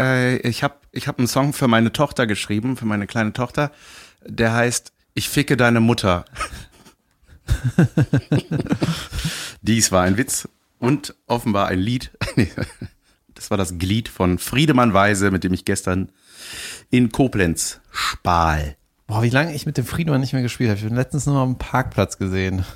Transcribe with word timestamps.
Äh, 0.00 0.38
ich 0.38 0.62
habe 0.62 0.76
ich 0.92 1.06
hab 1.06 1.18
einen 1.18 1.28
Song 1.28 1.52
für 1.52 1.68
meine 1.68 1.92
Tochter 1.92 2.26
geschrieben, 2.26 2.76
für 2.76 2.86
meine 2.86 3.06
kleine 3.06 3.32
Tochter. 3.32 3.70
Der 4.24 4.54
heißt 4.54 4.92
Ich 5.14 5.28
ficke 5.28 5.56
deine 5.56 5.80
Mutter. 5.80 6.24
Dies 9.62 9.92
war 9.92 10.02
ein 10.02 10.16
Witz 10.16 10.48
und 10.78 11.14
offenbar 11.26 11.68
ein 11.68 11.78
Lied. 11.78 12.10
Das 13.34 13.50
war 13.50 13.56
das 13.56 13.78
Glied 13.78 14.10
von 14.10 14.38
Friedemann 14.38 14.92
Weise, 14.92 15.30
mit 15.30 15.44
dem 15.44 15.54
ich 15.54 15.64
gestern 15.64 16.12
in 16.90 17.10
Koblenz 17.10 17.80
spahl. 17.90 18.76
Boah, 19.06 19.22
wie 19.22 19.30
lange 19.30 19.54
ich 19.54 19.64
mit 19.64 19.78
dem 19.78 19.86
Friedemann 19.86 20.20
nicht 20.20 20.34
mehr 20.34 20.42
gespielt 20.42 20.68
habe. 20.68 20.76
Ich 20.76 20.84
habe 20.84 20.92
ihn 20.92 20.98
letztens 20.98 21.24
nur 21.24 21.38
am 21.38 21.56
Parkplatz 21.56 22.18
gesehen. 22.18 22.66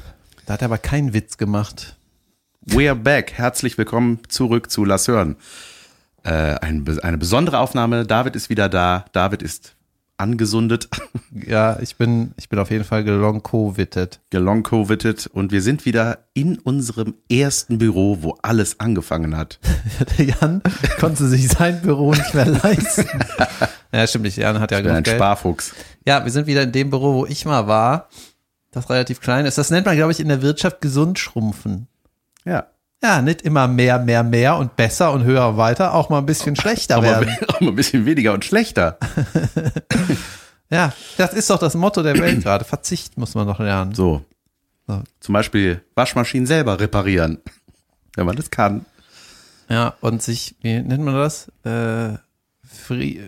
Da 0.46 0.54
hat 0.54 0.62
er 0.62 0.66
aber 0.66 0.78
keinen 0.78 1.12
Witz 1.12 1.36
gemacht. 1.36 1.98
We're 2.64 2.94
back. 2.94 3.34
Herzlich 3.34 3.76
willkommen 3.76 4.20
zurück 4.28 4.70
zu 4.70 4.86
Lass 4.86 5.06
hören. 5.06 5.36
Äh, 6.24 6.56
ein, 6.60 6.84
eine 7.02 7.18
besondere 7.18 7.58
Aufnahme. 7.58 8.06
David 8.06 8.34
ist 8.34 8.48
wieder 8.50 8.68
da. 8.68 9.04
David 9.12 9.42
ist 9.42 9.76
angesundet, 10.16 10.88
Ja, 11.46 11.78
ich 11.80 11.96
bin, 11.96 12.32
ich 12.36 12.48
bin 12.48 12.58
auf 12.60 12.70
jeden 12.70 12.84
Fall 12.84 13.02
gelong-covited. 13.02 14.20
gelong-covited 14.30 15.26
und 15.26 15.50
wir 15.50 15.60
sind 15.60 15.84
wieder 15.84 16.18
in 16.34 16.58
unserem 16.60 17.14
ersten 17.28 17.78
Büro, 17.78 18.18
wo 18.22 18.38
alles 18.42 18.78
angefangen 18.78 19.36
hat. 19.36 19.58
Der 20.16 20.26
Jan 20.40 20.62
konnte 21.00 21.26
sich 21.26 21.48
sein 21.48 21.82
Büro 21.82 22.12
nicht 22.12 22.32
mehr 22.32 22.46
leisten. 22.62 23.08
ja, 23.92 24.06
stimmt 24.06 24.24
nicht. 24.26 24.36
Jan 24.38 24.60
hat 24.60 24.70
ja 24.70 24.78
bin 24.78 24.86
ein 24.86 24.92
genug 24.94 25.04
Geld. 25.04 25.16
Sparfuchs. 25.16 25.72
Ja, 26.06 26.24
wir 26.24 26.30
sind 26.30 26.46
wieder 26.46 26.62
in 26.62 26.70
dem 26.72 26.90
Büro, 26.90 27.14
wo 27.14 27.26
ich 27.26 27.44
mal 27.44 27.66
war. 27.66 28.08
Das 28.70 28.88
relativ 28.90 29.20
klein 29.20 29.46
ist. 29.46 29.58
Das 29.58 29.70
nennt 29.70 29.84
man, 29.86 29.96
glaube 29.96 30.12
ich, 30.12 30.20
in 30.20 30.28
der 30.28 30.42
Wirtschaft 30.42 30.80
gesund 30.80 31.18
schrumpfen. 31.18 31.88
Ja. 32.44 32.66
Ja, 33.04 33.20
nicht 33.20 33.42
immer 33.42 33.68
mehr, 33.68 33.98
mehr, 33.98 34.22
mehr 34.22 34.56
und 34.56 34.76
besser 34.76 35.12
und 35.12 35.24
höher 35.24 35.46
und 35.48 35.56
weiter, 35.58 35.92
auch 35.92 36.08
mal 36.08 36.20
ein 36.20 36.24
bisschen 36.24 36.56
schlechter 36.56 36.96
Aber 36.96 37.06
werden. 37.06 37.36
auch 37.48 37.60
mal 37.60 37.68
ein 37.68 37.76
bisschen 37.76 38.06
weniger 38.06 38.32
und 38.32 38.44
schlechter. 38.44 38.98
Ja, 40.70 40.92
das 41.18 41.34
ist 41.34 41.50
doch 41.50 41.58
das 41.58 41.74
Motto 41.74 42.02
der 42.02 42.18
Welt 42.18 42.42
gerade. 42.42 42.64
Verzicht 42.64 43.18
muss 43.18 43.34
man 43.34 43.46
doch 43.46 43.60
lernen. 43.60 43.94
So. 43.94 44.24
So. 44.88 45.02
Zum 45.20 45.34
Beispiel 45.34 45.82
Waschmaschinen 45.94 46.46
selber 46.46 46.80
reparieren. 46.80 47.38
Wenn 48.16 48.26
man 48.26 48.34
das 48.34 48.50
kann. 48.50 48.86
Ja, 49.68 49.94
und 50.00 50.22
sich, 50.22 50.56
wie 50.62 50.80
nennt 50.80 51.04
man 51.04 51.14
das? 51.14 51.52
Äh, 51.64 52.16
fri 52.66 53.20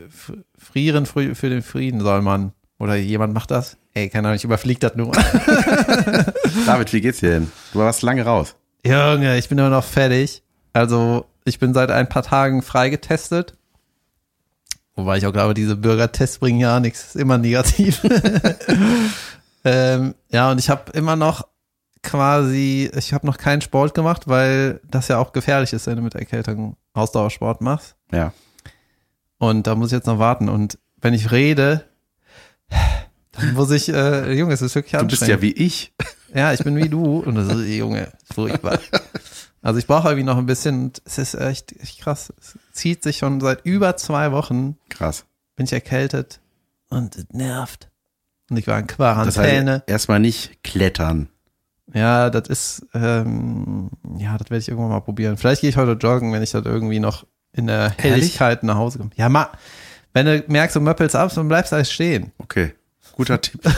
frieren 0.59 1.05
für, 1.07 1.35
für 1.37 1.51
den 1.51 1.63
Frieden 1.63 2.01
soll 2.01 2.23
man. 2.23 2.53
Oder 2.79 2.97
jemand 2.97 3.35
macht 3.35 3.51
das? 3.51 3.77
Ey, 3.93 4.09
keine 4.09 4.29
Ahnung, 4.29 4.37
ich 4.37 4.45
überflieg 4.45 4.81
das 4.81 4.97
nur. 4.97 5.13
David, 6.65 6.93
wie 6.95 7.01
geht's 7.03 7.21
dir 7.21 7.31
denn? 7.31 7.53
Du 7.75 7.79
warst 7.79 8.03
lange 8.03 8.25
raus. 8.25 8.57
Junge, 8.85 9.39
ich 9.39 9.49
bin 9.49 9.59
immer 9.59 9.71
noch 9.71 9.85
fertig. 9.85 10.43
Also, 10.73 11.27
ich 11.45 11.59
bin 11.59 11.75
seit 11.75 11.91
ein 11.91 12.09
paar 12.09 12.23
Tagen 12.23 12.63
freigetestet. 12.63 13.55
Wobei 14.95 15.19
ich 15.19 15.27
auch 15.27 15.33
glaube, 15.33 15.55
diese 15.55 15.77
Bürgertests 15.77 16.39
bringen 16.39 16.61
ja 16.61 16.81
nichts, 16.81 17.09
ist 17.09 17.17
immer 17.17 17.39
negativ. 17.39 18.03
ähm, 19.65 20.15
ja, 20.31 20.51
und 20.51 20.59
ich 20.59 20.71
habe 20.71 20.91
immer 20.93 21.17
noch 21.17 21.47
quasi, 22.03 22.91
ich 22.97 23.13
habe 23.13 23.27
noch 23.27 23.37
keinen 23.37 23.61
Sport 23.61 23.95
gemacht, 23.95 24.27
weil 24.27 24.81
das 24.89 25.09
ja 25.09 25.19
auch 25.19 25.33
gefährlich 25.33 25.73
ist, 25.73 25.87
wenn 25.87 25.97
du 25.97 26.03
mit 26.03 26.15
Erkältung 26.15 26.77
Ausdauersport 26.95 27.61
machst. 27.61 27.97
Ja. 28.11 28.33
Und 29.39 29.67
da 29.67 29.75
muss 29.75 29.89
ich 29.89 29.97
jetzt 29.97 30.07
noch 30.07 30.19
warten. 30.19 30.49
Und 30.49 30.79
wenn 31.01 31.13
ich 31.13 31.31
rede, 31.31 31.85
muss 33.55 33.71
ich, 33.71 33.89
äh, 33.89 34.33
Junge, 34.33 34.55
es 34.55 34.63
ist 34.63 34.75
wirklich 34.75 34.93
Du 34.93 34.99
anstrengend. 34.99 35.11
bist 35.21 35.29
ja 35.29 35.43
wie 35.43 35.53
ich. 35.53 35.93
Ja, 36.35 36.53
ich 36.53 36.61
bin 36.65 36.77
wie 36.77 36.89
du 36.89 37.19
und 37.21 37.35
das 37.37 37.49
ist, 37.55 37.67
Junge, 37.69 38.13
furchtbar. 38.35 38.79
Also 39.63 39.79
ich 39.79 39.87
brauche 39.87 40.09
irgendwie 40.09 40.25
noch 40.27 40.37
ein 40.39 40.47
bisschen, 40.47 40.85
und 40.85 41.03
es 41.05 41.19
ist 41.19 41.35
echt, 41.35 41.73
echt 41.81 42.01
krass. 42.01 42.33
Es 42.41 42.55
zieht 42.73 43.03
sich 43.03 43.19
schon 43.19 43.41
seit 43.41 43.65
über 43.65 43.97
zwei 43.97 44.31
Wochen, 44.33 44.77
Krass. 44.91 45.25
bin 45.57 45.67
ich 45.67 45.73
erkältet 45.73 46.41
und 46.89 47.17
es 47.17 47.27
nervt. 47.33 47.89
Und 48.51 48.59
ich 48.59 48.67
war 48.67 48.79
in 48.79 48.87
Das 48.87 48.97
Quarantäne. 48.97 49.73
heißt, 49.73 49.83
erstmal 49.89 50.21
nicht 50.21 50.63
klettern. 50.63 51.29
ja, 51.93 52.31
das 52.31 52.49
ist, 52.49 52.87
ähm, 52.95 53.91
ja, 54.19 54.37
das 54.39 54.51
werde 54.51 54.59
ich 54.61 54.69
irgendwann 54.69 54.91
mal 54.91 55.01
probieren. 55.01 55.37
Vielleicht 55.37 55.63
gehe 55.63 55.71
ich 55.71 55.77
heute 55.77 55.93
joggen, 55.93 56.33
wenn 56.33 56.43
ich 56.43 56.53
das 56.53 56.65
irgendwie 56.65 57.01
noch 57.01 57.27
in 57.53 57.67
der 57.67 57.91
Helligkeit 57.99 58.63
nach 58.63 58.77
Hause 58.77 58.99
komme. 58.99 59.11
Ja, 59.17 59.29
ma, 59.29 59.51
wenn 60.13 60.27
du 60.27 60.45
merkst, 60.47 60.77
du 60.77 60.81
möppelst 60.81 61.17
ab, 61.17 61.33
dann 61.35 61.49
bleibst 61.49 61.73
du 61.73 61.77
alles 61.77 61.91
stehen. 61.91 62.31
Okay. 62.39 62.75
Guter 63.17 63.41
Tipp. 63.41 63.61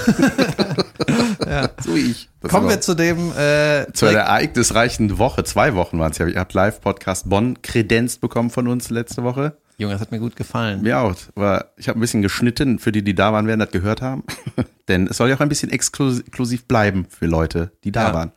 Ja. 1.46 1.70
So 1.82 1.94
wie 1.94 2.00
ich. 2.10 2.28
Das 2.42 2.50
Kommen 2.50 2.68
wir 2.68 2.80
zu 2.80 2.94
dem, 2.94 3.32
äh, 3.32 3.86
zu 3.94 4.04
einer 4.06 4.18
ereignisreichen 4.20 5.16
Woche. 5.18 5.44
Zwei 5.44 5.74
Wochen 5.74 5.98
waren 5.98 6.10
es 6.12 6.18
ja. 6.18 6.26
Ihr 6.26 6.38
habt 6.38 6.52
Live-Podcast 6.52 7.28
Bonn 7.30 7.62
kredenzt 7.62 8.20
bekommen 8.20 8.50
von 8.50 8.68
uns 8.68 8.90
letzte 8.90 9.22
Woche. 9.22 9.56
Junge, 9.78 9.94
das 9.94 10.02
hat 10.02 10.10
mir 10.10 10.18
gut 10.18 10.36
gefallen. 10.36 10.82
Mir 10.82 10.98
auch. 10.98 11.14
Aber 11.36 11.72
ich 11.76 11.88
habe 11.88 11.98
ein 11.98 12.00
bisschen 12.00 12.20
geschnitten 12.20 12.78
für 12.78 12.92
die, 12.92 13.02
die 13.02 13.14
da 13.14 13.32
waren, 13.32 13.46
werden 13.46 13.60
das 13.60 13.70
gehört 13.70 14.02
haben. 14.02 14.24
Denn 14.88 15.06
es 15.06 15.16
soll 15.16 15.30
ja 15.30 15.36
auch 15.36 15.40
ein 15.40 15.48
bisschen 15.48 15.70
exklus- 15.70 16.20
exklusiv 16.20 16.66
bleiben 16.66 17.06
für 17.08 17.26
Leute, 17.26 17.70
die 17.84 17.92
da 17.92 18.08
Ja. 18.08 18.14
waren. 18.14 18.32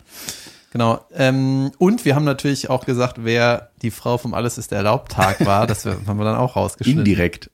Genau. 0.71 1.03
Ähm, 1.13 1.71
und 1.79 2.05
wir 2.05 2.15
haben 2.15 2.23
natürlich 2.25 2.69
auch 2.69 2.85
gesagt, 2.85 3.17
wer 3.25 3.71
die 3.81 3.91
Frau 3.91 4.17
vom 4.17 4.33
Alles 4.33 4.57
ist 4.57 4.71
erlaubt-Tag 4.71 5.45
war. 5.45 5.67
Das 5.67 5.85
haben 6.07 6.17
wir 6.17 6.23
dann 6.23 6.37
auch 6.37 6.55
rausgeschnitten. 6.55 6.99
Indirekt. 7.01 7.49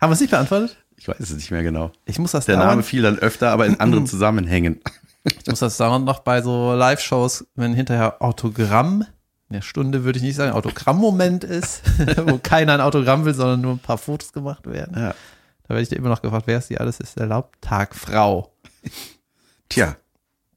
Haben 0.00 0.10
wir 0.10 0.14
es 0.14 0.20
nicht 0.20 0.30
beantwortet? 0.30 0.76
Ich 1.00 1.08
weiß 1.08 1.18
es 1.18 1.30
nicht 1.32 1.50
mehr 1.50 1.62
genau. 1.62 1.90
Ich 2.04 2.18
muss 2.18 2.32
das 2.32 2.44
Der 2.44 2.56
Name 2.58 2.68
dauernd, 2.72 2.84
fiel 2.84 3.00
dann 3.02 3.18
öfter, 3.18 3.50
aber 3.50 3.64
in 3.66 3.80
anderen 3.80 4.06
Zusammenhängen. 4.06 4.80
ich 5.24 5.46
muss 5.46 5.60
das 5.60 5.78
dauernd 5.78 6.04
noch 6.04 6.20
bei 6.20 6.42
so 6.42 6.74
Live-Shows, 6.74 7.46
wenn 7.54 7.72
hinterher 7.72 8.20
Autogramm, 8.22 9.06
in 9.48 9.54
der 9.54 9.62
Stunde 9.62 10.04
würde 10.04 10.18
ich 10.18 10.22
nicht 10.22 10.36
sagen, 10.36 10.52
Autogramm-Moment 10.52 11.42
ist, 11.42 11.82
wo 12.26 12.38
keiner 12.38 12.74
ein 12.74 12.80
Autogramm 12.82 13.24
will, 13.24 13.32
sondern 13.34 13.62
nur 13.62 13.72
ein 13.72 13.78
paar 13.78 13.96
Fotos 13.98 14.32
gemacht 14.34 14.66
werden. 14.70 14.94
Ja. 14.94 15.14
Da 15.62 15.68
werde 15.70 15.82
ich 15.82 15.88
dir 15.88 15.96
immer 15.96 16.10
noch 16.10 16.20
gefragt, 16.22 16.46
wer 16.46 16.58
ist 16.58 16.68
die 16.68 16.78
Alles 16.78 17.00
ist 17.00 17.16
erlaubt-Tag 17.16 17.94
Frau? 17.94 18.52
Tja, 19.70 19.96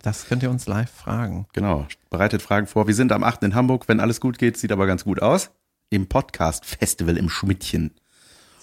Das 0.02 0.26
könnt 0.28 0.44
ihr 0.44 0.50
uns 0.50 0.68
live 0.68 0.92
fragen. 0.92 1.48
genau. 1.54 1.88
Bereitet 2.10 2.42
Fragen 2.42 2.68
vor. 2.68 2.86
Wir 2.88 2.96
sind 2.96 3.12
am 3.14 3.24
8. 3.24 3.44
in 3.44 3.56
Hamburg. 3.56 3.88
Wenn 3.88 4.00
alles 4.02 4.20
gut 4.20 4.38
geht, 4.38 4.58
sieht 4.58 4.72
aber 4.74 4.88
ganz 4.88 5.04
gut 5.06 5.22
aus. 5.22 5.52
Im 5.90 6.08
Podcast-Festival 6.08 7.18
im 7.18 7.30
Schmidtchen. 7.30 7.92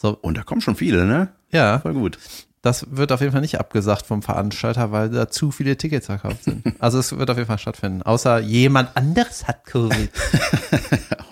So, 0.00 0.16
Und 0.22 0.36
da 0.38 0.42
kommen 0.42 0.60
schon 0.60 0.76
viele, 0.76 1.04
ne? 1.04 1.28
ja, 1.50 1.78
Voll 1.80 1.92
gut. 1.94 2.18
das 2.62 2.86
wird 2.90 3.12
auf 3.12 3.20
jeden 3.20 3.32
Fall 3.32 3.40
nicht 3.42 3.58
abgesagt 3.60 4.06
vom 4.06 4.22
Veranstalter, 4.22 4.92
weil 4.92 5.10
da 5.10 5.28
zu 5.28 5.50
viele 5.50 5.76
Tickets 5.76 6.06
verkauft 6.06 6.44
sind. 6.44 6.62
Also 6.78 6.98
es 6.98 7.16
wird 7.16 7.28
auf 7.28 7.36
jeden 7.36 7.48
Fall 7.48 7.58
stattfinden. 7.58 8.02
Außer 8.02 8.38
jemand 8.40 8.96
anderes 8.96 9.46
hat 9.46 9.64
Covid. 9.64 10.10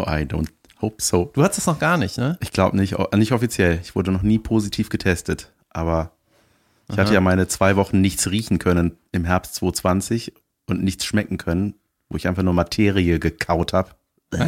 Oh, 0.01 0.05
I 0.05 0.23
don't 0.23 0.49
hope 0.81 1.03
so. 1.03 1.31
Du 1.35 1.43
hattest 1.43 1.61
es 1.61 1.67
noch 1.67 1.79
gar 1.81 1.97
nicht, 1.97 2.19
ne? 2.19 2.37
Ich 2.41 2.53
glaube 2.53 2.77
nicht, 2.77 2.95
nicht 3.17 3.33
offiziell. 3.33 3.81
Ich 3.83 3.97
wurde 3.97 4.13
noch 4.13 4.23
nie 4.23 4.39
positiv 4.39 4.91
getestet. 4.91 5.51
Aber 5.71 6.13
ich 6.91 6.97
hatte 6.99 7.13
ja 7.13 7.21
meine 7.21 7.49
zwei 7.49 7.75
Wochen 7.75 8.01
nichts 8.01 8.31
riechen 8.31 8.59
können 8.61 8.97
im 9.11 9.25
Herbst 9.25 9.57
2020 9.57 10.35
und 10.69 10.85
nichts 10.85 11.05
schmecken 11.05 11.37
können, 11.37 11.75
wo 12.09 12.17
ich 12.17 12.29
einfach 12.29 12.45
nur 12.45 12.55
Materie 12.55 13.19
gekaut 13.19 13.73
habe. 13.73 13.91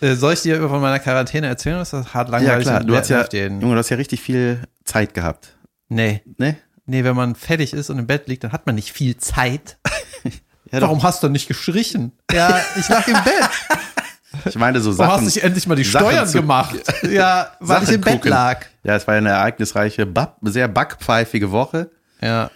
Äh, 0.00 0.14
soll 0.14 0.34
ich 0.34 0.42
dir 0.42 0.58
von 0.68 0.80
meiner 0.80 0.98
Quarantäne 0.98 1.46
erzählen? 1.48 1.80
Ist 1.80 1.92
das 1.92 2.14
hart 2.14 2.28
langweilig? 2.28 2.66
Ja 2.66 2.78
klar, 2.78 2.84
du 2.84 2.96
hast 2.96 3.08
ja? 3.10 3.26
Junge, 3.32 3.60
du 3.74 3.76
hast 3.78 3.88
ja 3.90 3.96
richtig 3.96 4.20
viel 4.20 4.60
Zeit 4.84 5.14
gehabt. 5.14 5.56
Nee. 5.88 6.22
Ne? 6.36 6.56
Nee, 6.86 7.04
wenn 7.04 7.16
man 7.16 7.34
fertig 7.34 7.72
ist 7.74 7.90
und 7.90 7.98
im 7.98 8.06
Bett 8.06 8.28
liegt, 8.28 8.44
dann 8.44 8.52
hat 8.52 8.66
man 8.66 8.74
nicht 8.74 8.92
viel 8.92 9.16
Zeit. 9.16 9.78
Ja, 10.70 10.82
Warum 10.82 11.02
hast 11.02 11.22
du 11.22 11.30
nicht 11.30 11.48
gestrichen? 11.48 12.12
Ja, 12.30 12.60
ich 12.78 12.86
lag 12.90 13.08
im 13.08 13.14
Bett. 13.14 13.48
Ich 14.44 14.54
meine 14.56 14.80
so 14.82 14.90
Warum 14.98 14.98
Sachen. 14.98 15.10
hast 15.12 15.20
du 15.22 15.24
nicht 15.38 15.42
endlich 15.42 15.66
mal 15.66 15.76
die 15.76 15.82
Sachen 15.84 16.06
Steuern 16.08 16.28
zu- 16.28 16.40
gemacht? 16.40 16.76
Ja, 17.10 17.52
weil 17.60 17.78
ich 17.78 17.84
Sachen 17.86 17.94
im 17.94 18.00
Bett 18.02 18.12
gucken. 18.16 18.30
lag. 18.30 18.66
Ja, 18.84 18.94
es 18.96 19.06
war 19.06 19.14
ja 19.14 19.18
eine 19.18 19.30
ereignisreiche, 19.30 20.06
sehr 20.42 20.68
backpfeifige 20.68 21.50
Woche. 21.52 21.90
Ja, 22.20 22.50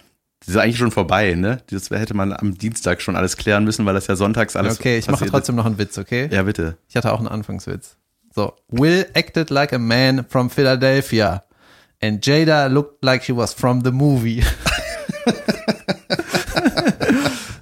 Die 0.45 0.51
ist 0.51 0.57
eigentlich 0.57 0.77
schon 0.77 0.91
vorbei, 0.91 1.35
ne? 1.35 1.61
Das 1.69 1.89
hätte 1.89 2.13
man 2.13 2.33
am 2.33 2.57
Dienstag 2.57 3.01
schon 3.01 3.15
alles 3.15 3.37
klären 3.37 3.63
müssen, 3.63 3.85
weil 3.85 3.93
das 3.93 4.07
ja 4.07 4.15
sonntags 4.15 4.55
alles 4.55 4.79
okay, 4.79 4.97
ich 4.97 5.09
mache 5.09 5.25
trotzdem 5.25 5.55
noch 5.55 5.65
einen 5.65 5.77
Witz, 5.77 5.97
okay? 5.97 6.27
Ja, 6.31 6.43
bitte. 6.43 6.77
Ich 6.89 6.95
hatte 6.95 7.13
auch 7.13 7.19
einen 7.19 7.29
Anfangswitz. 7.29 7.95
So, 8.35 8.53
Will 8.69 9.05
acted 9.13 9.49
like 9.49 9.73
a 9.73 9.77
man 9.77 10.25
from 10.27 10.49
Philadelphia 10.49 11.43
and 12.01 12.25
Jada 12.25 12.67
looked 12.67 13.03
like 13.03 13.23
she 13.23 13.35
was 13.35 13.53
from 13.53 13.83
the 13.83 13.91
movie. 13.91 14.43
das 15.25 15.35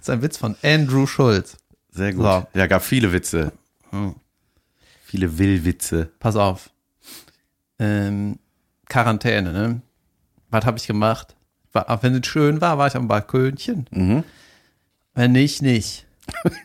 ist 0.01 0.09
ein 0.09 0.21
Witz 0.21 0.38
von 0.38 0.56
Andrew 0.63 1.06
Schulz. 1.06 1.57
Sehr 1.91 2.13
gut. 2.13 2.23
So. 2.23 2.47
Ja, 2.57 2.67
gab 2.67 2.83
viele 2.83 3.11
Witze. 3.13 3.51
Viele 5.03 5.38
Willwitze. 5.38 6.09
Pass 6.19 6.35
auf. 6.35 6.69
Ähm, 7.77 8.39
Quarantäne, 8.88 9.51
ne? 9.51 9.81
Was 10.50 10.65
habe 10.65 10.77
ich 10.77 10.88
gemacht? 10.88 11.35
Wenn 11.73 12.15
es 12.15 12.27
schön 12.27 12.62
war, 12.62 12.77
war 12.77 12.88
ich 12.88 12.95
am 12.95 13.07
Balkönchen. 13.07 13.88
Mhm. 13.91 14.23
Wenn 15.13 15.31
nicht, 15.31 15.62
nicht. 15.62 16.06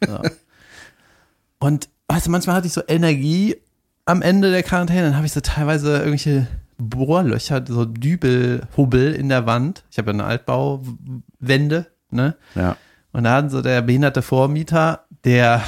So. 0.07 0.21
Und 1.59 1.89
weißt 2.09 2.27
du, 2.27 2.31
manchmal 2.31 2.57
hatte 2.57 2.67
ich 2.67 2.73
so 2.73 2.83
Energie 2.87 3.57
am 4.05 4.23
Ende 4.23 4.51
der 4.51 4.63
Quarantäne, 4.63 5.03
dann 5.03 5.17
habe 5.17 5.27
ich 5.27 5.33
so 5.33 5.41
teilweise 5.41 5.97
irgendwelche 5.99 6.47
Bohrlöcher, 6.79 7.65
so 7.67 7.85
Dübelhubbel 7.85 9.15
in 9.15 9.29
der 9.29 9.47
Wand. 9.47 9.85
Ich 9.91 9.99
habe 9.99 10.11
ja 10.11 10.15
eine 10.15 10.25
Altbauwände, 10.25 11.87
ne? 12.11 12.37
Ja. 12.55 12.77
Und 13.13 13.25
da 13.25 13.33
hat 13.35 13.51
so 13.51 13.63
der 13.63 13.83
behinderte 13.83 14.23
Vormieter, 14.23 15.07
der 15.25 15.63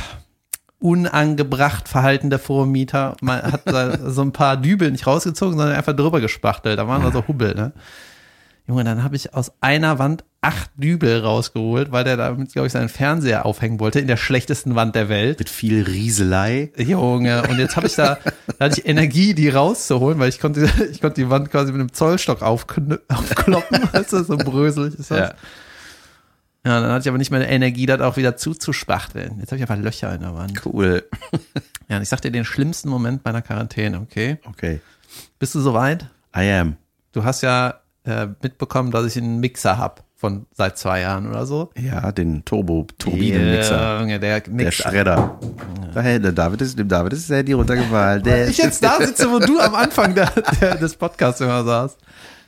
unangebracht 0.80 1.88
Verhalten 1.88 2.30
der 2.30 2.38
Vormieter. 2.38 3.16
Man 3.20 3.42
hat 3.42 3.62
so 4.06 4.22
ein 4.22 4.32
paar 4.32 4.56
Dübel 4.56 4.90
nicht 4.90 5.06
rausgezogen, 5.06 5.58
sondern 5.58 5.76
einfach 5.76 5.96
drüber 5.96 6.20
gespachtelt. 6.20 6.78
Da 6.78 6.86
waren 6.86 7.02
also 7.02 7.26
Hubbel, 7.26 7.54
ne? 7.54 7.72
Junge, 8.68 8.84
dann 8.84 9.02
habe 9.02 9.16
ich 9.16 9.32
aus 9.34 9.50
einer 9.62 9.98
Wand 9.98 10.24
acht 10.42 10.70
Dübel 10.76 11.20
rausgeholt, 11.20 11.90
weil 11.90 12.04
der 12.04 12.18
damit, 12.18 12.52
glaube 12.52 12.66
ich, 12.66 12.72
seinen 12.74 12.90
Fernseher 12.90 13.46
aufhängen 13.46 13.80
wollte 13.80 13.98
in 13.98 14.06
der 14.06 14.18
schlechtesten 14.18 14.74
Wand 14.74 14.94
der 14.94 15.08
Welt. 15.08 15.38
Mit 15.38 15.48
viel 15.48 15.82
Rieselei. 15.84 16.70
Junge, 16.76 17.42
und 17.48 17.58
jetzt 17.58 17.76
habe 17.76 17.86
ich 17.86 17.94
da, 17.94 18.18
da 18.58 18.66
hatte 18.66 18.78
ich 18.80 18.86
Energie, 18.86 19.32
die 19.34 19.48
rauszuholen, 19.48 20.18
weil 20.18 20.28
ich 20.28 20.38
konnte, 20.38 20.68
ich 20.92 21.00
konnte 21.00 21.20
die 21.22 21.30
Wand 21.30 21.50
quasi 21.50 21.72
mit 21.72 21.80
einem 21.80 21.92
Zollstock 21.94 22.42
aufkn- 22.42 23.00
aufkloppen, 23.08 23.88
weißt 23.92 24.12
du, 24.12 24.22
so 24.22 24.36
bröselig 24.36 24.94
ist 24.98 25.10
das. 25.10 25.18
Ja. 25.18 25.34
Ja, 26.66 26.80
dann 26.82 26.90
hatte 26.90 27.02
ich 27.04 27.08
aber 27.08 27.18
nicht 27.18 27.30
mehr 27.30 27.48
Energie, 27.48 27.86
das 27.86 28.00
auch 28.02 28.16
wieder 28.18 28.36
zuzuspachteln. 28.36 29.38
Jetzt 29.40 29.52
habe 29.52 29.56
ich 29.56 29.62
einfach 29.62 29.82
Löcher 29.82 30.14
in 30.14 30.20
der 30.20 30.34
Wand. 30.34 30.66
Cool. 30.66 31.04
Ja, 31.88 31.96
und 31.96 32.02
ich 32.02 32.08
sag 32.10 32.20
dir 32.20 32.30
den 32.30 32.44
schlimmsten 32.44 32.90
Moment 32.90 33.24
meiner 33.24 33.40
Quarantäne, 33.40 34.00
okay? 34.00 34.38
Okay. 34.44 34.80
Bist 35.38 35.54
du 35.54 35.60
soweit? 35.60 36.06
I 36.36 36.50
am. 36.50 36.76
Du 37.12 37.24
hast 37.24 37.42
ja 37.42 37.80
äh, 38.04 38.26
mitbekommen, 38.42 38.90
dass 38.90 39.04
ich 39.06 39.16
einen 39.22 39.40
Mixer 39.40 39.78
hab 39.78 40.04
von 40.16 40.46
seit 40.52 40.76
zwei 40.78 41.00
Jahren 41.00 41.28
oder 41.28 41.46
so. 41.46 41.70
Ja, 41.78 42.10
den 42.12 42.44
Turbo-Turbinenmixer. 42.44 44.00
Junge, 44.00 44.18
der 44.18 44.40
Der. 44.40 44.72
Schredder. 44.72 45.38
Da, 45.94 46.00
hey, 46.00 46.20
der 46.20 46.32
David 46.32 46.60
ist, 46.60 46.78
dem 46.78 46.88
David 46.88 47.12
ist 47.12 47.30
das 47.30 47.36
Handy 47.36 47.52
runtergefallen. 47.52 48.22
Der 48.24 48.48
ich 48.48 48.58
jetzt 48.58 48.82
da 48.82 48.98
sitze, 48.98 49.30
wo 49.30 49.38
du 49.38 49.60
am 49.60 49.74
Anfang 49.74 50.14
der, 50.14 50.30
der, 50.60 50.76
des 50.76 50.96
Podcasts 50.96 51.40
immer 51.40 51.62
saßt. 51.64 51.98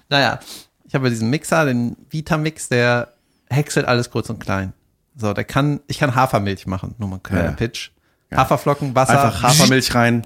Naja, 0.09 0.41
ich 0.85 0.95
habe 0.95 1.07
ja 1.07 1.11
diesen 1.11 1.31
Mixer, 1.31 1.65
den 1.67 1.97
Vitamix, 2.11 2.69
der 2.69 3.09
häckselt 3.49 3.87
alles 3.87 4.11
kurz 4.11 4.29
und 4.31 4.41
klein. 4.41 4.73
So, 5.17 5.33
der 5.33 5.45
kann, 5.45 5.81
ich 5.87 5.99
kann 5.99 6.15
Hafermilch 6.15 6.67
machen, 6.67 6.95
nur 6.99 7.09
mal 7.09 7.17
ein 7.17 7.23
kleiner 7.23 7.45
Ja. 7.51 7.53
Pitch. 7.53 7.91
Haferflocken, 8.35 8.95
Wasser. 8.95 9.23
Einfach 9.23 9.43
Hafermilch 9.43 9.95
rein, 9.95 10.23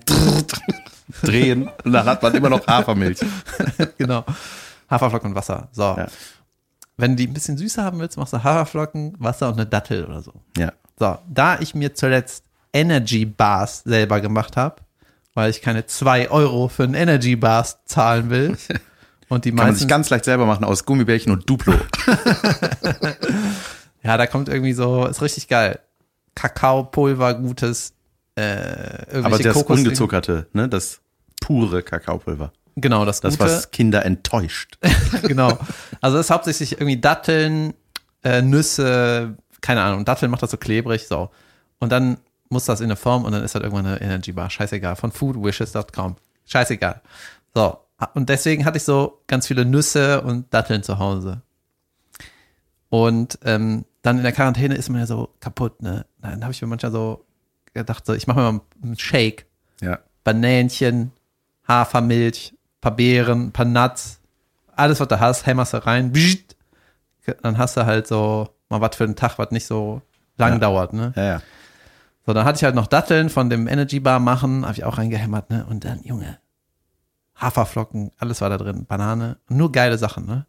drehen 1.23 1.71
und 1.85 1.93
dann 1.93 2.06
hat 2.06 2.23
man 2.23 2.35
immer 2.35 2.50
noch 2.50 2.67
Hafermilch. 2.67 3.19
genau. 3.99 4.25
Haferflocken 4.90 5.31
und 5.31 5.36
Wasser. 5.36 5.69
So. 5.72 5.82
Ja. 5.82 6.06
Wenn 6.96 7.12
du 7.12 7.16
die 7.16 7.26
ein 7.26 7.34
bisschen 7.34 7.56
süßer 7.56 7.82
haben 7.82 7.98
willst, 7.98 8.16
machst 8.16 8.32
du 8.32 8.42
Haferflocken, 8.42 9.14
Wasser 9.19 9.48
und 9.48 9.54
eine 9.54 9.66
Dattel 9.66 10.04
oder 10.04 10.22
so. 10.22 10.32
Ja. 10.56 10.72
So, 10.98 11.19
da 11.28 11.58
ich 11.58 11.75
mir 11.75 11.94
zuletzt 11.94 12.44
Energy 12.72 13.25
Bars 13.25 13.82
selber 13.84 14.20
gemacht 14.20 14.56
habe, 14.56 14.76
weil 15.34 15.50
ich 15.50 15.60
keine 15.62 15.86
zwei 15.86 16.31
Euro 16.31 16.69
für 16.69 16.84
einen 16.84 16.94
Energy 16.94 17.36
Bars 17.36 17.78
zahlen 17.84 18.31
will. 18.31 18.56
Und 19.28 19.46
die 19.46 19.50
Kann 19.52 19.66
man 19.66 19.75
sich 19.75 19.88
ganz 19.88 20.10
leicht 20.10 20.26
selber 20.26 20.46
machen 20.46 20.64
aus 20.64 20.84
Gummibärchen 20.84 21.32
und 21.32 21.48
Duplo. 21.48 21.72
ja, 24.02 24.19
da 24.19 24.26
kommt 24.26 24.50
irgendwie 24.50 24.75
so, 24.75 25.06
ist 25.06 25.22
richtig 25.22 25.48
geil. 25.48 25.80
Kakaopulver, 26.34 27.34
gutes, 27.34 27.94
äh, 28.37 29.22
Aber 29.22 29.38
das 29.38 29.56
ungezuckerte, 29.56 30.46
ne, 30.52 30.69
das 30.69 31.00
pure 31.40 31.82
Kakaopulver. 31.82 32.52
Genau, 32.76 33.05
das, 33.05 33.21
Das, 33.21 33.38
gute. 33.38 33.50
was 33.50 33.71
Kinder 33.71 34.05
enttäuscht. 34.05 34.79
genau. 35.23 35.59
Also 36.00 36.17
das 36.17 36.26
ist 36.26 36.31
hauptsächlich 36.31 36.73
irgendwie 36.73 37.00
Datteln, 37.00 37.75
äh, 38.23 38.43
Nüsse, 38.43 39.37
keine 39.61 39.82
Ahnung. 39.82 40.05
Datteln 40.05 40.31
macht 40.31 40.43
das 40.43 40.50
so 40.50 40.56
klebrig, 40.56 41.06
so. 41.06 41.31
Und 41.79 41.91
dann 41.91 42.19
muss 42.49 42.65
das 42.65 42.81
in 42.81 42.87
eine 42.87 42.97
Form 42.97 43.25
und 43.25 43.32
dann 43.32 43.43
ist 43.44 43.55
halt 43.55 43.65
irgendwann 43.65 43.87
eine 43.87 44.00
Energy 44.00 44.32
Bar. 44.32 44.50
Scheißegal. 44.50 44.97
Von 44.97 45.12
foodwishes.com. 45.12 46.17
Scheißegal. 46.47 47.00
So. 47.55 47.79
Und 48.15 48.29
deswegen 48.29 48.65
hatte 48.65 48.76
ich 48.76 48.82
so 48.85 49.21
ganz 49.26 49.47
viele 49.47 49.65
Nüsse 49.65 50.21
und 50.23 50.53
Datteln 50.53 50.82
zu 50.82 50.99
Hause. 50.99 51.43
Und 52.88 53.38
ähm, 53.44 53.85
dann 54.03 54.19
in 54.19 54.23
der 54.23 54.32
Quarantäne 54.32 54.75
ist 54.75 54.88
man 54.88 55.00
ja 55.00 55.06
so 55.06 55.31
kaputt, 55.41 55.82
ne? 55.82 56.06
Dann 56.21 56.43
habe 56.43 56.53
ich 56.53 56.61
mir 56.61 56.69
manchmal 56.69 56.93
so 56.93 57.25
gedacht, 57.73 58.05
so, 58.06 58.15
ich 58.15 58.26
mache 58.26 58.41
mir 58.41 58.53
mal 58.53 58.61
einen 58.82 58.99
Shake. 58.99 59.47
Ja. 59.81 59.99
Banänchen, 60.23 61.12
Hafermilch, 61.67 62.55
paar 62.84 62.94
Beeren, 62.96 63.50
paar 63.50 63.64
Nuts, 63.64 64.20
alles, 64.76 65.00
was 65.00 65.08
du 65.08 65.19
hast, 65.19 65.46
hämmerst 65.46 65.72
du 65.72 65.86
rein, 65.86 66.12
dann 67.42 67.56
hast 67.56 67.76
du 67.78 67.86
halt 67.86 68.06
so 68.06 68.50
mal 68.69 68.82
was 68.82 68.94
für 68.96 69.04
einen 69.04 69.16
Tag, 69.16 69.38
was 69.38 69.50
nicht 69.52 69.66
so 69.66 70.02
lang 70.36 70.52
Ja. 70.54 70.58
dauert, 70.58 70.92
ne? 70.92 71.12
Ja, 71.16 71.25
ja. 71.25 71.42
So, 72.26 72.34
dann 72.34 72.44
hatte 72.44 72.56
ich 72.56 72.64
halt 72.64 72.75
noch 72.75 72.86
Datteln 72.86 73.31
von 73.31 73.48
dem 73.48 73.66
Energy 73.69 74.00
Bar 74.00 74.19
machen, 74.20 74.64
habe 74.64 74.75
ich 74.75 74.84
auch 74.84 74.98
reingehämmert, 74.98 75.48
ne? 75.48 75.64
Und 75.69 75.84
dann, 75.86 76.02
Junge, 76.02 76.38
Haferflocken, 77.36 78.10
alles 78.19 78.40
war 78.42 78.50
da 78.50 78.58
drin, 78.58 78.84
Banane, 78.87 79.38
nur 79.48 79.72
geile 79.72 79.96
Sachen, 79.98 80.26
ne? 80.26 80.46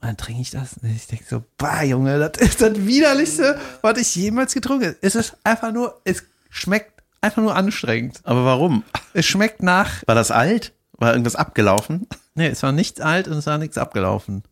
Und 0.00 0.08
dann 0.08 0.16
trinke 0.16 0.42
ich 0.42 0.50
das 0.50 0.74
und 0.80 0.88
ich 0.88 1.06
denke 1.08 1.24
so, 1.28 1.42
bah, 1.58 1.82
Junge, 1.82 2.18
das 2.18 2.40
ist 2.40 2.62
das 2.62 2.76
widerlichste, 2.86 3.58
was 3.82 3.98
ich 3.98 4.14
jemals 4.14 4.54
getrunken 4.54 4.86
habe. 4.86 4.96
Es 5.00 5.14
ist 5.16 5.36
einfach 5.42 5.72
nur, 5.72 6.00
es 6.04 6.22
schmeckt 6.50 7.02
einfach 7.20 7.42
nur 7.42 7.56
anstrengend. 7.56 8.20
Aber 8.22 8.44
warum? 8.44 8.84
Es 9.12 9.26
schmeckt 9.26 9.62
nach 9.62 10.06
War 10.06 10.14
das 10.14 10.30
alt? 10.30 10.72
War 10.98 11.12
irgendwas 11.12 11.36
abgelaufen? 11.36 12.06
Nee, 12.34 12.48
es 12.48 12.62
war 12.62 12.72
nichts 12.72 13.00
alt 13.00 13.28
und 13.28 13.34
es 13.36 13.46
war 13.46 13.58
nichts 13.58 13.78
abgelaufen. 13.78 14.42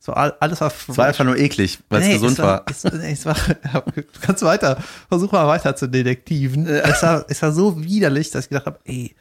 So 0.00 0.12
all, 0.12 0.34
alles 0.40 0.60
war 0.60 0.70
Es 0.88 0.96
war 0.98 1.06
einfach 1.06 1.24
nur 1.24 1.38
eklig, 1.38 1.78
weil 1.88 2.02
es 2.02 2.08
gesund 2.08 2.32
es 2.32 2.38
war. 2.44 2.64
Es, 2.68 2.84
nee, 2.84 3.12
es 3.12 3.24
war 3.24 3.34
du 3.34 4.02
kannst 4.20 4.42
weiter, 4.42 4.76
versuch 5.08 5.32
mal 5.32 5.46
weiter 5.46 5.74
zu 5.76 5.86
detektiven. 5.88 6.66
Es 6.66 7.02
war, 7.02 7.24
es 7.28 7.40
war 7.40 7.52
so 7.52 7.82
widerlich, 7.82 8.30
dass 8.30 8.44
ich 8.44 8.48
gedacht 8.50 8.66
habe, 8.66 8.80
ey, 8.84 9.14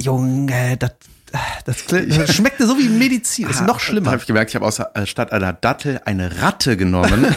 Junge, 0.00 0.78
das, 0.78 0.92
das, 1.66 1.84
das 1.86 2.34
schmeckte 2.34 2.66
so 2.66 2.78
wie 2.78 2.88
Medizin. 2.88 3.48
Ist 3.50 3.60
noch 3.60 3.66
Da 3.66 3.72
habe 3.74 3.80
schlimmer. 3.80 4.16
ich 4.16 4.26
gemerkt, 4.26 4.50
ich 4.50 4.54
habe 4.54 4.64
aus 4.64 4.78
äh, 4.78 5.06
statt 5.06 5.30
einer 5.32 5.52
Dattel 5.52 6.00
eine 6.04 6.40
Ratte 6.42 6.76
genommen. 6.76 7.26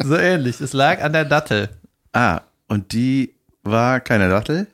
So 0.00 0.16
ähnlich. 0.16 0.60
Es 0.60 0.72
lag 0.72 1.02
an 1.02 1.12
der 1.12 1.24
Dattel. 1.24 1.68
ah, 2.12 2.42
und 2.68 2.92
die 2.92 3.34
war 3.64 3.98
keine 4.00 4.28
Dattel, 4.28 4.68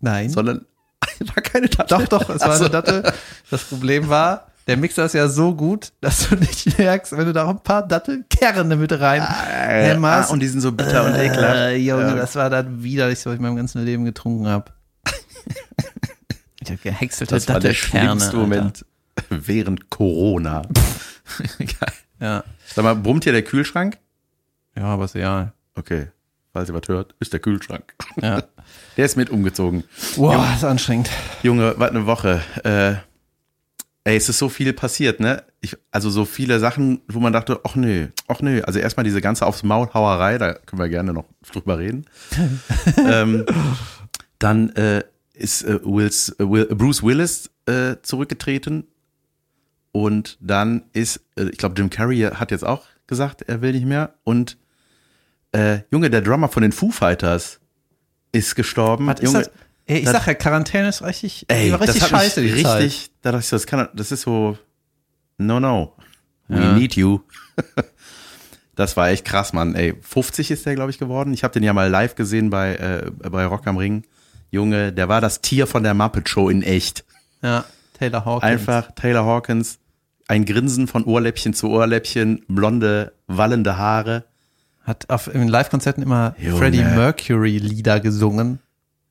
Nein. 0.00 0.28
sondern 0.28 0.65
war 1.34 1.42
keine 1.42 1.68
Dattel. 1.68 1.98
Doch, 1.98 2.06
doch, 2.08 2.28
es 2.30 2.40
war 2.42 2.50
Ach 2.50 2.54
so. 2.56 2.64
eine 2.64 2.70
Dattel. 2.70 3.12
Das 3.50 3.62
Problem 3.64 4.08
war, 4.08 4.48
der 4.66 4.76
Mixer 4.76 5.04
ist 5.04 5.14
ja 5.14 5.28
so 5.28 5.54
gut, 5.54 5.92
dass 6.00 6.28
du 6.28 6.34
nicht 6.36 6.78
merkst, 6.78 7.12
wenn 7.16 7.26
du 7.26 7.32
da 7.32 7.44
auch 7.44 7.50
ein 7.50 7.62
paar 7.62 7.86
Dattelkerne 7.86 8.76
mit 8.76 8.92
rein 8.98 9.22
Äh, 9.22 9.90
hämmerst. 9.92 10.30
ah, 10.30 10.32
und 10.32 10.40
die 10.40 10.48
sind 10.48 10.60
so 10.60 10.72
bitter 10.72 11.04
und 11.06 11.14
ekelhaft. 11.14 11.56
Äh, 11.56 11.76
Junge, 11.76 12.08
Ja. 12.08 12.14
das 12.16 12.34
war 12.34 12.50
das 12.50 12.66
widerlichste, 12.68 13.30
was 13.30 13.34
ich 13.34 13.38
in 13.40 13.44
meinem 13.46 13.56
ganzen 13.56 13.84
Leben 13.84 14.04
getrunken 14.04 14.48
habe. 14.48 14.72
Ich 16.60 16.70
habe 16.72 16.80
gehäckselte 16.82 17.32
Das 17.34 17.46
war 17.48 17.60
der 17.60 17.70
Dattelkerne. 17.72 18.06
schlimmste 18.08 18.26
Alter. 18.30 18.38
Moment 18.38 18.84
während 19.30 19.88
Corona. 19.90 20.62
Geil. 21.58 21.92
Ja. 22.20 22.44
Sag 22.74 22.82
mal, 22.84 22.94
brummt 22.96 23.22
hier 23.24 23.32
der 23.32 23.42
Kühlschrank? 23.42 23.98
ja, 24.76 24.82
aber 24.84 25.04
ist 25.04 25.14
egal. 25.14 25.52
Okay, 25.76 26.08
falls 26.56 26.70
ihr 26.70 26.74
was 26.74 26.88
hört, 26.88 27.14
ist 27.20 27.34
der 27.34 27.40
Kühlschrank. 27.40 27.94
Ja. 28.22 28.42
Der 28.96 29.04
ist 29.04 29.18
mit 29.18 29.28
umgezogen. 29.28 29.84
Wow, 30.16 30.42
ist 30.54 30.64
anstrengend. 30.64 31.10
Junge, 31.42 31.74
was 31.76 31.90
eine 31.90 32.06
Woche. 32.06 32.40
Äh, 32.64 32.94
ey, 34.04 34.16
es 34.16 34.30
ist 34.30 34.38
so 34.38 34.48
viel 34.48 34.72
passiert, 34.72 35.20
ne? 35.20 35.44
Ich, 35.60 35.76
also 35.90 36.08
so 36.08 36.24
viele 36.24 36.58
Sachen, 36.60 37.02
wo 37.06 37.20
man 37.20 37.34
dachte, 37.34 37.60
ach 37.62 37.74
nö, 37.74 38.08
ach 38.26 38.40
nö. 38.40 38.62
Also 38.62 38.78
erstmal 38.78 39.04
diese 39.04 39.20
ganze 39.20 39.44
aufs 39.44 39.64
Maul 39.64 39.92
Hauerei, 39.92 40.38
da 40.38 40.54
können 40.54 40.80
wir 40.80 40.88
gerne 40.88 41.12
noch 41.12 41.26
drüber 41.52 41.78
reden. 41.78 42.06
ähm, 43.06 43.44
dann 44.38 44.70
äh, 44.70 45.04
ist 45.34 45.62
äh, 45.62 45.78
Wills, 45.84 46.34
äh, 46.38 46.50
Will, 46.50 46.64
Bruce 46.74 47.02
Willis 47.02 47.50
äh, 47.66 47.96
zurückgetreten 48.00 48.86
und 49.92 50.38
dann 50.40 50.84
ist, 50.94 51.20
äh, 51.36 51.50
ich 51.50 51.58
glaube, 51.58 51.74
Jim 51.76 51.90
Carrey 51.90 52.20
hat 52.20 52.50
jetzt 52.50 52.64
auch 52.64 52.84
gesagt, 53.06 53.42
er 53.42 53.60
will 53.60 53.72
nicht 53.72 53.86
mehr 53.86 54.14
und 54.24 54.56
äh, 55.56 55.80
Junge, 55.90 56.10
der 56.10 56.20
Drummer 56.22 56.48
von 56.48 56.62
den 56.62 56.72
Foo 56.72 56.90
Fighters 56.90 57.60
ist 58.32 58.54
gestorben. 58.56 59.08
Ist 59.10 59.22
Junge, 59.22 59.38
das? 59.40 59.50
Ey, 59.86 59.98
ich 59.98 60.04
das- 60.04 60.12
sag 60.14 60.26
ja, 60.26 60.34
Quarantäne 60.34 60.88
ist 60.88 61.02
richtig, 61.02 61.44
Ey, 61.48 61.70
war 61.72 61.80
richtig 61.80 62.00
das 62.02 62.12
hat 62.12 62.20
scheiße. 62.20 62.40
mich 62.42 62.54
die 62.54 62.62
Zeit. 62.64 62.82
richtig, 62.82 63.10
da 63.22 63.32
dachte 63.32 63.42
ich 63.44 63.48
so, 63.48 63.56
das 63.56 63.66
kann, 63.66 63.88
das 63.94 64.12
ist 64.12 64.22
so, 64.22 64.58
no, 65.38 65.60
no, 65.60 65.94
we 66.48 66.60
Ja. 66.60 66.72
need 66.72 66.94
you. 66.96 67.20
das 68.74 68.96
war 68.96 69.08
echt 69.10 69.24
krass, 69.24 69.52
Mann. 69.52 69.74
Ey, 69.74 69.94
50 70.00 70.50
ist 70.50 70.66
der, 70.66 70.74
glaube 70.74 70.90
ich, 70.90 70.98
geworden. 70.98 71.32
Ich 71.32 71.44
habe 71.44 71.52
den 71.54 71.62
ja 71.62 71.72
mal 71.72 71.88
live 71.88 72.14
gesehen 72.14 72.50
bei, 72.50 72.74
äh, 72.76 73.10
bei 73.30 73.46
Rock 73.46 73.66
am 73.66 73.76
Ring. 73.78 74.04
Junge, 74.50 74.92
der 74.92 75.08
war 75.08 75.20
das 75.20 75.40
Tier 75.40 75.66
von 75.66 75.82
der 75.82 75.94
Muppet 75.94 76.28
Show 76.28 76.48
in 76.48 76.62
echt. 76.62 77.04
Ja, 77.42 77.64
Taylor 77.98 78.24
Hawkins. 78.24 78.42
Einfach 78.50 78.90
Taylor 78.94 79.24
Hawkins, 79.24 79.78
ein 80.28 80.44
Grinsen 80.44 80.88
von 80.88 81.04
Ohrläppchen 81.04 81.54
zu 81.54 81.68
Ohrläppchen, 81.70 82.44
blonde, 82.48 83.12
wallende 83.26 83.76
Haare. 83.78 84.24
Hat 84.86 85.10
auf, 85.10 85.32
in 85.34 85.48
Live-Konzerten 85.48 86.02
immer 86.02 86.34
Junge. 86.38 86.56
Freddie 86.58 86.84
Mercury 86.84 87.58
Lieder 87.58 88.00
gesungen. 88.00 88.60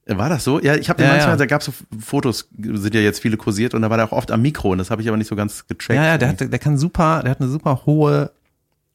War 0.08 0.30
das 0.30 0.44
so? 0.44 0.60
Ja, 0.62 0.76
ich 0.76 0.88
habe 0.90 0.98
den 0.98 1.08
Ja, 1.08 1.14
manchmal, 1.14 1.34
ja. 1.34 1.38
da 1.38 1.46
gab 1.48 1.62
es 1.62 1.66
so 1.66 1.74
Fotos, 2.00 2.48
sind 2.58 2.94
ja 2.94 3.02
jetzt 3.02 3.20
viele 3.20 3.38
kursiert 3.38 3.74
und 3.74 3.82
da 3.82 3.90
war 3.90 3.98
der 3.98 4.06
auch 4.06 4.12
oft 4.12 4.32
am 4.32 4.42
Mikro 4.44 4.70
und 4.72 4.78
das 4.78 4.92
habe 4.92 5.02
ich 5.02 5.08
aber 5.08 5.18
nicht 5.18 5.28
so 5.28 5.36
ganz 5.36 5.66
gecheckt. 5.68 5.98
Ja, 5.98 6.06
ja, 6.06 6.18
der, 6.20 6.30
hat, 6.30 6.40
der 6.40 6.60
kann 6.60 6.78
super, 6.78 7.22
der 7.24 7.32
hat 7.32 7.42
eine 7.42 7.50
super 7.50 7.82
hohe 7.88 8.32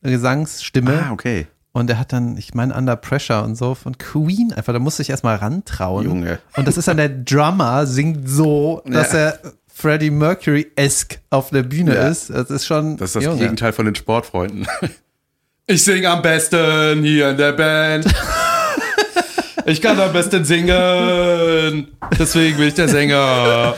Gesangsstimme. 0.02 1.04
Ah, 1.08 1.12
okay. 1.12 1.46
Und 1.72 1.86
der 1.88 1.98
hat 1.98 2.12
dann, 2.12 2.36
ich 2.36 2.54
meine, 2.54 2.74
Under 2.74 2.96
Pressure 2.96 3.42
und 3.44 3.54
so 3.56 3.74
von 3.74 3.96
Queen 3.98 4.52
einfach, 4.52 4.72
da 4.72 4.78
musste 4.78 5.02
ich 5.02 5.10
erstmal 5.10 5.36
rantrauen. 5.36 6.04
Junge. 6.04 6.38
Und 6.56 6.66
das 6.66 6.76
ist 6.76 6.88
dann 6.88 6.96
der 6.96 7.08
Drummer, 7.08 7.86
singt 7.86 8.28
so, 8.28 8.82
dass 8.86 9.12
Ja. 9.12 9.18
er 9.18 9.38
Freddie 9.72 10.10
Mercury-esque 10.10 11.18
auf 11.30 11.50
der 11.50 11.62
Bühne 11.62 11.94
ist. 11.94 12.30
Das 12.30 12.50
ist 12.50 12.66
schon. 12.66 12.96
Das 12.96 13.10
ist 13.10 13.16
das 13.16 13.24
Junge. 13.24 13.38
Gegenteil 13.38 13.72
von 13.72 13.84
den 13.86 13.94
Sportfreunden. 13.94 14.66
Ich 15.66 15.84
sing 15.84 16.04
am 16.06 16.22
besten 16.22 17.02
hier 17.02 17.30
in 17.30 17.36
der 17.36 17.52
Band. 17.52 18.06
Ich 19.66 19.80
kann 19.80 20.00
am 20.00 20.12
besten 20.12 20.44
singen. 20.44 21.88
Deswegen 22.18 22.56
bin 22.56 22.68
ich 22.68 22.74
der 22.74 22.88
Sänger. 22.88 23.74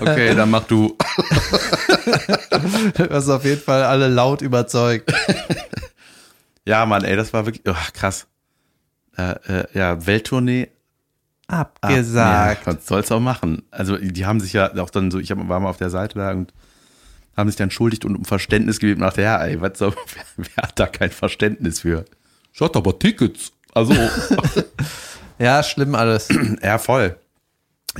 Okay, 0.00 0.34
dann 0.34 0.50
mach 0.50 0.64
du. 0.64 0.96
Du 2.94 3.10
hast 3.10 3.28
auf 3.28 3.44
jeden 3.44 3.60
Fall 3.60 3.82
alle 3.82 4.08
laut 4.08 4.42
überzeugt. 4.42 5.12
Ja, 6.66 6.86
Mann, 6.86 7.04
ey, 7.04 7.16
das 7.16 7.32
war 7.32 7.46
wirklich 7.46 7.64
oh, 7.66 7.74
krass. 7.92 8.26
Äh, 9.16 9.34
äh, 9.48 9.64
ja, 9.74 10.06
Welttournee. 10.06 10.68
Abgesagt. 11.46 12.66
Ja, 12.66 12.72
was 12.72 12.86
soll's 12.86 13.12
auch 13.12 13.20
machen? 13.20 13.62
Also, 13.70 13.96
die 13.98 14.24
haben 14.24 14.40
sich 14.40 14.54
ja 14.54 14.74
auch 14.76 14.90
dann 14.90 15.10
so, 15.10 15.18
ich 15.18 15.30
hab, 15.30 15.48
war 15.48 15.60
mal 15.60 15.68
auf 15.68 15.76
der 15.76 15.90
Seite 15.90 16.18
da 16.18 16.30
und 16.30 16.52
haben 17.36 17.48
sich 17.48 17.56
dann 17.56 17.66
entschuldigt 17.66 18.04
und 18.04 18.16
um 18.16 18.24
Verständnis 18.24 18.78
gebeten 18.80 19.02
und 19.02 19.08
dachte, 19.08 19.22
ja, 19.22 19.42
ey, 19.44 19.60
was 19.60 19.78
soll, 19.78 19.94
wer, 20.14 20.24
wer 20.36 20.62
hat 20.62 20.78
da 20.78 20.86
kein 20.86 21.10
Verständnis 21.10 21.80
für? 21.80 22.04
Schaut 22.52 22.76
aber 22.76 22.98
Tickets. 22.98 23.52
Also, 23.72 23.94
Ja, 25.38 25.62
schlimm 25.62 25.94
alles. 25.94 26.28
ja, 26.62 26.78
voll. 26.78 27.16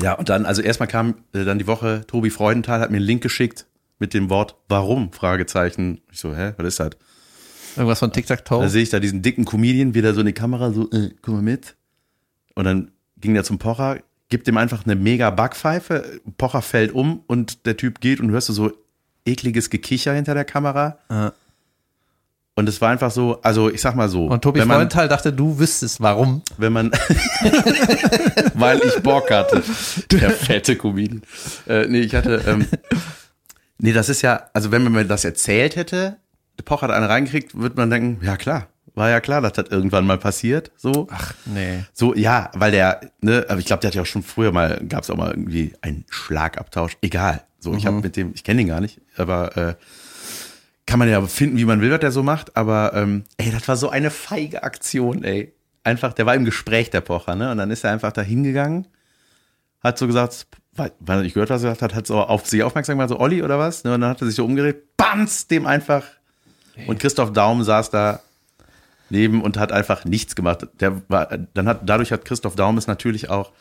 Ja, 0.01 0.15
und 0.15 0.29
dann, 0.29 0.47
also 0.47 0.63
erstmal 0.63 0.89
kam 0.89 1.15
äh, 1.33 1.45
dann 1.45 1.59
die 1.59 1.67
Woche, 1.67 2.05
Tobi 2.07 2.31
Freudenthal 2.31 2.81
hat 2.81 2.91
mir 2.91 2.97
einen 2.99 3.07
Link 3.07 3.23
geschickt 3.23 3.67
mit 3.99 4.15
dem 4.15 4.31
Wort 4.31 4.57
Warum? 4.69 5.13
Fragezeichen. 5.13 6.01
Ich 6.11 6.21
so, 6.21 6.35
hä, 6.35 6.53
was 6.57 6.67
ist 6.67 6.81
das? 6.81 6.91
Irgendwas 7.77 7.99
von 7.99 8.11
Da 8.11 8.15
Tic-Tac-Toe. 8.15 8.69
sehe 8.69 8.83
ich 8.83 8.91
da 8.91 9.01
diesen 9.01 9.23
dicken 9.23 9.45
Comedian 9.45 9.95
wieder 9.95 10.15
so 10.15 10.21
in 10.21 10.27
die 10.27 10.33
Kamera, 10.33 10.73
so, 10.73 10.91
äh, 10.91 11.11
guck 11.23 11.35
mal 11.35 11.43
mit. 11.43 11.77
Und 12.55 12.65
dann 12.65 12.93
ging 13.17 13.35
der 13.35 13.45
zum 13.45 13.59
Pocher, 13.59 13.99
gibt 14.29 14.47
dem 14.47 14.57
einfach 14.57 14.85
eine 14.85 14.95
mega 14.95 15.31
Backpfeife, 15.31 16.21
Pocher 16.39 16.63
fällt 16.63 16.93
um 16.93 17.23
und 17.27 17.67
der 17.67 17.77
Typ 17.77 18.01
geht 18.01 18.21
und 18.21 18.31
hörst 18.31 18.49
du 18.49 18.53
so 18.53 18.73
ekliges 19.25 19.71
Gekicher 19.71 20.13
hinter 20.13 20.35
der 20.35 20.45
Kamera. 20.45 20.99
Ja. 21.11 21.33
Und 22.57 22.69
es 22.69 22.81
war 22.81 22.91
einfach 22.91 23.11
so, 23.11 23.41
also 23.43 23.69
ich 23.69 23.81
sag 23.81 23.97
mal 23.97 24.09
so, 24.09 24.27
Und 24.27 24.43
Tobi 24.43 24.61
wenn 24.61 24.69
man, 24.69 24.77
Freudenthal 24.77 25.09
dachte, 25.09 25.33
du 25.33 25.59
wüsstest 25.59 26.01
warum. 26.01 26.43
wenn 26.57 26.73
man, 26.73 26.93
weil 28.55 28.81
ich 28.85 29.03
Bock 29.03 29.31
hatte, 29.33 29.63
der 30.13 30.31
fette 30.31 30.77
Comedian. 30.77 31.23
Äh, 31.67 31.87
nee, 31.89 32.01
ich 32.01 32.15
hatte, 32.15 32.43
ähm, 32.47 32.69
nee, 33.79 33.93
das 33.93 34.09
ist 34.09 34.23
ja, 34.23 34.51
also 34.53 34.71
wenn 34.71 34.85
man 34.85 34.93
mir 34.93 35.05
das 35.05 35.25
erzählt 35.25 35.75
hätte, 35.75 36.17
der 36.57 36.63
Pocher 36.63 36.83
hat 36.83 36.93
einen 36.93 37.07
reingekriegt, 37.07 37.59
würde 37.59 37.75
man 37.75 37.91
denken, 37.91 38.25
ja 38.25 38.37
klar, 38.37 38.69
war 38.95 39.11
ja 39.11 39.21
klar, 39.21 39.41
dass 39.41 39.53
das 39.55 39.69
irgendwann 39.71 40.07
mal 40.07 40.19
passiert, 40.19 40.71
so. 40.77 41.09
Ach, 41.11 41.35
nee. 41.47 41.85
So, 41.93 42.15
ja, 42.15 42.51
weil 42.55 42.71
der, 42.71 43.01
ne, 43.21 43.45
aber 43.49 43.59
ich 43.59 43.67
glaube, 43.67 43.81
der 43.81 43.89
hat 43.89 43.95
ja 43.95 44.03
auch 44.03 44.07
schon 44.07 44.23
früher 44.23 44.53
mal, 44.53 44.81
gab 44.89 45.03
es 45.03 45.11
auch 45.11 45.17
mal 45.17 45.31
irgendwie 45.31 45.75
einen 45.81 46.05
Schlagabtausch. 46.09 46.97
Egal. 47.03 47.43
So, 47.59 47.75
ich 47.75 47.87
habe 47.87 48.01
mit 48.01 48.17
dem, 48.17 48.33
ich 48.35 48.45
kenne 48.45 48.59
den 48.59 48.69
gar 48.69 48.81
nicht, 48.81 49.01
aber 49.17 49.57
äh, 49.57 49.75
kann 50.87 50.99
man 50.99 51.09
ja 51.09 51.21
finden, 51.23 51.57
wie 51.57 51.65
man 51.65 51.81
will, 51.81 51.91
was 51.91 52.01
der 52.01 52.13
so 52.13 52.23
macht. 52.23 52.57
Aber 52.57 52.93
ähm, 52.95 53.25
ey, 53.39 53.51
das 53.51 53.67
war 53.69 53.77
so 53.77 53.89
eine 53.89 54.11
feige 54.11 54.63
Aktion, 54.63 55.25
ey. 55.25 55.55
Einfach, 55.83 56.13
der 56.13 56.27
war 56.27 56.35
im 56.35 56.45
Gespräch, 56.45 56.91
der 56.91 57.01
Pocher, 57.01 57.35
ne? 57.35 57.51
Und 57.51 57.59
dann 57.59 57.71
ist 57.71 57.85
er 57.85 57.91
einfach 57.91 58.13
da 58.13 58.23
hingegangen, 58.23 58.87
hat 59.83 59.99
so 59.99 60.07
gesagt, 60.07 60.47
weil, 60.73 60.93
weil 61.01 61.19
er 61.19 61.23
nicht 61.23 61.35
gehört, 61.35 61.51
was 61.51 61.63
er 61.63 61.71
gesagt 61.71 61.83
hat, 61.83 61.95
hat 61.95 62.07
so 62.07 62.21
auf 62.21 62.47
sich 62.47 62.63
aufmerksam 62.63 62.97
gemacht, 62.97 63.11
so 63.11 63.19
Olli 63.19 63.43
oder 63.43 63.59
was, 63.59 63.85
ne? 63.85 63.95
Und 63.95 64.03
dann 64.03 64.11
hat 64.11 64.21
er 64.21 64.27
sich 64.27 64.37
so 64.37 64.45
umgedreht, 64.45 64.97
bams, 64.97 65.47
dem 65.47 65.67
einfach. 65.67 66.05
Und 66.87 66.99
Christoph 66.99 67.33
Daum 67.33 67.63
saß 67.63 67.91
da 67.91 68.21
neben 69.11 69.43
und 69.43 69.57
hat 69.59 69.73
einfach 69.73 70.05
nichts 70.05 70.35
gemacht. 70.35 70.67
Der 70.81 71.03
war, 71.09 71.27
dann 71.55 71.69
hat, 71.69 71.81
dadurch 71.89 72.13
hat 72.13 72.25
Christoph 72.25 72.57
Daum 72.57 72.79
es 72.79 72.87
natürlich 72.87 73.31
auch 73.31 73.53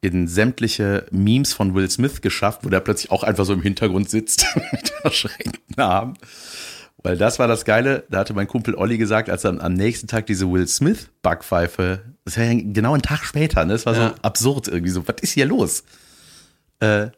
in 0.00 0.26
sämtliche 0.28 1.04
Memes 1.10 1.52
von 1.52 1.74
Will 1.74 1.90
Smith 1.90 2.22
geschafft, 2.22 2.60
wo 2.64 2.70
der 2.70 2.80
plötzlich 2.80 3.10
auch 3.10 3.22
einfach 3.22 3.44
so 3.44 3.52
im 3.52 3.60
Hintergrund 3.62 4.08
sitzt 4.08 4.46
mit 4.72 4.88
verschränkten 5.02 5.78
Armen. 5.78 6.14
Weil 7.02 7.16
das 7.16 7.38
war 7.38 7.48
das 7.48 7.64
Geile, 7.64 8.04
da 8.10 8.18
hatte 8.18 8.34
mein 8.34 8.46
Kumpel 8.46 8.74
Olli 8.74 8.98
gesagt, 8.98 9.30
als 9.30 9.42
dann 9.42 9.60
am 9.60 9.72
nächsten 9.74 10.06
Tag 10.06 10.26
diese 10.26 10.50
Will 10.50 10.66
Smith 10.68 11.08
Backpfeife, 11.22 12.02
das 12.24 12.36
war 12.36 12.44
ja 12.44 12.52
genau 12.62 12.92
einen 12.92 13.02
Tag 13.02 13.24
später, 13.24 13.64
ne? 13.64 13.72
Das 13.74 13.86
war 13.86 13.94
Ja. 13.96 14.08
so 14.10 14.14
absurd 14.22 14.68
irgendwie 14.68 14.90
so, 14.92 15.06
was 15.08 15.16
ist 15.22 15.32
hier 15.32 15.46
los? 15.46 15.82
Äh, 16.80 17.08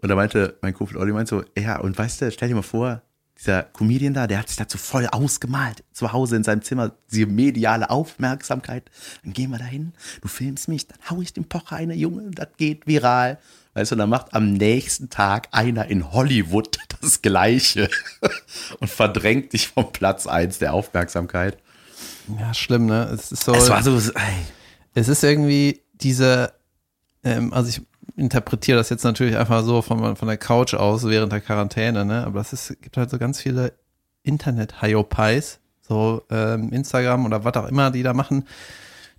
und 0.00 0.08
da 0.08 0.14
meinte 0.16 0.56
mein 0.62 0.74
Kumpel 0.74 0.96
Olli 0.96 1.12
meinte 1.12 1.30
so, 1.36 1.44
ja, 1.60 1.78
und 1.78 1.96
weißt 1.96 2.20
du, 2.22 2.30
stell 2.32 2.48
dir 2.48 2.56
mal 2.56 2.62
vor, 2.62 3.02
dieser 3.42 3.64
Comedian 3.64 4.14
da, 4.14 4.26
der 4.26 4.38
hat 4.38 4.48
sich 4.48 4.56
dazu 4.56 4.78
voll 4.78 5.06
ausgemalt, 5.06 5.82
zu 5.92 6.12
Hause 6.12 6.36
in 6.36 6.44
seinem 6.44 6.62
Zimmer, 6.62 6.92
diese 7.10 7.26
mediale 7.26 7.90
Aufmerksamkeit. 7.90 8.90
Dann 9.24 9.32
gehen 9.32 9.50
wir 9.50 9.58
da 9.58 9.64
hin, 9.64 9.92
du 10.20 10.28
filmst 10.28 10.68
mich, 10.68 10.86
dann 10.86 10.98
hau 11.10 11.20
ich 11.20 11.32
den 11.32 11.48
Pocher 11.48 11.76
eine 11.76 11.94
Junge, 11.94 12.30
das 12.30 12.48
geht 12.56 12.86
viral. 12.86 13.38
Weißt 13.74 13.90
du, 13.90 13.94
und 13.94 14.00
dann 14.00 14.10
macht 14.10 14.34
am 14.34 14.52
nächsten 14.52 15.10
Tag 15.10 15.48
einer 15.50 15.86
in 15.86 16.12
Hollywood 16.12 16.78
das 17.00 17.20
Gleiche 17.20 17.90
und 18.80 18.88
verdrängt 18.88 19.52
dich 19.52 19.68
vom 19.68 19.90
Platz 19.92 20.26
eins 20.26 20.58
der 20.58 20.72
Aufmerksamkeit. 20.72 21.58
Ja, 22.38 22.54
schlimm, 22.54 22.86
ne? 22.86 23.10
Es 23.12 23.32
ist 23.32 23.44
so. 23.44 23.54
Es 23.54 23.68
war 23.68 23.82
so, 23.82 23.96
ey, 23.96 24.46
es 24.94 25.08
ist 25.08 25.24
irgendwie 25.24 25.82
diese, 25.94 26.52
ähm, 27.24 27.52
also 27.52 27.68
ich 27.68 27.82
interpretiere 28.16 28.78
das 28.78 28.90
jetzt 28.90 29.04
natürlich 29.04 29.36
einfach 29.36 29.62
so 29.64 29.82
von, 29.82 30.16
von 30.16 30.28
der 30.28 30.36
Couch 30.36 30.74
aus 30.74 31.04
während 31.08 31.32
der 31.32 31.40
Quarantäne, 31.40 32.04
ne? 32.04 32.24
Aber 32.26 32.40
es 32.40 32.52
ist, 32.52 32.80
gibt 32.82 32.96
halt 32.96 33.10
so 33.10 33.18
ganz 33.18 33.40
viele 33.40 33.72
Internet-Hyopies, 34.22 35.58
so 35.80 36.22
ähm, 36.30 36.72
Instagram 36.72 37.26
oder 37.26 37.44
was 37.44 37.54
auch 37.54 37.68
immer 37.68 37.90
die 37.90 38.02
da 38.02 38.12
machen. 38.14 38.44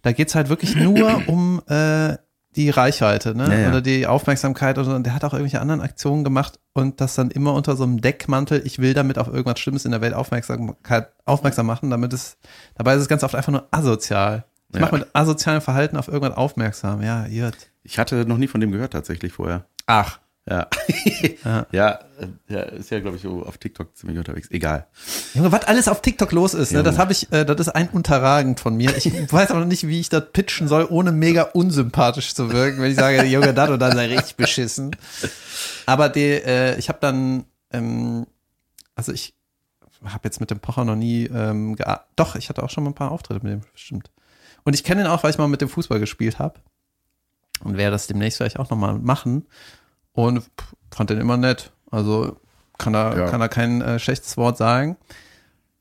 Da 0.01 0.11
geht's 0.11 0.35
halt 0.35 0.49
wirklich 0.49 0.75
nur 0.75 1.21
um 1.27 1.61
äh, 1.67 2.17
die 2.55 2.69
Reichweite, 2.69 3.35
ne? 3.35 3.47
Ja, 3.47 3.59
ja. 3.61 3.69
Oder 3.69 3.81
die 3.81 4.05
Aufmerksamkeit 4.05 4.77
und, 4.77 4.85
so. 4.85 4.91
und 4.91 5.03
der 5.05 5.15
hat 5.15 5.23
auch 5.23 5.33
irgendwelche 5.33 5.59
anderen 5.59 5.81
Aktionen 5.81 6.23
gemacht 6.23 6.59
und 6.73 7.01
das 7.01 7.15
dann 7.15 7.31
immer 7.31 7.53
unter 7.53 7.75
so 7.75 7.83
einem 7.83 7.99
Deckmantel, 8.01 8.61
ich 8.65 8.79
will 8.79 8.93
damit 8.93 9.17
auf 9.17 9.27
irgendwas 9.27 9.59
Schlimmes 9.59 9.85
in 9.85 9.91
der 9.91 10.01
Welt 10.01 10.13
Aufmerksamkeit 10.13 11.07
aufmerksam 11.25 11.65
machen, 11.65 11.89
damit 11.89 12.13
es, 12.13 12.37
dabei 12.75 12.93
ist 12.95 13.01
es 13.01 13.07
ganz 13.07 13.23
oft 13.23 13.33
einfach 13.33 13.51
nur 13.51 13.67
asozial. 13.71 14.45
Ich 14.69 14.75
Ja. 14.75 14.81
mache 14.81 14.97
mit 14.99 15.07
asozialem 15.13 15.61
Verhalten 15.61 15.97
auf 15.97 16.07
irgendwas 16.07 16.37
aufmerksam. 16.37 17.01
Ja, 17.01 17.25
Jurt. 17.25 17.71
Ich 17.83 17.99
hatte 17.99 18.25
noch 18.25 18.37
nie 18.37 18.47
von 18.47 18.61
dem 18.61 18.71
gehört 18.71 18.93
tatsächlich 18.93 19.33
vorher. 19.33 19.65
Ach. 19.85 20.19
Ja. 20.49 20.67
Ja. 21.71 21.99
ja, 22.47 22.59
ist 22.61 22.89
ja, 22.89 22.99
glaube 22.99 23.17
ich, 23.17 23.25
auf 23.25 23.57
TikTok 23.57 23.95
ziemlich 23.97 24.17
unterwegs. 24.17 24.49
Egal. 24.51 24.87
Junge, 25.33 25.51
was 25.51 25.65
alles 25.65 25.87
auf 25.87 26.01
TikTok 26.01 26.31
los 26.31 26.53
ist, 26.53 26.71
ne? 26.71 26.83
Das 26.83 26.97
habe 26.97 27.11
ich, 27.11 27.31
äh, 27.31 27.45
das 27.45 27.59
ist 27.59 27.69
ein 27.69 27.89
unterragend 27.89 28.59
von 28.59 28.75
mir. 28.75 28.95
Ich 28.95 29.05
weiß 29.31 29.51
aber 29.51 29.61
noch 29.61 29.67
nicht, 29.67 29.87
wie 29.87 29.99
ich 29.99 30.09
das 30.09 30.31
pitchen 30.31 30.67
soll, 30.67 30.87
ohne 30.89 31.11
mega 31.11 31.43
unsympathisch 31.43 32.33
zu 32.33 32.51
wirken, 32.51 32.81
wenn 32.81 32.91
ich 32.91 32.97
sage, 32.97 33.23
Junge, 33.25 33.53
das 33.53 33.69
und 33.69 33.79
dann 33.79 33.95
sei 33.95 34.07
richtig 34.07 34.35
beschissen. 34.35 34.95
Aber 35.85 36.09
die, 36.09 36.21
äh, 36.21 36.77
ich 36.77 36.89
habe 36.89 36.99
dann, 37.01 37.45
ähm, 37.71 38.25
also 38.95 39.11
ich 39.11 39.33
habe 40.03 40.21
jetzt 40.23 40.39
mit 40.39 40.51
dem 40.51 40.59
Pocher 40.59 40.85
noch 40.85 40.95
nie, 40.95 41.25
ähm, 41.25 41.75
doch, 42.15 42.35
ich 42.35 42.49
hatte 42.49 42.63
auch 42.63 42.69
schon 42.69 42.83
mal 42.83 42.91
ein 42.91 42.95
paar 42.95 43.11
Auftritte 43.11 43.43
mit 43.43 43.53
dem, 43.53 43.61
stimmt. 43.75 44.11
Und 44.63 44.73
ich 44.73 44.83
kenne 44.83 45.01
ihn 45.01 45.07
auch, 45.07 45.23
weil 45.23 45.31
ich 45.31 45.37
mal 45.37 45.47
mit 45.47 45.61
dem 45.61 45.69
Fußball 45.69 45.99
gespielt 45.99 46.39
habe. 46.39 46.59
Und 47.63 47.77
werde 47.77 47.91
das 47.91 48.07
demnächst 48.07 48.37
vielleicht 48.37 48.59
auch 48.59 48.69
nochmal 48.69 48.95
machen. 48.99 49.45
Und 50.11 50.39
pff, 50.39 50.75
fand 50.91 51.09
den 51.09 51.19
immer 51.19 51.37
nett. 51.37 51.71
Also 51.91 52.37
kann 52.77 52.93
er, 52.95 53.17
Ja. 53.17 53.29
kann 53.29 53.41
er 53.41 53.49
kein 53.49 53.81
äh, 53.81 53.99
schlechtes 53.99 54.35
Wort 54.37 54.57
sagen. 54.57 54.97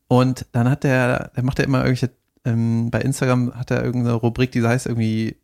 Und 0.07 0.45
dann 0.51 0.69
hat 0.69 0.83
der, 0.83 1.29
der 1.35 1.43
macht 1.43 1.59
ja 1.59 1.65
immer 1.65 1.79
irgendwelche, 1.85 2.11
ähm, 2.45 2.91
bei 2.91 3.01
Instagram 3.01 3.53
hat 3.55 3.71
er 3.71 3.83
irgendeine 3.83 4.15
Rubrik, 4.15 4.51
die 4.51 4.63
heißt 4.65 4.85
irgendwie 4.85 5.37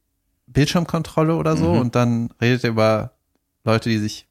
Bildschirmkontrolle 0.48 1.36
oder 1.36 1.58
so. 1.58 1.74
Mhm. 1.74 1.80
Und 1.80 1.96
dann 1.96 2.30
redet 2.42 2.64
er 2.64 2.70
über 2.72 3.12
Leute, 3.64 3.90
die 3.90 3.98
sich 3.98 4.28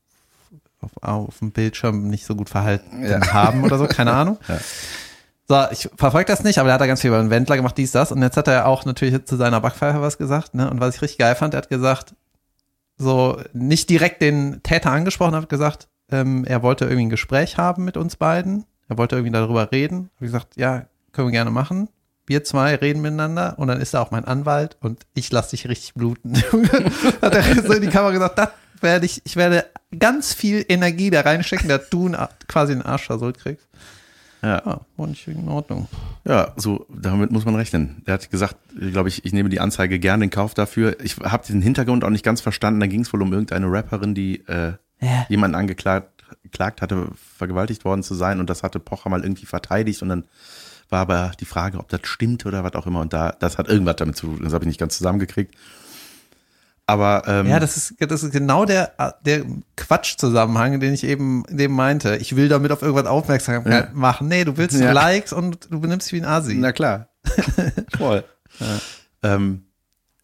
auf, 0.81 0.91
auf 1.03 1.39
dem 1.41 1.51
Bildschirm 1.53 2.09
nicht 2.09 2.25
so 2.25 2.35
gut 2.37 2.49
verhalten 2.49 3.05
Ja. 3.05 3.33
haben 3.33 3.65
oder 3.65 3.79
so, 3.79 3.87
keine 3.87 4.13
Ahnung. 4.15 4.39
Ja. 4.49 4.59
So, 5.51 5.65
ich 5.71 5.89
verfolge 5.97 6.27
das 6.27 6.45
nicht, 6.45 6.59
aber 6.59 6.67
der 6.67 6.75
hat 6.75 6.81
da 6.83 6.87
ganz 6.87 7.01
viel 7.01 7.09
über 7.09 7.19
den 7.19 7.31
Wendler 7.31 7.57
gemacht, 7.57 7.79
dies, 7.79 7.93
das. 7.93 8.13
Und 8.13 8.21
jetzt 8.21 8.37
hat 8.37 8.49
er 8.49 8.67
auch 8.67 8.85
natürlich 8.85 9.25
zu 9.25 9.37
seiner 9.37 9.61
Backpfeife 9.63 10.03
was 10.03 10.19
gesagt, 10.19 10.55
ne? 10.55 10.71
Und 10.71 10.81
was 10.81 10.97
ich 10.97 11.03
richtig 11.03 11.19
geil 11.19 11.35
fand, 11.35 11.55
er 11.55 11.59
hat 11.59 11.71
gesagt, 11.71 12.15
so 12.99 13.41
nicht 13.55 13.89
direkt 13.89 14.21
den 14.21 14.63
Täter 14.63 14.91
angesprochen, 14.91 15.35
hat 15.35 15.49
gesagt, 15.49 15.89
ähm, 16.11 16.45
er 16.45 16.63
wollte 16.63 16.85
irgendwie 16.85 17.07
ein 17.07 17.11
Gespräch 17.11 17.57
haben 17.57 17.85
mit 17.85 17.97
uns 17.97 18.17
beiden. 18.17 18.67
Er 18.89 18.99
wollte 18.99 19.17
irgendwie 19.17 19.33
darüber 19.33 19.73
reden. 19.73 20.11
Hab 20.17 20.23
ich 20.23 20.27
gesagt, 20.29 20.57
ja, 20.57 20.87
können 21.13 21.29
wir 21.29 21.33
gerne 21.33 21.51
machen. 21.51 21.89
Wir 22.27 22.45
zwei 22.45 22.75
reden 22.75 23.01
miteinander 23.01 23.55
und 23.59 23.69
dann 23.69 23.81
ist 23.81 23.95
er 23.95 24.03
auch 24.03 24.11
mein 24.11 24.27
Anwalt 24.27 24.77
und 24.81 25.07
ich 25.15 25.33
lasse 25.33 25.51
dich 25.51 25.67
richtig 25.67 25.95
bluten. 25.95 26.37
hat 27.23 27.35
er 27.35 27.63
so 27.63 27.73
in 27.73 27.81
die 27.81 27.89
Kamera 27.89 28.11
gesagt, 28.11 28.39
das 28.39 28.51
werde 28.83 29.07
ich, 29.07 29.23
ich 29.25 29.37
werde 29.37 29.65
ganz 29.99 30.35
viel 30.35 30.63
Energie 30.69 31.09
da 31.09 31.23
reinstecken, 31.23 31.71
dass 31.71 31.89
du 31.89 32.15
quasi 32.47 32.73
einen 32.73 32.83
Arsch 32.83 33.07
versohlt 33.07 33.39
kriegst. 33.39 33.67
Ja. 34.43 34.81
War 34.97 35.07
nicht 35.07 35.27
in 35.27 35.49
Ordnung. 35.49 35.89
Ja, 36.25 36.53
so, 36.57 36.87
damit 36.89 37.31
muss 37.33 37.45
man 37.45 37.55
rechnen. 37.57 38.03
Der 38.07 38.15
hat 38.15 38.31
gesagt, 38.31 38.57
glaube 38.79 39.09
ich, 39.09 39.25
ich 39.25 39.33
nehme 39.33 39.49
die 39.49 39.61
Anzeige 39.61 39.99
gerne 39.99 40.25
in 40.25 40.31
Kauf 40.31 40.55
dafür. 40.55 40.97
Ich 41.03 41.17
habe 41.19 41.47
den 41.47 41.61
Hintergrund 41.63 42.05
auch 42.05 42.11
nicht 42.11 42.25
ganz 42.25 42.41
verstanden. 42.41 42.81
Da 42.81 42.87
ging 42.87 43.01
es 43.01 43.13
wohl 43.13 43.23
um 43.23 43.33
irgendeine 43.33 43.71
Rapperin, 43.71 44.15
die 44.15 44.47
äh, 44.47 44.73
Ja. 45.01 45.27
jemanden 45.29 45.55
angeklagt 45.57 46.13
geklagt 46.43 46.83
hatte, 46.83 47.09
vergewaltigt 47.39 47.87
worden 47.87 48.03
zu 48.03 48.15
sein. 48.15 48.39
Und 48.39 48.51
das 48.51 48.63
hatte 48.63 48.79
Pocher 48.81 49.09
mal 49.09 49.23
irgendwie 49.23 49.47
verteidigt. 49.47 50.03
Und 50.03 50.11
dann 50.11 50.25
war 50.91 51.01
aber 51.01 51.33
die 51.41 51.47
Frage, 51.47 51.79
ob 51.79 51.89
das 51.89 52.01
stimmt 52.05 52.45
oder 52.45 52.63
was 52.65 52.75
auch 52.75 52.87
immer. 52.87 53.01
Und 53.01 53.15
da, 53.15 53.33
das 53.33 53.57
hat 53.57 53.69
irgendwas 53.69 53.97
damit 53.97 54.17
zu 54.17 54.27
tun. 54.27 54.41
Das 54.45 54.53
habe 54.53 54.65
ich 54.65 54.69
nicht 54.69 54.79
ganz 54.81 54.99
zusammengekriegt. 54.99 55.55
Aber 56.89 57.23
ähm, 57.27 57.47
Ja, 57.47 57.61
das 57.61 57.77
ist, 57.77 57.95
das 57.99 58.23
ist 58.23 58.33
genau 58.33 58.65
der, 58.65 58.93
der 59.25 59.43
Quatsch-Zusammenhang, 59.77 60.81
den 60.81 60.95
ich 60.95 61.05
eben, 61.05 61.45
eben 61.55 61.75
meinte. 61.75 62.17
Ich 62.17 62.35
will 62.35 62.49
damit 62.49 62.73
auf 62.73 62.81
irgendwas 62.81 63.05
Aufmerksamkeit 63.07 63.89
Ja. 63.89 63.91
machen. 63.93 64.29
Nee, 64.29 64.45
du 64.45 64.57
willst 64.57 64.81
Ja. 64.81 64.93
Likes 64.93 65.35
und 65.35 65.71
du 65.71 65.81
benimmst 65.81 66.07
dich 66.07 66.15
wie 66.15 66.25
ein 66.25 66.29
Asi. 66.29 66.55
Na 66.55 66.73
klar. 66.73 67.09
Voll. 67.99 68.25
Ähm, 69.23 69.65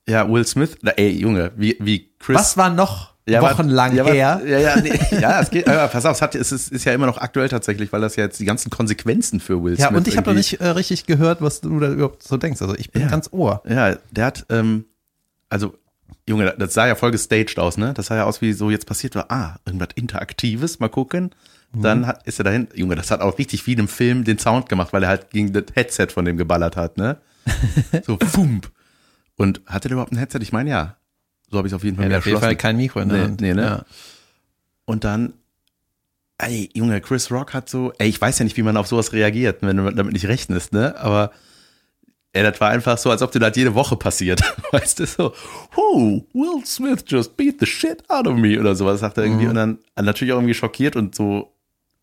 Ja, 0.09 0.26
Will 0.30 0.47
Smith, 0.47 0.76
na, 0.83 0.92
ey, 0.92 1.11
Junge, 1.11 1.52
wie, 1.56 1.76
wie 1.80 2.11
Chris. 2.18 2.37
Was 2.38 2.56
war 2.56 2.71
noch 2.71 3.12
ja, 3.26 3.42
wochenlang 3.42 3.94
ja, 3.94 4.04
her? 4.06 4.40
Ja, 4.47 4.59
ja, 4.59 4.76
nee, 4.80 4.99
ja, 5.21 5.40
es 5.40 5.50
geht, 5.50 5.68
aber 5.68 5.88
pass 5.88 6.04
auf, 6.06 6.16
es, 6.16 6.23
hat, 6.23 6.35
es 6.35 6.50
ist, 6.52 6.73
ist 6.73 6.85
ja 6.85 6.92
immer 6.94 7.06
noch 7.06 7.18
aktuell 7.18 7.49
tatsächlich, 7.50 7.92
weil 7.92 8.00
das 8.02 8.16
ja 8.16 8.25
jetzt 8.25 8.38
die 8.40 8.44
ganzen 8.47 8.71
Konsequenzen 8.71 9.38
für 9.40 9.62
Will 9.62 9.76
Smith 9.76 9.90
Ja, 9.90 9.97
und 9.97 10.09
ich 10.09 10.16
habe 10.16 10.28
noch 10.30 10.37
nicht 10.37 10.61
äh, 10.61 10.68
richtig 10.68 11.04
gehört, 11.06 11.40
was 11.42 11.61
du 11.62 11.78
da 11.80 11.88
überhaupt 11.90 12.23
so 12.23 12.37
denkst. 12.38 12.61
Also 12.62 12.75
ich 12.75 12.90
bin 12.90 13.02
Ja. 13.02 13.09
ganz 13.09 13.28
ohr. 13.33 13.62
Ja, 13.68 13.97
der 14.11 14.25
hat, 14.26 14.47
ähm, 14.50 14.85
also, 15.49 15.75
Junge, 16.28 16.54
das 16.59 16.73
sah 16.75 16.87
ja 16.87 16.95
voll 16.95 17.11
gestaged 17.11 17.59
aus, 17.59 17.76
ne? 17.76 17.93
Das 17.95 18.07
sah 18.07 18.16
ja 18.16 18.25
aus 18.25 18.40
wie 18.40 18.52
so 18.54 18.71
jetzt 18.71 18.87
passiert 18.87 19.14
war, 19.14 19.31
ah, 19.31 19.57
irgendwas 19.66 19.88
Interaktives, 19.95 20.81
mal 20.81 20.88
gucken. 20.88 21.31
Dann 21.76 22.07
hat, 22.07 22.25
ist 22.25 22.38
er 22.38 22.45
dahin, 22.45 22.69
Junge, 22.75 22.95
das 22.95 23.11
hat 23.11 23.21
auch 23.21 23.37
richtig 23.37 23.66
wie 23.66 23.73
in 23.73 23.81
einem 23.81 23.88
Film 23.88 24.23
den 24.23 24.38
Sound 24.38 24.69
gemacht, 24.69 24.93
weil 24.93 25.02
er 25.02 25.09
halt 25.09 25.31
gegen 25.31 25.52
das 25.52 25.64
Headset 25.75 26.07
von 26.11 26.25
dem 26.25 26.37
geballert 26.37 26.76
hat, 26.76 26.97
ne? 26.99 27.19
So, 28.07 28.16
fump. 28.16 28.71
Und 29.37 29.61
hatte 29.66 29.88
der 29.88 29.95
überhaupt 29.97 30.12
ein 30.12 30.19
Headset? 30.19 30.38
Ich 30.40 30.52
meine, 30.52 30.71
ja. 30.71 30.97
So 31.50 31.59
habe 31.59 31.66
ich 31.66 31.73
es 31.73 31.76
auf 31.76 31.83
jeden 31.83 31.97
Fall 31.97 32.09
Ja, 32.11 32.19
auf 32.19 32.26
jeden 32.26 32.38
Fall 32.40 32.54
kein 32.54 32.76
Mikro 32.76 33.00
in 33.00 33.09
der 33.09 33.19
Nee, 33.19 33.25
Hand. 33.25 33.40
nee, 33.40 33.54
ne? 33.54 33.62
Ja. 33.62 33.85
Und 34.85 35.02
dann, 35.02 35.33
ey, 36.38 36.71
Junge, 36.75 37.00
Chris 37.00 37.33
Rock 37.33 37.54
hat 37.54 37.69
so, 37.69 37.93
ey, 37.99 38.09
ich 38.09 38.21
weiß 38.21 38.38
ja 38.38 38.45
nicht, 38.45 38.57
wie 38.57 38.62
man 38.62 38.76
auf 38.76 38.87
sowas 38.87 39.12
reagiert, 39.12 39.59
wenn 39.62 39.76
du 39.76 39.90
damit 39.90 40.12
nicht 40.12 40.28
rechnest, 40.28 40.73
ne? 40.73 40.95
Aber 40.99 41.33
ey, 42.35 42.43
das 42.43 42.61
war 42.61 42.71
einfach 42.71 42.99
so, 42.99 43.11
als 43.11 43.23
ob 43.23 43.33
dir 43.33 43.38
das 43.38 43.57
jede 43.57 43.75
Woche 43.75 43.97
passiert. 43.97 44.43
Weißt 44.73 44.99
du, 44.99 45.07
so, 45.07 45.33
oh, 45.76 46.21
Will 46.35 46.64
Smith 46.67 47.05
just 47.07 47.37
beat 47.37 47.61
the 47.61 47.67
shit 47.67 48.03
out 48.11 48.26
of 48.26 48.37
me 48.37 48.59
oder 48.61 48.75
sowas, 48.75 49.00
sagt 49.00 49.17
er 49.19 49.25
irgendwie. 49.25 49.47
Und 49.47 49.55
dann 49.55 49.79
natürlich 49.97 50.33
auch 50.33 50.38
irgendwie 50.38 50.55
schockiert 50.55 50.97
und 50.97 51.14
so, 51.14 51.55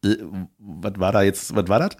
äh, 0.03 0.15
was 0.57 0.93
war 0.97 1.11
da 1.11 1.21
jetzt, 1.21 1.55
was 1.55 1.67
war 1.67 1.79
das? 1.79 1.97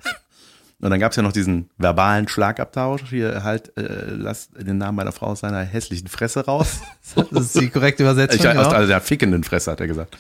Und 0.80 0.90
dann 0.90 1.00
gab 1.00 1.12
es 1.12 1.16
ja 1.16 1.22
noch 1.22 1.34
diesen 1.34 1.70
verbalen 1.78 2.28
Schlagabtausch, 2.28 3.04
hier 3.10 3.44
halt, 3.44 3.78
äh, 3.78 4.06
lass 4.08 4.50
den 4.50 4.80
Namen 4.80 4.96
meiner 4.96 5.12
Frau 5.12 5.28
aus 5.28 5.42
seiner 5.42 5.62
hässlichen 5.62 6.08
Fresse 6.08 6.46
raus. 6.46 6.80
So. 7.04 7.22
Das 7.32 7.48
ist 7.48 7.60
die 7.60 7.70
korrekte 7.70 8.02
Übersetzung. 8.04 8.40
Ich, 8.40 8.58
aus 8.58 8.74
also 8.74 8.88
der 8.88 9.02
fickenden 9.02 9.44
Fresse, 9.44 9.72
hat 9.72 9.82
er 9.82 9.88
gesagt. 9.88 10.18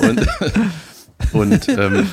Und, 0.00 0.26
und, 1.32 1.68
ähm, 1.68 2.12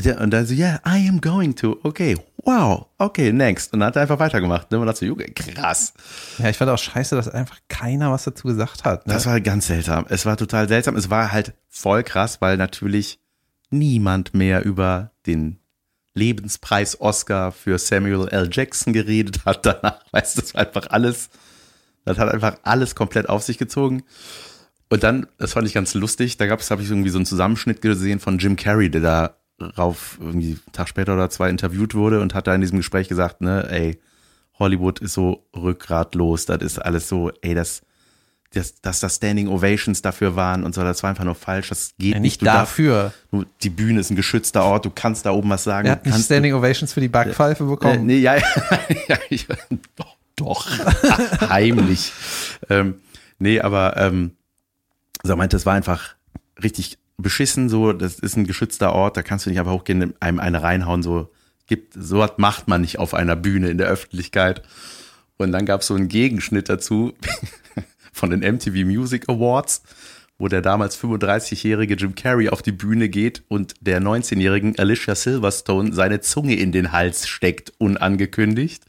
ja, 0.00 0.18
und 0.20 0.30
dann 0.30 0.46
so, 0.46 0.54
yeah, 0.54 0.80
I 0.86 1.06
am 1.06 1.20
going 1.20 1.54
to, 1.56 1.78
okay, 1.82 2.16
wow, 2.44 2.86
okay, 2.98 3.30
next. 3.30 3.72
Und 3.72 3.80
dann 3.80 3.88
hat 3.88 3.96
er 3.96 4.02
einfach 4.02 4.18
weitergemacht. 4.18 4.70
Ne? 4.70 4.80
Und 4.80 4.86
dachte 4.86 5.00
so, 5.00 5.06
Junge, 5.06 5.24
krass. 5.26 5.92
Ja, 6.38 6.48
ich 6.48 6.56
fand 6.56 6.70
auch 6.70 6.78
scheiße, 6.78 7.14
dass 7.14 7.28
einfach 7.28 7.58
keiner 7.68 8.10
was 8.10 8.24
dazu 8.24 8.48
gesagt 8.48 8.84
hat. 8.84 9.06
Ne? 9.06 9.12
Das 9.12 9.26
war 9.26 9.40
ganz 9.40 9.66
seltsam. 9.66 10.06
Es 10.08 10.24
war 10.24 10.36
total 10.38 10.66
seltsam. 10.66 10.96
Es 10.96 11.10
war 11.10 11.30
halt 11.30 11.52
voll 11.68 12.02
krass, 12.04 12.40
weil 12.40 12.56
natürlich 12.56 13.20
niemand 13.70 14.32
mehr 14.34 14.64
über 14.64 15.10
den 15.26 15.58
Lebenspreis 16.14 17.00
Oscar 17.00 17.52
für 17.52 17.78
Samuel 17.78 18.28
L. 18.28 18.48
Jackson 18.50 18.94
geredet 18.94 19.44
hat 19.44 19.66
danach. 19.66 20.02
Weißt 20.12 20.36
du, 20.36 20.40
das 20.40 20.54
war 20.54 20.62
einfach 20.62 20.86
alles, 20.88 21.28
das 22.06 22.18
hat 22.18 22.30
einfach 22.30 22.56
alles 22.62 22.94
komplett 22.94 23.28
auf 23.28 23.42
sich 23.42 23.58
gezogen. 23.58 24.04
Und 24.88 25.02
dann, 25.02 25.26
das 25.38 25.52
fand 25.52 25.66
ich 25.66 25.74
ganz 25.74 25.94
lustig, 25.94 26.36
da 26.36 26.46
gab 26.46 26.60
es, 26.60 26.70
habe 26.70 26.82
ich 26.82 26.90
irgendwie 26.90 27.08
so 27.10 27.16
einen 27.18 27.26
Zusammenschnitt 27.26 27.80
gesehen 27.80 28.20
von 28.20 28.38
Jim 28.38 28.56
Carrey, 28.56 28.90
der 28.90 29.00
da 29.00 29.36
rauf 29.62 30.18
irgendwie 30.20 30.52
einen 30.52 30.72
Tag 30.72 30.88
später 30.88 31.14
oder 31.14 31.30
zwei 31.30 31.50
interviewt 31.50 31.94
wurde 31.94 32.20
und 32.20 32.34
hat 32.34 32.46
da 32.46 32.54
in 32.54 32.60
diesem 32.60 32.78
Gespräch 32.78 33.08
gesagt, 33.08 33.40
ne, 33.40 33.68
ey, 33.70 33.98
Hollywood 34.58 35.00
ist 35.00 35.14
so 35.14 35.44
rückgratlos, 35.56 36.46
das 36.46 36.62
ist 36.62 36.78
alles 36.78 37.08
so, 37.08 37.30
ey, 37.40 37.54
das, 37.54 37.82
das, 38.52 38.80
dass 38.80 39.00
das 39.00 39.16
Standing 39.16 39.48
Ovations 39.48 40.02
dafür 40.02 40.36
waren 40.36 40.64
und 40.64 40.74
so, 40.74 40.82
das 40.82 41.02
war 41.02 41.10
einfach 41.10 41.24
nur 41.24 41.34
falsch, 41.34 41.70
das 41.70 41.94
geht 41.98 42.14
ja, 42.14 42.20
nicht. 42.20 42.32
nicht 42.32 42.42
Du 42.42 42.46
dafür. 42.46 43.12
Du, 43.30 43.44
die 43.62 43.70
Bühne 43.70 44.00
ist 44.00 44.10
ein 44.10 44.16
geschützter 44.16 44.64
Ort, 44.64 44.84
du 44.84 44.90
kannst 44.90 45.26
da 45.26 45.32
oben 45.32 45.50
was 45.50 45.64
sagen. 45.64 45.86
Er 45.86 45.92
hat 45.92 46.06
du 46.06 46.10
nicht 46.10 46.24
Standing 46.24 46.54
Ovations 46.54 46.92
für 46.92 47.00
die 47.00 47.08
Backpfeife 47.08 47.64
äh, 47.64 47.66
bekommen. 47.66 48.06
nee, 48.06 48.18
ja, 48.18 48.36
ja, 49.08 49.18
ich, 49.30 49.46
doch, 49.96 50.16
doch, 50.36 50.68
heimlich. 51.48 52.12
Ähm, 52.68 52.96
nee, 53.38 53.60
aber 53.60 53.96
ähm, 53.96 54.32
so 55.22 55.36
meinte, 55.36 55.56
es 55.56 55.66
war 55.66 55.74
einfach 55.74 56.14
richtig 56.62 56.98
beschissen, 57.16 57.68
so, 57.68 57.92
das 57.92 58.18
ist 58.18 58.36
ein 58.36 58.46
geschützter 58.46 58.92
Ort, 58.92 59.16
da 59.16 59.22
kannst 59.22 59.46
du 59.46 59.50
nicht 59.50 59.58
einfach 59.58 59.72
hochgehen, 59.72 60.14
einem 60.20 60.40
eine 60.40 60.62
reinhauen, 60.62 61.02
so, 61.02 61.30
gibt, 61.66 61.94
so 61.94 62.18
was 62.18 62.32
macht 62.36 62.68
man 62.68 62.80
nicht 62.80 62.98
auf 62.98 63.14
einer 63.14 63.36
Bühne 63.36 63.70
in 63.70 63.78
der 63.78 63.88
Öffentlichkeit. 63.88 64.62
Und 65.36 65.52
dann 65.52 65.66
gab 65.66 65.80
es 65.80 65.86
so 65.86 65.94
einen 65.94 66.08
Gegenschnitt 66.08 66.68
dazu 66.68 67.14
von 68.12 68.30
den 68.30 68.40
MTV 68.40 68.84
Music 68.84 69.28
Awards, 69.28 69.82
wo 70.38 70.48
der 70.48 70.62
damals 70.62 70.98
35-jährige 70.98 71.94
Jim 71.94 72.14
Carrey 72.14 72.48
auf 72.48 72.62
die 72.62 72.72
Bühne 72.72 73.08
geht 73.08 73.42
und 73.48 73.74
der 73.80 74.00
19-jährigen 74.00 74.78
Alicia 74.78 75.14
Silverstone 75.14 75.92
seine 75.92 76.20
Zunge 76.20 76.56
in 76.56 76.72
den 76.72 76.92
Hals 76.92 77.28
steckt, 77.28 77.72
unangekündigt. 77.78 78.84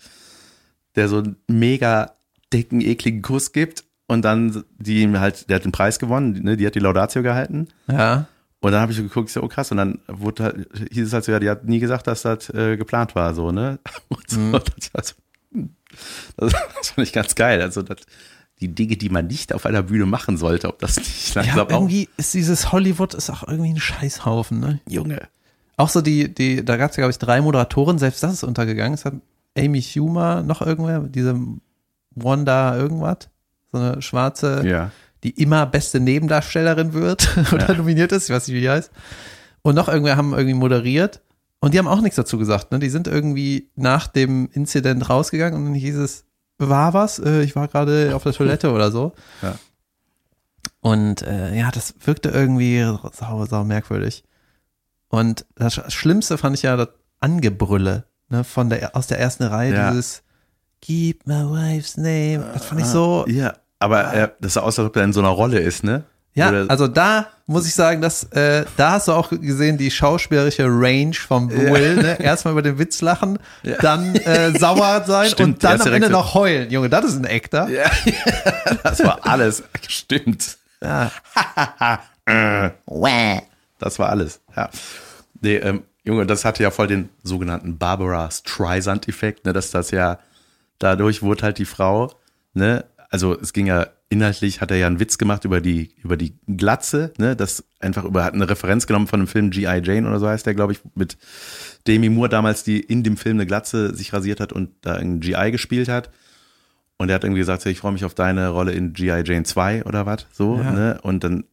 Der 0.95 1.09
so 1.09 1.17
einen 1.17 1.37
mega 1.47 2.15
dicken, 2.51 2.81
ekligen 2.81 3.21
Kuss 3.21 3.51
gibt 3.51 3.83
und 4.13 4.21
dann 4.23 4.63
die 4.77 5.07
halt, 5.17 5.49
der 5.49 5.57
hat 5.57 5.65
den 5.65 5.71
Preis 5.71 5.99
gewonnen, 5.99 6.43
ne, 6.43 6.55
die 6.57 6.65
hat 6.65 6.75
die 6.75 6.79
Laudatio 6.79 7.23
gehalten. 7.23 7.67
Ja. 7.87 8.27
Und 8.61 8.71
dann 8.71 8.79
habe 8.79 8.93
ich 8.93 8.97
so 8.97 9.03
geguckt, 9.03 9.29
so, 9.29 9.43
oh 9.43 9.47
krass, 9.49 9.71
und 9.71 9.77
dann 9.77 9.99
wurde 10.07 10.43
halt, 10.43 10.69
hieß 10.91 11.07
es 11.07 11.13
halt 11.13 11.25
so, 11.25 11.33
ja, 11.33 11.39
die 11.39 11.49
hat 11.49 11.65
nie 11.65 11.79
gesagt, 11.79 12.07
dass 12.07 12.21
das 12.21 12.49
äh, 12.49 12.77
geplant 12.77 13.13
war, 13.13 13.33
so, 13.33 13.51
ne? 13.51 13.79
Und 14.07 14.29
so, 14.29 14.51
das, 14.51 14.93
war 14.93 15.03
so, 15.03 15.13
hm. 15.51 15.75
das, 16.37 16.53
das 16.77 16.89
fand 16.89 17.07
ich 17.07 17.11
ganz 17.11 17.35
geil. 17.35 17.61
Also 17.61 17.81
das, 17.81 17.97
die 18.61 18.73
Dinge, 18.73 18.95
die 18.95 19.09
man 19.09 19.27
nicht 19.27 19.51
auf 19.51 19.65
einer 19.65 19.83
Bühne 19.83 20.05
machen 20.05 20.37
sollte, 20.37 20.69
ob 20.69 20.79
das 20.79 20.95
nicht 20.95 21.35
Ja, 21.35 21.41
langsam 21.41 21.67
auch, 21.67 21.71
irgendwie 21.71 22.07
ist 22.15 22.33
dieses 22.33 22.71
Hollywood 22.71 23.13
ist 23.13 23.29
auch 23.29 23.45
irgendwie 23.45 23.71
ein 23.71 23.79
Scheißhaufen, 23.81 24.61
ne? 24.61 24.79
Junge. 24.87 25.27
Auch 25.75 25.89
so 25.89 26.01
die, 26.01 26.33
die, 26.33 26.63
da 26.63 26.77
gab 26.77 26.91
es 26.91 26.97
ja, 26.97 27.01
glaube 27.01 27.11
ich, 27.11 27.17
drei 27.17 27.41
Moderatoren, 27.41 27.97
selbst 27.97 28.23
das 28.23 28.31
ist 28.31 28.43
untergegangen. 28.43 28.93
Es 28.93 29.03
hat 29.03 29.15
Amy 29.57 29.81
Schumer, 29.81 30.41
noch 30.43 30.61
irgendwer, 30.61 31.01
diese 31.01 31.37
Wanda 32.11 32.77
irgendwas, 32.77 33.29
so 33.73 33.79
eine 33.79 34.01
schwarze, 34.01 34.61
Ja. 34.65 34.91
die 35.23 35.31
immer 35.31 35.65
beste 35.65 35.99
Nebendarstellerin 35.99 36.93
wird 36.93 37.27
oder 37.51 37.73
nominiert 37.75 38.11
ist, 38.13 38.29
ich 38.29 38.35
weiß 38.35 38.47
nicht, 38.47 38.55
wie 38.55 38.61
die 38.61 38.69
heißt. 38.69 38.91
Und 39.63 39.75
noch 39.75 39.89
irgendwer 39.89 40.15
haben 40.15 40.31
irgendwie 40.33 40.53
moderiert 40.53 41.21
und 41.59 41.73
die 41.73 41.79
haben 41.79 41.87
auch 41.87 42.01
nichts 42.01 42.15
dazu 42.17 42.37
gesagt. 42.37 42.71
Ne? 42.71 42.79
Die 42.79 42.89
sind 42.89 43.07
irgendwie 43.07 43.69
nach 43.75 44.07
dem 44.07 44.49
Inzident 44.53 45.09
rausgegangen 45.09 45.57
und 45.59 45.65
dann 45.65 45.73
hieß 45.73 45.95
es, 45.97 46.25
war 46.59 46.93
was? 46.93 47.19
Äh, 47.19 47.41
ich 47.43 47.55
war 47.55 47.67
gerade 47.67 48.15
auf 48.15 48.23
der 48.23 48.33
Toilette 48.33 48.71
oder 48.71 48.91
so. 48.91 49.13
Ja. 49.41 49.55
Und 50.81 51.21
äh, 51.21 51.55
ja, 51.57 51.71
das 51.71 51.95
wirkte 52.05 52.29
irgendwie 52.29 52.81
sau, 53.13 53.45
sau 53.45 53.63
merkwürdig. 53.63 54.23
Und 55.07 55.45
das 55.55 55.77
Sch- 55.77 55.89
Schlimmste 55.91 56.37
fand 56.37 56.57
ich 56.57 56.63
ja 56.63 56.75
das 56.75 56.89
Angebrülle 57.19 58.05
ne, 58.29 58.43
von 58.43 58.69
der, 58.69 58.95
aus 58.95 59.07
der 59.07 59.19
ersten 59.19 59.43
Reihe, 59.43 59.73
Ja. 59.73 59.91
dieses 59.91 60.23
Keep 60.81 61.25
my 61.25 61.43
wife's 61.49 61.95
name. 61.95 62.43
Das 62.53 62.65
fand 62.65 62.81
ich 62.81 62.87
so, 62.87 63.23
Ja, 63.27 63.53
aber 63.83 64.13
äh, 64.13 64.29
das 64.39 64.53
sah 64.53 64.61
aus, 64.61 64.79
als 64.79 64.87
ob 64.87 64.95
er 64.95 65.03
in 65.03 65.13
so 65.13 65.19
einer 65.19 65.29
Rolle 65.29 65.59
ist, 65.59 65.83
ne? 65.83 66.03
ja, 66.35 66.49
Oder- 66.49 66.65
also 66.69 66.87
da 66.87 67.27
muss 67.45 67.67
ich 67.67 67.75
sagen, 67.75 68.01
dass 68.01 68.23
äh, 68.31 68.65
da 68.77 68.91
hast 68.93 69.07
du 69.07 69.11
auch 69.11 69.29
gesehen 69.29 69.77
die 69.77 69.91
schauspielerische 69.91 70.65
Range 70.65 71.13
vom 71.13 71.51
Will. 71.51 71.95
Ne? 71.97 72.19
Erstmal 72.21 72.53
über 72.53 72.61
den 72.61 72.79
Witz 72.79 73.01
lachen, 73.01 73.37
dann 73.81 74.15
äh, 74.15 74.57
sauer 74.57 75.03
sein 75.07 75.29
Stimmt, 75.29 75.55
und 75.55 75.63
dann 75.63 75.73
am 75.81 75.87
Ende 75.87 75.99
direkt- 75.99 76.11
noch 76.13 76.33
heulen. 76.33 76.71
Junge, 76.71 76.89
das 76.89 77.05
ist 77.05 77.17
ein 77.17 77.25
Actor. 77.27 77.67
ja, 77.69 77.83
das 78.83 79.03
war 79.03 79.19
alles. 79.27 79.61
Stimmt. 79.87 80.57
Ja. 80.81 81.11
Das 83.79 83.99
war 83.99 84.09
alles, 84.09 84.39
ja. 84.55 84.69
Nee, 85.41 85.55
ähm, 85.57 85.83
Junge, 86.05 86.25
das 86.25 86.45
hatte 86.45 86.63
ja 86.63 86.71
voll 86.71 86.87
den 86.87 87.09
sogenannten 87.23 87.77
Barbara 87.77 88.29
Streisand-Effekt, 88.31 89.45
ne, 89.45 89.51
dass 89.53 89.71
das 89.71 89.91
ja, 89.91 90.19
dadurch 90.79 91.21
wurde 91.21 91.43
halt 91.43 91.57
die 91.57 91.65
Frau, 91.65 92.11
ne, 92.53 92.85
also 93.13 93.39
es 93.39 93.53
ging 93.53 93.67
ja 93.67 93.87
inhaltlich, 94.09 94.59
hat 94.59 94.71
er 94.71 94.77
ja 94.77 94.87
einen 94.87 94.99
Witz 94.99 95.19
gemacht 95.19 95.45
über 95.45 95.61
die, 95.61 95.93
über 96.03 96.17
die 96.17 96.33
Glatze, 96.47 97.13
ne, 97.19 97.35
das 97.35 97.63
einfach 97.79 98.05
über, 98.05 98.23
hat 98.23 98.33
eine 98.33 98.49
Referenz 98.49 98.87
genommen 98.87 99.05
von 99.05 99.19
dem 99.19 99.27
Film 99.27 99.51
G.I. 99.51 99.81
Jane 99.83 100.07
oder 100.07 100.19
so 100.19 100.27
heißt 100.27 100.47
der, 100.47 100.55
glaube 100.55 100.73
ich, 100.73 100.79
mit 100.95 101.17
Demi 101.87 102.09
Moore 102.09 102.29
damals, 102.29 102.63
die 102.63 102.79
in 102.79 103.03
dem 103.03 103.15
Film 103.15 103.37
eine 103.37 103.45
Glatze 103.45 103.95
sich 103.95 104.13
rasiert 104.13 104.39
hat 104.39 104.51
und 104.51 104.71
da 104.81 104.95
einen 104.95 105.19
G.I. 105.19 105.51
gespielt 105.51 105.89
hat. 105.89 106.09
Und 106.97 107.09
er 107.09 107.15
hat 107.15 107.23
irgendwie 107.23 107.41
gesagt, 107.41 107.65
ich 107.67 107.79
freue 107.79 107.91
mich 107.91 108.03
auf 108.05 108.15
deine 108.15 108.49
Rolle 108.49 108.71
in 108.71 108.93
G.I. 108.93 109.21
Jane 109.25 109.43
2 109.43 109.83
oder 109.85 110.07
was, 110.07 110.25
so, 110.31 110.57
Ja. 110.57 110.71
ne? 110.71 110.99
Und 111.03 111.23
dann, 111.23 111.43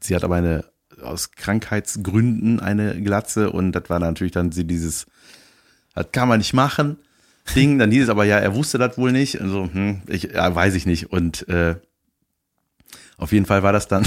sie 0.00 0.16
hat 0.16 0.24
aber 0.24 0.34
eine, 0.36 0.64
aus 1.02 1.30
Krankheitsgründen 1.32 2.58
eine 2.58 3.00
Glatze 3.00 3.50
und 3.52 3.72
das 3.72 3.88
war 3.90 4.00
natürlich 4.00 4.32
dann 4.32 4.50
sie 4.50 4.64
dieses, 4.64 5.06
das 5.94 6.06
kann 6.10 6.28
man 6.28 6.38
nicht 6.38 6.52
machen, 6.54 6.98
Ding. 7.54 7.78
Dann 7.78 7.90
hieß 7.90 8.04
es 8.04 8.08
aber, 8.08 8.24
ja, 8.24 8.38
er 8.38 8.54
wusste 8.54 8.78
das 8.78 8.96
wohl 8.98 9.12
nicht. 9.12 9.40
Also, 9.40 9.68
hm, 9.72 10.02
ich, 10.08 10.24
ja, 10.34 10.54
weiß 10.54 10.74
ich 10.74 10.86
nicht. 10.86 11.12
Und 11.12 11.48
äh, 11.48 11.76
auf 13.18 13.32
jeden 13.32 13.46
Fall 13.46 13.62
war 13.62 13.72
das 13.72 13.88
dann, 13.88 14.06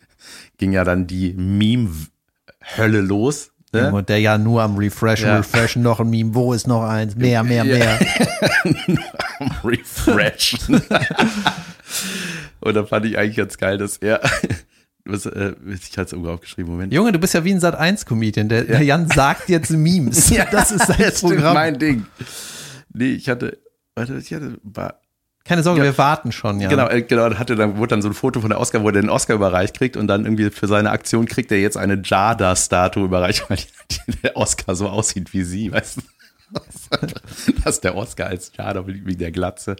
ging 0.58 0.72
ja 0.72 0.84
dann 0.84 1.06
die 1.06 1.32
Meme-Hölle 1.32 3.00
los. 3.00 3.50
Ne? 3.72 3.92
Und 3.92 4.08
der 4.08 4.20
ja 4.20 4.38
nur 4.38 4.62
am 4.62 4.76
Refreshen, 4.76 5.26
Ja. 5.26 5.38
Refreshen, 5.38 5.82
noch 5.82 5.98
ein 5.98 6.08
Meme, 6.08 6.32
wo 6.34 6.52
ist 6.52 6.68
noch 6.68 6.84
eins? 6.84 7.16
Mehr, 7.16 7.42
mehr, 7.42 7.64
Ja. 7.64 7.74
mehr. 7.74 7.98
Refresh. 9.64 10.56
und 12.60 12.74
da 12.74 12.84
fand 12.84 13.06
ich 13.06 13.18
eigentlich 13.18 13.36
ganz 13.36 13.58
geil, 13.58 13.78
dass 13.78 13.96
er, 13.96 14.20
was, 15.04 15.26
äh, 15.26 15.54
ich 15.68 15.90
hatte 15.92 16.02
es 16.02 16.12
irgendwo 16.12 16.30
aufgeschrieben, 16.30 16.70
Moment. 16.70 16.92
Junge, 16.92 17.10
du 17.12 17.18
bist 17.18 17.34
ja 17.34 17.44
wie 17.44 17.52
ein 17.52 17.60
Sat1-Comedian. 17.60 18.48
Der, 18.48 18.62
der 18.64 18.82
Jan 18.82 19.08
sagt 19.08 19.48
jetzt 19.48 19.70
Memes. 19.70 20.32
das 20.52 20.70
ist 20.70 20.86
sein 20.86 20.96
Das 20.98 21.20
Programm. 21.20 21.54
mein 21.54 21.78
Ding. 21.78 22.06
Nee, 22.94 23.12
ich 23.12 23.28
hatte, 23.28 23.58
warte, 23.94 24.16
ich 24.16 24.32
hatte, 24.32 24.58
war, 24.62 25.00
Keine 25.44 25.62
Sorge, 25.62 25.82
wir 25.82 25.98
warten 25.98 26.32
schon, 26.32 26.60
ja. 26.60 26.68
Genau, 26.68 26.88
äh, 26.88 27.02
genau, 27.02 27.28
da 27.28 27.38
hatte 27.38 27.56
dann, 27.56 27.76
wurde 27.76 27.88
dann 27.88 28.02
so 28.02 28.08
ein 28.08 28.14
Foto 28.14 28.40
von 28.40 28.50
der 28.50 28.60
Oscar, 28.60 28.82
wo 28.82 28.86
er 28.86 28.92
den 28.92 29.10
Oscar 29.10 29.34
überreicht 29.34 29.76
kriegt 29.76 29.96
und 29.96 30.06
dann 30.06 30.24
irgendwie 30.24 30.50
für 30.50 30.68
seine 30.68 30.90
Aktion 30.90 31.26
kriegt 31.26 31.52
er 31.52 31.60
jetzt 31.60 31.76
eine 31.76 32.00
Jada-Statue 32.02 33.04
überreicht, 33.04 33.50
weil 33.50 33.58
der 34.22 34.36
Oscar 34.36 34.74
so 34.74 34.88
aussieht 34.88 35.32
wie 35.34 35.42
sie, 35.42 35.72
weißt 35.72 35.98
du? 35.98 36.02
Das 37.64 37.76
ist 37.76 37.84
der 37.84 37.96
Oscar 37.96 38.26
als 38.26 38.52
Jada 38.56 38.86
wie 38.86 39.16
der 39.16 39.32
Glatze. 39.32 39.76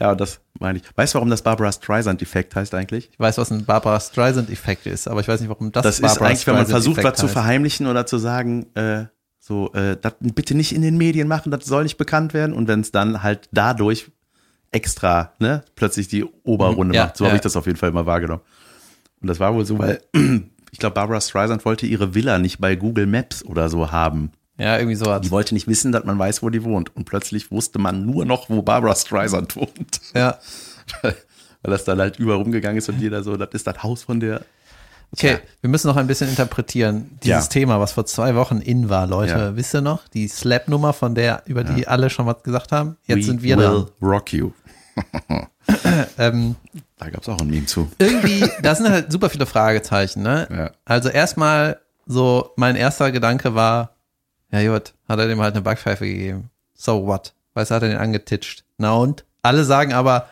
Ja, 0.00 0.12
und 0.12 0.20
das 0.20 0.40
meine 0.58 0.78
ich. 0.78 0.84
Weißt 0.94 1.14
du, 1.14 1.16
warum 1.16 1.28
das 1.28 1.42
Barbara 1.42 1.70
Streisand-Effekt 1.70 2.54
heißt 2.56 2.74
eigentlich? 2.74 3.10
Ich 3.12 3.20
weiß, 3.20 3.36
was 3.38 3.50
ein 3.50 3.64
Barbara 3.64 4.00
Streisand-Effekt 4.00 4.86
ist, 4.86 5.08
aber 5.08 5.20
ich 5.20 5.28
weiß 5.28 5.40
nicht, 5.40 5.50
warum 5.50 5.72
das 5.72 5.82
Das 5.82 5.96
ist 5.96 6.02
Barbara 6.02 6.26
eigentlich, 6.26 6.46
wenn 6.46 6.54
man 6.54 6.66
versucht, 6.66 7.02
was 7.02 7.18
zu 7.18 7.28
verheimlichen 7.28 7.86
oder 7.86 8.06
zu 8.06 8.18
sagen, 8.18 8.66
äh, 8.74 9.06
so, 9.46 9.70
äh, 9.74 9.98
das 10.00 10.14
bitte 10.20 10.54
nicht 10.54 10.74
in 10.74 10.80
den 10.80 10.96
Medien 10.96 11.28
machen, 11.28 11.50
das 11.50 11.66
soll 11.66 11.82
nicht 11.82 11.98
bekannt 11.98 12.32
werden. 12.32 12.54
Und 12.54 12.66
wenn 12.66 12.80
es 12.80 12.92
dann 12.92 13.22
halt 13.22 13.50
dadurch 13.52 14.10
extra, 14.72 15.34
ne, 15.38 15.62
plötzlich 15.76 16.08
die 16.08 16.24
Oberrunde 16.44 16.94
Ja, 16.94 17.04
macht. 17.04 17.18
So 17.18 17.26
habe 17.26 17.32
ja. 17.32 17.36
ich 17.36 17.42
das 17.42 17.54
auf 17.54 17.66
jeden 17.66 17.76
Fall 17.76 17.90
immer 17.90 18.06
wahrgenommen. 18.06 18.40
Und 19.20 19.28
das 19.28 19.40
war 19.40 19.54
wohl 19.54 19.66
so, 19.66 19.78
weil 19.78 20.00
ich 20.72 20.78
glaube, 20.78 20.94
Barbara 20.94 21.20
Streisand 21.20 21.66
wollte 21.66 21.84
ihre 21.84 22.14
Villa 22.14 22.38
nicht 22.38 22.58
bei 22.58 22.74
Google 22.74 23.06
Maps 23.06 23.44
oder 23.44 23.68
so 23.68 23.92
haben. 23.92 24.32
Ja, 24.56 24.78
irgendwie 24.78 24.96
sowas. 24.96 25.20
Die 25.20 25.30
wollte 25.30 25.52
nicht 25.52 25.68
wissen, 25.68 25.92
dass 25.92 26.04
man 26.04 26.18
weiß, 26.18 26.42
wo 26.42 26.48
die 26.48 26.64
wohnt. 26.64 26.96
Und 26.96 27.04
plötzlich 27.04 27.50
wusste 27.50 27.78
man 27.78 28.06
nur 28.06 28.24
noch, 28.24 28.48
wo 28.48 28.62
Barbara 28.62 28.94
Streisand 28.94 29.56
wohnt. 29.56 30.00
Ja. 30.14 30.38
Weil 31.02 31.14
das 31.70 31.84
dann 31.84 31.98
halt 31.98 32.18
überall 32.18 32.38
rumgegangen 32.38 32.78
ist 32.78 32.88
und 32.88 32.98
jeder 32.98 33.22
so, 33.22 33.36
das 33.36 33.50
ist 33.52 33.66
das 33.66 33.82
Haus 33.82 34.04
von 34.04 34.20
der. 34.20 34.40
Okay, 35.12 35.38
wir 35.60 35.70
müssen 35.70 35.86
noch 35.88 35.96
ein 35.96 36.06
bisschen 36.06 36.28
interpretieren. 36.28 37.18
Dieses 37.22 37.44
Ja. 37.44 37.48
Thema, 37.50 37.78
was 37.80 37.92
vor 37.92 38.04
zwei 38.06 38.34
Wochen 38.34 38.58
in 38.58 38.88
war, 38.88 39.06
Leute. 39.06 39.32
Ja. 39.32 39.56
Wisst 39.56 39.74
ihr 39.74 39.80
noch? 39.80 40.06
Die 40.08 40.26
Slap-Nummer, 40.28 40.92
von 40.92 41.14
der, 41.14 41.42
über 41.46 41.62
die 41.64 41.86
alle 41.86 42.10
schon 42.10 42.26
was 42.26 42.42
gesagt 42.42 42.72
haben. 42.72 42.96
Jetzt 43.06 43.18
We 43.18 43.22
sind 43.22 43.42
wir 43.42 43.56
will 43.56 43.64
dran. 43.64 43.86
rock 44.02 44.32
you. 44.32 44.50
Ähm, 46.18 46.56
Da 46.98 47.08
gab 47.10 47.22
es 47.22 47.28
auch 47.28 47.40
ein 47.40 47.48
Meme 47.48 47.66
zu. 47.66 47.90
irgendwie, 47.98 48.48
da 48.62 48.74
sind 48.74 48.88
halt 48.88 49.10
super 49.10 49.30
viele 49.30 49.46
Fragezeichen, 49.46 50.22
ne? 50.22 50.46
Ja. 50.50 50.70
Also 50.84 51.08
erstmal 51.08 51.80
so, 52.06 52.50
mein 52.56 52.76
erster 52.76 53.10
Gedanke 53.12 53.54
war, 53.54 53.90
ja 54.52 54.72
gut, 54.72 54.92
hat 55.08 55.18
er 55.18 55.26
dem 55.26 55.40
halt 55.40 55.54
eine 55.54 55.62
Backpfeife 55.62 56.04
gegeben. 56.04 56.50
So 56.74 57.06
what? 57.06 57.32
Weißt 57.54 57.70
du, 57.70 57.74
hat 57.76 57.82
er 57.82 57.88
den 57.88 57.98
angetitscht. 57.98 58.64
Na 58.78 58.92
und? 58.94 59.24
Alle 59.42 59.64
sagen 59.64 59.92
aber, 59.94 60.28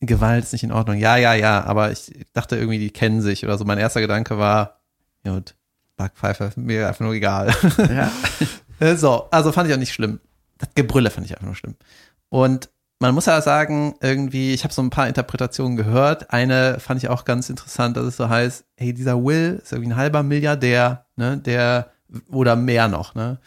Gewalt 0.00 0.44
ist 0.44 0.52
nicht 0.52 0.64
in 0.64 0.72
Ordnung. 0.72 0.96
Ja, 0.98 1.16
ja, 1.16 1.34
ja, 1.34 1.64
aber 1.64 1.90
ich 1.90 2.12
dachte 2.32 2.56
irgendwie, 2.56 2.78
die 2.78 2.90
kennen 2.90 3.20
sich 3.22 3.44
oder 3.44 3.56
so. 3.56 3.64
Mein 3.64 3.78
erster 3.78 4.00
Gedanke 4.00 4.38
war, 4.38 4.80
ja 5.24 5.34
gut, 5.34 5.54
Backpfeife, 5.96 6.52
mir 6.56 6.88
einfach 6.88 7.00
nur 7.04 7.14
egal. 7.14 7.54
Ja. 7.90 8.10
Äh, 8.78 8.96
So, 8.96 9.26
also 9.30 9.52
fand 9.52 9.68
ich 9.68 9.74
auch 9.74 9.78
nicht 9.78 9.94
schlimm. 9.94 10.20
Das 10.58 10.68
Gebrülle 10.74 11.08
fand 11.08 11.24
ich 11.24 11.32
einfach 11.32 11.46
nur 11.46 11.54
schlimm. 11.54 11.76
Und 12.28 12.68
man 12.98 13.14
muss 13.14 13.24
ja 13.24 13.40
sagen, 13.40 13.94
irgendwie, 14.02 14.52
ich 14.52 14.64
habe 14.64 14.74
so 14.74 14.82
ein 14.82 14.90
paar 14.90 15.08
Interpretationen 15.08 15.78
gehört. 15.78 16.30
Eine 16.30 16.78
fand 16.78 17.02
ich 17.02 17.08
auch 17.08 17.24
ganz 17.24 17.48
interessant, 17.48 17.96
dass 17.96 18.04
es 18.04 18.18
so 18.18 18.28
heißt, 18.28 18.66
hey, 18.76 18.92
dieser 18.92 19.22
Will 19.24 19.60
ist 19.62 19.72
irgendwie 19.72 19.92
ein 19.92 19.96
halber 19.96 20.22
Milliardär, 20.22 21.06
ne, 21.16 21.38
der, 21.38 21.90
oder 22.30 22.54
mehr 22.54 22.88
noch, 22.88 23.14
ne, 23.14 23.38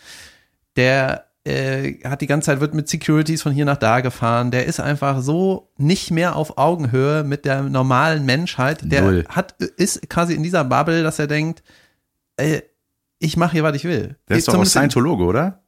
der 0.75 1.25
äh, 1.49 1.99
hat 2.03 2.21
die 2.21 2.27
ganze 2.27 2.47
Zeit, 2.47 2.59
wird 2.59 2.73
mit 2.73 2.88
Securities 2.88 3.41
von 3.41 3.51
hier 3.51 3.65
nach 3.65 3.77
da 3.77 4.01
gefahren, 4.01 4.51
der 4.51 4.65
ist 4.65 4.79
einfach 4.79 5.21
so 5.21 5.69
nicht 5.77 6.12
mehr 6.12 6.35
auf 6.35 6.57
Augenhöhe 6.57 7.23
mit 7.23 7.45
der 7.45 7.63
normalen 7.63 8.25
Menschheit, 8.25 8.79
der 8.83 9.01
Null. 9.01 9.25
hat, 9.29 9.53
ist 9.62 10.09
quasi 10.09 10.33
in 10.35 10.43
dieser 10.43 10.63
Bubble, 10.63 11.03
dass 11.03 11.19
er 11.19 11.27
denkt, 11.27 11.63
äh, 12.38 12.62
ich 13.19 13.35
mache 13.38 13.53
hier, 13.53 13.63
was 13.63 13.75
ich 13.75 13.83
will. 13.83 14.15
Der 14.29 14.38
ist 14.38 14.47
doch 14.47 14.53
auch 14.53 14.55
Zumindest 14.55 14.75
in- 14.75 14.79
Scientologe, 14.81 15.23
oder? 15.23 15.59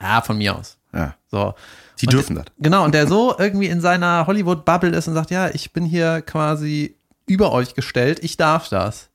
ja, 0.00 0.20
von 0.22 0.38
mir 0.38 0.56
aus. 0.56 0.78
Ja. 0.92 1.14
So. 1.30 1.54
Die 2.00 2.06
Und 2.06 2.12
dürfen 2.12 2.36
das. 2.36 2.44
Genau, 2.58 2.84
und 2.84 2.94
der 2.94 3.06
so 3.08 3.34
irgendwie 3.38 3.66
in 3.66 3.80
seiner 3.80 4.26
Hollywood-Bubble 4.26 4.90
ist 4.90 5.08
und 5.08 5.14
sagt, 5.14 5.30
ja, 5.30 5.48
ich 5.48 5.72
bin 5.72 5.84
hier 5.84 6.22
quasi 6.22 6.96
über 7.26 7.52
euch 7.52 7.74
gestellt, 7.74 8.20
ich 8.22 8.36
darf 8.36 8.68
das. 8.68 9.07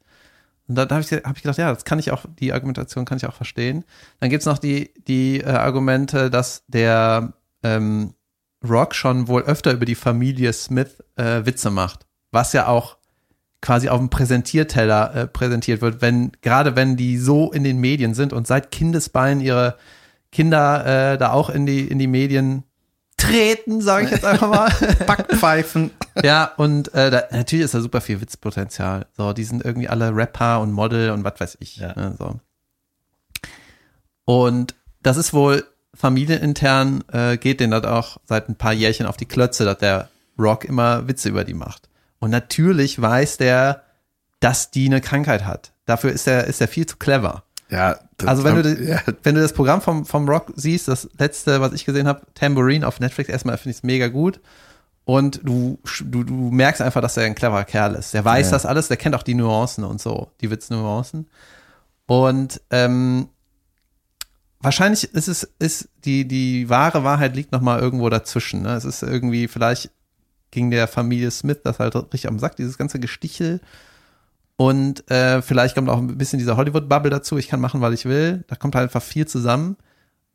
Und 0.68 0.76
da 0.76 0.88
habe 0.90 1.02
ich, 1.02 1.12
hab 1.12 1.36
ich 1.36 1.44
gedacht, 1.44 1.58
ja, 1.58 1.74
das 1.74 1.86
kann 1.86 2.00
ich 2.00 2.12
auch, 2.12 2.26
die 2.40 2.54
Argumentation 2.54 3.06
kann 3.06 3.18
ich 3.18 3.26
auch 3.26 3.34
verstehen. 3.34 3.84
Dann 4.20 4.30
gibt's 4.30 4.46
noch 4.46 4.58
die, 4.58 4.94
die 5.08 5.42
äh, 5.42 5.50
Argumente, 5.50 6.30
dass 6.30 6.64
der 6.68 7.34
ähm, 7.64 8.14
Rock 8.68 8.96
schon 8.96 9.28
wohl 9.28 9.44
öfter 9.44 9.74
über 9.74 9.86
die 9.86 9.96
Familie 9.96 10.54
Smith 10.54 11.04
äh, 11.16 11.46
Witze 11.46 11.70
macht. 11.70 12.06
Was 12.32 12.54
ja 12.54 12.68
auch 12.68 12.98
quasi 13.62 13.90
auf 13.90 14.00
dem 14.00 14.10
Präsentierteller 14.10 15.16
äh, 15.16 15.28
präsentiert 15.28 15.82
wird, 15.82 16.02
wenn, 16.02 16.32
gerade 16.42 16.76
wenn 16.76 16.98
die 16.98 17.18
so 17.18 17.52
in 17.52 17.64
den 17.64 17.80
Medien 17.80 18.14
sind 18.14 18.34
und 18.34 18.48
seit 18.48 18.72
Kindesbeinen 18.72 19.42
ihre 19.42 19.78
Kinder 20.32 21.14
äh, 21.14 21.18
da 21.18 21.32
auch 21.32 21.50
in 21.50 21.66
die, 21.66 21.88
in 21.88 22.00
die 22.00 22.08
Medien 22.08 22.64
treten, 23.24 23.82
sage 23.82 24.06
ich 24.06 24.12
jetzt 24.12 24.26
einfach 24.26 24.50
mal. 24.50 24.72
Backpfeifen. 25.08 25.92
ja, 26.24 26.52
und 26.58 26.94
äh, 26.94 27.12
da, 27.12 27.24
natürlich 27.32 27.66
ist 27.66 27.74
da 27.74 27.82
super 27.82 28.02
viel 28.02 28.22
Witzpotenzial. 28.22 29.08
So, 29.16 29.34
die 29.34 29.44
sind 29.44 29.64
irgendwie 29.64 29.88
alle 29.88 30.16
Rapper 30.16 30.62
und 30.62 30.72
Model 30.72 31.12
und 31.12 31.24
was 31.24 31.40
weiß 31.40 31.58
ich. 31.60 31.78
Ja. 31.78 31.94
Ne, 31.96 32.16
so. 32.18 32.40
Und 34.26 34.76
das 35.02 35.18
ist 35.18 35.34
wohl 35.34 35.66
familienintern, 35.94 37.04
äh, 37.12 37.38
geht 37.38 37.60
denen 37.60 37.72
das 37.72 37.84
auch 37.84 38.18
seit 38.26 38.50
ein 38.50 38.56
paar 38.56 38.74
Jährchen 38.74 39.06
auf 39.06 39.18
die 39.18 39.26
Klötze, 39.26 39.66
dass 39.66 39.78
der 39.78 40.10
Rock 40.40 40.66
immer 40.66 41.08
Witze 41.08 41.30
über 41.30 41.44
die 41.44 41.54
macht. 41.54 41.90
Und 42.20 42.32
natürlich 42.32 43.02
weiß 43.02 43.38
der, 43.38 43.84
dass 44.40 44.72
die 44.72 44.88
eine 44.88 45.02
Krankheit 45.02 45.46
hat. 45.46 45.74
Dafür 45.86 46.12
ist 46.12 46.28
er, 46.28 46.46
ist 46.46 46.62
er 46.62 46.68
viel 46.68 46.86
zu 46.86 46.98
clever. 46.98 47.44
Ja. 47.70 47.98
Also 48.26 48.44
wenn 48.44 48.62
du, 48.62 48.84
ja, 48.84 49.00
wenn 49.24 49.36
du 49.36 49.42
das 49.42 49.54
Programm 49.54 49.82
vom, 49.82 50.06
vom 50.06 50.28
Rock 50.30 50.54
siehst, 50.56 50.88
das 50.88 51.10
letzte, 51.18 51.60
was 51.62 51.74
ich 51.74 51.86
gesehen 51.86 52.08
habe, 52.08 52.22
Tambourine 52.36 52.88
auf 52.88 53.00
Netflix, 53.00 53.30
erstmal 53.30 53.58
finde 53.58 53.72
ich 53.72 53.78
es 53.78 53.84
mega 53.84 54.08
gut. 54.08 54.40
Und 55.06 55.42
du, 55.44 55.80
du, 56.06 56.24
du 56.24 56.34
merkst 56.34 56.82
einfach, 56.82 57.02
dass 57.02 57.18
er 57.18 57.26
ein 57.26 57.36
cleverer 57.36 57.66
Kerl 57.66 57.96
ist. 57.96 58.14
Der 58.14 58.24
weiß 58.24 58.48
Ja. 58.48 58.52
das 58.54 58.66
alles, 58.66 58.88
der 58.88 58.98
kennt 58.98 59.16
auch 59.16 59.24
die 59.24 59.34
Nuancen 59.34 59.84
und 59.84 60.00
so, 60.02 60.32
die 60.40 60.50
Witznuancen. 60.50 61.28
Und 62.06 62.62
ähm, 62.70 63.28
wahrscheinlich 64.60 65.14
ist 65.14 65.28
es, 65.28 65.44
ist 65.60 65.90
die, 66.06 66.26
die 66.28 66.70
wahre 66.70 67.04
Wahrheit 67.04 67.36
liegt 67.36 67.52
noch 67.52 67.62
mal 67.62 67.80
irgendwo 67.80 68.10
dazwischen. 68.10 68.62
Ne? 68.62 68.76
Es 68.76 68.86
ist 68.86 69.04
irgendwie, 69.04 69.48
vielleicht 69.48 69.92
ging 70.52 70.70
der 70.72 70.88
Familie 70.88 71.32
Smith 71.32 71.60
das 71.64 71.80
halt 71.80 71.96
richtig 71.96 72.28
am 72.28 72.40
Sack, 72.40 72.56
dieses 72.56 72.78
ganze 72.78 73.00
Gestichel. 73.00 73.60
Und 74.56 75.10
äh, 75.10 75.42
vielleicht 75.42 75.76
kommt 75.76 75.90
auch 75.90 75.98
ein 75.98 76.18
bisschen 76.18 76.40
dieser 76.40 76.58
Hollywood-Bubble 76.58 77.10
dazu. 77.10 77.38
Ich 77.38 77.48
kann 77.48 77.60
machen, 77.60 77.82
was 77.82 77.94
ich 77.94 78.06
will. 78.06 78.44
Da 78.48 78.56
kommt 78.56 78.76
halt 78.76 78.84
einfach 78.84 79.02
viel 79.02 79.28
zusammen. 79.28 79.78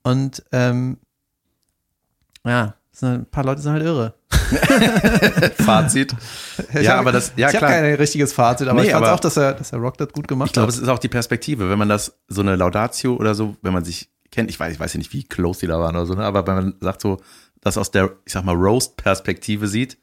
Und 0.02 0.42
ähm, 0.52 0.98
ja, 2.44 2.74
ein 3.02 3.26
paar 3.26 3.44
Leute 3.44 3.60
sind 3.60 3.72
halt 3.72 3.84
irre. 3.84 4.14
Fazit. 5.64 6.14
Ich 6.74 6.82
Ja, 6.82 6.92
hab- 6.94 7.00
aber 7.00 7.12
das, 7.12 7.32
ja 7.36 7.48
ich 7.48 7.54
habe 7.54 7.66
klar. 7.66 7.70
kein 7.80 7.94
richtiges 7.94 8.32
Fazit, 8.32 8.68
aber 8.68 8.80
Nee, 8.80 8.88
ich 8.88 8.92
fand 8.92 9.06
auch, 9.06 9.20
dass 9.20 9.36
er, 9.36 9.54
dass 9.54 9.72
er 9.72 9.78
Rock 9.78 9.98
das 9.98 10.08
gut 10.12 10.26
gemacht 10.28 10.48
Ich 10.48 10.52
glaube, 10.52 10.68
hat. 10.68 10.74
es 10.74 10.80
ist 10.80 10.88
auch 10.88 10.98
die 10.98 11.08
Perspektive. 11.08 11.70
Wenn 11.70 11.78
man 11.78 11.88
das, 11.88 12.18
so 12.28 12.40
eine 12.40 12.56
Laudatio 12.56 13.14
oder 13.16 13.34
so, 13.34 13.56
wenn 13.62 13.72
man 13.72 13.84
sich 13.84 14.10
kennt, 14.30 14.50
ich 14.50 14.58
weiß, 14.58 14.72
ich 14.72 14.80
weiß 14.80 14.92
ja 14.94 14.98
nicht, 14.98 15.12
wie 15.12 15.24
close 15.24 15.60
die 15.60 15.66
da 15.66 15.78
waren 15.78 15.96
oder 15.96 16.06
so, 16.06 16.14
ne? 16.14 16.24
aber 16.24 16.46
wenn 16.46 16.54
man 16.54 16.74
sagt 16.80 17.00
so, 17.02 17.18
das 17.60 17.78
aus 17.78 17.90
der, 17.90 18.10
ich 18.24 18.32
sag 18.32 18.44
mal, 18.44 18.54
Roast-Perspektive 18.54 19.66
sieht, 19.68 19.98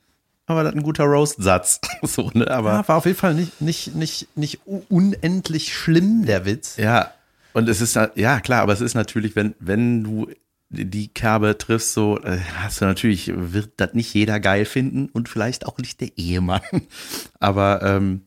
aber 0.48 0.64
das 0.64 0.74
ist 0.74 0.80
ein 0.80 0.84
guter 0.84 1.06
Roast-Satz. 1.06 1.82
so, 2.04 2.30
ne? 2.34 2.50
Aber 2.50 2.74
Ja, 2.74 2.88
war 2.88 2.98
auf 2.98 3.06
jeden 3.06 3.18
Fall 3.18 3.34
nicht, 3.34 3.62
nicht, 3.62 3.96
nicht, 3.96 4.38
nicht 4.38 4.60
unendlich 4.90 5.76
schlimm, 5.76 6.26
der 6.26 6.46
Witz. 6.46 6.78
Ja, 6.78 7.12
und 7.54 7.70
es 7.70 7.80
ist, 7.80 7.98
ja 8.16 8.40
klar, 8.42 8.62
aber 8.64 8.74
es 8.74 8.82
ist 8.82 8.96
natürlich, 8.96 9.36
wenn, 9.36 9.56
wenn 9.60 10.04
du 10.04 10.28
die 10.70 11.08
Kerbe 11.08 11.58
triffst, 11.58 11.94
so 11.94 12.20
äh, 12.22 12.40
hast 12.58 12.82
du 12.82 12.86
natürlich, 12.86 13.32
wird 13.34 13.72
das 13.78 13.94
nicht 13.94 14.14
jeder 14.14 14.40
geil 14.40 14.66
finden 14.66 15.08
und 15.08 15.30
vielleicht 15.30 15.66
auch 15.66 15.78
nicht 15.78 16.02
der 16.02 16.10
Ehemann. 16.18 16.62
Aber 17.40 17.82
ähm, 17.82 18.24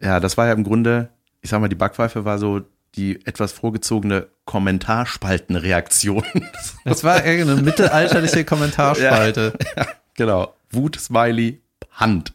ja, 0.00 0.20
das 0.20 0.36
war 0.36 0.46
ja 0.46 0.52
im 0.52 0.64
Grunde, 0.64 1.10
ich 1.42 1.50
sag 1.50 1.60
mal, 1.60 1.68
die 1.68 1.74
Backpfeife 1.74 2.24
war 2.24 2.38
so 2.38 2.62
die 2.94 3.24
etwas 3.26 3.52
vorgezogene 3.52 4.28
Kommentarspaltenreaktion. 4.46 6.24
Das 6.84 7.04
war 7.04 7.24
irgendeine 7.24 7.60
mittelalterliche 7.62 8.44
Kommentarspalte. 8.44 9.52
ja, 9.76 9.86
genau. 10.14 10.54
Wut, 10.70 10.98
Smiley, 10.98 11.62
Hand. 11.92 12.32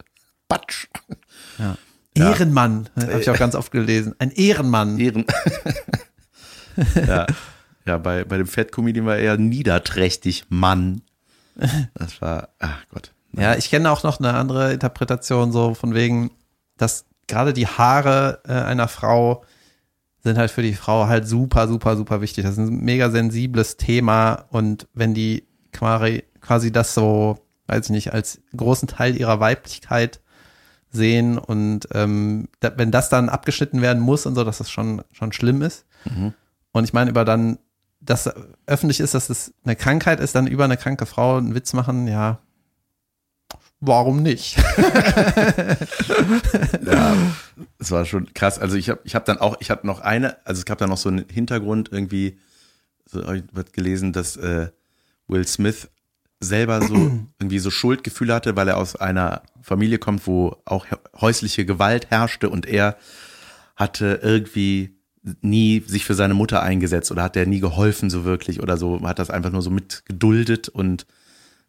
Patsch. 0.47 0.87
Ja. 1.57 1.77
Ehrenmann, 2.13 2.89
habe 2.95 3.19
ich 3.19 3.29
auch 3.29 3.37
ganz 3.37 3.55
oft 3.55 3.71
gelesen. 3.71 4.15
Ein 4.19 4.31
Ehrenmann. 4.31 4.97
Ehren. 4.99 5.25
ja, 7.07 7.27
ja 7.85 7.97
bei, 7.97 8.23
bei 8.23 8.37
dem 8.37 8.47
Fat-Comedian 8.47 9.05
war 9.05 9.17
eher 9.17 9.37
niederträchtig, 9.37 10.45
Mann. 10.49 11.01
Das 11.93 12.21
war, 12.21 12.49
ach 12.59 12.85
Gott. 12.89 13.13
Ja, 13.33 13.55
ich 13.55 13.69
kenne 13.69 13.91
auch 13.91 14.03
noch 14.03 14.19
eine 14.19 14.33
andere 14.33 14.71
Interpretation, 14.73 15.51
so 15.51 15.73
von 15.73 15.93
wegen, 15.93 16.31
dass 16.77 17.05
gerade 17.27 17.53
die 17.53 17.67
Haare 17.67 18.41
äh, 18.47 18.53
einer 18.53 18.87
Frau 18.87 19.43
sind 20.23 20.37
halt 20.37 20.51
für 20.51 20.63
die 20.63 20.73
Frau 20.73 21.07
halt 21.07 21.27
super, 21.27 21.67
super, 21.67 21.95
super 21.97 22.21
wichtig. 22.21 22.45
Das 22.45 22.53
ist 22.53 22.59
ein 22.59 22.79
mega 22.79 23.11
sensibles 23.11 23.77
Thema 23.77 24.45
und 24.49 24.87
wenn 24.93 25.13
die 25.13 25.45
quasi, 25.71 26.23
quasi 26.41 26.71
das 26.71 26.93
so, 26.93 27.37
weiß 27.67 27.85
ich 27.85 27.91
nicht, 27.91 28.13
als 28.13 28.41
großen 28.55 28.87
Teil 28.87 29.15
ihrer 29.15 29.39
Weiblichkeit 29.39 30.21
sehen 30.91 31.37
und 31.37 31.87
ähm, 31.93 32.47
da, 32.59 32.71
wenn 32.77 32.91
das 32.91 33.09
dann 33.09 33.29
abgeschnitten 33.29 33.81
werden 33.81 34.01
muss 34.01 34.25
und 34.25 34.35
so, 34.35 34.43
dass 34.43 34.59
das 34.59 34.69
schon, 34.69 35.03
schon 35.11 35.31
schlimm 35.31 35.61
ist. 35.61 35.85
Und 36.71 36.83
ich 36.83 36.93
meine, 36.93 37.09
über 37.09 37.25
dann, 37.25 37.59
dass 37.99 38.29
öffentlich 38.65 38.99
ist, 38.99 39.13
dass 39.13 39.29
es 39.29 39.53
eine 39.63 39.75
Krankheit 39.75 40.19
ist, 40.19 40.35
dann 40.35 40.47
über 40.47 40.63
eine 40.63 40.77
kranke 40.77 41.05
Frau 41.05 41.37
einen 41.37 41.55
Witz 41.55 41.73
machen, 41.73 42.07
ja, 42.07 42.39
warum 43.79 44.21
nicht? 44.21 44.57
ja, 46.85 47.15
es 47.79 47.91
war 47.91 48.05
schon 48.05 48.33
krass. 48.33 48.59
Also 48.59 48.77
ich 48.77 48.89
habe 48.89 49.01
ich 49.03 49.15
hab 49.15 49.25
dann 49.25 49.37
auch, 49.37 49.57
ich 49.59 49.69
habe 49.71 49.85
noch 49.87 49.99
eine, 49.99 50.37
also 50.45 50.59
es 50.59 50.65
gab 50.65 50.77
da 50.77 50.87
noch 50.87 50.97
so 50.97 51.09
einen 51.09 51.25
Hintergrund 51.29 51.89
irgendwie, 51.91 52.39
so 53.05 53.21
wird 53.25 53.73
gelesen, 53.73 54.13
dass 54.13 54.37
äh, 54.37 54.69
Will 55.27 55.45
Smith 55.47 55.89
selber 56.45 56.81
so 56.81 56.95
irgendwie 57.39 57.59
so 57.59 57.71
Schuldgefühle 57.71 58.33
hatte, 58.33 58.55
weil 58.55 58.67
er 58.67 58.77
aus 58.77 58.95
einer 58.95 59.41
Familie 59.61 59.97
kommt, 59.97 60.25
wo 60.27 60.57
auch 60.65 60.85
häusliche 61.19 61.65
Gewalt 61.65 62.09
herrschte 62.11 62.49
und 62.49 62.65
er 62.65 62.97
hatte 63.75 64.19
irgendwie 64.23 64.95
nie 65.41 65.83
sich 65.85 66.05
für 66.05 66.13
seine 66.13 66.33
Mutter 66.33 66.61
eingesetzt 66.61 67.11
oder 67.11 67.23
hat 67.23 67.35
er 67.35 67.45
nie 67.45 67.59
geholfen 67.59 68.09
so 68.09 68.25
wirklich 68.25 68.61
oder 68.61 68.77
so, 68.77 69.01
hat 69.01 69.19
das 69.19 69.29
einfach 69.29 69.51
nur 69.51 69.61
so 69.61 69.71
mitgeduldet 69.71 70.69
und 70.69 71.05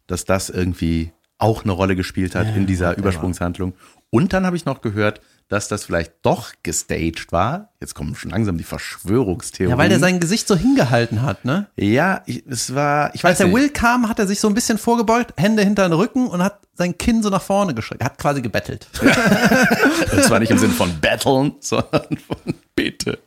dass 0.05 0.25
das 0.25 0.49
irgendwie 0.49 1.11
auch 1.37 1.63
eine 1.63 1.73
Rolle 1.73 1.95
gespielt 1.95 2.35
hat 2.35 2.47
ja, 2.47 2.53
in 2.53 2.65
dieser 2.65 2.97
Übersprungshandlung. 2.97 3.73
Und 4.09 4.33
dann 4.33 4.45
habe 4.45 4.55
ich 4.55 4.65
noch 4.65 4.81
gehört, 4.81 5.21
dass 5.47 5.69
das 5.69 5.85
vielleicht 5.85 6.13
doch 6.23 6.51
gestaged 6.61 7.31
war. 7.31 7.69
Jetzt 7.79 7.95
kommen 7.95 8.15
schon 8.15 8.31
langsam 8.31 8.57
die 8.57 8.65
Verschwörungstheorien. 8.65 9.71
Ja, 9.71 9.77
weil 9.77 9.89
der 9.89 9.99
sein 9.99 10.19
Gesicht 10.19 10.47
so 10.47 10.55
hingehalten 10.55 11.21
hat, 11.21 11.45
ne? 11.45 11.67
Ja, 11.77 12.21
ich, 12.25 12.45
es 12.45 12.75
war, 12.75 13.15
ich 13.15 13.23
weiß 13.23 13.29
Als 13.29 13.37
der 13.37 13.53
Will 13.53 13.69
kam, 13.69 14.09
hat 14.09 14.19
er 14.19 14.27
sich 14.27 14.39
so 14.39 14.49
ein 14.49 14.53
bisschen 14.53 14.77
vorgebeugt, 14.77 15.33
Hände 15.37 15.63
hinter 15.63 15.87
den 15.87 15.93
Rücken 15.93 16.27
und 16.27 16.43
hat 16.43 16.59
sein 16.73 16.97
Kinn 16.97 17.23
so 17.23 17.29
nach 17.29 17.41
vorne 17.41 17.73
geschreckt. 17.73 18.01
Er 18.01 18.05
hat 18.07 18.17
quasi 18.17 18.41
gebettelt. 18.41 18.87
und 20.11 20.23
zwar 20.23 20.39
nicht 20.39 20.51
im 20.51 20.57
Sinne 20.57 20.73
von 20.73 20.99
betteln, 20.99 21.55
sondern 21.61 22.17
von 22.17 22.53
bitte. 22.75 23.19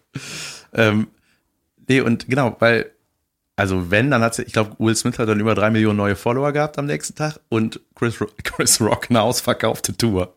Ähm, 0.74 1.08
nee, 1.88 2.00
und 2.00 2.28
genau, 2.28 2.54
weil 2.58 2.92
also 3.60 3.90
wenn, 3.90 4.10
dann 4.10 4.22
hat 4.22 4.34
sie, 4.34 4.42
ich 4.44 4.54
glaube, 4.54 4.74
Will 4.78 4.96
Smith 4.96 5.18
hat 5.18 5.28
dann 5.28 5.38
über 5.38 5.54
drei 5.54 5.68
Millionen 5.68 5.98
neue 5.98 6.16
Follower 6.16 6.50
gehabt 6.50 6.78
am 6.78 6.86
nächsten 6.86 7.14
Tag 7.14 7.40
und 7.50 7.78
Chris, 7.94 8.14
Chris 8.42 8.80
Rock 8.80 9.08
eine 9.10 9.20
ausverkaufte 9.20 9.94
Tour. 9.94 10.34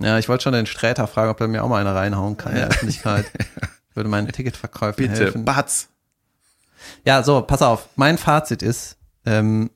Ja, 0.00 0.16
ich 0.16 0.28
wollte 0.28 0.44
schon 0.44 0.52
den 0.52 0.66
Sträter 0.66 1.08
fragen, 1.08 1.32
ob 1.32 1.40
er 1.40 1.48
mir 1.48 1.64
auch 1.64 1.68
mal 1.68 1.80
eine 1.80 1.92
reinhauen 1.92 2.36
kann 2.36 2.52
in 2.52 2.58
der 2.58 2.68
Öffentlichkeit. 2.68 3.24
Ich 3.90 3.96
würde 3.96 4.08
meinen 4.08 4.28
Ticketverkäufen 4.28 5.08
Bitte, 5.08 5.24
helfen. 5.24 5.44
Batz. 5.44 5.88
Ja, 7.04 7.24
so, 7.24 7.42
pass 7.42 7.62
auf. 7.62 7.88
Mein 7.96 8.16
Fazit 8.16 8.62
ist, 8.62 8.96
ähm, 9.26 9.70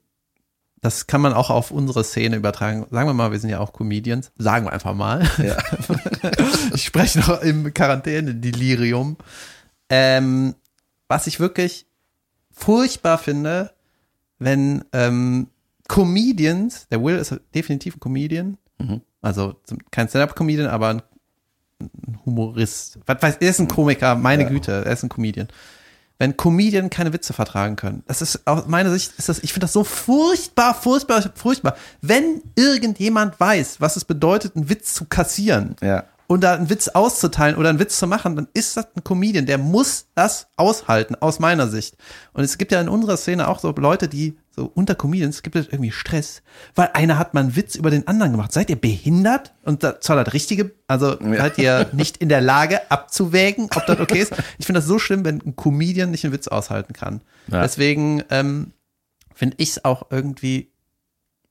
das 0.80 1.08
kann 1.08 1.20
man 1.20 1.32
auch 1.32 1.50
auf 1.50 1.72
unsere 1.72 2.04
Szene 2.04 2.36
übertragen. 2.36 2.86
Sagen 2.92 3.08
wir 3.08 3.14
mal, 3.14 3.32
wir 3.32 3.40
sind 3.40 3.50
ja 3.50 3.58
auch 3.58 3.72
Comedians. 3.72 4.30
Sagen 4.38 4.66
wir 4.66 4.72
einfach 4.72 4.94
mal. 4.94 5.28
Ja. 5.38 5.56
ich 6.72 6.84
spreche 6.84 7.18
noch 7.18 7.42
im 7.42 7.74
Quarantäne-Delirium. 7.74 9.16
Ähm, 9.88 10.54
was 11.08 11.26
ich 11.26 11.40
wirklich 11.40 11.86
furchtbar 12.56 13.18
finde, 13.18 13.70
wenn 14.38 14.84
ähm, 14.92 15.48
Comedians, 15.88 16.88
der 16.88 17.02
Will 17.02 17.16
ist 17.16 17.38
definitiv 17.54 17.96
ein 17.96 18.00
Comedian, 18.00 18.58
mhm. 18.78 19.02
also 19.22 19.54
kein 19.90 20.08
Stand-up-Comedian, 20.08 20.68
aber 20.68 20.88
ein 20.88 21.02
Humorist. 22.24 22.98
Was 23.06 23.22
weiß, 23.22 23.36
er 23.40 23.50
ist 23.50 23.60
ein 23.60 23.68
Komiker, 23.68 24.14
meine 24.16 24.44
ja. 24.44 24.48
Güte, 24.48 24.84
er 24.84 24.92
ist 24.92 25.02
ein 25.02 25.08
Comedian. 25.08 25.48
Wenn 26.18 26.36
Comedian 26.38 26.88
keine 26.88 27.12
Witze 27.12 27.34
vertragen 27.34 27.76
können, 27.76 28.02
das 28.06 28.22
ist 28.22 28.46
aus 28.46 28.66
meiner 28.66 28.90
Sicht, 28.90 29.12
ist 29.18 29.28
das, 29.28 29.38
ich 29.40 29.52
finde 29.52 29.64
das 29.64 29.74
so 29.74 29.84
furchtbar, 29.84 30.74
furchtbar, 30.74 31.22
furchtbar. 31.34 31.76
Wenn 32.00 32.42
irgendjemand 32.54 33.38
weiß, 33.38 33.82
was 33.82 33.96
es 33.96 34.06
bedeutet, 34.06 34.56
einen 34.56 34.70
Witz 34.70 34.94
zu 34.94 35.04
kassieren, 35.04 35.76
ja 35.82 36.04
und 36.26 36.42
da 36.42 36.54
einen 36.54 36.70
Witz 36.70 36.88
auszuteilen 36.88 37.56
oder 37.56 37.68
einen 37.68 37.78
Witz 37.78 37.98
zu 37.98 38.06
machen, 38.06 38.36
dann 38.36 38.48
ist 38.52 38.76
das 38.76 38.86
ein 38.96 39.04
Comedian, 39.04 39.46
der 39.46 39.58
muss 39.58 40.06
das 40.14 40.48
aushalten, 40.56 41.14
aus 41.14 41.38
meiner 41.38 41.68
Sicht. 41.68 41.96
Und 42.32 42.44
es 42.44 42.58
gibt 42.58 42.72
ja 42.72 42.80
in 42.80 42.88
unserer 42.88 43.16
Szene 43.16 43.48
auch 43.48 43.58
so 43.58 43.70
Leute, 43.72 44.08
die 44.08 44.36
so 44.56 44.70
unter 44.74 44.94
Comedians 44.94 45.42
gibt 45.42 45.54
es 45.54 45.68
irgendwie 45.68 45.90
Stress, 45.90 46.42
weil 46.74 46.88
einer 46.94 47.18
hat 47.18 47.34
mal 47.34 47.40
einen 47.40 47.56
Witz 47.56 47.74
über 47.74 47.90
den 47.90 48.08
anderen 48.08 48.32
gemacht. 48.32 48.52
Seid 48.52 48.70
ihr 48.70 48.80
behindert? 48.80 49.52
Und 49.64 49.84
da, 49.84 50.00
zwar 50.00 50.24
das 50.24 50.32
Richtige, 50.32 50.72
also 50.88 51.20
ja. 51.20 51.36
seid 51.36 51.58
ihr 51.58 51.90
nicht 51.92 52.16
in 52.16 52.30
der 52.30 52.40
Lage 52.40 52.90
abzuwägen, 52.90 53.68
ob 53.74 53.84
das 53.84 54.00
okay 54.00 54.20
ist. 54.20 54.32
Ich 54.58 54.64
finde 54.64 54.80
das 54.80 54.88
so 54.88 54.98
schlimm, 54.98 55.24
wenn 55.24 55.42
ein 55.42 55.56
Comedian 55.56 56.10
nicht 56.10 56.24
einen 56.24 56.32
Witz 56.32 56.48
aushalten 56.48 56.94
kann. 56.94 57.20
Ja. 57.48 57.62
Deswegen 57.62 58.24
ähm, 58.30 58.72
finde 59.34 59.56
ich 59.58 59.70
es 59.70 59.84
auch 59.84 60.06
irgendwie 60.10 60.72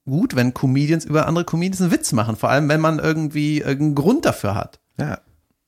gut, 0.06 0.34
wenn 0.36 0.54
Comedians 0.54 1.04
über 1.04 1.26
andere 1.26 1.44
Comedians 1.44 1.82
einen 1.82 1.90
Witz 1.90 2.12
machen, 2.12 2.36
vor 2.36 2.48
allem 2.48 2.68
wenn 2.68 2.80
man 2.80 2.98
irgendwie 2.98 3.58
irgendeinen 3.58 3.94
Grund 3.94 4.24
dafür 4.24 4.54
hat. 4.54 4.80
Ja. 4.98 5.18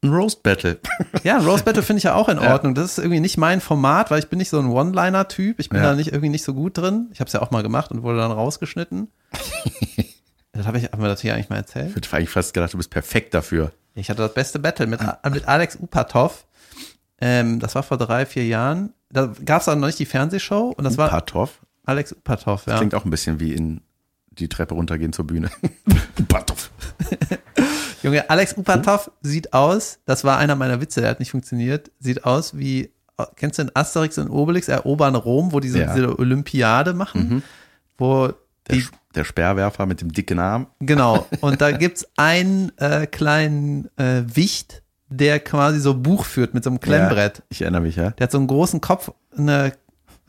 Ein 0.01 0.11
Roast 0.11 0.45
Battle. 0.45 0.79
Ja, 1.25 1.39
ein 1.39 1.45
Roast 1.45 1.65
Battle 1.65 1.83
finde 1.83 1.99
ich 1.99 2.05
ja 2.05 2.15
auch 2.15 2.29
in 2.29 2.39
Ordnung. 2.39 2.77
Ja. 2.77 2.83
Das 2.83 2.93
ist 2.93 2.99
irgendwie 2.99 3.21
nicht 3.21 3.37
mein 3.37 3.61
Format, 3.61 4.11
weil 4.11 4.21
ich 4.21 4.29
bin 4.29 4.39
nicht 4.39 4.49
so 4.49 4.59
ein 4.59 4.67
One-Liner-Typ. 4.67 5.59
Ich 5.59 5.69
bin 5.71 5.81
ja. 5.81 5.91
da 5.91 5.97
nicht 5.97 6.09
irgendwie 6.09 6.29
nicht 6.29 6.45
so 6.45 6.55
gut 6.55 6.79
drin. 6.79 7.09
Ich 7.13 7.19
habe 7.19 7.27
es 7.27 7.33
ja 7.33 7.43
auch 7.43 7.51
mal 7.51 7.65
gemacht 7.65 7.91
und 7.91 8.03
wurde 8.03 8.19
dann 8.19 8.31
rausgeschnitten. 8.31 9.09
das 10.53 10.67
habe 10.67 10.79
ich, 10.79 10.85
haben 10.85 11.03
wir 11.03 11.09
das 11.09 11.21
hier 11.21 11.35
eigentlich 11.35 11.49
mal 11.49 11.57
erzählt? 11.57 11.89
Ich 11.89 11.97
hätte 11.97 12.17
eigentlich 12.17 12.31
fast 12.31 12.55
gedacht, 12.55 12.73
du 12.73 12.77
bist 12.77 12.91
perfekt 12.91 13.35
dafür. 13.35 13.73
Ich 13.95 14.09
hatte 14.09 14.23
das 14.23 14.35
beste 14.35 14.61
Battle 14.61 14.87
mit, 14.87 15.01
mit 15.33 15.49
Alex 15.49 15.75
Upatov. 15.75 16.47
Ähm, 17.21 17.59
das 17.59 17.75
war 17.75 17.83
vor 17.83 17.99
drei, 17.99 18.25
vier 18.25 18.47
Jahren. 18.47 18.95
Da 19.11 19.33
gab 19.45 19.63
es 19.63 19.69
auch 19.69 19.75
noch 19.75 19.87
nicht 19.89 19.99
die 19.99 20.07
Fernsehshow 20.07 20.73
und 20.77 20.85
das 20.85 20.97
Upatov? 20.97 21.59
war 21.61 21.95
Alex 21.95 22.13
Upatov, 22.13 22.67
ja. 22.67 22.73
Das 22.73 22.81
klingt 22.81 22.95
auch 22.95 23.05
ein 23.05 23.11
bisschen 23.11 23.41
wie 23.41 23.53
in 23.53 23.81
die 24.39 24.49
Treppe 24.49 24.75
runtergehen 24.75 25.13
zur 25.13 25.27
Bühne. 25.27 25.51
Upatov. 26.19 26.71
Junge, 28.03 28.29
Alex 28.31 28.55
Upatov 28.57 29.11
sieht 29.23 29.53
aus, 29.53 29.99
das 30.05 30.25
war 30.25 30.39
einer 30.39 30.55
meiner 30.55 30.81
Witze, 30.81 31.01
der 31.01 31.11
hat 31.11 31.21
nicht 31.21 31.31
funktioniert, 31.31 31.91
sieht 31.99 32.25
aus 32.25 32.57
wie, 32.57 32.93
kennst 33.37 33.59
du 33.59 33.65
den 33.65 33.75
Asterix 33.75 34.19
und 34.19 34.31
Obelix 34.31 34.69
erobern 34.69 35.15
Rom, 35.15 35.53
wo 35.53 35.61
diese, 35.61 35.81
ja. 35.81 35.95
diese 35.95 36.19
Olympiade 36.19 36.95
machen, 36.95 37.29
mhm. 37.29 37.43
wo 37.97 38.29
der, 38.69 38.83
der, 39.15 39.25
Sperrwerfer 39.25 39.87
mit 39.87 40.01
dem 40.01 40.13
dicken 40.13 40.39
Arm. 40.39 40.69
Genau, 40.81 41.27
und 41.41 41.61
da 41.61 41.73
gibt's 41.73 42.07
einen 42.17 42.77
äh, 42.79 43.07
kleinen 43.07 43.89
äh, 43.97 44.23
Wicht, 44.27 44.83
der 45.09 45.41
quasi 45.41 45.81
so 45.81 45.95
Buch 45.95 46.25
führt 46.25 46.55
mit 46.55 46.63
so 46.63 46.71
einem 46.71 46.81
Klemmbrett. 46.81 47.39
Ja, 47.39 47.45
ich 47.49 47.63
erinnere 47.63 47.81
mich, 47.81 47.97
ja. 47.97 48.11
Der 48.11 48.25
hat 48.25 48.31
so 48.31 48.39
einen 48.39 48.47
großen 48.47 48.81
Kopf, 48.81 49.11
eine 49.37 49.73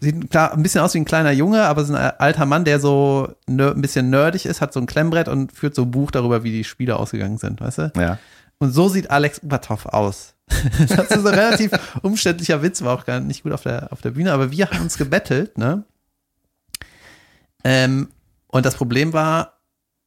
Sieht 0.02 0.30
klar 0.30 0.54
ein 0.54 0.64
bisschen 0.64 0.82
aus 0.82 0.94
wie 0.94 1.00
ein 1.00 1.06
kleiner 1.06 1.32
Junge, 1.32 1.64
aber 1.64 1.82
ist 1.82 1.90
ein 1.90 1.96
alter 1.96 2.46
Mann, 2.46 2.64
der 2.64 2.80
so 2.80 3.34
ein 3.48 3.82
bisschen 3.82 4.10
nerdig 4.10 4.46
ist, 4.46 4.62
hat 4.62 4.72
so 4.72 4.80
ein 4.80 4.86
Klemmbrett 4.86 5.28
und 5.28 5.52
führt 5.52 5.76
so 5.76 5.82
ein 5.84 5.92
Buch 5.92 6.12
darüber, 6.12 6.44
wie 6.44 6.52
die 6.52 6.64
Spiele 6.64 6.96
ausgegangen 6.96 7.38
sind, 7.38 7.60
weißt 7.60 7.78
du? 7.80 7.92
Ja. 7.98 8.18
Und 8.60 8.72
so 8.72 8.88
sieht 8.90 9.12
Alex 9.12 9.40
Ubertoff 9.40 9.86
aus. 9.88 10.36
das 10.80 11.12
ist 11.12 11.26
ein 11.26 11.28
relativ 11.28 11.72
umständlicher 12.02 12.62
Witz, 12.62 12.82
war 12.82 12.98
auch 12.98 13.06
gar 13.06 13.20
nicht 13.20 13.44
gut 13.44 13.52
auf 13.52 13.64
der, 13.64 13.92
auf 13.92 14.02
der 14.02 14.12
Bühne, 14.12 14.32
aber 14.34 14.52
wir 14.52 14.70
haben 14.70 14.82
uns 14.82 14.98
gebettelt, 14.98 15.58
ne? 15.58 15.84
Ähm, 17.64 18.10
und 18.48 18.66
das 18.66 18.76
Problem 18.76 19.14
war, 19.14 19.60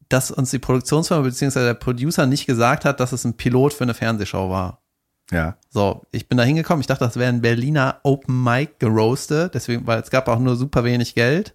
dass 0.09 0.31
uns 0.31 0.51
die 0.51 0.59
Produktionsfirma 0.59 1.23
bzw. 1.23 1.61
der 1.61 1.75
Producer 1.75 2.27
nicht 2.27 2.47
gesagt 2.47 2.85
hat, 2.85 3.01
dass 3.01 3.13
es 3.13 3.25
ein 3.25 3.35
Pilot 3.37 3.73
für 3.73 3.85
eine 3.85 3.95
Fernsehshow 3.95 4.51
war. 4.51 4.82
Ja. 5.33 5.57
So, 5.71 6.03
ich 6.13 6.29
bin 6.29 6.39
da 6.39 6.45
hingekommen, 6.45 6.81
ich 6.81 6.87
dachte, 6.87 7.05
das 7.05 7.17
wäre 7.17 7.31
ein 7.31 7.41
Berliner 7.41 8.01
Open 8.03 8.43
Mic 8.43 8.75
geroastet, 8.79 9.55
deswegen, 9.55 9.87
weil 9.87 10.01
es 10.01 10.11
gab 10.11 10.29
auch 10.29 10.39
nur 10.39 10.57
super 10.57 10.85
wenig 10.85 11.15
Geld. 11.15 11.55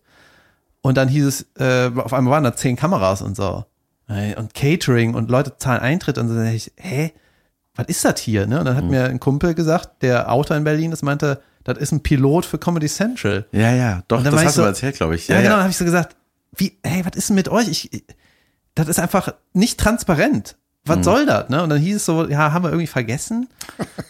Und 0.81 0.97
dann 0.97 1.07
hieß 1.07 1.25
es, 1.25 1.45
äh, 1.59 1.91
auf 1.95 2.13
einmal 2.13 2.31
waren 2.31 2.43
da 2.43 2.55
zehn 2.55 2.75
Kameras 2.75 3.21
und 3.21 3.35
so. 3.35 3.65
Und 4.07 4.53
Catering 4.53 5.15
und 5.15 5.29
Leute 5.29 5.57
zahlen 5.57 5.81
Eintritt 5.81 6.17
und 6.17 6.29
so. 6.29 6.35
Und 6.35 6.47
ich, 6.47 6.71
hä? 6.77 7.11
Was 7.75 7.87
ist 7.87 8.05
das 8.05 8.19
hier? 8.19 8.47
Ne? 8.47 8.59
Und 8.59 8.65
dann 8.65 8.75
hat 8.75 8.85
mhm. 8.85 8.91
mir 8.91 9.05
ein 9.05 9.19
Kumpel 9.19 9.53
gesagt, 9.53 10.01
der 10.01 10.31
Autor 10.31 10.57
in 10.57 10.63
Berlin 10.63 10.91
ist, 10.91 11.03
meinte, 11.03 11.41
das 11.63 11.77
ist 11.77 11.91
ein 11.91 12.01
Pilot 12.01 12.45
für 12.45 12.57
Comedy 12.57 12.87
Central. 12.87 13.45
Ja, 13.51 13.73
ja, 13.73 14.03
doch, 14.07 14.23
das 14.23 14.33
hast 14.33 14.55
so, 14.55 14.61
du 14.61 14.67
erzählt, 14.67 14.95
glaube 14.95 15.15
ich. 15.15 15.27
Ja, 15.27 15.35
ja 15.35 15.41
genau, 15.41 15.53
dann 15.55 15.63
habe 15.63 15.71
ich 15.71 15.77
so 15.77 15.85
gesagt, 15.85 16.15
wie, 16.55 16.77
hey, 16.83 17.05
was 17.05 17.15
ist 17.15 17.29
denn 17.29 17.35
mit 17.35 17.49
euch? 17.49 17.67
Ich, 17.67 18.05
das 18.73 18.87
ist 18.87 18.99
einfach 18.99 19.33
nicht 19.53 19.79
transparent 19.79 20.55
was 20.87 20.97
hm. 20.97 21.03
soll 21.03 21.25
das? 21.25 21.49
Ne? 21.49 21.61
Und 21.63 21.69
dann 21.69 21.79
hieß 21.79 21.95
es 21.97 22.05
so, 22.05 22.27
ja, 22.27 22.51
haben 22.51 22.63
wir 22.63 22.69
irgendwie 22.69 22.87
vergessen. 22.87 23.47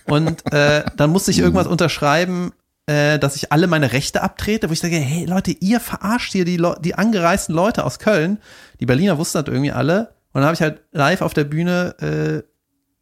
Und 0.06 0.52
äh, 0.54 0.84
dann 0.96 1.10
musste 1.10 1.32
ich 1.32 1.40
irgendwas 1.40 1.68
unterschreiben, 1.68 2.52
äh, 2.88 3.20
dass 3.20 3.36
ich 3.36 3.52
alle 3.52 3.68
meine 3.68 3.92
Rechte 3.92 4.24
abtrete, 4.24 4.70
wo 4.70 4.74
ich 4.74 4.80
sage, 4.80 4.96
hey 4.96 5.26
Leute, 5.26 5.52
ihr 5.52 5.80
verarscht 5.80 6.32
hier 6.32 6.46
die, 6.46 6.62
die 6.82 6.96
angereisten 6.96 7.54
Leute 7.54 7.84
aus 7.84 8.00
Köln. 8.00 8.40
Die 8.80 8.86
Berliner 8.86 9.18
wussten 9.18 9.40
das 9.40 9.48
irgendwie 9.54 9.72
alle. 9.72 10.14
Und 10.32 10.42
dann 10.42 10.46
habe 10.46 10.54
ich 10.54 10.62
halt 10.62 10.82
live 10.92 11.22
auf 11.22 11.34
der 11.34 11.44
Bühne, 11.44 11.96
äh, 12.00 12.44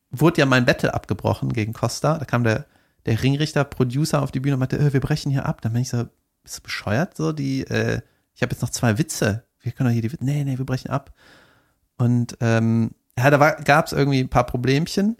wurde 0.10 0.40
ja 0.40 0.46
mein 0.46 0.66
Battle 0.66 0.94
abgebrochen 0.94 1.54
gegen 1.54 1.74
Costa. 1.74 2.18
Da 2.18 2.26
kam 2.26 2.44
der, 2.44 2.66
der 3.06 3.22
Ringrichter, 3.22 3.64
Producer 3.64 4.22
auf 4.22 4.32
die 4.32 4.40
Bühne 4.40 4.56
und 4.56 4.60
meinte, 4.60 4.80
äh, 4.80 4.94
wir 4.94 5.02
brechen 5.02 5.32
hier 5.32 5.46
ab. 5.46 5.62
Dann 5.62 5.74
bin 5.74 5.82
ich 5.82 5.90
so, 5.90 6.06
bist 6.44 6.60
du 6.60 6.62
bescheuert? 6.64 7.16
So, 7.16 7.32
die, 7.32 7.62
äh, 7.62 8.02
ich 8.34 8.42
habe 8.42 8.52
jetzt 8.54 8.62
noch 8.62 8.70
zwei 8.70 8.98
Witze. 8.98 9.44
Wir 9.62 9.72
können 9.72 9.90
doch 9.90 9.94
hier 9.94 10.02
die 10.02 10.12
Witze. 10.12 10.26
Nee, 10.26 10.44
nee, 10.44 10.58
wir 10.58 10.66
brechen 10.66 10.90
ab. 10.90 11.12
Und 11.98 12.38
ähm, 12.42 12.92
ja, 13.18 13.30
da 13.30 13.52
gab 13.52 13.88
es 13.88 13.94
irgendwie 13.94 14.20
ein 14.20 14.30
paar 14.30 14.46
Problemchen. 14.46 15.18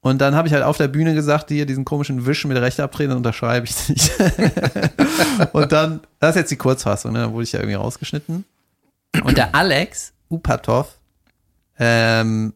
Und 0.00 0.20
dann 0.20 0.34
habe 0.34 0.46
ich 0.46 0.54
halt 0.54 0.62
auf 0.62 0.76
der 0.76 0.88
Bühne 0.88 1.14
gesagt, 1.14 1.48
hier 1.48 1.66
diesen 1.66 1.84
komischen 1.84 2.24
Wisch 2.24 2.44
mit 2.44 2.56
der 2.56 2.62
Rechte 2.62 2.84
abdrehen, 2.84 3.10
unterschreibe 3.10 3.66
ich 3.66 3.88
nicht. 3.88 4.12
und 5.52 5.72
dann, 5.72 6.00
das 6.20 6.30
ist 6.30 6.36
jetzt 6.36 6.50
die 6.52 6.56
Kurzfassung, 6.56 7.12
ne? 7.12 7.22
dann 7.22 7.32
wurde 7.32 7.44
ich 7.44 7.52
ja 7.52 7.58
irgendwie 7.58 7.74
rausgeschnitten. 7.74 8.44
Und 9.24 9.36
der 9.36 9.54
Alex 9.54 10.12
Upatov 10.30 10.98
ähm, 11.78 12.54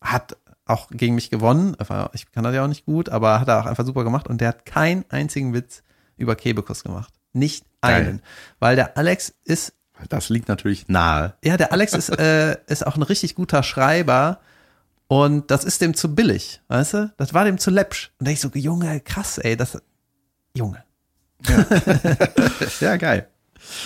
hat 0.00 0.36
auch 0.66 0.88
gegen 0.90 1.14
mich 1.14 1.30
gewonnen. 1.30 1.76
Ich 2.12 2.30
kann 2.30 2.44
das 2.44 2.54
ja 2.54 2.64
auch 2.64 2.68
nicht 2.68 2.84
gut, 2.84 3.08
aber 3.08 3.40
hat 3.40 3.48
er 3.48 3.60
auch 3.60 3.66
einfach 3.66 3.86
super 3.86 4.04
gemacht. 4.04 4.28
Und 4.28 4.40
der 4.40 4.48
hat 4.48 4.66
keinen 4.66 5.04
einzigen 5.08 5.54
Witz 5.54 5.82
über 6.16 6.36
Kebekus 6.36 6.82
gemacht. 6.82 7.12
Nicht 7.32 7.64
einen. 7.80 8.18
Geil. 8.18 8.22
Weil 8.58 8.76
der 8.76 8.96
Alex 8.96 9.34
ist 9.44 9.74
Das 10.08 10.28
liegt 10.28 10.48
natürlich 10.48 10.88
nahe. 10.88 11.34
Ja, 11.44 11.56
der 11.56 11.72
Alex 11.72 11.94
ist, 11.94 12.08
äh, 12.10 12.56
ist 12.66 12.86
auch 12.86 12.96
ein 12.96 13.02
richtig 13.02 13.34
guter 13.34 13.62
Schreiber 13.62 14.40
und 15.08 15.50
das 15.50 15.64
ist 15.64 15.80
dem 15.80 15.94
zu 15.94 16.14
billig, 16.14 16.60
weißt 16.68 16.94
du? 16.94 17.12
Das 17.18 17.34
war 17.34 17.44
dem 17.44 17.58
zu 17.58 17.70
läppsch. 17.70 18.12
Und 18.18 18.26
da 18.26 18.32
ich 18.32 18.40
so, 18.40 18.50
Junge, 18.54 19.00
krass, 19.00 19.38
ey, 19.38 19.56
das, 19.56 19.80
Junge. 20.56 20.82
Ja, 22.80 22.96
geil. 22.96 23.28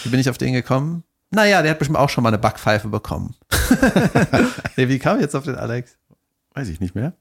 Wie 0.05 0.11
bin 0.11 0.21
ich 0.21 0.31
auf 0.31 0.39
den 0.39 0.53
gekommen? 0.53 1.05
Naja, 1.31 1.63
der 1.63 1.73
hat 1.73 1.79
bestimmt 1.79 1.99
auch 1.99 2.11
schon 2.11 2.23
mal 2.23 2.29
eine 2.29 2.39
Backpfeife 2.39 2.89
bekommen. 2.89 3.35
nee, 4.77 4.89
wie 4.89 4.99
kam 4.99 5.17
ich 5.17 5.23
jetzt 5.23 5.35
auf 5.35 5.45
den 5.45 5.57
Alex? 5.57 5.99
Weiß 6.55 6.69
ich 6.69 6.81
nicht 6.81 6.95
mehr. 6.95 7.15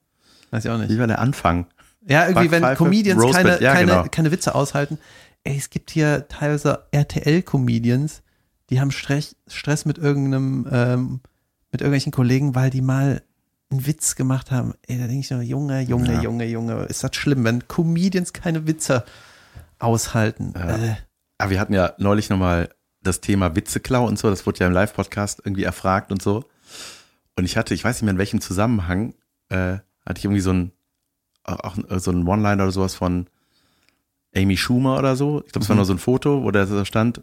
Weiß 0.52 0.66
ich 0.66 0.72
auch 0.72 0.78
nicht. 0.78 0.90
Wie 0.90 1.00
war 1.00 1.08
der 1.08 1.20
Anfang? 1.20 1.68
Ja, 2.08 2.28
irgendwie, 2.28 2.52
wenn 2.52 2.62
Backpfeife, 2.62 2.84
Comedians 2.84 3.24
Roastbed, 3.24 3.46
keine, 3.46 3.62
ja, 3.62 3.74
keine, 3.74 3.92
genau. 3.92 4.06
keine 4.12 4.32
Witze 4.32 4.54
aushalten. 4.54 5.00
Ey, 5.44 5.58
es 5.58 5.70
gibt 5.70 5.92
hier 5.92 6.28
teilweise 6.28 6.86
RTL-Comedians, 6.92 8.22
die 8.70 8.80
haben 8.82 8.92
Stress, 8.92 9.36
Stress 9.48 9.86
mit 9.86 9.98
irgendeinem, 9.98 10.68
ähm, 10.72 11.20
mit 11.72 11.82
irgendwelchen 11.82 12.12
Kollegen, 12.12 12.56
weil 12.56 12.70
die 12.70 12.82
mal 12.82 13.22
einen 13.70 13.86
Witz 13.86 14.16
gemacht 14.16 14.52
haben. 14.52 14.74
Ey, 14.88 14.98
da 14.98 15.06
denke 15.08 15.20
ich 15.22 15.32
nur, 15.32 15.42
Junge, 15.42 15.82
Junge, 15.82 16.14
Ja. 16.14 16.22
Junge, 16.22 16.46
Junge, 16.46 16.84
ist 16.86 17.04
das 17.04 17.16
schlimm, 17.16 17.44
wenn 17.44 17.68
Comedians 17.68 18.32
keine 18.34 18.68
Witze 18.68 19.04
aushalten. 19.80 20.54
Äh, 20.56 20.96
Aber 21.38 21.50
wir 21.52 21.60
hatten 21.60 21.74
ja 21.74 21.94
neulich 21.98 22.30
nochmal 22.30 22.70
das 23.02 23.22
Thema 23.22 23.56
Witzeklau 23.56 24.06
und 24.08 24.18
so, 24.18 24.30
das 24.30 24.46
wurde 24.46 24.60
ja 24.62 24.68
im 24.68 24.74
Live-Podcast 24.74 25.42
irgendwie 25.44 25.64
erfragt 25.64 26.12
und 26.12 26.22
so. 26.22 26.46
Und 27.38 27.44
ich 27.46 27.58
hatte, 27.58 27.74
ich 27.74 27.84
weiß 27.84 27.98
nicht 27.98 28.04
mehr 28.04 28.14
in 28.14 28.18
welchem 28.18 28.42
Zusammenhang, 28.42 29.14
äh, 29.50 29.78
hatte 30.06 30.18
ich 30.20 30.26
irgendwie 30.26 30.42
so 30.42 30.54
ein, 30.54 30.72
auch 31.44 31.60
auch 31.78 32.00
so 32.00 32.12
ein 32.12 32.26
One-Liner 32.28 32.64
oder 32.64 32.72
sowas 32.72 32.96
von 32.96 33.28
Amy 34.36 34.58
Schumer 34.58 34.98
oder 34.98 35.16
so. 35.16 35.44
Ich 35.46 35.52
glaube, 35.52 35.64
es 35.64 35.70
war 35.70 35.76
Mhm. 35.76 35.80
nur 35.80 35.86
so 35.86 35.94
ein 35.94 36.00
Foto, 36.00 36.44
wo 36.44 36.52
der 36.52 36.66
so 36.68 36.84
stand. 36.86 37.22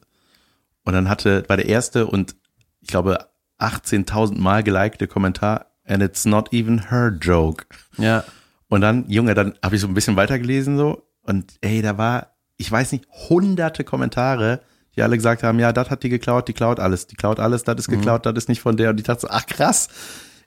Und 0.84 0.94
dann 0.94 1.08
hatte, 1.08 1.44
war 1.48 1.56
der 1.56 1.66
erste 1.68 2.06
und 2.06 2.34
ich 2.80 2.88
glaube 2.88 3.26
18.000 3.60 4.38
Mal 4.38 4.62
gelikte 4.62 5.06
Kommentar, 5.06 5.66
and 5.84 6.02
it's 6.02 6.24
not 6.24 6.52
even 6.52 6.90
her 6.90 7.16
joke. 7.20 7.64
ja. 7.98 8.24
Und 8.68 8.80
dann, 8.80 9.04
Junge, 9.10 9.34
dann 9.34 9.52
habe 9.62 9.74
ich 9.74 9.82
so 9.82 9.86
ein 9.86 9.92
bisschen 9.92 10.16
weitergelesen 10.16 10.78
so 10.78 11.06
und 11.20 11.52
ey, 11.60 11.82
da 11.82 11.98
war, 11.98 12.36
ich 12.56 12.72
weiß 12.72 12.92
nicht, 12.92 13.06
hunderte 13.28 13.84
Kommentare, 13.84 14.60
die 14.96 15.02
alle 15.02 15.16
gesagt 15.16 15.42
haben, 15.42 15.58
ja, 15.58 15.74
das 15.74 15.90
hat 15.90 16.02
die 16.02 16.08
geklaut, 16.08 16.48
die 16.48 16.54
klaut 16.54 16.80
alles, 16.80 17.06
die 17.06 17.16
klaut 17.16 17.38
alles, 17.38 17.64
das 17.64 17.80
ist 17.80 17.88
geklaut, 17.88 18.24
das 18.24 18.34
ist 18.34 18.48
nicht 18.48 18.62
von 18.62 18.78
der. 18.78 18.90
Und 18.90 18.98
ich 18.98 19.04
dachte 19.04 19.22
so, 19.22 19.28
ach 19.30 19.44
krass, 19.44 19.88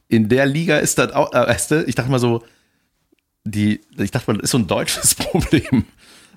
in 0.08 0.28
der 0.28 0.48
Liga 0.48 0.78
ist 0.78 0.98
das 0.98 1.12
auch, 1.14 1.34
äh, 1.34 1.48
weißt 1.48 1.72
du, 1.72 1.84
ich 1.86 1.96
dachte 1.96 2.10
mal 2.10 2.20
so, 2.20 2.44
die, 3.44 3.82
ich 3.98 4.12
dachte 4.12 4.32
mal, 4.32 4.38
das 4.38 4.46
ist 4.46 4.52
so 4.52 4.58
ein 4.58 4.68
deutsches 4.68 5.16
Problem. 5.16 5.86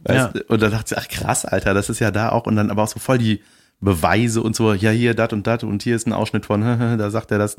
Weißt 0.05 0.35
du? 0.35 0.45
Und 0.45 0.63
dann 0.63 0.71
dachte 0.71 0.95
ich, 0.95 1.01
ach 1.01 1.09
krass, 1.09 1.45
Alter, 1.45 1.75
das 1.75 1.89
ist 1.89 1.99
ja 2.01 2.11
da 2.11 2.31
auch. 2.31 2.47
Und 2.47 2.57
dann 2.57 2.71
aber 2.71 2.83
auch 2.83 2.89
so 2.89 2.99
voll 2.99 3.19
die 3.19 3.43
Beweise 3.81 4.43
und 4.43 4.57
so, 4.57 4.73
ja, 4.75 4.91
hier, 4.91 5.15
dat 5.15 5.33
und 5.33 5.47
dat 5.47 5.63
und 5.65 5.83
hier 5.83 5.95
ist 5.97 6.07
ein 6.07 6.13
Ausschnitt 6.13 6.47
von, 6.47 6.61
da 6.99 7.11
sagt 7.11 7.31
er 7.31 7.39
das 7.39 7.57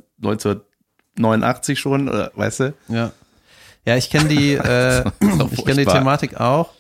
1989 1.18 1.80
schon, 1.80 2.10
oder, 2.10 2.32
weißt 2.36 2.60
du? 2.62 2.74
Ja. 2.90 3.12
Ja, 3.86 3.96
ich 3.96 4.10
kenne 4.10 4.28
die, 4.30 4.54
äh, 4.56 5.04
ich 5.52 5.66
kenne 5.66 5.86
die. 5.86 5.92
Thematik 5.92 6.40
auch. 6.40 6.72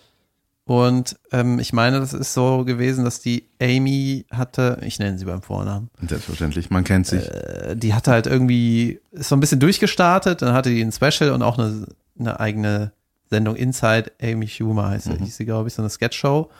Und 0.65 1.17
ähm, 1.31 1.57
ich 1.57 1.73
meine, 1.73 1.99
das 1.99 2.13
ist 2.13 2.33
so 2.35 2.63
gewesen, 2.63 3.03
dass 3.03 3.21
die 3.21 3.47
Amy 3.59 4.25
hatte, 4.29 4.77
ich 4.83 4.99
nenne 4.99 5.17
sie 5.17 5.25
beim 5.25 5.41
Vornamen, 5.41 5.89
Selbstverständlich, 6.07 6.69
man 6.69 6.83
kennt 6.83 7.07
sich. 7.07 7.27
äh, 7.27 7.75
die 7.75 7.95
hatte 7.95 8.11
halt 8.11 8.27
irgendwie, 8.27 8.99
ist 9.11 9.29
so 9.29 9.35
ein 9.35 9.39
bisschen 9.39 9.59
durchgestartet, 9.59 10.43
dann 10.43 10.53
hatte 10.53 10.69
die 10.69 10.81
ein 10.83 10.91
Special 10.91 11.31
und 11.31 11.41
auch 11.41 11.57
eine, 11.57 11.87
eine 12.19 12.39
eigene 12.39 12.91
Sendung 13.31 13.55
Inside 13.55 14.11
Amy 14.21 14.47
Schumer 14.47 14.89
heißt 14.89 15.07
Mhm. 15.07 15.23
hieß 15.23 15.37
sie, 15.37 15.45
glaube 15.45 15.69
ich, 15.69 15.73
so 15.73 15.81
eine 15.81 15.89
Sketchshow. 15.89 16.51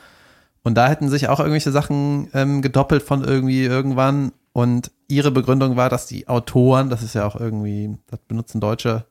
Und 0.62 0.74
da 0.74 0.88
hätten 0.88 1.08
sich 1.08 1.28
auch 1.28 1.40
irgendwelche 1.40 1.72
Sachen 1.72 2.28
ähm, 2.34 2.62
gedoppelt 2.62 3.02
von 3.02 3.24
irgendwie 3.24 3.64
irgendwann. 3.64 4.32
Und 4.52 4.90
ihre 5.08 5.30
Begründung 5.30 5.76
war, 5.76 5.88
dass 5.88 6.06
die 6.06 6.28
Autoren, 6.28 6.90
das 6.90 7.02
ist 7.02 7.14
ja 7.14 7.24
auch 7.24 7.36
irgendwie, 7.36 7.96
das 8.08 8.20
benutzen 8.20 8.60
deutsche 8.60 9.06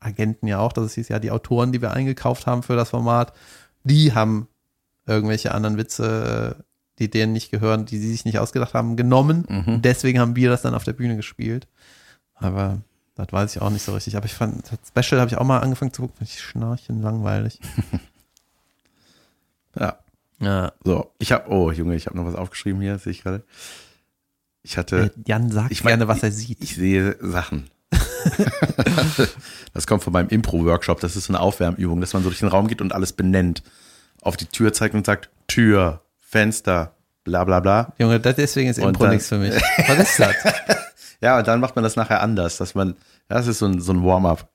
Agenten 0.00 0.46
ja 0.46 0.58
auch, 0.58 0.72
dass 0.72 0.84
es 0.84 0.94
hieß 0.94 1.08
ja, 1.08 1.18
die 1.18 1.30
Autoren, 1.30 1.72
die 1.72 1.82
wir 1.82 1.92
eingekauft 1.92 2.46
haben 2.46 2.62
für 2.62 2.76
das 2.76 2.90
Format, 2.90 3.32
die 3.82 4.14
haben 4.14 4.48
irgendwelche 5.06 5.52
anderen 5.52 5.76
Witze, 5.76 6.64
die 6.98 7.10
denen 7.10 7.32
nicht 7.32 7.50
gehören, 7.50 7.86
die 7.86 7.98
sie 7.98 8.10
sich 8.10 8.24
nicht 8.24 8.38
ausgedacht 8.38 8.74
haben, 8.74 8.96
genommen. 8.96 9.44
Mhm. 9.48 9.82
Deswegen 9.82 10.20
haben 10.20 10.36
wir 10.36 10.48
das 10.48 10.62
dann 10.62 10.74
auf 10.74 10.84
der 10.84 10.92
Bühne 10.92 11.16
gespielt. 11.16 11.66
Aber 12.34 12.78
das 13.14 13.26
weiß 13.30 13.56
ich 13.56 13.62
auch 13.62 13.70
nicht 13.70 13.82
so 13.82 13.92
richtig. 13.92 14.16
Aber 14.16 14.26
ich 14.26 14.34
fand, 14.34 14.64
das 14.70 14.78
Special 14.88 15.20
habe 15.20 15.30
ich 15.30 15.36
auch 15.36 15.44
mal 15.44 15.58
angefangen 15.58 15.92
zu 15.92 16.02
gucken, 16.02 16.16
fand 16.18 16.30
ich 16.30 16.40
schnarchen 16.40 17.02
langweilig. 17.02 17.60
Ja. 19.76 19.98
Ja. 20.44 20.72
So, 20.84 21.12
ich 21.18 21.32
habe, 21.32 21.50
oh 21.50 21.70
Junge, 21.70 21.94
ich 21.96 22.06
habe 22.06 22.16
noch 22.16 22.26
was 22.26 22.34
aufgeschrieben 22.34 22.80
hier, 22.80 22.98
sehe 22.98 23.12
ich 23.12 23.22
gerade. 23.22 23.42
Ich 24.62 24.78
hatte, 24.78 24.96
Äh, 24.96 25.10
Jan 25.26 25.50
sagt 25.50 25.70
ich 25.72 25.84
mein, 25.84 25.92
gerne, 25.92 26.08
was 26.08 26.22
er 26.22 26.32
sieht. 26.32 26.62
ich 26.62 26.74
sehe 26.74 27.16
Sachen. 27.20 27.68
das 29.74 29.86
kommt 29.86 30.02
von 30.02 30.12
meinem 30.12 30.28
Impro-Workshop. 30.28 31.00
Das 31.00 31.16
ist 31.16 31.24
so 31.26 31.32
eine 31.32 31.40
Aufwärmübung, 31.40 32.00
dass 32.00 32.12
man 32.12 32.22
so 32.22 32.28
durch 32.30 32.40
den 32.40 32.48
Raum 32.48 32.66
geht 32.68 32.80
und 32.80 32.92
alles 32.94 33.12
benennt. 33.12 33.62
Auf 34.22 34.36
die 34.36 34.46
Tür 34.46 34.72
zeigt 34.72 34.94
und 34.94 35.04
sagt, 35.04 35.28
Tür, 35.48 36.00
Fenster, 36.18 36.94
bla 37.24 37.44
bla 37.44 37.60
bla. 37.60 37.92
Junge, 37.98 38.20
das, 38.20 38.36
deswegen 38.36 38.70
ist 38.70 38.78
Und 38.78 38.88
Impro 38.88 39.06
nichts 39.08 39.28
für 39.28 39.38
mich. 39.38 39.54
Was 39.86 39.98
ist 39.98 40.18
das? 40.18 40.34
Ja, 41.20 41.38
und 41.38 41.46
dann 41.46 41.60
macht 41.60 41.76
man 41.76 41.82
das 41.82 41.96
nachher 41.96 42.22
anders, 42.22 42.56
dass 42.56 42.74
man, 42.74 42.96
das 43.28 43.46
ist 43.46 43.58
so 43.58 43.66
ein, 43.66 43.80
so 43.80 43.92
ein 43.92 44.02
Warm-up. 44.04 44.48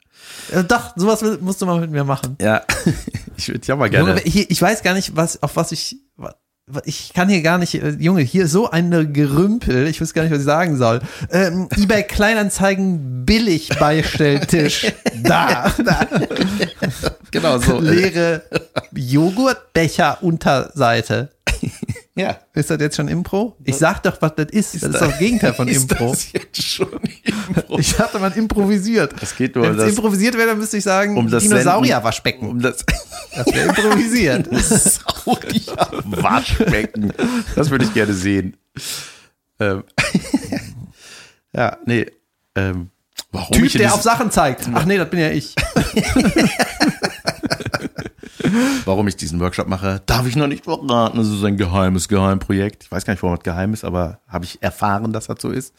Äh, 0.52 0.64
Doch, 0.64 0.94
sowas 0.96 1.24
musst 1.42 1.62
du 1.62 1.66
mal 1.66 1.80
mit 1.80 1.92
mir 1.92 2.04
machen. 2.04 2.38
Ja, 2.42 2.64
ich 3.38 3.48
würde 3.48 3.66
ja 3.66 3.76
mal 3.76 3.90
gerne. 3.90 4.10
Junge, 4.10 4.22
hier, 4.22 4.46
ich 4.50 4.62
weiß 4.62 4.84
gar 4.84 4.94
nicht, 4.94 5.16
was, 5.16 5.42
auf 5.44 5.56
was 5.56 5.72
ich, 5.72 5.98
ich 6.86 7.14
kann 7.14 7.30
hier 7.30 7.42
gar 7.42 7.58
nicht, 7.58 7.76
äh, 7.76 7.90
Junge, 8.00 8.22
hier 8.22 8.48
so 8.48 8.70
eine 8.70 9.08
Gerümpel, 9.08 9.88
ich 9.88 10.02
weiß 10.02 10.14
gar 10.14 10.24
nicht, 10.24 10.32
was 10.32 10.40
ich 10.40 10.46
sagen 10.46 10.78
soll. 10.78 11.02
Ähm, 11.32 11.68
eBay 11.78 12.04
Kleinanzeigen 12.04 13.26
billig 13.26 13.70
Beistelltisch. 13.80 14.92
da, 15.24 15.74
da. 15.84 16.08
genau 17.32 17.58
so. 17.60 17.80
Leere 17.80 18.44
Joghurtbecher 18.94 20.20
Unterseite. 20.22 21.30
Ja. 22.20 22.38
Ist 22.54 22.70
das 22.70 22.80
jetzt 22.82 22.98
schon 22.98 23.08
Impro? 23.08 23.56
Ich 23.64 23.78
sag 23.78 24.04
doch, 24.04 24.22
was 24.22 24.36
das 24.36 24.48
ist. 24.52 24.76
das 24.76 24.84
ist 24.84 24.94
doch 24.96 25.08
das 25.10 25.18
Gegenteil 25.20 25.54
von 25.54 25.68
Ist 25.70 25.90
Impro. 25.92 26.10
das 26.12 26.32
jetzt 26.34 26.62
schon 26.62 27.00
Impro? 27.24 27.80
Ich 27.80 27.96
dachte, 27.96 28.20
man 28.20 28.34
improvisiert. 28.34 29.14
Es 29.22 29.36
geht 29.36 29.56
nur 29.56 29.64
Wenn 29.64 29.72
um 29.72 29.78
es 29.80 29.86
das, 29.86 29.96
improvisiert 29.96 30.36
wäre, 30.38 30.50
dann 30.50 30.58
müsste 30.60 30.78
ich 30.78 30.84
sagen, 30.84 31.18
um 31.18 31.30
das 31.30 31.44
Dinosaurier-Waschbecken. 31.44 32.48
um 32.50 32.62
das 32.62 32.86
Das 33.36 33.48
wäre 33.48 33.70
improvisiert. 33.70 34.48
Waschbecken. 36.06 37.14
Das 37.56 37.70
würde 37.70 37.86
ich 37.86 37.94
gerne 37.94 38.14
sehen. 38.14 38.58
Ähm, 39.60 39.84
ja, 41.56 41.78
nee. 41.86 42.06
Ähm, 42.56 42.90
warum 43.32 43.58
Typ, 43.58 43.72
der 43.74 43.94
auf 43.94 44.02
Sachen 44.02 44.32
zeigt. 44.32 44.68
Ach 44.74 44.86
nee, 44.86 44.98
das 44.98 45.10
bin 45.10 45.20
ja 45.20 45.30
ich. 45.30 45.56
Warum 48.86 49.08
ich 49.08 49.16
diesen 49.16 49.40
Workshop 49.40 49.68
mache, 49.68 50.02
darf 50.06 50.26
ich 50.28 50.36
noch 50.36 50.48
nicht 50.48 50.64
verraten. 50.66 51.18
Das 51.18 51.28
ist 51.28 51.44
ein 51.44 51.58
geheimes 51.58 52.08
Geheimprojekt. 52.08 52.84
Ich 52.84 52.92
weiß 52.92 53.06
gar 53.06 53.14
nicht, 53.14 53.24
warum 53.24 53.36
das 53.38 53.44
geheim 53.44 53.74
ist, 53.74 53.84
aber 53.84 54.20
habe 54.28 54.46
ich 54.46 54.62
erfahren, 54.62 55.12
dass 55.14 55.28
das 55.28 55.42
so 55.42 55.50
ist. 55.50 55.74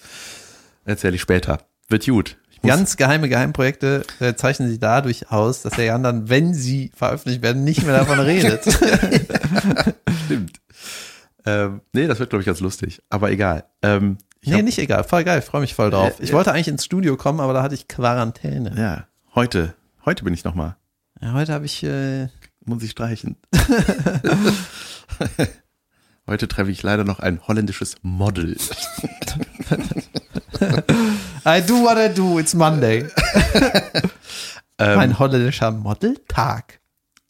Erzähle 0.85 1.15
ich 1.17 1.21
später. 1.23 1.59
Wird 1.89 2.07
gut. 2.07 2.37
Ganz 2.63 2.97
geheime 2.99 3.29
Geheimprojekte 3.31 4.05
äh, 4.21 4.35
zeichnen 4.35 4.69
sich 4.69 4.79
dadurch 4.79 5.31
aus, 5.31 5.63
dass 5.63 5.73
der 5.75 5.87
Jan 5.87 6.03
dann, 6.03 6.29
wenn 6.29 6.53
sie 6.53 6.93
veröffentlicht 6.95 7.41
werden, 7.43 7.65
nicht 7.65 7.85
mehr 7.85 7.97
davon 7.97 8.19
redet. 8.21 8.65
stimmt. 10.27 10.61
Ähm, 11.47 11.81
nee, 11.95 12.07
das 12.07 12.19
wird, 12.19 12.29
glaube 12.31 12.43
ich, 12.43 12.47
ganz 12.47 12.61
lustig. 12.61 13.01
Aber 13.09 13.31
egal. 13.31 13.65
Ähm, 13.83 14.19
nee, 14.45 14.53
hab- 14.57 14.63
nicht 14.63 14.79
egal. 14.79 15.05
Voll 15.05 15.25
geil. 15.25 15.41
Freue 15.41 15.63
mich 15.63 15.75
voll 15.75 15.91
drauf. 15.91 16.21
Äh, 16.21 16.25
Ich 16.25 16.31
äh. 16.31 16.33
wollte 16.35 16.53
eigentlich 16.53 16.69
ins 16.69 16.85
Studio 16.85 17.17
kommen, 17.17 17.41
aber 17.41 17.55
da 17.55 17.63
hatte 17.63 17.75
ich 17.75 17.89
Quarantäne. 17.89 18.75
Ja, 18.77 19.07
heute. 19.35 19.75
Heute 20.05 20.25
bin 20.25 20.35
ich 20.35 20.45
noch 20.45 20.55
mal. 20.55 20.77
Ja, 21.23 21.33
heute 21.33 21.53
habe 21.55 21.65
ich, 21.65 21.83
äh, 21.83 22.29
Muss 22.65 22.83
ich 22.83 22.91
streichen. 22.93 23.37
Heute 26.27 26.47
treffe 26.49 26.71
ich 26.71 26.83
leider 26.83 27.05
noch 27.05 27.19
ein 27.21 27.41
holländisches 27.47 27.97
Model. 28.03 28.57
I 31.47 31.61
do 31.67 31.83
what 31.83 31.97
I 31.99 32.09
do, 32.15 32.39
it's 32.39 32.55
Monday. 32.55 33.07
Ähm, 34.83 34.99
Ein 34.99 35.19
holländischer 35.19 35.71
Modeltag. 35.73 36.81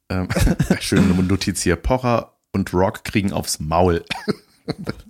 ähm, 0.08 0.28
schöne 0.80 1.02
Notiz 1.20 1.60
hier. 1.62 1.74
Pocher 1.74 2.36
und 2.52 2.72
Rock 2.72 3.02
kriegen 3.02 3.32
aufs 3.32 3.58
Maul. 3.58 4.04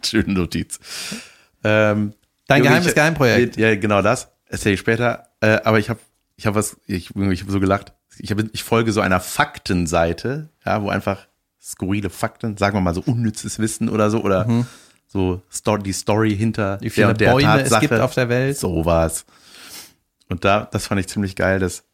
schöne 0.03 0.33
Notiz. 0.33 0.81
Ähm, 1.63 2.15
Dein 2.47 2.63
geheimes 2.63 2.87
ich- 2.87 2.95
Geheimprojekt. 2.95 3.59
Ja, 3.59 3.77
genau 3.77 4.01
das. 4.01 4.29
Erzähle 4.47 4.73
ich 4.77 4.81
später. 4.81 5.29
Äh, 5.43 5.61
aber 5.65 5.79
ich 5.81 5.91
habe 5.91 6.01
ich 6.41 6.47
hab 6.47 6.55
was, 6.55 6.77
ich, 6.87 7.11
ich 7.15 7.43
habe 7.43 7.53
so 7.53 7.61
gelacht. 7.61 7.93
Ich, 8.19 8.31
hab, 8.31 8.39
ich 8.53 8.65
folge 8.65 8.93
so 8.93 9.01
einer 9.03 9.21
Faktenseite, 9.21 10.49
ja, 10.65 10.83
wo 10.83 10.89
einfach 10.89 11.27
skurrile 11.63 12.09
Fakten, 12.09 12.57
sagen 12.57 12.75
wir 12.77 12.81
mal 12.81 12.95
so 12.95 13.03
unnützes 13.05 13.59
Wissen 13.59 13.91
oder 13.91 14.11
so, 14.11 14.23
oder 14.23 14.65
so 15.07 15.43
Story, 15.53 15.83
die 15.83 15.93
Story 15.93 16.35
hinter 16.37 16.77
Mhm. 16.77 16.81
Wie 16.81 16.91
viele 16.91 17.07
der, 17.09 17.15
der 17.15 17.31
Bäume 17.33 17.43
Tatsache. 17.45 17.85
es 17.85 17.91
gibt 17.91 18.01
auf 18.01 18.15
der 18.15 18.29
Welt. 18.31 18.57
So 18.57 18.85
war's. 18.87 19.27
Und 20.31 20.45
da, 20.47 20.67
das 20.73 20.87
fand 20.87 20.99
ich 21.01 21.09
ziemlich 21.09 21.37
geil, 21.37 21.59
dass 21.59 21.85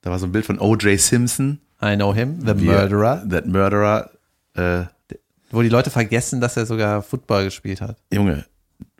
da 0.00 0.10
war 0.10 0.18
so 0.18 0.26
ein 0.26 0.32
Bild 0.32 0.46
von 0.46 0.58
O.J. 0.58 0.98
Simpson. 0.98 1.60
I 1.84 1.94
know 1.96 2.14
him, 2.14 2.40
the 2.46 2.58
wie 2.60 2.68
er- 2.68 2.80
murderer. 2.82 3.28
That 3.28 3.46
Murderer. 3.46 4.10
Äh, 4.54 4.84
Wo 5.50 5.60
die 5.62 5.68
Leute 5.68 5.90
vergessen, 5.90 6.40
dass 6.40 6.56
er 6.56 6.64
sogar 6.64 7.02
Football 7.02 7.44
gespielt 7.44 7.80
hat. 7.82 7.98
Junge, 8.12 8.46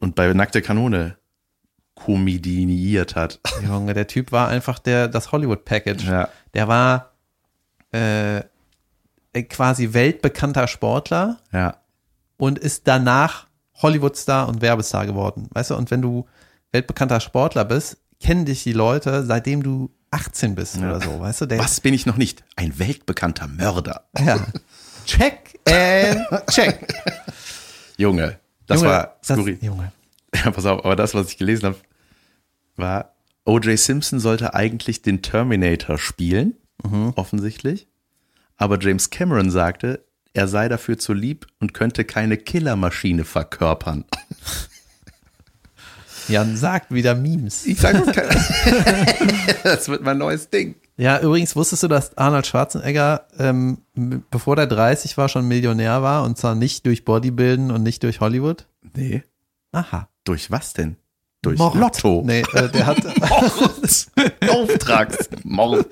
und 0.01 0.15
bei 0.15 0.31
Nackte 0.35 0.61
Kanone 0.61 1.17
komediniert 2.05 3.17
hat. 3.17 3.41
Junge, 3.67 3.95
der 3.95 4.07
Typ 4.07 4.33
war 4.33 4.49
einfach 4.49 4.79
der, 4.79 5.09
das 5.09 5.33
Hollywood-Package. 5.33 6.05
Ja. 6.07 6.29
Der 6.55 6.69
war 6.69 7.13
äh, 7.93 8.43
quasi 9.49 9.93
weltbekannter 9.93 10.67
Sportler 10.69 11.39
Ja. 11.53 11.77
und 12.37 12.59
ist 12.59 12.87
danach 12.89 13.47
Hollywood-Star 13.81 14.49
und 14.49 14.61
Werbestar 14.61 15.07
geworden. 15.07 15.49
Weißt 15.53 15.71
du, 15.71 15.77
und 15.77 15.91
wenn 15.91 16.03
du 16.03 16.27
weltbekannter 16.73 17.21
Sportler 17.21 17.65
bist, 17.65 17.99
kennen 18.21 18.45
dich 18.45 18.63
die 18.63 18.73
Leute, 18.73 19.25
seitdem 19.25 19.63
du 19.63 19.91
18 20.11 20.55
bist 20.55 20.77
oder 20.79 21.01
so, 21.01 21.21
weißt 21.21 21.41
du? 21.41 21.47
Der, 21.47 21.59
Was 21.59 21.81
bin 21.81 21.95
ich 21.95 22.05
noch 22.07 22.17
nicht? 22.17 22.45
Ein 22.57 22.79
weltbekannter 22.79 23.49
Mörder. 23.49 24.05
Ja. 24.19 24.39
Check 25.07 25.59
and 25.67 26.21
check. 26.51 26.87
Junge, 27.97 28.39
das 28.67 28.81
Junge, 28.81 28.93
war 28.93 29.17
das, 29.27 29.37
skurril. 29.37 29.59
Junge. 29.61 29.91
Ja, 30.35 30.51
pass 30.51 30.65
auf, 30.67 30.85
aber 30.85 30.95
das, 30.97 31.15
was 31.15 31.29
ich 31.29 31.39
gelesen 31.39 31.67
habe, 31.67 31.77
war, 32.77 33.15
O.J. 33.45 33.79
Simpson 33.79 34.21
sollte 34.21 34.55
eigentlich 34.55 35.03
den 35.03 35.23
Terminator 35.23 35.99
spielen, 35.99 36.55
Mhm. 36.85 37.13
offensichtlich. 37.17 37.89
Aber 38.57 38.79
James 38.81 39.11
Cameron 39.11 39.51
sagte, 39.51 40.05
er 40.35 40.49
sei 40.49 40.69
dafür 40.69 40.99
zu 40.99 41.13
lieb 41.13 41.47
und 41.61 41.75
könnte 41.75 42.05
keine 42.05 42.37
Killermaschine 42.37 43.25
verkörpern. 43.25 44.05
Jan 46.29 46.57
sagt 46.57 46.93
wieder 46.95 47.15
Memes. 47.17 47.67
Ich 47.67 47.81
sage 47.81 48.01
das 48.07 48.15
das 49.65 49.89
wird 49.89 50.03
mein 50.03 50.19
neues 50.19 50.51
Ding. 50.51 50.77
Ja, 50.97 51.21
übrigens 51.21 51.57
wusstest 51.57 51.83
du, 51.83 51.89
dass 51.89 52.17
Arnold 52.17 52.47
Schwarzenegger, 52.47 53.27
ähm, 53.39 53.79
bevor 54.31 54.55
der 54.57 54.67
30 54.67 55.17
war, 55.17 55.29
schon 55.29 55.49
Millionär 55.49 56.01
war 56.03 56.23
und 56.23 56.39
zwar 56.39 56.55
nicht 56.55 56.87
durch 56.87 57.05
Bodybuilden 57.05 57.71
und 57.73 57.83
nicht 57.83 58.03
durch 58.05 58.21
Hollywood? 58.21 58.67
Nee. 58.95 59.23
Aha. 59.73 60.09
Durch 60.25 60.51
was 60.53 60.75
denn? 60.75 60.97
Durch 61.43 61.59
Mord. 61.59 61.75
Lotto. 61.75 62.23
Nee, 62.25 62.43
äh, 62.55 62.69
der 62.69 62.87
hat, 62.87 63.03
Mord. 63.21 64.07
Auftragsmord. 64.49 65.87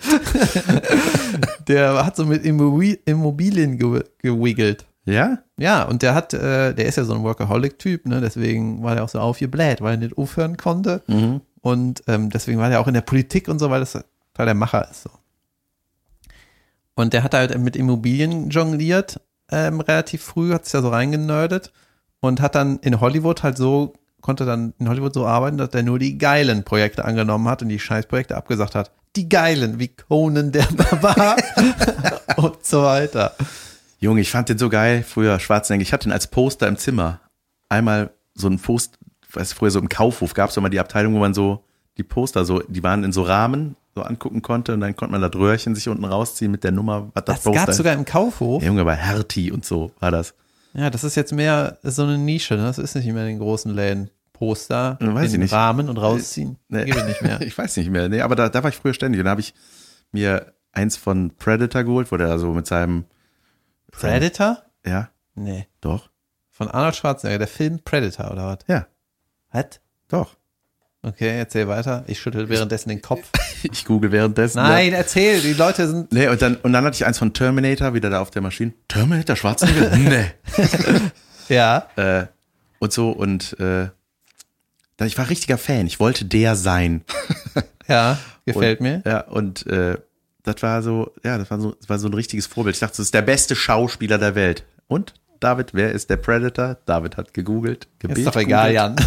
der 1.69 2.05
hat 2.07 2.17
so 2.17 2.25
mit 2.27 2.45
Immobi- 2.45 2.99
Immobilien 3.05 3.79
ge 3.79 4.05
gewiggelt. 4.19 4.87
Ja? 5.05 5.39
Ja, 5.59 5.85
und 5.85 6.03
der 6.03 6.15
hat, 6.15 6.35
äh, 6.35 6.73
der 6.75 6.87
ist 6.87 6.97
ja 6.97 7.05
so 7.05 7.15
ein 7.15 7.23
Workaholic-Typ, 7.25 8.07
ne? 8.07 8.21
Deswegen 8.21 8.83
war 8.83 8.95
der 8.95 9.05
auch 9.05 9.09
so 9.09 9.19
aufgebläht, 9.19 9.81
weil 9.81 9.95
er 9.95 9.97
nicht 9.99 10.17
aufhören 10.17 10.57
konnte. 10.57 11.03
Mhm. 11.09 11.41
Und 11.63 12.03
ähm, 12.07 12.31
deswegen 12.31 12.59
war 12.59 12.69
der 12.71 12.81
auch 12.81 12.87
in 12.87 12.95
der 12.95 13.01
Politik 13.01 13.49
und 13.49 13.59
so, 13.59 13.71
weil 13.71 13.81
das 13.81 13.99
weil 14.35 14.47
der 14.47 14.55
Macher 14.55 14.89
ist 14.91 15.03
so. 15.03 15.11
Und 16.95 17.13
der 17.13 17.23
hat 17.25 17.35
halt 17.35 17.59
mit 17.59 17.77
Immobilien 17.77 18.51
jongliert, 18.51 19.21
ähm, 19.51 19.81
relativ 19.81 20.23
früh, 20.23 20.53
hat 20.53 20.65
sich 20.65 20.75
ja 20.75 20.81
so 20.83 20.89
reingenördet 20.91 21.73
und 22.21 22.41
hat 22.41 22.55
dann 22.55 22.79
in 22.81 23.01
Hollywood 23.01 23.43
halt 23.43 23.57
so, 23.57 23.95
konnte 24.21 24.45
dann 24.45 24.75
in 24.79 24.89
Hollywood 24.89 25.15
so 25.15 25.27
arbeiten, 25.27 25.59
dass 25.59 25.71
er 25.71 25.83
nur 25.83 25.99
die 25.99 26.19
geilen 26.19 26.65
Projekte 26.65 27.05
angenommen 27.05 27.49
hat 27.49 27.63
und 27.63 27.69
die 27.69 27.79
Scheißprojekte 27.79 28.37
abgesagt 28.37 28.75
hat. 28.75 28.91
Die 29.17 29.29
geilen, 29.29 29.79
wie 29.79 29.89
Conan 29.89 30.53
der 30.53 30.67
Barbar 30.77 31.37
und 32.37 32.65
so 32.65 32.83
weiter. 32.83 33.35
Junge, 33.99 34.21
ich 34.21 34.31
fand 34.31 34.49
den 34.49 34.59
so 34.59 34.69
geil, 34.69 35.05
früher 35.07 35.39
Schwarzenegger. 35.41 35.83
Ich 35.83 35.93
hatte 35.93 36.09
ihn 36.09 36.13
als 36.13 36.27
Poster 36.27 36.69
im 36.69 36.77
Zimmer. 36.77 37.21
Einmal 37.69 38.11
so 38.35 38.49
ein 38.49 38.59
Post, 38.59 38.99
weißt 39.33 39.53
du, 39.53 39.57
früher 39.57 39.71
so 39.71 39.79
im 39.79 39.89
Kaufhof 39.89 40.35
gab 40.35 40.51
es 40.51 40.57
immer 40.57 40.71
die 40.71 40.81
Abteilung, 40.81 41.15
wo 41.15 41.19
man 41.19 41.35
so 41.35 41.65
die 41.97 42.03
Poster 42.03 42.45
so, 42.45 42.61
die 42.61 42.83
waren 42.83 43.05
in 43.05 43.13
so 43.13 43.23
Rahmen 43.23 43.77
so 43.95 44.03
angucken 44.03 44.41
konnte 44.41 44.75
und 44.75 44.81
dann 44.81 44.95
konnte 44.97 45.13
man 45.13 45.21
das 45.21 45.35
Röhrchen 45.35 45.75
sich 45.75 45.89
unten 45.89 46.05
rausziehen 46.05 46.51
mit 46.51 46.65
der 46.65 46.73
Nummer, 46.73 47.11
was 47.15 47.25
das, 47.25 47.37
Das 47.37 47.45
Poster 47.45 47.67
gab 47.67 47.75
sogar 47.75 47.93
im 47.95 48.05
Kaufhof. 48.05 48.63
Ja, 48.63 48.69
Junge, 48.69 48.85
bei 48.85 48.95
Hertie 48.95 49.51
und 49.51 49.65
so 49.65 49.91
war 49.99 50.11
das. 50.11 50.35
Ja, 50.73 50.91
das 50.91 51.05
ist 51.05 51.17
jetzt 51.17 51.33
mehr 51.33 51.79
so 51.83 52.03
eine 52.05 52.19
Nische, 52.19 52.55
ne? 52.55 52.63
Das 52.65 52.79
ist 52.79 52.95
nicht 52.95 53.07
mehr 53.07 53.23
in 53.23 53.29
den 53.31 53.39
großen 53.39 53.75
Läden. 53.75 54.11
Poster 54.33 54.97
Weiß 55.01 55.27
in 55.27 55.33
den 55.33 55.41
nicht. 55.43 55.53
Rahmen 55.53 55.91
und 55.91 55.99
rausziehen. 55.99 56.57
Nee. 56.69 56.87
Geht 56.87 57.07
nicht 57.07 57.21
mehr. 57.21 57.41
ich 57.43 57.57
weiß 57.59 57.77
nicht 57.77 57.91
mehr. 57.91 58.09
Nee, 58.09 58.23
aber 58.23 58.37
da, 58.37 58.49
da 58.49 58.63
war 58.63 58.71
ich 58.71 58.77
früher 58.77 58.95
ständig. 58.95 59.19
Und 59.19 59.27
da 59.27 59.33
habe 59.33 59.43
ich 59.43 59.53
mir 60.13 60.55
eins 60.73 60.97
von 60.97 61.37
Predator 61.37 61.85
geholt, 61.85 62.11
wo 62.11 62.17
der 62.17 62.39
so 62.39 62.53
mit 62.55 62.67
seinem, 62.67 63.05
Predator? 63.93 64.63
ja, 64.87 65.11
Nee. 65.35 65.67
doch, 65.81 66.11
Von 66.51 66.69
Arnold 66.69 66.97
Schwarzenegger, 66.97 67.39
der 67.39 67.49
Film 67.49 67.81
Predator, 67.85 68.31
oder 68.31 68.47
was? 68.47 68.59
ja, 68.67 68.87
Was? 69.53 69.81
doch. 70.09 70.37
Okay, 71.03 71.39
erzähl 71.39 71.67
weiter. 71.67 72.05
Ich 72.09 72.21
schüttel 72.21 72.49
währenddessen 72.49 72.89
den 72.89 73.03
Kopf. 73.03 73.31
Ich 73.63 73.85
google 73.85 74.11
währenddessen. 74.11 74.57
Ja. 74.57 74.69
Nein, 74.69 74.95
erzähl, 74.95 75.39
die 75.43 75.53
Leute 75.53 75.87
sind. 75.87 76.11
Nee, 76.13 76.29
und 76.29 76.41
dann, 76.41 76.57
und 76.57 76.73
dann 76.73 76.83
hatte 76.83 76.95
ich 76.95 77.05
eins 77.05 77.19
von 77.19 77.35
Terminator, 77.35 77.93
wieder 77.93 78.09
da 78.09 78.23
auf 78.23 78.31
der 78.31 78.41
Maschine. 78.41 78.73
Terminator, 78.89 79.37
Schwarzenegger? 79.37 79.97
nee. 79.97 80.25
Ja. 81.51 81.89
Äh, 81.97 82.27
und 82.79 82.91
so, 82.91 83.11
und 83.11 83.59
äh, 83.61 83.89
ich 85.05 85.19
war 85.19 85.29
richtiger 85.29 85.59
Fan. 85.59 85.87
Ich 85.87 86.01
wollte 86.01 86.25
der 86.25 86.57
sein. 86.57 87.05
Ja, 87.87 88.19
gefällt 88.47 88.81
und, 88.81 88.87
mir. 88.87 89.03
Ja, 89.05 89.21
und 89.23 89.67
äh, 89.67 89.99
das 90.43 90.63
war 90.63 90.83
so, 90.83 91.13
ja, 91.25 91.37
das 91.37 91.51
war 91.51 91.61
so, 91.61 91.73
das 91.73 91.89
war 91.89 91.99
so 91.99 92.09
ein 92.09 92.15
richtiges 92.15 92.47
Vorbild. 92.47 92.77
Ich 92.77 92.81
dachte, 92.81 92.97
das 92.97 93.07
ist 93.07 93.15
der 93.15 93.23
beste 93.23 93.57
Schauspieler 93.57 94.17
der 94.17 94.35
Welt. 94.35 94.65
Und 94.87 95.13
David, 95.41 95.71
wer 95.73 95.91
ist 95.93 96.11
der 96.11 96.19
Predator? 96.19 96.77
David 96.85 97.17
hat 97.17 97.33
gegoogelt. 97.35 97.89
Ist 98.07 98.27
doch 98.27 98.37
egal, 98.37 98.73
Jan. 98.73 98.95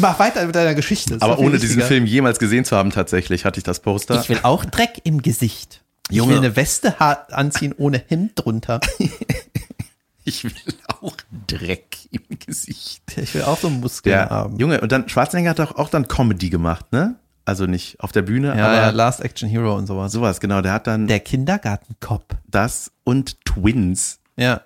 Mach 0.00 0.18
weiter 0.18 0.44
mit 0.46 0.54
deiner 0.54 0.74
Geschichte. 0.74 1.16
Aber 1.20 1.38
ohne 1.38 1.52
diesen 1.52 1.68
wichtiger. 1.78 1.86
Film 1.86 2.04
jemals 2.06 2.38
gesehen 2.38 2.64
zu 2.66 2.76
haben, 2.76 2.90
tatsächlich 2.90 3.44
hatte 3.46 3.58
ich 3.58 3.64
das 3.64 3.80
Poster. 3.80 4.20
Ich 4.20 4.28
will 4.28 4.40
auch 4.42 4.64
Dreck 4.66 5.00
im 5.04 5.22
Gesicht. 5.22 5.82
Ich 6.10 6.16
Junge. 6.18 6.32
will 6.32 6.38
eine 6.38 6.56
Weste 6.56 7.00
anziehen 7.00 7.74
ohne 7.76 8.02
Hemd 8.06 8.32
drunter. 8.36 8.80
Ich 10.22 10.44
will 10.44 10.52
auch 11.00 11.16
Dreck 11.46 11.96
im 12.10 12.38
Gesicht. 12.38 13.02
Ich 13.16 13.34
will 13.34 13.40
auch 13.42 13.58
so 13.58 13.70
Muskeln 13.70 14.14
Ja, 14.14 14.28
haben. 14.28 14.58
Junge, 14.58 14.82
und 14.82 14.92
dann 14.92 15.08
Schwarzenegger 15.08 15.48
hat 15.50 15.58
doch 15.58 15.76
auch 15.76 15.88
dann 15.88 16.08
Comedy 16.08 16.50
gemacht, 16.50 16.92
ne? 16.92 17.16
Also 17.44 17.66
nicht 17.66 17.98
auf 18.00 18.12
der 18.12 18.22
Bühne, 18.22 18.48
Ja, 18.56 18.66
aber 18.66 18.74
ja, 18.76 18.90
Last 18.90 19.22
Action 19.24 19.48
Hero 19.48 19.74
und 19.76 19.86
sowas. 19.86 20.12
sowas, 20.12 20.40
genau. 20.40 20.60
Der 20.60 20.72
hat 20.72 20.86
dann 20.86 21.06
Der 21.06 21.20
Kindergartenkopf. 21.20 22.24
das 22.46 22.92
und 23.04 23.44
Twins. 23.44 24.20
Ja. 24.36 24.60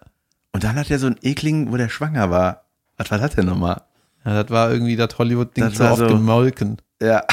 Und 0.53 0.65
dann 0.65 0.77
hat 0.77 0.91
er 0.91 0.99
so 0.99 1.07
einen 1.07 1.17
ekligen, 1.23 1.73
wo 1.73 1.77
der 1.77 1.89
schwanger 1.89 2.31
war. 2.31 2.65
Was 2.97 3.11
war 3.11 3.19
das 3.19 3.35
denn 3.35 3.47
nochmal? 3.47 3.83
ja. 4.25 4.43
Das 4.43 4.51
war 4.51 4.71
irgendwie 4.73 4.97
das 4.97 5.17
Hollywood-Ding 5.19 5.65
Das 5.65 5.75
so 5.75 5.85
war 5.85 5.93
oft 5.93 6.01
so- 6.01 6.09
gemolken. 6.09 6.77
Ja. 7.03 7.25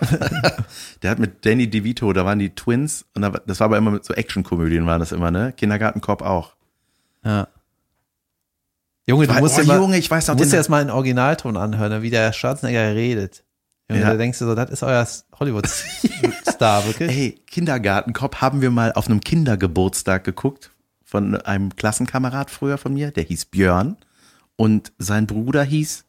der 1.02 1.10
hat 1.10 1.18
mit 1.18 1.44
Danny 1.44 1.68
DeVito, 1.68 2.12
da 2.12 2.24
waren 2.24 2.38
die 2.38 2.54
Twins 2.54 3.04
und 3.14 3.22
das 3.46 3.58
war 3.60 3.64
aber 3.66 3.78
immer 3.78 3.90
mit 3.90 4.04
so 4.04 4.14
Actionkomödien 4.14 4.86
waren 4.86 5.00
das 5.00 5.12
immer, 5.12 5.30
ne? 5.30 5.52
Kindergartenkopf 5.56 6.22
auch. 6.22 6.54
Ja. 7.24 7.48
Junge, 9.06 9.26
du 9.26 9.34
musst 9.34 9.58
oh, 9.58 9.64
mal, 9.64 9.78
Junge, 9.78 9.96
ich 9.96 10.10
weiß 10.10 10.28
noch 10.28 10.34
du 10.36 10.42
musst 10.42 10.52
dir 10.52 10.58
das 10.58 10.68
mal 10.68 10.82
in 10.82 10.90
Originalton 10.90 11.56
anhören, 11.56 12.02
wie 12.02 12.10
der 12.10 12.32
Schwarzenegger 12.32 12.94
redet. 12.94 13.42
Ja. 13.90 14.10
da 14.10 14.16
denkst 14.16 14.38
du 14.38 14.44
so, 14.44 14.54
das 14.54 14.70
ist 14.70 14.82
euer 14.82 15.06
Hollywood-Star, 15.38 16.84
wirklich? 16.86 17.10
Ey, 17.10 17.40
Kindergartenkopf 17.46 18.36
haben 18.42 18.60
wir 18.60 18.70
mal 18.70 18.92
auf 18.92 19.06
einem 19.06 19.20
Kindergeburtstag 19.20 20.24
geguckt 20.24 20.70
von 21.04 21.36
einem 21.36 21.74
Klassenkamerad 21.74 22.50
früher 22.50 22.76
von 22.76 22.92
mir, 22.92 23.10
der 23.10 23.24
hieß 23.24 23.46
Björn 23.46 23.96
und 24.56 24.92
sein 24.98 25.26
Bruder 25.26 25.62
hieß 25.64 26.04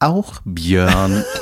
auch 0.00 0.40
Björn. 0.44 1.24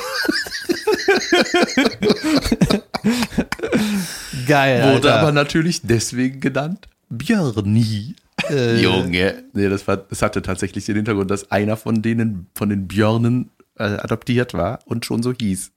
Geil, 4.46 4.94
Wurde 4.94 5.12
Alter. 5.12 5.20
aber 5.20 5.32
natürlich 5.32 5.82
deswegen 5.82 6.40
genannt 6.40 6.88
Björni. 7.08 8.14
Äh, 8.50 8.80
Junge. 8.82 9.44
Nee, 9.52 9.68
das, 9.68 9.86
war, 9.86 9.96
das 9.98 10.22
hatte 10.22 10.42
tatsächlich 10.42 10.86
den 10.86 10.96
Hintergrund, 10.96 11.30
dass 11.30 11.50
einer 11.50 11.76
von 11.76 12.02
denen, 12.02 12.46
von 12.54 12.68
den 12.68 12.88
Björnen 12.88 13.50
äh, 13.82 13.98
adoptiert 14.00 14.54
war 14.54 14.78
und 14.86 15.04
schon 15.04 15.22
so 15.22 15.32
hieß. 15.32 15.72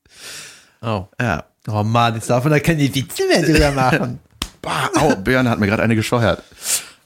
Oh. 0.82 1.06
Ja. 1.20 1.46
oh 1.68 1.84
Mann, 1.84 2.16
jetzt 2.16 2.30
darf 2.30 2.44
man 2.44 2.54
da 2.54 2.60
keine 2.60 2.84
Witze 2.94 3.28
mehr 3.28 3.42
drüber 3.42 3.72
machen. 3.72 4.20
Bah, 4.62 4.90
au, 4.96 5.16
Björn 5.16 5.48
hat 5.48 5.60
mir 5.60 5.68
gerade 5.68 5.84
eine 5.84 5.96
gescheuert. 5.96 6.42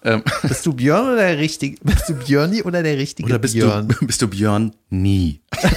Ähm, 0.01 0.23
Bist 0.43 0.65
du 0.65 0.71
Björn 0.71 1.07
oder 1.07 1.17
der 1.17 1.37
richtige, 1.39 1.75
bist 1.83 2.07
du 2.07 2.13
Björni 2.13 2.63
oder 2.63 2.83
der 2.83 2.97
richtige 2.97 3.27
oder 3.27 3.37
bist 3.37 3.53
Björn? 3.53 3.89
du, 3.89 3.95
bist 4.07 4.21
du 4.21 4.29
Björn? 4.29 4.73
Nie. 4.89 5.41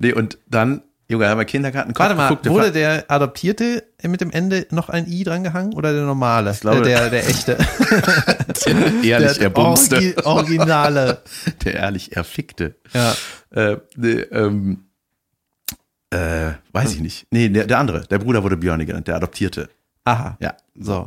nee, 0.00 0.12
und 0.12 0.38
dann, 0.50 0.82
Junge, 1.08 1.28
haben 1.28 1.38
wir 1.38 1.44
Kindergarten 1.44 1.92
Warte 1.98 2.14
mal, 2.14 2.28
geguckt, 2.28 2.46
der 2.46 2.52
wurde 2.52 2.72
der 2.72 3.04
Adoptierte 3.10 3.84
mit 4.02 4.22
dem 4.22 4.30
Ende 4.30 4.66
noch 4.70 4.88
ein 4.88 5.06
I 5.06 5.22
drangehangen 5.22 5.74
oder 5.74 5.92
der 5.92 6.04
normale? 6.04 6.52
glaube- 6.58 6.80
Äh, 6.80 6.84
der, 6.84 7.10
der 7.10 7.28
echte. 7.28 7.52
ehrlich 9.02 9.32
der 9.34 9.42
erbumste. 9.42 9.96
Orgi 9.96 10.14
Originale. 10.24 11.22
Der 11.64 11.74
ehrlich 11.74 12.16
erfickte. 12.16 12.76
Ja. 12.94 13.14
Äh, 13.50 13.76
nee, 13.96 14.12
ähm, 14.20 14.84
äh, 16.10 16.52
weiß 16.72 16.94
ich 16.94 17.00
nicht. 17.00 17.26
Nee, 17.30 17.48
der, 17.48 17.66
der 17.66 17.78
andere, 17.78 18.00
der 18.06 18.18
Bruder 18.18 18.42
wurde 18.42 18.56
Björni 18.56 18.86
genannt, 18.86 19.06
der 19.08 19.16
Adoptierte. 19.16 19.68
Aha. 20.04 20.36
Ja, 20.40 20.54
So. 20.74 21.06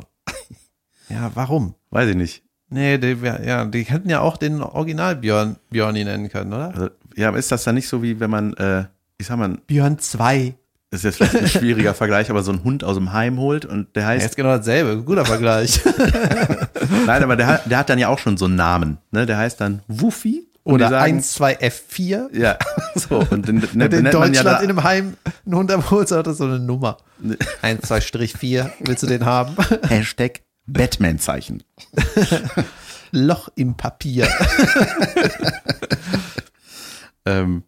Ja, 1.08 1.30
warum? 1.34 1.74
weiß 1.90 2.10
ich 2.10 2.16
nicht. 2.16 2.42
Nee, 2.70 2.98
die, 2.98 3.16
ja, 3.22 3.64
die 3.64 3.82
hätten 3.84 4.10
ja 4.10 4.20
auch 4.20 4.36
den 4.36 4.60
Original 4.62 5.16
Björn, 5.16 5.56
Björni 5.70 6.04
nennen 6.04 6.28
können, 6.28 6.52
oder? 6.52 6.68
Also, 6.68 6.90
ja, 7.16 7.28
aber 7.28 7.38
ist 7.38 7.50
das 7.50 7.64
dann 7.64 7.74
nicht 7.76 7.88
so 7.88 8.02
wie 8.02 8.20
wenn 8.20 8.28
man, 8.30 8.52
äh, 8.54 8.84
ich 9.18 9.26
sag 9.26 9.36
mal, 9.36 9.58
Björn 9.66 9.98
2. 9.98 10.54
Das 10.90 11.00
ist 11.00 11.04
jetzt 11.04 11.16
vielleicht 11.18 11.36
ein 11.36 11.48
schwieriger 11.48 11.92
Vergleich, 11.92 12.30
aber 12.30 12.42
so 12.42 12.50
ein 12.50 12.64
Hund 12.64 12.82
aus 12.82 12.96
dem 12.96 13.12
Heim 13.12 13.38
holt 13.38 13.66
und 13.66 13.94
der 13.94 14.06
heißt, 14.06 14.24
ist 14.24 14.36
genau 14.36 14.56
dasselbe. 14.56 15.02
Guter 15.02 15.26
Vergleich. 15.26 15.80
nein, 17.06 17.22
aber 17.22 17.36
der, 17.36 17.46
hat- 17.46 17.70
der 17.70 17.78
hat 17.78 17.90
dann 17.90 17.98
ja 17.98 18.08
auch 18.08 18.18
schon 18.18 18.38
so 18.38 18.46
einen 18.46 18.56
Namen, 18.56 18.96
ne? 19.10 19.26
Der 19.26 19.36
heißt 19.36 19.60
dann 19.60 19.82
Wuffi. 19.88 20.46
Und 20.64 20.74
Oder 20.74 20.86
die 20.86 20.90
sagen, 20.92 21.14
1, 21.16 21.32
2, 21.32 21.58
F4. 21.60 22.36
Ja, 22.38 22.58
so. 22.94 23.18
Und 23.30 23.48
den, 23.48 23.60
du 23.60 23.66
in 23.68 23.78
man 23.78 23.90
ja 23.92 24.10
Deutschland 24.10 24.46
da, 24.46 24.58
in 24.60 24.68
einem 24.70 24.82
Heim 24.84 25.16
einen 25.46 25.54
Hund 25.54 25.70
abholst, 25.72 26.12
hat 26.12 26.26
das 26.26 26.36
so 26.38 26.44
eine 26.44 26.58
Nummer. 26.58 26.98
1, 27.62 27.86
2, 27.88 28.00
Strich 28.02 28.32
4. 28.34 28.70
Willst 28.80 29.02
du 29.02 29.06
den 29.06 29.24
haben? 29.24 29.56
Hashtag 29.88 30.40
Batman-Zeichen. 30.66 31.62
Loch 33.12 33.48
im 33.56 33.76
Papier. 33.78 34.28
Ähm, 37.24 37.62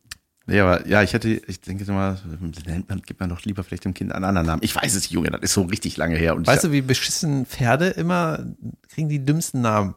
ja, 0.51 0.65
aber 0.65 0.87
ja, 0.87 1.03
ich 1.03 1.13
hätte, 1.13 1.29
ich 1.29 1.61
denke 1.61 1.85
nennt 1.85 2.89
man, 2.89 3.03
gibt 3.03 3.21
man 3.21 3.29
doch 3.29 3.43
lieber 3.43 3.63
vielleicht 3.65 3.85
dem 3.85 3.95
Kind 3.95 4.13
einen 4.13 4.25
anderen 4.25 4.47
Namen. 4.47 4.63
Ich 4.63 4.75
weiß 4.75 4.95
es, 4.95 5.11
Junge, 5.11 5.31
das 5.31 5.41
ist 5.43 5.55
so 5.55 5.63
richtig 5.63 5.97
lange 5.97 6.17
her. 6.17 6.35
Und 6.35 6.47
Weißt 6.47 6.65
ich, 6.65 6.71
du, 6.71 6.73
wie 6.73 6.83
beschissen 6.83 7.47
Pferde 7.47 7.89
immer 7.89 8.45
kriegen 8.89 9.09
die 9.09 9.25
dümmsten 9.25 9.61
Namen? 9.61 9.95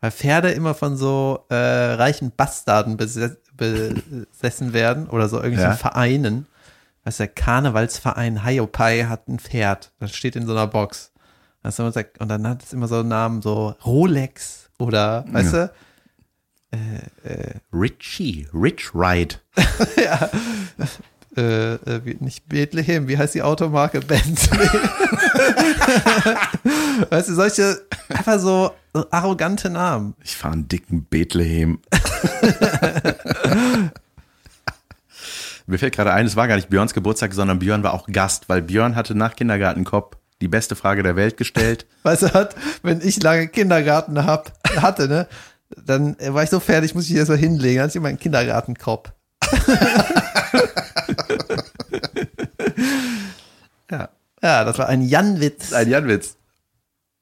Weil 0.00 0.10
Pferde 0.10 0.50
immer 0.50 0.74
von 0.74 0.96
so 0.96 1.44
äh, 1.48 1.54
reichen 1.54 2.32
Bastarden 2.36 2.96
beses 2.96 3.38
besessen 3.56 4.74
werden 4.74 5.08
oder 5.08 5.28
so 5.28 5.36
irgendwelchen 5.36 5.72
Ja. 5.72 5.76
Vereinen. 5.76 6.46
Weißt 7.04 7.20
du, 7.20 7.24
der 7.24 7.32
Karnevalsverein 7.32 8.44
Haiopai 8.44 9.04
hat 9.04 9.28
ein 9.28 9.38
Pferd. 9.38 9.92
Das 9.98 10.14
steht 10.14 10.36
in 10.36 10.46
so 10.46 10.52
einer 10.52 10.66
Box. 10.66 11.12
Und 11.62 12.28
dann 12.28 12.46
hat 12.46 12.62
es 12.62 12.72
immer 12.72 12.86
so 12.86 13.00
einen 13.00 13.08
Namen, 13.08 13.42
so 13.42 13.74
Rolex 13.84 14.70
oder, 14.78 15.24
weißt 15.30 15.52
du? 15.54 15.72
Richie, 17.72 18.48
Rich 18.52 18.94
Ride. 18.94 19.36
Äh, 21.36 21.74
äh, 21.74 22.00
wie, 22.04 22.16
nicht 22.20 22.48
Bethlehem, 22.48 23.08
wie 23.08 23.18
heißt 23.18 23.34
die 23.34 23.42
Automarke? 23.42 24.00
Bentley. 24.06 24.68
weißt 27.10 27.28
du, 27.28 27.34
solche 27.34 27.82
einfach 28.08 28.38
so, 28.38 28.70
so 28.94 29.04
arrogante 29.10 29.68
Namen. 29.68 30.14
Ich 30.24 30.34
fahre 30.34 30.54
einen 30.54 30.66
dicken 30.66 31.04
Bethlehem. 31.04 31.80
Mir 35.66 35.78
fällt 35.78 35.94
gerade 35.94 36.14
ein, 36.14 36.24
es 36.24 36.36
war 36.36 36.48
gar 36.48 36.56
nicht 36.56 36.70
Björns 36.70 36.94
Geburtstag, 36.94 37.34
sondern 37.34 37.58
Björn 37.58 37.82
war 37.82 37.92
auch 37.92 38.06
Gast, 38.06 38.48
weil 38.48 38.62
Björn 38.62 38.96
hatte 38.96 39.14
nach 39.14 39.36
Kindergartenkopf 39.36 40.16
die 40.40 40.48
beste 40.48 40.74
Frage 40.74 41.02
der 41.02 41.16
Welt 41.16 41.36
gestellt. 41.36 41.84
Weißt 42.02 42.22
du, 42.22 42.32
hat, 42.32 42.56
wenn 42.82 43.02
ich 43.02 43.22
lange 43.22 43.48
Kindergarten 43.48 44.24
hab, 44.24 44.52
hatte, 44.76 45.06
ne, 45.08 45.26
dann 45.84 46.16
war 46.20 46.42
ich 46.42 46.50
so 46.50 46.60
fertig, 46.60 46.94
muss 46.94 47.08
ich 47.08 47.16
erst 47.16 47.30
mal 47.30 47.38
hinlegen, 47.38 47.78
dann 47.78 47.88
ich 47.88 47.96
immer 47.96 48.08
einen 48.08 48.18
Kindergartenkorb. 48.18 49.14
Ja. 53.90 54.08
Ja, 54.42 54.64
das 54.64 54.78
war 54.78 54.88
ein 54.88 55.02
Janwitz. 55.02 55.72
Ein 55.72 55.88
Janwitz. 55.88 56.36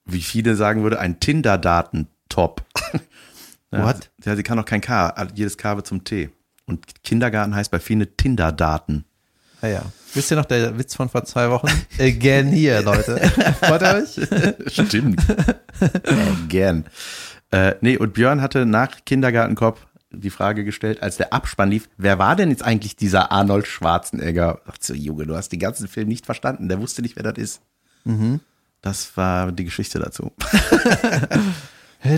Wie 0.05 0.21
viele 0.21 0.57
sagen 0.57 0.83
würde, 0.83 0.99
ein 1.01 1.21
Tinder-Daten-Top. 1.21 2.63
Ja, 3.71 3.87
What? 3.87 4.09
Ja, 4.25 4.37
sie 4.37 4.45
kann 4.45 4.57
auch 4.61 4.65
kein 4.65 4.81
K. 4.81 5.13
Jedes 5.35 5.59
K 5.59 5.75
wird 5.75 5.85
zum 5.85 6.05
T. 6.05 6.31
Und 6.65 7.03
Kindergarten 7.03 7.57
heißt 7.57 7.73
bei 7.73 7.81
vielen 7.81 8.07
Tinder-Daten. 8.17 9.05
Ja, 9.63 9.69
ja. 9.69 9.83
Wisst 10.13 10.31
ihr 10.31 10.37
noch 10.37 10.45
der 10.45 10.79
Witz 10.79 10.95
von 10.95 11.09
vor 11.09 11.25
zwei 11.25 11.51
Wochen? 11.51 11.67
Again 11.99 12.53
hier, 12.53 12.83
Leute. 12.83 13.19
Freut 13.59 13.83
ihr 13.83 13.95
euch? 13.97 14.73
Stimmt. 14.73 15.21
Gern. 16.49 16.85
Äh, 17.55 17.77
nee, 17.81 17.97
und 17.97 18.15
Björn 18.15 18.41
hatte 18.41 18.67
nach 18.67 19.05
Kindergartenkopf 19.07 19.87
die 20.11 20.31
Frage 20.31 20.65
gestellt, 20.65 21.03
als 21.03 21.17
der 21.17 21.33
Abspann 21.33 21.71
lief, 21.71 21.89
wer 21.97 22.19
war 22.19 22.35
denn 22.35 22.51
jetzt 22.51 22.65
eigentlich 22.65 22.97
dieser 22.97 23.31
Arnold 23.31 23.67
Schwarzenegger? 23.67 24.61
Ach 24.67 24.77
so, 24.81 24.95
Junge, 24.95 25.27
du 25.27 25.37
hast 25.37 25.51
den 25.51 25.61
ganzen 25.61 25.87
Film 25.87 26.09
nicht 26.09 26.27
verstanden. 26.27 26.69
Der 26.69 26.81
wusste 26.81 27.03
nicht, 27.03 27.17
wer 27.17 27.23
das 27.23 27.39
ist. 27.43 27.63
Das 28.83 29.17
war 29.17 29.53
die 29.53 29.65
Geschichte 29.65 29.99
dazu. 29.99 30.33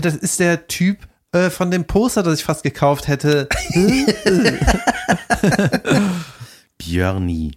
Das 0.01 0.17
ist 0.17 0.41
der 0.41 0.67
Typ 0.67 1.07
äh, 1.31 1.49
von 1.49 1.71
dem 1.71 1.85
Poster, 1.85 2.21
das 2.21 2.39
ich 2.39 2.43
fast 2.43 2.63
gekauft 2.63 3.07
hätte. 3.07 3.47
Björni. 6.77 7.55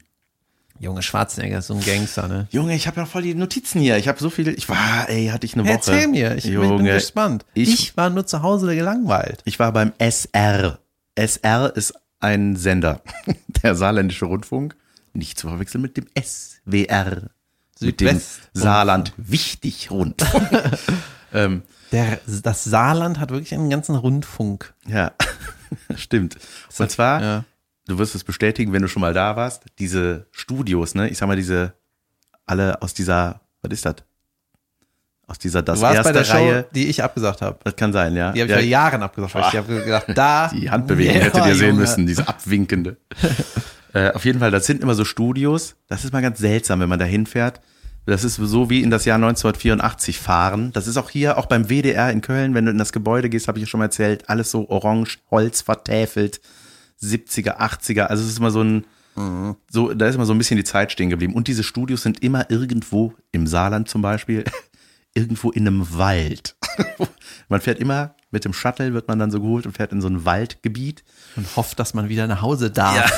Junge 0.81 1.03
Schwarzenegger 1.03 1.61
so 1.61 1.75
ein 1.75 1.81
Gangster, 1.85 2.27
ne? 2.27 2.49
Junge, 2.51 2.75
ich 2.75 2.87
habe 2.87 2.99
ja 3.01 3.07
voll 3.07 3.21
die 3.23 3.35
Notizen 3.35 3.81
hier. 3.83 3.99
Ich 3.99 4.09
habe 4.09 4.19
so 4.19 4.31
viel. 4.31 4.49
Ich 4.49 4.67
war, 4.69 5.09
ey, 5.11 5.27
hatte 5.29 5.45
ich 5.45 5.53
eine 5.55 5.65
Woche. 5.65 5.73
Erzähl 5.75 6.09
mir, 6.09 6.35
ich 6.37 6.45
bin 6.45 6.55
Junge, 6.55 6.93
gespannt. 6.95 7.45
Ich, 7.53 7.69
Ich, 7.69 7.97
war 7.99 8.09
nur 8.09 8.27
zu 8.27 8.41
Hause 8.43 8.75
gelangweilt. 8.75 9.43
ich 9.45 9.59
war 9.59 9.73
beim 9.73 9.93
SR. 9.99 10.79
SR 11.17 11.77
ist 11.77 11.93
ein 12.21 12.57
Sender, 12.57 13.03
der 13.63 13.75
Saarländische 13.75 14.25
Rundfunk. 14.25 14.75
Nicht 15.13 15.39
zu 15.39 15.49
verwechseln 15.49 15.83
mit 15.83 15.97
dem 15.99 16.07
SWR. 16.19 17.29
Mit 17.81 18.01
dem 18.01 18.09
Südwest- 18.09 18.41
Saarland 18.55 19.13
wichtig 19.19 19.91
Rundfunk. 19.91 20.49
ähm, 21.35 21.63
Der, 21.93 22.21
das 22.43 22.65
Saarland 22.65 23.19
hat 23.21 23.31
wirklich 23.31 23.53
einen 23.53 23.69
ganzen 23.71 23.97
Rundfunk. 23.97 24.73
ja, 24.87 25.13
stimmt. 25.97 26.37
Und 26.79 26.91
zwar, 26.91 27.23
Ja. 27.23 27.45
Du 27.87 27.99
wirst 27.99 28.15
es 28.15 28.25
bestätigen, 28.25 28.73
wenn 28.73 28.83
du 28.83 28.89
schon 28.89 29.01
mal 29.01 29.15
da 29.15 29.37
warst, 29.37 29.65
diese 29.79 30.27
Studios, 30.33 30.95
ne? 30.95 31.09
Ich 31.09 31.19
sag 31.19 31.27
mal, 31.27 31.37
diese, 31.37 31.75
alle 32.47 32.81
aus 32.83 32.95
dieser, 32.95 33.41
was 33.63 33.73
ist 33.73 33.85
das? 33.85 33.97
Aus 35.27 35.39
dieser 35.39 35.63
das 35.63 35.79
Du 35.79 35.83
warst 35.83 35.97
erste 35.97 36.13
bei 36.13 36.23
der 36.23 36.29
Reihe. 36.35 36.61
Show, 36.63 36.69
die 36.75 36.89
ich 36.89 37.03
abgesagt 37.05 37.41
habe. 37.41 37.59
Das 37.63 37.77
kann 37.77 37.93
sein, 37.93 38.17
ja. 38.17 38.33
Die 38.33 38.41
habe 38.41 38.47
ich 38.47 38.51
ja, 38.51 38.57
vor 38.59 38.67
Jahren 38.67 39.03
abgesagt, 39.03 39.35
weil 39.35 39.45
ich 39.49 39.57
habe 39.57 39.85
gedacht, 39.85 40.07
da. 40.15 40.49
Die 40.49 40.69
Handbewegung 40.71 41.15
Ja, 41.15 41.21
hättet 41.23 41.47
ihr 41.47 41.55
sehen 41.55 41.69
Junge. 41.69 41.81
müssen, 41.81 42.07
diese 42.07 42.27
abwinkende. 42.27 42.97
äh, 43.93 44.11
auf 44.11 44.25
jeden 44.25 44.41
Fall, 44.41 44.51
das 44.51 44.67
sind 44.67 44.83
immer 44.83 44.95
so 44.97 45.05
Studios. 45.05 45.77
Das 45.87 46.05
ist 46.05 46.13
mal 46.13 46.21
ganz 46.23 46.41
seltsam, 46.41 46.81
wenn 46.81 46.89
man 46.89 46.99
da 46.99 47.05
hinfährt. 47.05 47.61
Das 48.07 48.25
ist 48.25 48.37
so 48.37 48.71
wie 48.71 48.83
in 48.83 48.91
das 48.91 49.05
Jahr 49.05 49.17
1984 49.17 50.19
fahren. 50.19 50.73
Das 50.73 50.89
ist 50.89 50.97
auch 50.97 51.11
hier, 51.11 51.39
auch 51.39 51.47
beim 51.47 51.69
WDR 51.69 52.11
in 52.11 52.23
Köln, 52.23 52.55
wenn 52.55 52.65
du 52.65 52.73
in 52.73 52.79
das 52.79 52.91
Gebäude 52.93 53.29
gehst, 53.29 53.47
habe 53.47 53.59
ich 53.59 53.63
ja 53.65 53.69
schon 53.69 53.79
mal 53.79 53.85
erzählt, 53.85 54.29
alles 54.29 54.51
so 54.51 54.69
orange, 54.69 55.19
Holz 55.31 55.61
vertäfelt, 55.61 56.41
70er, 57.03 57.59
80er. 57.59 58.03
Also 58.03 58.25
es 58.25 58.31
ist 58.31 58.39
immer 58.39 58.51
so 58.51 58.63
ein, 58.63 58.85
so, 59.71 59.93
da 59.93 60.07
ist 60.07 60.15
immer 60.15 60.27
so 60.27 60.33
ein 60.33 60.39
bisschen 60.39 60.57
die 60.57 60.65
Zeit 60.65 60.93
stehen 60.93 61.11
geblieben. 61.11 61.35
Und 61.35 61.49
diese 61.49 61.63
Studios 61.63 62.03
sind 62.03 62.23
immer 62.23 62.51
irgendwo, 62.51 63.15
im 63.33 63.47
Saarland 63.47 63.89
zum 63.89 64.03
Beispiel, 64.03 64.45
irgendwo 65.15 65.51
in 65.51 65.67
einem 65.67 65.99
Wald. 65.99 66.57
man 67.49 67.61
fährt 67.61 67.81
immer, 67.81 68.15
mit 68.31 68.45
dem 68.45 68.53
Shuttle 68.53 68.95
wird 68.95 69.09
man 69.09 69.19
dann 69.19 69.31
so 69.31 69.41
geholt 69.41 69.67
und 69.67 69.77
fährt 69.77 69.93
in 69.93 70.01
so 70.01 70.09
ein 70.09 70.25
Waldgebiet. 70.25 71.03
Und 71.37 71.57
hofft, 71.57 71.79
dass 71.79 71.95
man 71.95 72.09
wieder 72.09 72.27
nach 72.27 72.43
Hause 72.43 72.71
darf. 72.71 73.13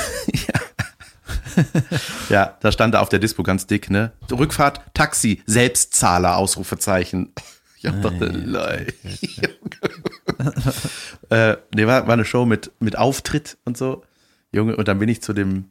Ja, 2.29 2.57
da 2.59 2.71
stand 2.71 2.95
da 2.95 3.01
auf 3.01 3.09
der 3.09 3.19
Dispo 3.19 3.43
ganz 3.43 3.67
dick, 3.67 3.89
ne? 3.89 4.11
Rückfahrt, 4.31 4.81
Taxi, 4.93 5.41
Selbstzahler, 5.45 6.37
Ausrufezeichen. 6.37 7.31
Ich 7.83 7.89
hab 7.89 8.01
dachte, 8.01 8.25
lei. 8.27 8.87
äh, 11.29 11.57
nee, 11.75 11.85
war, 11.87 12.07
war 12.07 12.13
eine 12.13 12.25
Show 12.25 12.45
mit, 12.45 12.71
mit 12.79 12.97
Auftritt 12.97 13.57
und 13.65 13.77
so. 13.77 14.03
Junge, 14.51 14.75
und 14.75 14.87
dann 14.87 14.99
bin 14.99 15.09
ich 15.09 15.21
zu 15.21 15.33
dem, 15.33 15.65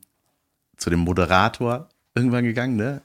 zu 0.77 0.91
dem 0.91 1.01
Moderator 1.01 1.89
irgendwann 2.15 2.45
gegangen, 2.45 2.77
ne? 2.77 3.03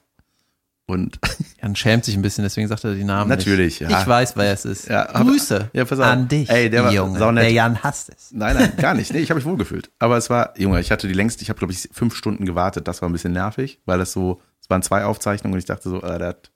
Und 0.88 1.20
Jan 1.62 1.76
schämt 1.76 2.05
sich 2.05 2.16
ein 2.16 2.22
bisschen, 2.22 2.43
deswegen 2.43 2.68
sagt 2.70 2.84
er 2.86 2.95
die 2.95 3.03
Namen 3.03 3.30
Natürlich, 3.30 3.82
nicht. 3.82 3.91
ja. 3.91 4.01
Ich 4.01 4.08
weiß, 4.08 4.38
wer 4.38 4.53
es 4.53 4.64
ist. 4.66 4.88
Ja, 4.88 5.10
aber- 5.10 5.26
Grüße 5.30 5.70
Ja, 5.74 5.84
an 5.84 6.28
dich, 6.30 6.49
Ey, 6.49 6.70
der 6.70 6.86
war 6.86 6.93
Junge. 6.93 7.20
saunett. 7.20 7.43
Der 7.43 7.51
Jan 7.51 7.84
hasst 7.84 8.10
es. 8.10 8.32
Nein, 8.32 8.55
nein, 8.55 8.74
gar 8.78 8.93
nicht. 8.93 9.12
Nee, 9.14 9.20
ich 9.20 9.30
habe 9.30 9.38
mich 9.38 9.45
wohlgefühlt. 9.45 9.89
Aber 9.99 10.16
es 10.18 10.30
war, 10.30 10.58
Junge, 10.58 10.80
ich 10.80 10.91
hatte 10.91 11.08
die 11.10 11.14
längste, 11.14 11.43
ich 11.43 11.49
habe, 11.49 11.60
glaube 11.60 11.74
ich, 11.74 11.89
fünf 11.91 12.16
Stunden 12.16 12.45
gewartet. 12.45 12.88
Das 12.88 13.01
war 13.01 13.10
ein 13.10 13.12
bisschen 13.14 13.34
nervig, 13.34 13.80
weil 13.86 13.99
das 13.99 14.14
so, 14.14 14.41
es 14.62 14.70
waren 14.70 14.82
zwei 14.82 15.03
Aufzeichnungen 15.03 15.53
und 15.55 15.60
ich 15.60 15.66
dachte 15.66 15.89
so, 15.89 16.01
äh, 16.01 16.18
der 16.20 16.28
hat 16.30 16.51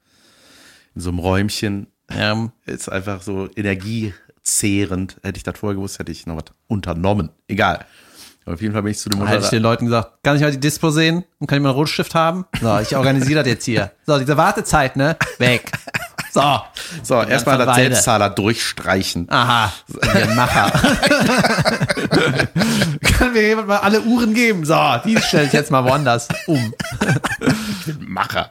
in 0.96 1.02
so 1.02 1.10
einem 1.10 1.20
Räumchen 1.20 1.88
Ja, 2.18 2.52
ist 2.66 2.90
einfach 2.92 3.22
so 3.22 3.50
energiezehrend. 3.56 5.18
Hätte 5.24 5.38
ich 5.38 5.44
das 5.44 5.58
vorher 5.58 5.76
gewusst, 5.76 6.00
hätte 6.00 6.12
ich 6.12 6.26
noch 6.26 6.38
was 6.38 6.46
unternommen. 6.68 7.30
Egal. 7.48 7.86
Aber 8.46 8.56
auf 8.56 8.62
jeden 8.62 8.74
Fall 8.74 8.82
bin 8.82 8.92
ich 8.92 8.98
zu 8.98 9.10
dem 9.10 9.26
hätte 9.28 9.44
ich 9.44 9.50
den 9.50 9.62
Leuten 9.62 9.86
gesagt, 9.86 10.24
kann 10.24 10.36
ich 10.36 10.42
mal 10.42 10.52
die 10.52 10.60
Dispo 10.60 10.90
sehen 10.90 11.24
und 11.40 11.48
kann 11.48 11.58
ich 11.58 11.64
mal 11.64 11.70
einen 11.70 11.78
Rotstift 11.78 12.16
haben? 12.16 12.46
So, 12.60 12.80
ich 12.80 12.96
organisiere 12.96 13.42
das 13.44 13.48
jetzt 13.48 13.66
hier. 13.66 13.92
So, 14.08 14.18
diese 14.18 14.36
Wartezeit, 14.36 14.96
ne? 14.96 15.16
Weg. 15.38 15.72
So. 16.34 16.62
So, 17.04 17.22
erstmal 17.22 17.58
das. 17.58 17.76
Selbstzahler 17.76 18.30
durchstreichen. 18.30 19.28
Aha, 19.30 19.72
ihr 20.16 20.28
Macher. 20.36 20.72
Kann 23.18 23.34
mir 23.34 23.42
jemand 23.48 23.68
mal 23.68 23.78
alle 23.78 24.02
Uhren 24.02 24.34
geben? 24.34 24.66
So, 24.66 24.80
die 25.06 25.18
stelle 25.18 25.48
ich 25.48 25.54
jetzt 25.54 25.72
mal 25.72 25.84
woanders 25.84 26.30
um. 26.48 26.74
Macher. 28.00 28.50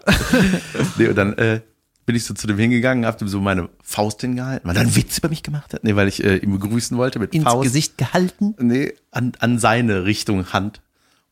nee, 0.99 1.09
und 1.09 1.17
dann 1.17 1.33
äh, 1.39 1.61
bin 2.07 2.17
ich 2.17 2.25
so 2.25 2.35
zu 2.35 2.47
dem 2.47 2.59
hingegangen, 2.59 3.07
hab 3.07 3.19
dem 3.19 3.29
so 3.29 3.41
meine 3.41 3.69
Faust 3.83 4.21
hingehalten, 4.21 4.69
weil 4.69 4.77
er 4.77 4.83
einen 4.83 4.97
Witz 4.97 5.19
über 5.19 5.29
mich 5.29 5.43
gemacht 5.43 5.73
hat. 5.75 5.85
Nee, 5.85 5.97
weil 5.97 6.09
ich 6.09 6.25
äh, 6.25 6.37
ihn 6.37 6.53
begrüßen 6.53 6.97
wollte 6.97 7.19
mit 7.19 7.35
Ins 7.35 7.45
Faust. 7.45 7.65
Gesicht 7.65 7.99
gehalten. 7.99 8.55
Nee, 8.59 8.95
an, 9.11 9.33
an 9.39 9.59
seine 9.59 10.05
Richtung 10.05 10.53
Hand. 10.53 10.83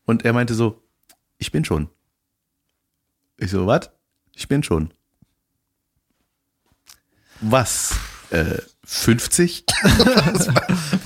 Und 0.05 0.25
er 0.25 0.33
meinte 0.33 0.53
so, 0.53 0.81
ich 1.37 1.51
bin 1.51 1.65
schon. 1.65 1.89
Ich 3.37 3.51
so, 3.51 3.67
was? 3.67 3.89
Ich 4.35 4.47
bin 4.47 4.63
schon. 4.63 4.93
Was? 7.41 7.95
Äh, 8.31 8.57
50? 8.85 9.65
was, 9.83 10.47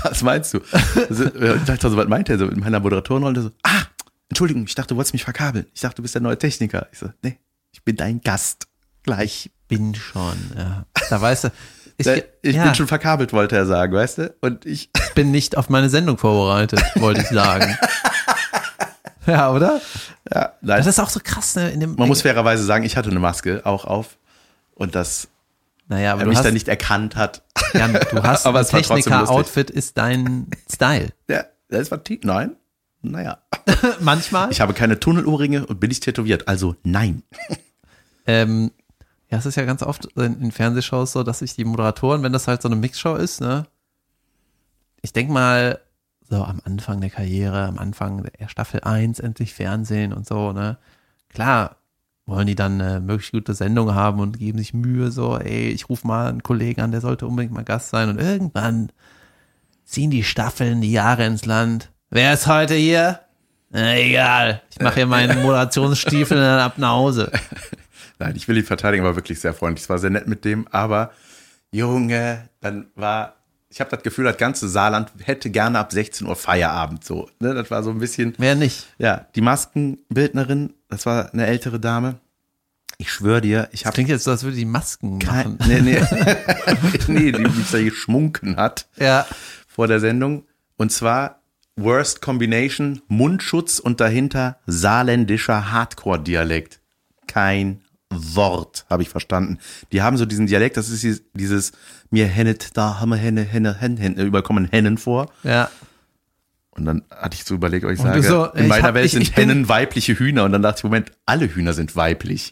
was 0.03 0.21
meinst 0.23 0.53
du? 0.53 0.61
Also, 0.95 1.25
äh, 1.25 1.57
ich 1.57 1.63
dachte 1.63 1.89
so, 1.89 1.97
was 1.97 2.07
meint 2.07 2.29
er 2.29 2.37
so? 2.37 2.47
In 2.47 2.59
meiner 2.59 2.79
Moderatorenrolle 2.79 3.41
so, 3.41 3.51
ah, 3.63 3.83
Entschuldigung, 4.29 4.63
ich 4.65 4.75
dachte, 4.75 4.89
du 4.89 4.95
wolltest 4.95 5.13
mich 5.13 5.23
verkabeln. 5.23 5.67
Ich 5.73 5.81
dachte, 5.81 5.97
du 5.97 6.01
bist 6.01 6.15
der 6.15 6.21
neue 6.21 6.37
Techniker. 6.37 6.87
Ich 6.91 6.99
so, 6.99 7.09
nee, 7.21 7.37
ich 7.71 7.83
bin 7.83 7.95
dein 7.95 8.21
Gast. 8.21 8.67
Gleich. 9.03 9.51
Bin 9.67 9.95
schon, 9.95 10.37
ja. 10.57 10.85
Da 11.09 11.21
weißt 11.21 11.45
du, 11.45 11.49
ich, 11.97 12.07
Ich, 12.07 12.23
ich 12.41 12.55
ja, 12.55 12.63
bin 12.63 12.75
schon 12.75 12.87
verkabelt, 12.87 13.33
wollte 13.33 13.55
er 13.55 13.65
sagen, 13.65 13.93
weißt 13.93 14.17
du? 14.17 14.35
Und 14.41 14.65
ich, 14.65 14.89
bin 15.15 15.31
nicht 15.31 15.57
auf 15.57 15.69
meine 15.69 15.89
Sendung 15.89 16.17
vorbereitet, 16.17 16.81
wollte 16.95 17.21
ich 17.21 17.27
sagen. 17.27 17.77
ja, 19.27 19.51
oder? 19.51 19.81
ja, 20.33 20.53
nein. 20.61 20.77
Das 20.77 20.87
ist 20.87 20.99
auch 20.99 21.09
so 21.09 21.19
krass, 21.23 21.55
ne? 21.55 21.71
In 21.71 21.79
dem, 21.79 21.95
Man 21.95 22.07
muss 22.07 22.21
fairerweise 22.21 22.63
sagen, 22.63 22.83
ich 22.83 22.97
hatte 22.97 23.09
eine 23.09 23.19
Maske 23.19 23.61
auch 23.65 23.85
auf 23.85 24.17
und 24.75 24.95
dass 24.95 25.27
naja, 25.87 26.13
aber 26.13 26.21
er 26.21 26.25
du 26.25 26.29
mich 26.29 26.37
hast, 26.37 26.45
dann 26.45 26.53
nicht 26.53 26.67
erkannt 26.67 27.15
hat. 27.15 27.43
Jan, 27.73 27.93
du 27.93 28.23
hast 28.23 28.45
Aber 28.45 28.59
ein. 28.59 28.65
Techniker-Outfit 28.65 29.69
ist 29.69 29.97
dein 29.97 30.47
Style. 30.71 31.09
Ja, 31.27 31.45
das 31.69 31.91
war 31.91 32.03
tief. 32.03 32.21
Nein. 32.23 32.55
Naja. 33.01 33.39
Manchmal. 33.99 34.49
Ich 34.51 34.61
habe 34.61 34.73
keine 34.73 34.99
Tunnelohrringe 34.99 35.65
und 35.65 35.79
bin 35.79 35.89
nicht 35.89 36.03
tätowiert. 36.03 36.47
Also 36.47 36.75
nein. 36.83 37.23
Ähm, 38.25 38.71
ja, 39.33 39.39
es 39.39 39.47
ist 39.47 39.55
ja 39.55 39.65
ganz 39.65 39.81
oft 39.81 40.05
in, 40.15 40.39
in 40.39 40.51
Fernsehshows 40.51 41.11
so, 41.11 41.23
dass 41.23 41.39
sich 41.39 41.55
die 41.55 41.65
Moderatoren, 41.65 42.21
wenn 42.21 42.33
das 42.33 42.47
halt 42.47 42.61
so 42.61 42.67
eine 42.67 42.75
Mixshow 42.75 43.15
ist, 43.15 43.41
ne, 43.41 43.65
ich 45.01 45.11
denke 45.11 45.33
mal, 45.33 45.79
so 46.29 46.43
am 46.43 46.61
Anfang 46.65 47.01
der 47.01 47.09
Karriere, 47.09 47.65
am 47.65 47.79
Anfang 47.79 48.29
der 48.39 48.47
Staffel 48.47 48.81
1 48.81 49.19
endlich 49.19 49.55
Fernsehen 49.55 50.13
und 50.13 50.27
so, 50.27 50.53
ne, 50.53 50.77
klar 51.29 51.77
wollen 52.27 52.45
die 52.45 52.53
dann 52.53 52.79
eine 52.79 52.99
möglichst 52.99 53.31
gute 53.31 53.55
Sendung 53.55 53.95
haben 53.95 54.19
und 54.19 54.37
geben 54.37 54.59
sich 54.59 54.75
Mühe, 54.75 55.09
so, 55.09 55.39
ey, 55.39 55.69
ich 55.69 55.89
rufe 55.89 56.05
mal 56.05 56.27
einen 56.27 56.43
Kollegen 56.43 56.81
an, 56.81 56.91
der 56.91 57.01
sollte 57.01 57.25
unbedingt 57.25 57.55
mal 57.55 57.63
Gast 57.63 57.89
sein 57.89 58.09
und 58.09 58.21
irgendwann 58.21 58.91
ziehen 59.83 60.11
die 60.11 60.23
Staffeln, 60.23 60.79
die 60.79 60.91
Jahre 60.91 61.25
ins 61.25 61.47
Land. 61.47 61.89
Wer 62.11 62.35
ist 62.35 62.45
heute 62.45 62.75
hier? 62.75 63.21
Na, 63.71 63.97
egal, 63.97 64.61
ich 64.69 64.79
mache 64.79 64.93
hier 64.93 65.05
meinen 65.07 65.41
Moderationsstiefel 65.41 66.37
und 66.37 66.43
dann 66.43 66.59
ab 66.59 66.77
nach 66.77 66.91
Hause. 66.91 67.31
Nein, 68.23 68.35
ich 68.35 68.47
will 68.47 68.57
ihn 68.57 68.63
verteidigen, 68.65 69.03
war 69.03 69.15
wirklich 69.15 69.39
sehr 69.39 69.53
freundlich. 69.53 69.83
Es 69.83 69.89
war 69.89 69.99
sehr 69.99 70.09
nett 70.09 70.27
mit 70.27 70.45
dem, 70.45 70.67
aber 70.69 71.11
Junge, 71.71 72.49
dann 72.61 72.87
war, 72.95 73.35
ich 73.69 73.79
habe 73.79 73.89
das 73.89 74.03
Gefühl, 74.03 74.25
das 74.25 74.37
ganze 74.37 74.69
Saarland 74.69 75.11
hätte 75.23 75.49
gerne 75.49 75.79
ab 75.79 75.91
16 75.91 76.27
Uhr 76.27 76.35
Feierabend 76.35 77.03
so. 77.03 77.29
Ne? 77.39 77.53
Das 77.53 77.69
war 77.71 77.83
so 77.83 77.89
ein 77.89 77.99
bisschen, 77.99 78.33
Wer 78.37 78.55
nicht? 78.55 78.87
ja, 78.97 79.27
die 79.35 79.41
Maskenbildnerin, 79.41 80.73
das 80.89 81.05
war 81.05 81.33
eine 81.33 81.47
ältere 81.47 81.79
Dame. 81.79 82.19
Ich 82.99 83.11
schwöre 83.11 83.41
dir, 83.41 83.69
ich 83.71 83.85
habe 83.85 83.93
Klingt 83.95 84.09
jetzt 84.09 84.23
so, 84.23 84.31
als 84.31 84.43
würde 84.43 84.55
die 84.55 84.65
Masken 84.65 85.17
kein, 85.19 85.57
machen. 85.57 85.57
nee, 85.67 85.81
nee, 85.81 86.01
nee, 87.07 87.31
die 87.31 87.41
mich 87.41 87.71
da 87.71 87.81
geschmunken 87.81 88.55
hat. 88.55 88.87
Ja. 88.97 89.25
vor 89.67 89.87
der 89.87 89.99
Sendung. 89.99 90.45
Und 90.77 90.91
zwar 90.91 91.41
Worst 91.75 92.21
Combination, 92.21 93.01
Mundschutz 93.07 93.79
und 93.79 93.99
dahinter 93.99 94.59
saarländischer 94.67 95.71
Hardcore-Dialekt. 95.71 96.79
Kein 97.27 97.81
Wort, 98.35 98.85
habe 98.89 99.03
ich 99.03 99.09
verstanden. 99.09 99.57
Die 99.91 100.01
haben 100.01 100.17
so 100.17 100.25
diesen 100.25 100.47
Dialekt, 100.47 100.77
das 100.77 100.89
ist 100.89 101.03
dieses- 101.03 101.23
dieses, 101.33 101.71
mir 102.09 102.27
hennet, 102.27 102.75
da 102.77 102.99
haben 102.99 103.09
wir 103.09 103.17
Henne, 103.17 103.41
Henne, 103.43 103.79
Henne, 103.79 103.99
Henne, 103.99 104.21
überall 104.23 104.43
kommen 104.43 104.67
Hennen 104.71 104.97
vor. 104.97 105.31
Ja. 105.43 105.69
Und 106.71 106.85
dann 106.85 107.03
hatte 107.11 107.35
ich 107.35 107.43
so 107.43 107.53
überlegt, 107.55 107.85
ob 107.85 107.91
ich 107.91 107.99
Und 107.99 108.05
sage, 108.07 108.23
so, 108.23 108.45
in 108.47 108.63
ich 108.63 108.69
meiner 108.69 108.87
hab- 108.87 108.93
Welt 108.95 109.05
ich- 109.05 109.11
sind 109.11 109.21
ich 109.21 109.35
Hennen 109.35 109.69
weibliche 109.69 110.17
Hühner. 110.17 110.43
Und 110.43 110.51
dann 110.53 110.61
dachte 110.63 110.79
ich, 110.79 110.83
Moment, 110.83 111.11
alle 111.25 111.47
Hühner 111.53 111.73
sind 111.73 111.95
weiblich. 111.95 112.51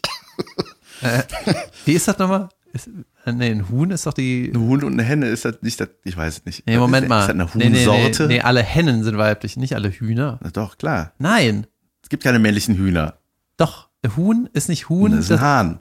Wie 1.84 1.92
ist 1.92 2.06
das 2.08 2.18
nochmal? 2.18 2.48
Ist, 2.72 2.88
äh, 3.26 3.32
nee, 3.32 3.50
ein 3.50 3.68
Huhn 3.68 3.90
ist 3.90 4.06
doch 4.06 4.14
die. 4.14 4.50
Ein 4.54 4.60
Huhn 4.60 4.82
und 4.84 4.92
eine 4.94 5.02
Henne 5.02 5.26
ist 5.28 5.44
das 5.44 5.56
nicht 5.60 5.80
das, 5.80 5.88
ich 6.04 6.16
weiß 6.16 6.38
es 6.38 6.44
nicht. 6.44 6.66
Nee, 6.66 6.78
Moment 6.78 7.04
ist, 7.04 7.08
mal. 7.08 7.20
Ist 7.20 7.26
das 7.28 7.34
eine 7.34 7.48
nee, 7.54 7.68
nee, 7.68 7.86
Huhnsorte? 7.86 8.26
nee, 8.28 8.34
nee, 8.34 8.40
alle 8.40 8.62
Hennen 8.62 9.02
sind 9.04 9.18
weiblich, 9.18 9.56
nicht 9.56 9.74
alle 9.74 9.90
Hühner. 9.90 10.38
Na 10.42 10.50
Doch, 10.50 10.78
klar. 10.78 11.12
Nein. 11.18 11.66
Es 12.02 12.08
gibt 12.08 12.22
keine 12.22 12.38
männlichen 12.38 12.76
Hühner. 12.76 13.18
Doch. 13.56 13.88
Huhn 14.16 14.48
ist 14.52 14.68
nicht 14.68 14.88
Huhn. 14.88 15.10
Das 15.12 15.20
ist 15.20 15.30
Das 15.30 15.40
ein 15.40 15.44
Hahn. 15.46 15.80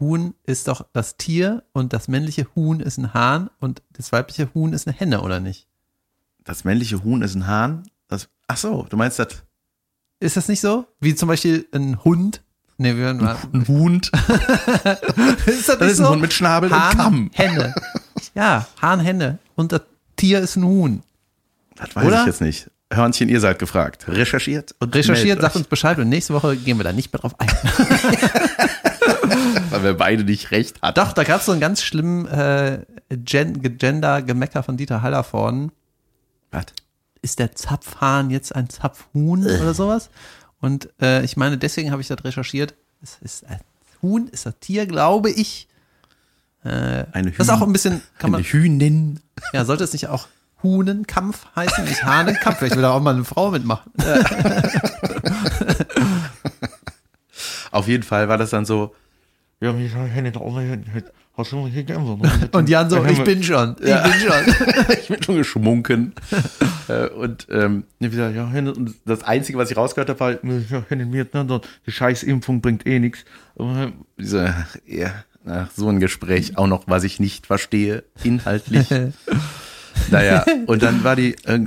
Huhn 0.00 0.34
ist 0.44 0.68
doch 0.68 0.86
das 0.92 1.16
Tier 1.16 1.64
und 1.72 1.92
das 1.92 2.06
männliche 2.08 2.46
Huhn 2.54 2.80
ist 2.80 2.98
ein 2.98 3.14
Hahn 3.14 3.50
und 3.60 3.82
das 3.92 4.12
weibliche 4.12 4.52
Huhn 4.54 4.72
ist 4.72 4.86
eine 4.86 4.96
Henne, 4.96 5.22
oder 5.22 5.40
nicht? 5.40 5.66
Das 6.44 6.64
männliche 6.64 7.02
Huhn 7.02 7.20
ist 7.22 7.34
ein 7.34 7.46
Hahn. 7.46 7.82
Das, 8.06 8.28
ach 8.46 8.56
so, 8.56 8.86
du 8.88 8.96
meinst 8.96 9.18
das 9.18 9.42
Ist 10.20 10.36
das 10.36 10.48
nicht 10.48 10.60
so? 10.60 10.86
Wie 11.00 11.14
zum 11.14 11.28
Beispiel 11.28 11.66
ein 11.72 12.02
Hund? 12.04 12.42
Nee, 12.76 12.94
wir 12.96 13.06
hören 13.06 13.16
mal. 13.16 13.36
ein 13.52 13.66
Hund? 13.66 14.12
ist 15.46 15.68
das 15.68 15.78
Das 15.78 15.92
ist 15.92 16.00
ein 16.00 16.08
Hund 16.08 16.20
mit 16.22 16.32
Schnabel 16.32 16.70
und 16.72 16.78
Hahn, 16.78 16.96
Kamm. 16.96 17.30
Henne. 17.34 17.74
Ja, 18.36 18.68
Hahn, 18.80 19.00
Henne. 19.00 19.38
Und 19.56 19.72
das 19.72 19.82
Tier 20.16 20.38
ist 20.40 20.54
ein 20.56 20.64
Huhn. 20.64 21.02
Das 21.74 21.94
weiß 21.96 22.06
Oder? 22.06 22.20
ich 22.20 22.26
jetzt 22.26 22.40
nicht. 22.40 22.70
Hörnchen, 22.92 23.28
ihr 23.28 23.40
seid 23.40 23.58
gefragt. 23.58 24.06
Recherchiert 24.08 24.74
und 24.78 24.94
Recherchiert, 24.94 25.40
sagt 25.40 25.54
euch, 25.54 25.60
uns 25.60 25.68
Bescheid 25.68 25.98
und 25.98 26.08
nächste 26.08 26.32
Woche 26.32 26.56
gehen 26.56 26.78
wir 26.78 26.84
da 26.84 26.92
nicht 26.92 27.12
mehr 27.12 27.20
drauf 27.20 27.38
ein. 27.38 27.48
weil 29.70 29.82
wir 29.82 29.94
beide 29.94 30.24
nicht 30.24 30.50
recht 30.50 30.80
hatten. 30.80 30.98
Doch, 30.98 31.12
da 31.12 31.24
gab 31.24 31.40
es 31.40 31.46
so 31.46 31.52
einen 31.52 31.60
ganz 31.60 31.82
schlimmen 31.82 32.26
äh, 32.26 32.80
Gen 33.10 33.76
Gender-Gemecker 33.76 34.62
von 34.62 34.78
Dieter 34.78 35.02
Hallervorden. 35.02 35.70
Was? 36.50 36.64
Ist 37.20 37.38
der 37.38 37.54
Zapfhahn 37.54 38.30
jetzt 38.30 38.54
ein 38.54 38.70
Zapfhuhn 38.70 39.44
oder 39.44 39.74
sowas? 39.74 40.08
Und 40.60 40.88
äh, 41.00 41.24
ich 41.24 41.36
meine, 41.36 41.58
deswegen 41.58 41.90
habe 41.90 42.00
ich 42.00 42.08
das 42.08 42.24
recherchiert. 42.24 42.74
Es 43.02 43.18
ist 43.20 43.46
ein 43.46 43.60
Huhn, 44.02 44.28
ist 44.28 44.46
ein 44.46 44.54
Tier, 44.60 44.86
glaube 44.86 45.30
ich. 45.30 45.68
Eine 46.62 47.06
Hühn, 47.14 47.34
Das 47.36 47.46
ist 47.46 47.52
auch 47.52 47.62
ein 47.62 47.72
bisschen, 47.72 48.02
kann 48.18 48.30
man, 48.30 48.40
eine 48.40 48.48
Hühnin. 48.48 49.20
ja, 49.52 49.64
sollte 49.64 49.84
es 49.84 49.92
nicht 49.92 50.08
auch 50.08 50.26
Huhnenkampf 50.62 51.46
heißen, 51.54 51.84
nicht 51.84 52.04
Hahnenkampf? 52.04 52.58
Vielleicht 52.58 52.74
will 52.76 52.82
da 52.82 52.90
auch 52.92 53.00
mal 53.00 53.14
eine 53.14 53.24
Frau 53.24 53.50
mitmachen. 53.50 53.92
Auf 57.70 57.86
jeden 57.88 58.02
Fall 58.02 58.28
war 58.28 58.38
das 58.38 58.50
dann 58.50 58.64
so, 58.64 58.94
Ja, 59.60 59.74
ich 59.76 59.94
hätte 59.94 60.40
auch 60.40 60.56
hast 61.36 61.52
du 61.52 61.66
hier 61.68 61.84
gern 61.84 62.20
Und 62.52 62.68
Jan 62.68 62.90
so, 62.90 63.04
ich 63.04 63.22
bin 63.22 63.42
schon, 63.42 63.76
ich 63.80 63.88
Ja. 63.88 64.02
bin 64.02 64.12
schon. 64.14 64.54
ich 65.00 65.08
bin 65.08 65.22
schon 65.22 65.36
geschmunken. 65.36 66.14
Äh, 66.88 67.08
und 67.10 67.46
ähm, 67.50 67.84
das 69.04 69.22
Einzige, 69.22 69.58
was 69.58 69.70
ich 69.70 69.76
rausgehört 69.76 70.08
habe, 70.08 70.20
war 70.20 70.30
ne, 70.40 70.64
die 71.86 71.90
scheiß 71.92 72.22
Impfung 72.22 72.62
bringt 72.62 72.86
eh 72.86 72.98
nichts. 72.98 73.26
ja, 74.86 75.12
ach, 75.46 75.68
so 75.76 75.90
ein 75.90 76.00
Gespräch, 76.00 76.56
auch 76.56 76.66
noch, 76.66 76.84
was 76.86 77.04
ich 77.04 77.20
nicht 77.20 77.46
verstehe, 77.46 78.04
inhaltlich. 78.24 78.88
Naja, 80.10 80.44
und 80.66 80.82
dann 80.82 81.02
war 81.04 81.16
die, 81.16 81.34
äh, 81.44 81.66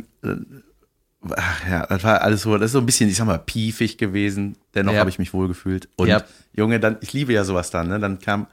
ach 1.36 1.68
ja, 1.70 1.86
das 1.88 2.04
war 2.04 2.22
alles 2.22 2.42
so, 2.42 2.58
das 2.58 2.68
ist 2.68 2.72
so 2.74 2.80
ein 2.80 2.86
bisschen, 2.86 3.10
ich 3.10 3.18
sag 3.18 3.26
mal, 3.26 3.38
piefig 3.40 3.98
gewesen. 3.98 4.58
Dennoch 4.76 4.94
Ja. 4.94 5.00
habe 5.00 5.10
ich 5.10 5.20
mich 5.20 5.34
wohl 5.34 5.48
gefühlt. 5.48 5.88
Und 5.96 6.08
Ja. 6.08 6.24
Junge, 6.54 6.80
dann, 6.80 6.98
ich 7.02 7.14
liebe 7.14 7.34
ja 7.34 7.44
sowas 7.44 7.70
dann, 7.72 7.88
ne? 7.90 8.00
Dann 8.00 8.20
kam, 8.20 8.48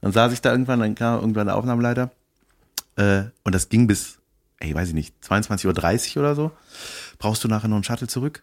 dann 0.00 0.12
saß 0.12 0.32
ich 0.32 0.40
da 0.40 0.50
irgendwann, 0.52 0.80
dann 0.80 0.94
kam 0.94 1.20
irgendwann 1.20 1.46
der 1.46 1.56
Aufnahmeleiter. 1.56 2.10
Äh, 2.96 3.24
und 3.44 3.54
das 3.54 3.68
ging 3.68 3.86
bis, 3.86 4.18
ey, 4.60 4.74
weiß 4.74 4.88
ich 4.88 4.94
nicht, 4.94 5.14
22.30 5.26 6.16
Uhr 6.16 6.22
oder 6.22 6.34
so. 6.34 6.52
Brauchst 7.18 7.42
du 7.44 7.48
nachher 7.48 7.68
noch 7.68 7.76
einen 7.76 7.84
Shuttle 7.84 8.06
zurück? 8.08 8.42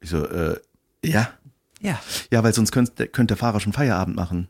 Ich 0.00 0.10
so, 0.10 0.24
äh, 0.26 0.56
ja. 1.04 1.30
Ja. 1.80 2.00
Ja, 2.30 2.42
weil 2.42 2.54
sonst 2.54 2.72
könnte, 2.72 3.06
könnte 3.08 3.34
der 3.34 3.38
Fahrer 3.38 3.60
schon 3.60 3.72
Feierabend 3.72 4.16
machen. 4.16 4.48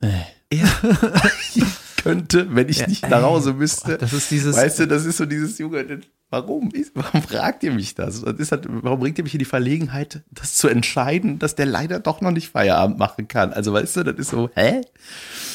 Äh. 0.00 0.10
Ja. 0.52 0.66
könnte, 2.06 2.54
wenn 2.54 2.68
ich 2.68 2.86
nicht 2.86 3.08
nach 3.08 3.22
Hause 3.22 3.52
müsste. 3.52 3.98
Das 3.98 4.12
ist 4.12 4.30
dieses, 4.30 4.56
Weißt 4.56 4.78
du, 4.80 4.86
das 4.86 5.04
ist 5.04 5.16
so 5.18 5.26
dieses 5.26 5.58
Junge, 5.58 6.00
warum? 6.30 6.70
ist- 6.72 6.92
Warum 6.94 7.22
fragt 7.22 7.62
ihr 7.62 7.72
mich 7.72 7.94
das? 7.94 8.22
das 8.22 8.34
ist 8.38 8.52
halt, 8.52 8.66
warum 8.68 9.00
bringt 9.00 9.18
ihr 9.18 9.24
mich 9.24 9.34
in 9.34 9.38
die 9.38 9.44
Verlegenheit, 9.44 10.22
das 10.30 10.54
zu 10.54 10.68
entscheiden, 10.68 11.38
dass 11.38 11.54
der 11.54 11.66
leider 11.66 12.00
doch 12.00 12.20
noch 12.20 12.30
nicht 12.32 12.48
Feierabend 12.50 12.98
machen 12.98 13.28
kann? 13.28 13.52
Also 13.52 13.72
weißt 13.72 13.96
du, 13.98 14.02
das 14.04 14.16
ist 14.16 14.30
so, 14.30 14.50
hä? 14.54 14.80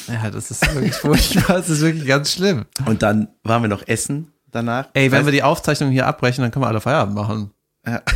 ja, 0.08 0.30
das 0.30 0.50
ist 0.50 0.74
wirklich 0.74 0.94
furchtbar, 0.94 1.56
das 1.58 1.68
ist 1.70 1.80
wirklich 1.80 2.06
ganz 2.06 2.32
schlimm. 2.32 2.64
Und 2.86 3.02
dann 3.02 3.28
waren 3.44 3.62
wir 3.62 3.68
noch 3.68 3.86
essen 3.86 4.32
danach. 4.50 4.88
Ey, 4.94 5.10
wenn 5.12 5.22
Weißt- 5.22 5.24
wir 5.26 5.32
die 5.32 5.42
Aufzeichnung 5.42 5.90
hier 5.90 6.06
abbrechen, 6.06 6.42
dann 6.42 6.50
können 6.50 6.64
wir 6.64 6.68
alle 6.68 6.80
Feierabend 6.80 7.14
machen. 7.14 7.50
Ja. 7.86 8.00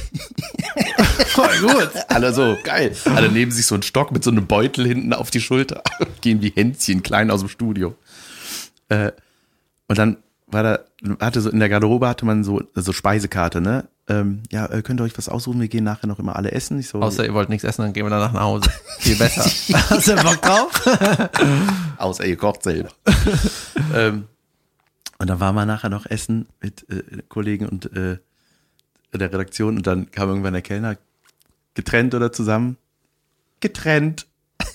Voll 1.29 1.59
gut. 1.61 1.91
Alle 2.09 2.33
so, 2.33 2.57
geil. 2.63 2.93
Alle 3.15 3.31
nehmen 3.31 3.51
sich 3.53 3.67
so 3.67 3.75
einen 3.75 3.83
Stock 3.83 4.13
mit 4.13 4.23
so 4.25 4.31
einem 4.31 4.47
Beutel 4.47 4.87
hinten 4.87 5.13
auf 5.13 5.31
die 5.31 5.41
Schulter 5.41 5.83
und 5.99 6.09
gehen 6.23 6.41
wie 6.43 6.51
Hänschen 6.51 7.03
klein 7.03 7.31
aus 7.31 7.41
dem 7.41 7.49
Studio. 7.49 7.95
Äh, 8.89 9.13
und 9.89 9.99
dann 9.99 10.19
war 10.47 10.63
da, 10.63 10.79
hatte 11.21 11.41
so 11.41 11.51
in 11.51 11.59
der 11.59 11.69
Garderobe 11.69 12.09
hatte 12.09 12.25
man 12.25 12.45
so, 12.45 12.63
so 12.75 12.93
Speisekarte, 12.93 13.61
ne? 13.61 13.89
Ähm, 14.09 14.45
ja, 14.53 14.67
äh, 14.67 14.83
könnt 14.83 15.01
ihr 15.01 15.05
euch 15.05 15.19
was 15.19 15.29
aussuchen? 15.29 15.61
Wir 15.61 15.67
gehen 15.67 15.83
nachher 15.83 16.07
noch 16.07 16.21
immer 16.21 16.37
alle 16.37 16.53
essen. 16.53 16.79
Ich 16.79 16.89
so, 16.89 17.03
Außer 17.03 17.25
ihr 17.25 17.35
wollt 17.35 17.49
nichts 17.49 17.65
essen, 17.65 17.83
dann 17.83 17.93
gehen 17.93 18.07
wir 18.07 18.11
danach 18.11 18.33
nach 18.33 18.43
Hause. 18.43 18.71
Viel 19.01 19.17
besser. 19.17 19.43
Hast 19.91 20.07
du 20.07 20.15
Bock 20.15 20.41
drauf? 20.41 20.71
außer 21.99 22.25
ihr 22.25 22.37
kocht 22.37 22.63
selber. 22.63 22.91
ähm, 23.95 24.27
und 25.19 25.29
dann 25.29 25.41
waren 25.41 25.55
wir 25.57 25.67
nachher 25.67 25.91
noch 25.91 26.07
essen 26.07 26.47
mit 26.61 26.89
äh, 26.89 27.23
Kollegen 27.29 27.69
und 27.69 27.87
äh, 27.97 28.19
der 29.13 29.33
Redaktion 29.33 29.77
und 29.77 29.87
dann 29.87 30.11
kam 30.11 30.29
irgendwann 30.29 30.53
der 30.53 30.63
Kellner 30.63 30.97
getrennt 31.75 32.15
oder 32.15 32.33
zusammen. 32.33 32.77
Getrennt. 33.61 34.27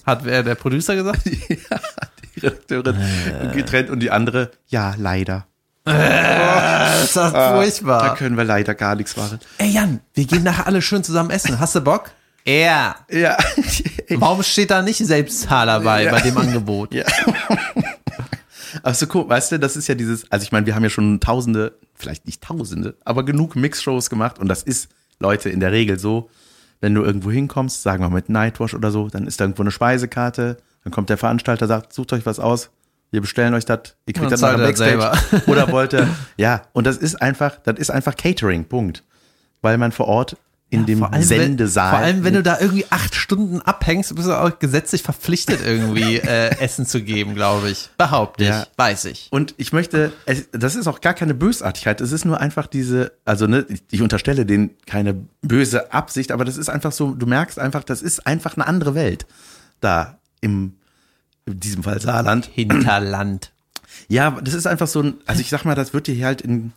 Hat 0.05 0.25
wer 0.25 0.43
der 0.43 0.55
Producer 0.55 0.95
gesagt? 0.95 1.25
ja, 1.25 1.79
Redakteurin 2.43 2.95
getrennt 3.53 3.89
und 3.89 3.99
die 3.99 4.11
andere, 4.11 4.51
ja, 4.67 4.93
leider. 4.97 5.45
Das 5.83 7.03
ist 7.05 7.15
doch 7.17 7.31
Da 7.33 7.55
furchtbar. 7.55 8.15
können 8.15 8.37
wir 8.37 8.43
leider 8.43 8.75
gar 8.75 8.95
nichts 8.95 9.17
machen. 9.17 9.39
Ey 9.57 9.69
Jan, 9.71 9.99
wir 10.13 10.25
gehen 10.25 10.43
nachher 10.43 10.67
alle 10.67 10.81
schön 10.81 11.03
zusammen 11.03 11.31
essen. 11.31 11.59
Hast 11.59 11.73
du 11.75 11.81
Bock? 11.81 12.11
Ja. 12.45 12.95
Ja. 13.09 13.37
Warum 14.09 14.43
steht 14.43 14.71
da 14.71 14.81
nicht 14.81 14.97
Selbstzahler 14.99 15.79
bei, 15.81 16.09
bei 16.09 16.21
dem 16.21 16.37
Angebot? 16.37 16.93
Ja. 16.93 17.05
Aber 18.83 18.93
so 18.93 19.05
cool, 19.13 19.27
weißt 19.27 19.51
du, 19.53 19.59
das 19.59 19.75
ist 19.75 19.87
ja 19.87 19.95
dieses, 19.95 20.31
also 20.31 20.43
ich 20.43 20.51
meine, 20.51 20.65
wir 20.65 20.75
haben 20.75 20.83
ja 20.83 20.89
schon 20.89 21.19
tausende, 21.19 21.77
vielleicht 21.93 22.25
nicht 22.25 22.41
tausende, 22.41 22.95
aber 23.03 23.25
genug 23.25 23.55
Mixshows 23.57 24.09
gemacht 24.09 24.39
und 24.39 24.47
das 24.47 24.63
ist, 24.63 24.89
Leute, 25.19 25.49
in 25.49 25.59
der 25.59 25.71
Regel 25.73 25.99
so, 25.99 26.29
wenn 26.79 26.95
du 26.95 27.03
irgendwo 27.03 27.31
hinkommst, 27.31 27.83
sagen 27.83 28.01
wir 28.01 28.09
mit 28.09 28.29
Nightwash 28.29 28.73
oder 28.73 28.89
so, 28.89 29.09
dann 29.09 29.27
ist 29.27 29.39
da 29.41 29.43
irgendwo 29.43 29.63
eine 29.63 29.71
Speisekarte, 29.71 30.55
dann 30.83 30.91
kommt 30.91 31.09
der 31.09 31.17
Veranstalter, 31.17 31.67
sagt, 31.67 31.93
sucht 31.93 32.13
euch 32.13 32.25
was 32.25 32.39
aus, 32.39 32.69
wir 33.11 33.21
bestellen 33.21 33.53
euch 33.53 33.65
das, 33.65 33.95
ihr 34.05 34.13
kriegt 34.13 34.31
das 34.31 34.41
nachher 34.41 34.59
er 34.59 34.75
selber. 34.75 35.17
Oder 35.47 35.71
wollt 35.71 35.93
ihr, 35.93 36.07
ja, 36.37 36.63
und 36.73 36.87
das 36.87 36.97
ist 36.97 37.21
einfach, 37.21 37.57
das 37.63 37.77
ist 37.77 37.91
einfach 37.91 38.15
Catering, 38.15 38.65
Punkt. 38.65 39.03
Weil 39.61 39.77
man 39.77 39.91
vor 39.91 40.07
Ort 40.07 40.37
in 40.71 40.85
dem 40.85 40.99
Vor 40.99 41.11
allem, 41.11 41.21
Sendesaal. 41.21 41.91
Wenn, 41.91 41.99
vor 41.99 42.05
allem, 42.05 42.23
wenn 42.23 42.33
du 42.33 42.43
da 42.43 42.57
irgendwie 42.59 42.85
acht 42.89 43.13
Stunden 43.13 43.61
abhängst, 43.61 44.15
bist 44.15 44.29
du 44.29 44.33
auch 44.33 44.57
gesetzlich 44.57 45.03
verpflichtet, 45.03 45.59
irgendwie 45.63 46.15
äh, 46.19 46.57
Essen 46.61 46.85
zu 46.85 47.03
geben, 47.03 47.35
glaube 47.35 47.69
ich. 47.69 47.89
Behaupte 47.97 48.45
ich. 48.45 48.49
Ja. 48.49 48.65
Weiß 48.77 49.03
ich. 49.05 49.27
Und 49.31 49.53
ich 49.57 49.73
möchte, 49.73 50.13
es, 50.25 50.47
das 50.53 50.75
ist 50.75 50.87
auch 50.87 51.01
gar 51.01 51.13
keine 51.13 51.33
Bösartigkeit, 51.33 51.99
es 51.99 52.13
ist 52.13 52.23
nur 52.23 52.39
einfach 52.39 52.67
diese, 52.67 53.11
also 53.25 53.47
ne, 53.47 53.65
ich, 53.67 53.83
ich 53.91 54.01
unterstelle 54.01 54.45
denen 54.45 54.71
keine 54.85 55.25
böse 55.41 55.91
Absicht, 55.91 56.31
aber 56.31 56.45
das 56.45 56.55
ist 56.55 56.69
einfach 56.69 56.93
so, 56.93 57.11
du 57.11 57.25
merkst 57.25 57.59
einfach, 57.59 57.83
das 57.83 58.01
ist 58.01 58.25
einfach 58.25 58.55
eine 58.55 58.65
andere 58.65 58.95
Welt 58.95 59.25
da 59.81 60.20
im, 60.41 60.77
in 61.45 61.59
diesem 61.59 61.83
Fall 61.83 62.01
Saarland. 62.01 62.45
Hinterland. 62.47 63.51
Ja, 64.07 64.31
das 64.41 64.53
ist 64.53 64.67
einfach 64.67 64.87
so 64.87 65.01
ein, 65.01 65.15
also 65.25 65.41
ich 65.41 65.49
sag 65.49 65.65
mal, 65.65 65.75
das 65.75 65.93
wird 65.93 66.07
dir 66.07 66.15
hier 66.15 66.25
halt 66.25 66.41
in 66.41 66.73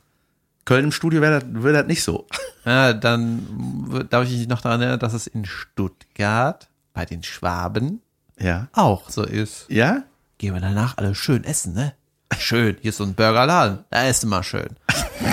Köln 0.65 0.85
im 0.87 0.93
Studio 0.93 1.21
wäre 1.21 1.41
das, 1.41 1.63
wäre 1.63 1.75
das 1.79 1.87
nicht 1.87 2.03
so. 2.03 2.27
Ja, 2.67 2.95
dann 2.95 4.07
darf 4.09 4.25
ich 4.25 4.31
dich 4.31 4.49
noch 4.49 4.63
daran 4.63 4.81
erinnern, 4.81 4.99
dass 4.99 5.13
es 5.13 5.27
in 5.27 5.45
Stuttgart 5.45 6.67
bei 6.95 7.05
den 7.05 7.23
Schwaben 7.23 8.01
Ja. 8.41 8.69
auch 8.73 9.11
so 9.11 9.23
ist. 9.23 9.67
Ja? 9.69 10.05
Gehen 10.39 10.55
wir 10.55 10.63
danach 10.63 10.97
alle 10.97 11.15
schön 11.15 11.45
essen, 11.45 11.75
ne? 11.75 11.93
Schön. 12.39 12.79
Hier 12.81 12.89
ist 12.89 12.97
so 12.97 13.05
ein 13.05 13.13
Burgerladen. 13.13 13.81
Da 13.91 14.09
ist 14.09 14.25
immer 14.25 14.43
schön. 14.43 14.71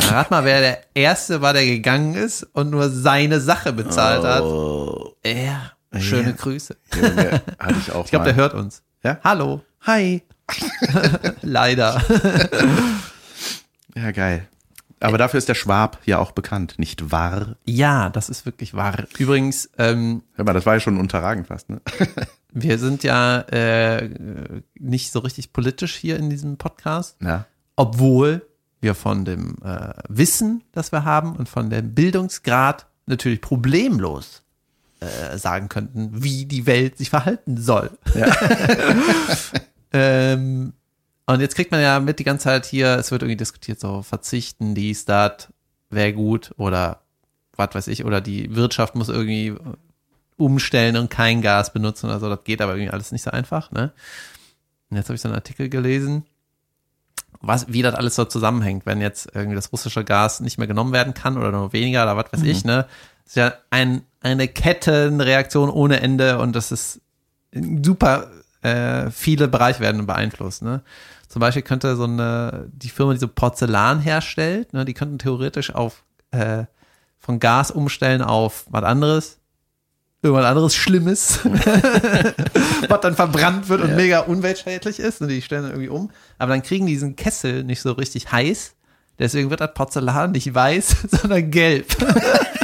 Rat 0.10 0.30
mal, 0.30 0.44
wer 0.44 0.60
der 0.60 0.80
Erste 0.94 1.42
war, 1.42 1.54
der 1.54 1.66
gegangen 1.66 2.16
ist 2.16 2.44
und 2.52 2.70
nur 2.70 2.90
seine 2.90 3.40
Sache 3.40 3.72
bezahlt 3.72 4.24
hat. 4.26 4.42
Oh, 4.44 5.16
Ja. 5.26 5.72
Schöne 6.00 6.30
Ja. 6.30 6.36
Grüße. 6.36 6.78
Junge, 6.96 7.42
hatte 7.60 7.76
ich 7.80 7.92
auch 7.92 8.06
Ich 8.06 8.12
glaube, 8.12 8.26
der 8.26 8.36
hört 8.36 8.54
uns. 8.54 8.84
Ja? 9.04 9.20
Hallo. 9.24 9.62
Hi. 9.82 10.22
Leider. 11.42 12.02
Ja, 13.96 14.12
geil. 14.12 14.48
Aber 15.00 15.18
dafür 15.18 15.40
ist 15.40 15.50
der 15.50 15.56
Schwab 15.56 15.98
ja 16.06 16.20
auch 16.20 16.32
bekannt, 16.32 16.76
nicht 16.78 17.12
wahr? 17.12 17.56
Ja, 17.66 18.10
das 18.10 18.30
ist 18.30 18.46
wirklich 18.46 18.76
wahr. 18.76 19.06
Übrigens, 19.18 19.70
ähm, 19.80 20.22
Hör 20.36 20.46
mal, 20.46 20.54
das 20.54 20.66
war 20.68 20.76
ja 20.76 20.80
schon 20.80 21.00
unterragend 21.00 21.48
fast, 21.48 21.70
ne? 21.70 21.82
wir 22.52 22.78
sind 22.78 23.04
ja 23.04 23.40
äh, 23.42 24.10
nicht 24.76 25.12
so 25.12 25.20
richtig 25.20 25.54
politisch 25.54 25.96
hier 25.96 26.18
in 26.18 26.30
diesem 26.30 26.58
Podcast, 26.58 27.18
Ja. 27.22 27.46
obwohl 27.76 28.46
wir 28.80 28.94
von 28.94 29.26
dem 29.26 29.56
äh, 29.64 29.94
Wissen, 30.08 30.64
das 30.72 30.92
wir 30.92 31.04
haben 31.04 31.36
und 31.36 31.50
von 31.50 31.70
dem 31.72 31.96
Bildungsgrad 31.96 32.86
natürlich 33.08 33.42
problemlos 33.42 34.44
äh, 35.02 35.38
sagen 35.38 35.68
könnten, 35.68 36.24
wie 36.24 36.46
die 36.46 36.66
Welt 36.66 36.98
sich 36.98 37.10
verhalten 37.10 37.58
soll. 37.58 37.92
ähm, 39.94 40.74
und 41.26 41.40
jetzt 41.42 41.56
kriegt 41.56 41.72
man 41.72 41.82
ja 41.82 42.00
mit 42.00 42.20
die 42.20 42.24
ganze 42.24 42.46
Zeit 42.46 42.66
hier, 42.66 42.96
es 42.98 43.12
wird 43.12 43.24
irgendwie 43.24 43.38
diskutiert, 43.38 43.80
so 43.80 44.04
verzichten, 44.04 44.76
dies, 44.76 45.06
das, 45.06 45.50
wäre 45.90 46.14
gut 46.14 46.52
oder 46.58 47.02
was 47.56 47.76
weiß 47.76 47.88
ich, 47.88 48.06
oder 48.06 48.22
die 48.22 48.56
Wirtschaft 48.56 48.96
muss 48.96 49.10
irgendwie 49.10 49.56
umstellen 50.38 50.98
und 50.98 51.10
kein 51.10 51.42
Gas 51.42 51.74
benutzen 51.74 52.08
oder 52.08 52.20
so. 52.20 52.30
Das 52.30 52.44
geht 52.44 52.62
aber 52.62 52.74
irgendwie 52.74 52.92
alles 52.92 53.12
nicht 53.12 53.22
so 53.22 53.32
einfach. 53.32 53.72
Ne? 53.72 53.92
Und 54.90 54.98
jetzt 54.98 55.08
habe 55.08 55.16
ich 55.16 55.22
so 55.22 55.28
einen 55.28 55.36
Artikel 55.36 55.70
gelesen, 55.70 56.26
was, 57.42 57.72
wie 57.72 57.82
das 57.82 57.96
alles 57.96 58.16
so 58.16 58.26
zusammenhängt, 58.26 58.86
wenn 58.86 59.02
jetzt 59.02 59.30
irgendwie 59.34 59.56
das 59.56 59.72
russische 59.72 60.04
Gas 60.04 60.40
nicht 60.40 60.58
mehr 60.58 60.68
genommen 60.68 60.94
werden 60.94 61.14
kann 61.14 61.38
oder 61.38 61.52
nur 61.52 61.74
weniger 61.74 62.04
oder 62.04 62.18
was 62.18 62.32
weiß 62.32 62.44
ich, 62.44 62.64
ne? 62.66 62.88
Das 63.24 63.32
ist 63.32 63.36
ja 63.36 63.54
ein, 63.70 64.04
eine 64.22 64.48
Kettenreaktion 64.48 65.70
ohne 65.70 66.00
Ende 66.02 66.40
und 66.40 66.56
das 66.56 66.72
ist 66.72 67.02
super 67.84 68.30
äh, 68.62 69.10
viele 69.12 69.48
Bereiche 69.48 69.80
werden 69.80 70.06
beeinflusst, 70.06 70.62
ne? 70.62 70.82
Zum 71.28 71.40
Beispiel 71.40 71.64
könnte 71.64 71.96
so 71.96 72.04
eine, 72.04 72.70
die 72.74 72.90
Firma, 72.90 73.14
die 73.14 73.20
so 73.20 73.28
Porzellan 73.30 74.02
herstellt, 74.02 74.74
ne, 74.74 74.84
die 74.84 74.94
könnten 74.94 75.18
theoretisch 75.18 75.74
auf 75.74 76.04
äh, 76.32 76.66
von 77.18 77.40
Gas 77.40 77.72
umstellen 77.72 78.22
auf 78.22 78.66
was 78.70 78.84
anderes, 78.84 79.38
irgendwas 80.22 80.46
anderes 80.46 80.76
Schlimmes, 80.76 81.40
was 81.46 83.02
dann 83.02 83.16
verbrannt 83.16 83.70
wird 83.70 83.82
und 83.82 83.96
mega 83.96 84.20
umweltschädlich 84.20 85.00
ist 85.00 85.22
und 85.22 85.30
die 85.30 85.42
stellen 85.42 85.64
dann 85.64 85.72
irgendwie 85.72 85.90
um. 85.90 86.12
Aber 86.38 86.52
dann 86.52 86.64
kriegen 86.64 86.86
die 86.86 86.94
diesen 86.94 87.16
Kessel 87.16 87.64
nicht 87.64 87.82
so 87.82 87.94
richtig 87.94 88.32
heiß. 88.32 88.76
Deswegen 89.18 89.50
wird 89.50 89.62
das 89.62 89.74
Porzellan 89.74 90.32
nicht 90.32 90.54
weiß, 90.54 90.96
sondern 91.12 91.50
gelb. 91.50 91.96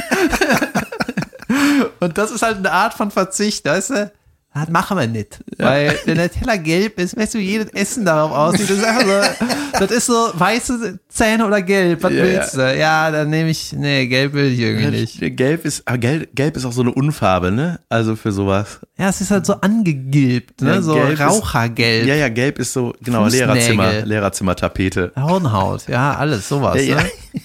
und 2.00 2.16
das 2.18 2.30
ist 2.30 2.42
halt 2.42 2.58
eine 2.58 2.72
Art 2.72 2.94
von 2.94 3.10
Verzicht, 3.10 3.64
weißt 3.64 3.90
du? 3.90 4.12
Das 4.54 4.68
machen 4.70 4.98
wir 4.98 5.06
nicht. 5.06 5.38
Weil 5.58 5.96
wenn 6.04 6.16
der 6.16 6.32
Teller 6.32 6.58
gelb 6.58 6.98
ist, 6.98 7.16
weißt 7.16 7.34
du, 7.34 7.38
jedes 7.38 7.68
Essen 7.74 8.04
darauf 8.04 8.32
aussieht. 8.32 8.68
Das 8.68 8.78
ist, 8.78 9.06
so, 9.06 9.78
das 9.78 9.90
ist 9.92 10.06
so 10.06 10.30
weiße 10.34 10.98
Zähne 11.08 11.46
oder 11.46 11.62
gelb. 11.62 12.02
Was 12.02 12.12
Ja, 12.12 12.22
willst 12.24 12.56
du? 12.56 12.76
Ja, 12.76 13.10
dann 13.12 13.30
nehme 13.30 13.50
ich, 13.50 13.72
nee, 13.74 14.06
gelb 14.08 14.32
will 14.32 14.46
ich 14.52 14.58
irgendwie 14.58 14.90
nicht. 15.02 15.36
Gelb 15.36 15.64
ist, 15.64 15.86
aber 15.86 15.98
gelb, 15.98 16.30
gelb 16.34 16.56
ist 16.56 16.64
auch 16.64 16.72
so 16.72 16.80
eine 16.80 16.90
Unfarbe, 16.92 17.52
ne? 17.52 17.78
Also 17.88 18.16
für 18.16 18.32
sowas. 18.32 18.80
Ja, 18.96 19.10
es 19.10 19.20
ist 19.20 19.30
halt 19.30 19.46
so 19.46 19.52
angegilbt, 19.60 20.60
ne? 20.62 20.74
Ja, 20.76 20.82
so 20.82 20.94
gelb 20.94 21.12
ist- 21.12 21.20
Rauchergelb. 21.20 22.06
Ja, 22.06 22.14
ja, 22.16 22.28
gelb 22.28 22.58
ist 22.58 22.72
so, 22.72 22.94
genau. 23.00 23.26
Lehrerzimmer, 23.28 23.92
Lehrerzimmertapete. 24.06 25.12
Hornhaut, 25.14 25.86
ja, 25.88 26.16
alles, 26.16 26.48
sowas, 26.48 26.76
Ja, 26.84 26.96
ja. 26.96 27.02
ne? 27.02 27.10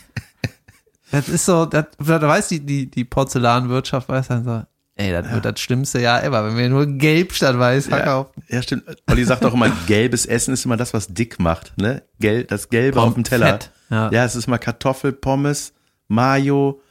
Das 1.14 1.30
ist 1.30 1.46
so, 1.46 1.66
das, 1.66 1.86
da 2.00 2.22
weiß 2.22 2.48
die, 2.50 2.60
die, 2.60 2.90
die 2.90 3.06
Porzellanwirtschaft 3.06 4.10
weiß 4.10 4.28
dann 4.30 4.44
so, 4.44 4.64
ey, 4.96 5.12
das 5.12 5.32
wird 5.32 5.46
das 5.46 5.60
schlimmste 5.60 6.02
Jahr 6.02 6.24
ever, 6.24 6.44
wenn 6.46 6.58
wir 6.58 6.70
nur 6.70 6.86
gelb 6.88 7.34
statt 7.34 7.58
weiß 7.58 7.86
Ja, 7.88 7.98
verkaufen. 7.98 8.44
ja, 8.50 8.62
stimmt. 8.62 8.84
Olli 9.10 9.24
sagt 9.24 9.46
auch 9.46 9.54
immer, 9.54 9.70
gelbes 9.88 10.26
Essen 10.26 10.54
ist 10.54 10.66
immer 10.66 10.76
das, 10.78 10.94
was 10.94 11.08
dick 11.08 11.40
macht, 11.40 11.74
ne? 11.78 12.04
Gelb, 12.20 12.48
das 12.48 12.70
Gelbe 12.70 12.98
Pom- 13.00 13.08
auf 13.10 13.14
dem 13.14 13.24
Teller. 13.24 13.48
Fett, 13.48 13.72
ja. 13.90 14.12
ja, 14.12 14.26
es 14.26 14.36
ist 14.36 14.48
mal 14.48 14.58
Kartoffel, 14.58 15.12
Pommes, 15.14 15.74
Mayo, 16.08 16.82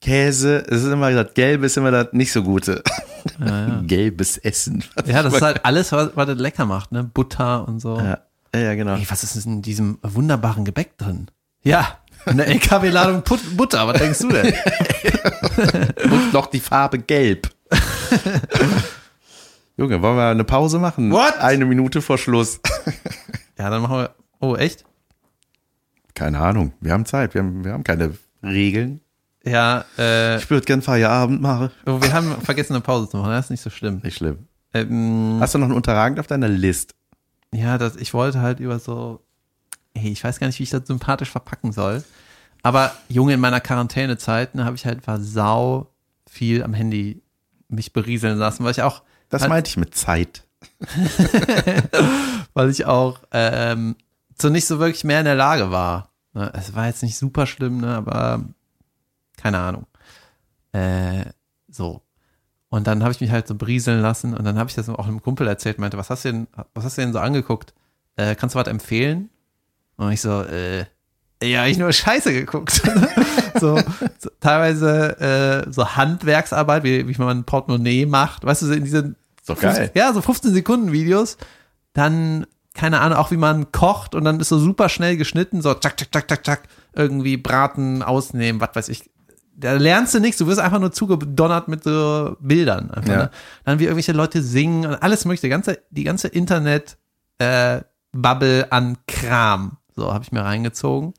Käse. 0.00 0.64
Es 0.68 0.82
ist 0.82 0.92
immer 0.92 1.10
das 1.12 1.32
Gelbe 1.34 1.66
ist 1.66 1.76
immer 1.78 1.90
das 1.90 2.08
nicht 2.12 2.32
so 2.32 2.42
gute. 2.42 2.82
Gelbes 3.86 4.36
Essen. 4.38 4.84
Ja, 5.06 5.22
das 5.22 5.34
ist 5.34 5.42
halt 5.42 5.64
alles, 5.64 5.92
was, 5.92 6.10
was 6.14 6.26
das 6.26 6.38
lecker 6.38 6.66
macht, 6.66 6.92
ne? 6.92 7.04
Butter 7.04 7.66
und 7.66 7.80
so. 7.80 7.98
Ja, 7.98 8.18
ja, 8.54 8.60
ja 8.60 8.74
genau. 8.74 8.94
Ey, 8.96 9.06
was 9.08 9.22
ist 9.24 9.46
in 9.46 9.62
diesem 9.62 9.98
wunderbaren 10.02 10.64
Gebäck 10.64 10.96
drin? 10.98 11.28
Ja, 11.62 11.98
eine 12.26 12.46
LKW-Ladung 12.46 13.22
Butter, 13.56 13.86
was 13.86 13.98
denkst 13.98 14.18
du 14.20 14.28
denn? 14.28 14.54
Und 16.10 16.32
noch 16.32 16.46
die 16.46 16.60
Farbe 16.60 16.98
Gelb. 16.98 17.50
Junge, 19.76 20.00
wollen 20.00 20.16
wir 20.16 20.28
eine 20.28 20.44
Pause 20.44 20.78
machen? 20.78 21.10
What? 21.10 21.38
Eine 21.38 21.66
Minute 21.66 22.02
vor 22.02 22.18
Schluss. 22.18 22.60
Ja, 23.58 23.70
dann 23.70 23.80
machen 23.80 23.96
wir, 23.96 24.14
oh, 24.40 24.54
echt? 24.54 24.84
Keine 26.14 26.38
Ahnung. 26.40 26.74
Wir 26.82 26.92
haben 26.92 27.06
Zeit. 27.06 27.32
Wir 27.32 27.40
haben, 27.40 27.64
wir 27.64 27.72
haben 27.72 27.84
keine 27.84 28.12
Regeln. 28.42 29.00
Ja, 29.46 29.86
äh, 29.96 30.36
Ich 30.36 30.50
würde 30.50 30.66
gern 30.66 30.82
Feierabend 30.82 31.40
machen. 31.40 31.70
oh, 31.86 31.98
wir 32.02 32.12
haben 32.12 32.38
vergessen, 32.42 32.74
eine 32.74 32.82
Pause 32.82 33.08
zu 33.08 33.16
machen, 33.16 33.30
das 33.30 33.46
ist 33.46 33.50
nicht 33.50 33.62
so 33.62 33.70
schlimm. 33.70 34.00
Nicht 34.02 34.18
schlimm. 34.18 34.46
Ähm, 34.74 35.38
Hast 35.40 35.54
du 35.54 35.58
noch 35.58 35.68
ein 35.68 35.72
Unterragend 35.72 36.20
auf 36.20 36.26
deiner 36.26 36.50
List? 36.50 36.94
Ja, 37.50 37.78
das, 37.78 37.96
ich 37.96 38.12
wollte 38.12 38.42
halt 38.42 38.60
über 38.60 38.78
so, 38.78 39.22
ey, 39.96 40.10
ich 40.12 40.22
weiß 40.24 40.38
gar 40.38 40.46
nicht, 40.46 40.58
wie 40.58 40.64
ich 40.64 40.70
das 40.70 40.86
sympathisch 40.86 41.30
verpacken 41.30 41.72
soll. 41.72 42.04
Aber 42.62 42.92
Junge, 43.08 43.34
in 43.34 43.40
meiner 43.40 43.60
Quarantänezeit, 43.60 44.54
ne, 44.54 44.64
habe 44.64 44.76
ich 44.76 44.86
halt 44.86 45.06
war 45.06 45.20
sau 45.20 45.90
viel 46.28 46.62
am 46.62 46.74
Handy 46.74 47.22
mich 47.68 47.92
berieseln 47.92 48.38
lassen, 48.38 48.64
weil 48.64 48.72
ich 48.72 48.82
auch, 48.82 49.02
Das 49.28 49.42
Halt- 49.42 49.50
meinte 49.50 49.68
ich 49.70 49.76
mit 49.76 49.94
Zeit. 49.94 50.44
weil 52.54 52.70
ich 52.70 52.86
auch 52.86 53.20
ähm, 53.32 53.96
so 54.40 54.48
nicht 54.48 54.66
so 54.66 54.78
wirklich 54.78 55.04
mehr 55.04 55.18
in 55.20 55.24
der 55.24 55.34
Lage 55.34 55.70
war. 55.70 56.10
Ne, 56.32 56.50
es 56.54 56.74
war 56.74 56.86
jetzt 56.86 57.02
nicht 57.02 57.16
super 57.16 57.46
schlimm, 57.46 57.80
ne, 57.80 57.96
aber 57.96 58.44
keine 59.36 59.58
Ahnung. 59.58 59.86
Äh, 60.72 61.24
so. 61.68 62.02
Und 62.68 62.86
dann 62.86 63.02
habe 63.02 63.12
ich 63.12 63.20
mich 63.20 63.30
halt 63.30 63.46
so 63.46 63.54
berieseln 63.54 64.00
lassen 64.02 64.34
und 64.34 64.44
dann 64.44 64.58
habe 64.58 64.68
ich 64.68 64.74
das 64.76 64.88
auch 64.88 65.06
einem 65.06 65.22
Kumpel 65.22 65.46
erzählt, 65.46 65.78
meinte, 65.78 65.96
was 65.98 66.10
hast 66.10 66.24
du 66.24 66.32
denn, 66.32 66.46
was 66.74 66.84
hast 66.84 66.98
du 66.98 67.02
denn 67.02 67.12
so 67.12 67.20
angeguckt? 67.20 67.74
Äh, 68.16 68.34
kannst 68.34 68.54
du 68.54 68.58
was 68.58 68.66
empfehlen? 68.66 69.30
Und 69.96 70.12
ich 70.12 70.20
so, 70.20 70.42
äh, 70.42 70.84
ja, 71.42 71.66
ich 71.66 71.78
nur 71.78 71.92
Scheiße 71.92 72.32
geguckt. 72.32 72.82
so, 73.60 73.78
so 74.18 74.30
teilweise 74.40 75.64
äh, 75.66 75.72
so 75.72 75.96
Handwerksarbeit, 75.96 76.82
wie, 76.84 77.06
wie 77.08 77.18
man 77.18 77.38
ein 77.38 77.44
Portemonnaie 77.44 78.06
macht, 78.06 78.44
weißt 78.44 78.62
du, 78.62 78.66
so 78.66 78.72
in 78.72 78.84
diesen 78.84 79.16
doch 79.46 79.60
geil. 79.60 79.90
ja, 79.94 80.12
so 80.12 80.20
15 80.22 80.52
Sekunden 80.52 80.92
Videos. 80.92 81.36
Dann 81.92 82.46
keine 82.74 83.00
Ahnung, 83.00 83.16
auch 83.18 83.30
wie 83.30 83.36
man 83.38 83.72
kocht 83.72 84.14
und 84.14 84.24
dann 84.24 84.38
ist 84.38 84.50
so 84.50 84.58
super 84.58 84.88
schnell 84.90 85.16
geschnitten, 85.16 85.62
so 85.62 85.72
zack, 85.74 85.98
zack, 85.98 86.12
zack, 86.12 86.28
zack, 86.28 86.44
zack, 86.44 86.62
irgendwie 86.94 87.38
braten, 87.38 88.02
ausnehmen, 88.02 88.60
was 88.60 88.70
weiß 88.74 88.88
ich. 88.90 89.10
Da 89.56 89.72
lernst 89.72 90.14
du 90.14 90.20
nichts, 90.20 90.36
du 90.36 90.46
wirst 90.46 90.60
einfach 90.60 90.78
nur 90.78 90.92
zugedonnert 90.92 91.68
mit 91.68 91.84
so 91.84 92.36
Bildern. 92.40 92.90
Einfach, 92.90 93.08
Ja. 93.10 93.16
ne? 93.16 93.30
Dann 93.64 93.78
wie 93.78 93.84
irgendwelche 93.84 94.12
Leute 94.12 94.42
singen 94.42 94.84
und 94.84 94.94
alles 95.02 95.24
mögliche, 95.24 95.46
die 95.46 95.50
ganze, 95.50 95.78
die 95.90 96.04
ganze 96.04 96.28
Internet 96.28 96.98
äh, 97.38 97.80
Bubble 98.12 98.70
an 98.70 98.98
Kram. 99.06 99.78
So 99.96 100.12
habe 100.12 100.22
ich 100.24 100.32
mir 100.32 100.42
reingezogen. 100.42 101.14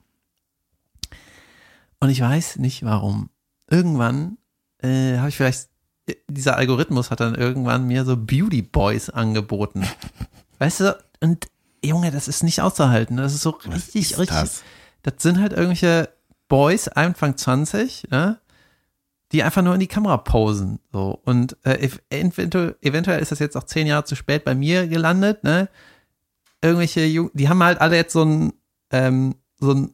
Und 1.99 2.09
ich 2.09 2.21
weiß 2.21 2.57
nicht 2.57 2.83
warum. 2.85 3.29
Irgendwann 3.69 4.37
äh, 4.81 5.17
habe 5.17 5.29
ich 5.29 5.37
vielleicht, 5.37 5.69
dieser 6.29 6.55
Algorithmus 6.57 7.11
hat 7.11 7.19
dann 7.19 7.35
irgendwann 7.35 7.87
mir 7.87 8.05
so 8.05 8.15
Beauty 8.15 8.61
Boys 8.61 9.09
angeboten. 9.09 9.85
weißt 10.59 10.79
du, 10.81 10.97
und 11.21 11.47
Junge, 11.83 12.11
das 12.11 12.27
ist 12.27 12.43
nicht 12.43 12.61
auszuhalten. 12.61 13.17
Das 13.17 13.33
ist 13.33 13.41
so 13.41 13.49
richtig, 13.51 14.11
ist 14.11 14.19
richtig. 14.19 14.37
das? 14.37 14.63
Das 15.03 15.15
sind 15.19 15.39
halt 15.39 15.53
irgendwelche 15.53 16.09
Boys, 16.47 16.87
Anfang 16.87 17.35
20, 17.35 18.09
ne? 18.09 18.39
die 19.31 19.43
einfach 19.43 19.61
nur 19.61 19.73
in 19.73 19.79
die 19.79 19.87
Kamera 19.87 20.17
posen. 20.17 20.79
So. 20.93 21.19
Und 21.25 21.57
äh, 21.63 21.87
ev- 21.87 21.99
eventuell, 22.09 22.75
eventuell 22.81 23.19
ist 23.21 23.31
das 23.31 23.39
jetzt 23.39 23.57
auch 23.57 23.63
zehn 23.63 23.87
Jahre 23.87 24.05
zu 24.05 24.15
spät 24.15 24.45
bei 24.45 24.55
mir 24.55 24.87
gelandet, 24.87 25.43
ne? 25.43 25.67
Irgendwelche 26.61 27.05
Jungen, 27.05 27.31
die 27.33 27.49
haben 27.49 27.61
halt 27.61 27.81
alle 27.81 27.97
jetzt 27.97 28.13
so 28.13 28.21
einen, 28.21 28.53
ähm, 28.91 29.35
so 29.59 29.71
einen 29.71 29.91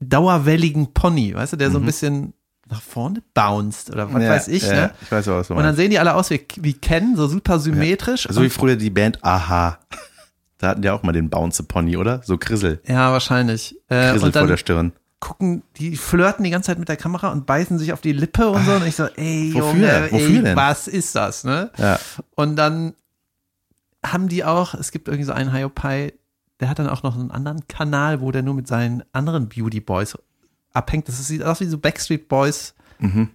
dauerwelligen 0.00 0.92
Pony, 0.92 1.34
weißt 1.34 1.54
du, 1.54 1.56
der 1.56 1.70
so 1.70 1.78
ein 1.78 1.84
bisschen 1.86 2.34
nach 2.70 2.82
vorne 2.82 3.22
bounced 3.34 3.90
oder 3.90 4.12
was 4.12 4.22
Ja, 4.22 4.28
weiß 4.30 4.48
ich, 4.48 4.62
ja, 4.62 4.74
ne? 4.74 4.90
Ich 5.00 5.10
weiß 5.10 5.26
auch, 5.28 5.36
was 5.36 5.48
du 5.48 5.54
Und 5.54 5.62
dann 5.62 5.74
sehen 5.74 5.90
die 5.90 5.98
alle 5.98 6.14
aus 6.14 6.28
wie, 6.30 6.44
wie 6.56 6.74
Ken, 6.74 7.16
so 7.16 7.26
super 7.26 7.58
symmetrisch. 7.58 8.26
So 8.30 8.42
wie 8.42 8.50
früher 8.50 8.76
die 8.76 8.90
Band 8.90 9.24
Aha. 9.24 9.78
Da 10.58 10.68
hatten 10.68 10.82
die 10.82 10.90
auch 10.90 11.02
mal 11.02 11.12
den 11.12 11.30
Bounce 11.30 11.62
Pony, 11.62 11.96
oder? 11.96 12.20
So 12.24 12.36
Krissel. 12.36 12.80
ja, 12.86 13.10
wahrscheinlich. 13.12 13.76
Äh, 13.88 14.10
Krissel 14.12 14.32
vor 14.32 14.46
der 14.48 14.56
Stirn. 14.56 14.92
gucken, 15.20 15.62
die 15.76 15.96
flirten 15.96 16.44
die 16.44 16.50
ganze 16.50 16.66
Zeit 16.66 16.78
mit 16.78 16.88
der 16.88 16.96
Kamera 16.96 17.28
und 17.32 17.46
beißen 17.46 17.78
sich 17.78 17.92
auf 17.92 18.00
die 18.00 18.12
Lippe 18.12 18.50
und 18.50 18.64
so. 18.66 18.72
Und 18.72 18.86
ich 18.86 18.96
so, 18.96 19.06
ey, 19.06 19.52
Wofür? 19.54 19.70
Junge, 19.72 20.08
Wofür 20.10 20.36
ey, 20.36 20.42
denn? 20.42 20.56
was 20.56 20.88
ist 20.88 21.14
das, 21.14 21.44
ne? 21.44 21.70
Ja. 21.78 21.98
Und 22.34 22.56
dann 22.56 22.94
haben 24.04 24.28
die 24.28 24.44
auch, 24.44 24.74
es 24.74 24.90
gibt 24.90 25.08
irgendwie 25.08 25.24
so 25.24 25.32
einen 25.32 25.52
Hiopai, 25.52 26.12
der 26.60 26.68
hat 26.68 26.78
dann 26.78 26.88
auch 26.88 27.02
noch 27.02 27.16
einen 27.16 27.30
anderen 27.30 27.66
Kanal, 27.68 28.20
wo 28.20 28.32
der 28.32 28.42
nur 28.42 28.54
mit 28.54 28.66
seinen 28.66 29.02
anderen 29.12 29.48
Beauty 29.48 29.80
Boys 29.80 30.16
abhängt. 30.72 31.08
Das 31.08 31.24
sieht 31.26 31.42
aus 31.42 31.60
wie 31.60 31.66
so 31.66 31.78
Backstreet 31.78 32.28
Boys. 32.28 32.74
Mhm. 32.98 33.30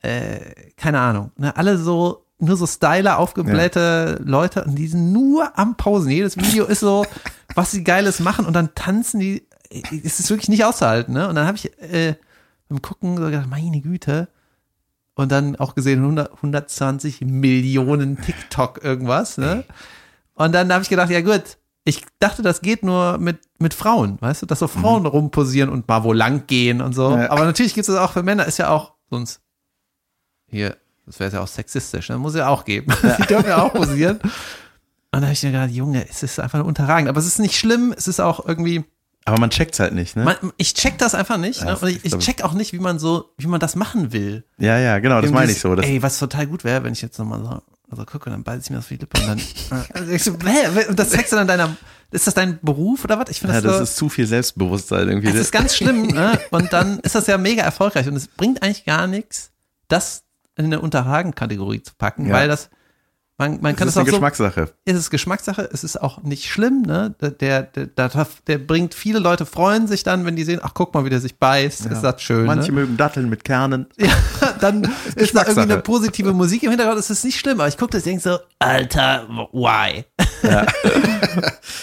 Äh, 0.00 0.70
keine 0.76 1.00
Ahnung. 1.00 1.32
Ne? 1.36 1.56
Alle 1.56 1.78
so, 1.78 2.26
nur 2.38 2.56
so 2.56 2.66
styler, 2.66 3.18
aufgeblähte 3.18 4.20
Leute 4.24 4.64
und 4.64 4.76
die 4.76 4.88
sind 4.88 5.12
nur 5.12 5.58
am 5.58 5.76
Pausen. 5.76 6.10
Jedes 6.10 6.36
Video 6.36 6.64
ist 6.66 6.80
so, 6.80 7.06
was 7.54 7.70
sie 7.70 7.84
Geiles 7.84 8.20
machen 8.20 8.44
und 8.44 8.52
dann 8.52 8.74
tanzen 8.74 9.20
die. 9.20 9.46
Es 9.70 10.20
ist 10.20 10.30
wirklich 10.30 10.48
nicht 10.48 10.64
auszuhalten, 10.64 11.12
ne? 11.12 11.28
Und 11.28 11.34
dann 11.34 11.46
habe 11.46 11.56
ich 11.56 11.76
äh, 11.80 12.14
beim 12.68 12.82
Gucken 12.82 13.16
so 13.16 13.24
gedacht, 13.24 13.48
meine 13.48 13.80
Güte. 13.80 14.28
Und 15.14 15.32
dann 15.32 15.56
auch 15.56 15.74
gesehen, 15.74 16.00
100, 16.00 16.34
120 16.34 17.22
Millionen 17.22 18.20
TikTok 18.20 18.84
irgendwas, 18.84 19.38
ne? 19.38 19.64
Und 20.34 20.52
dann 20.52 20.72
habe 20.72 20.82
ich 20.82 20.90
gedacht, 20.90 21.10
ja 21.10 21.22
gut, 21.22 21.56
ich 21.86 22.04
dachte, 22.18 22.42
das 22.42 22.60
geht 22.60 22.82
nur 22.82 23.16
mit, 23.18 23.38
mit 23.58 23.72
Frauen, 23.72 24.20
weißt 24.20 24.42
du, 24.42 24.46
dass 24.46 24.58
so 24.58 24.66
Frauen 24.66 25.06
rumposieren 25.06 25.70
und 25.70 25.86
mal 25.86 26.02
wo 26.02 26.12
lang 26.12 26.46
gehen 26.48 26.82
und 26.82 26.94
so. 26.94 27.16
Ja. 27.16 27.30
Aber 27.30 27.44
natürlich 27.44 27.74
gibt 27.74 27.88
es 27.88 27.94
das 27.94 28.02
auch 28.02 28.12
für 28.12 28.24
Männer, 28.24 28.44
ist 28.44 28.58
ja 28.58 28.70
auch 28.70 28.94
sonst 29.08 29.40
hier, 30.48 30.76
das 31.06 31.20
wäre 31.20 31.32
ja 31.32 31.40
auch 31.40 31.48
sexistisch, 31.48 32.08
ne? 32.08 32.18
muss 32.18 32.34
ja 32.34 32.48
auch 32.48 32.64
geben. 32.64 32.92
Die 33.18 33.26
dürfen 33.26 33.48
ja 33.48 33.62
auch 33.62 33.72
posieren. 33.72 34.18
Und 35.12 35.20
da 35.20 35.22
habe 35.22 35.32
ich 35.32 35.42
mir 35.44 35.52
gedacht, 35.52 35.70
Junge, 35.70 36.08
es 36.08 36.22
ist 36.24 36.40
einfach 36.40 36.58
nur 36.58 36.66
unterragend. 36.66 37.08
Aber 37.08 37.20
es 37.20 37.26
ist 37.26 37.38
nicht 37.38 37.56
schlimm, 37.56 37.94
es 37.96 38.08
ist 38.08 38.20
auch 38.20 38.44
irgendwie, 38.46 38.84
Aber 39.24 39.38
man 39.38 39.50
checkt's 39.50 39.78
halt 39.78 39.94
nicht, 39.94 40.16
ne? 40.16 40.24
man, 40.24 40.36
ich 40.56 40.74
check 40.74 40.98
das 40.98 41.14
einfach 41.14 41.36
nicht. 41.36 41.60
Ja, 41.60 41.66
Ne? 41.66 41.78
Und 41.80 41.88
ich, 41.88 42.04
ich 42.04 42.18
check 42.18 42.42
auch 42.42 42.52
nicht, 42.52 42.72
wie 42.72 42.80
man 42.80 42.98
so, 42.98 43.30
wie 43.38 43.46
man 43.46 43.60
das 43.60 43.76
machen 43.76 44.12
will. 44.12 44.44
ja, 44.58 44.78
ja, 44.78 44.98
genau, 44.98 45.20
das 45.20 45.30
meine 45.30 45.52
ich 45.52 45.60
so. 45.60 45.74
Ey, 45.76 46.02
was 46.02 46.18
total 46.18 46.48
gut 46.48 46.64
wäre, 46.64 46.82
wenn 46.82 46.92
ich 46.92 47.02
jetzt 47.02 47.18
nochmal 47.18 47.40
so, 47.44 47.62
also 47.98 48.10
gucke, 48.10 48.30
dann 48.30 48.42
beißt 48.42 48.64
ich 48.66 48.70
mir 48.70 48.76
das 48.76 48.84
auf 48.84 48.88
die 48.88 48.96
Lippe 48.96 49.20
und 49.20 49.26
dann, 49.28 49.40
also 49.94 50.12
ich 50.12 50.22
so, 50.24 50.32
hä, 50.44 50.86
und 50.88 50.98
das 50.98 51.10
zeigst 51.10 51.32
du 51.32 51.36
dann 51.36 51.46
deiner, 51.48 51.76
ist 52.10 52.26
das 52.26 52.34
dein 52.34 52.58
Beruf 52.62 53.04
oder 53.04 53.18
was? 53.18 53.28
Ich 53.30 53.40
finde 53.40 53.54
ja, 53.54 53.60
das, 53.60 53.70
das 53.72 53.78
so, 53.78 53.84
ist 53.84 53.96
zu 53.96 54.08
viel 54.08 54.26
Selbstbewusstsein 54.26 55.08
irgendwie. 55.08 55.28
das 55.28 55.36
ist 55.36 55.52
ganz 55.52 55.74
schlimm, 55.74 56.06
ne? 56.08 56.38
Und 56.50 56.72
dann 56.72 56.98
ist 57.00 57.14
das 57.14 57.26
ja 57.26 57.38
mega 57.38 57.62
erfolgreich 57.62 58.06
und 58.06 58.16
es 58.16 58.28
bringt 58.28 58.62
eigentlich 58.62 58.84
gar 58.84 59.06
nichts, 59.06 59.50
das 59.88 60.22
in 60.56 60.66
eine 60.66 60.80
Unterhagen-Kategorie 60.80 61.82
zu 61.82 61.92
packen, 61.98 62.26
Ja. 62.26 62.34
weil 62.34 62.48
das, 62.48 62.70
man, 63.38 63.60
man 63.60 63.76
kann 63.76 63.86
das, 63.86 63.94
ist 63.94 63.96
eine 63.98 64.04
auch 64.04 64.06
so, 64.06 64.12
Geschmackssache. 64.12 64.72
ist 64.86 64.96
es 64.96 65.10
Geschmackssache, 65.10 65.68
es 65.70 65.84
ist 65.84 66.00
auch 66.00 66.22
nicht 66.22 66.46
schlimm, 66.46 66.82
ne? 66.82 67.14
Der, 67.20 67.30
der, 67.30 67.62
der, 67.64 68.26
der, 68.48 68.58
bringt, 68.58 68.94
viele 68.94 69.18
Leute 69.18 69.44
freuen 69.44 69.86
sich 69.86 70.02
dann, 70.02 70.24
wenn 70.24 70.36
die 70.36 70.44
sehen, 70.44 70.60
ach, 70.62 70.72
guck 70.72 70.94
mal, 70.94 71.04
wie 71.04 71.10
der 71.10 71.20
sich 71.20 71.38
beißt, 71.38 71.84
ist 71.84 72.00
das 72.00 72.22
schön, 72.22 72.46
Manche 72.46 72.72
ne? 72.72 72.80
mögen 72.80 72.96
Datteln 72.96 73.28
mit 73.28 73.44
Kernen. 73.44 73.86
Ja, 73.98 74.52
dann 74.60 74.82
ist 74.82 74.92
da 74.94 74.98
irgendwie 75.00 75.20
Geschmackssache. 75.20 75.60
eine 75.62 75.78
positive 75.78 76.32
Musik 76.32 76.62
im 76.62 76.70
Hintergrund, 76.70 76.98
es 76.98 77.10
ist 77.10 77.24
nicht 77.24 77.38
schlimm, 77.38 77.60
aber 77.60 77.68
ich 77.68 77.76
gucke 77.76 77.92
das 77.92 78.02
und 78.02 78.06
denke 78.06 78.22
so, 78.22 78.38
Alter, 78.58 79.26
why? 79.52 80.04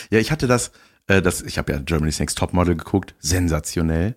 Ja, 0.10 0.20
ich 0.20 0.32
hatte 0.32 0.47
das, 0.47 0.72
äh, 1.08 1.22
das 1.22 1.41
ich 1.41 1.58
habe 1.58 1.74
ja 1.74 1.80
Germany's 1.80 2.20
Next 2.20 2.38
Topmodel 2.38 2.76
geguckt, 2.76 3.16
sensationell. 3.20 4.16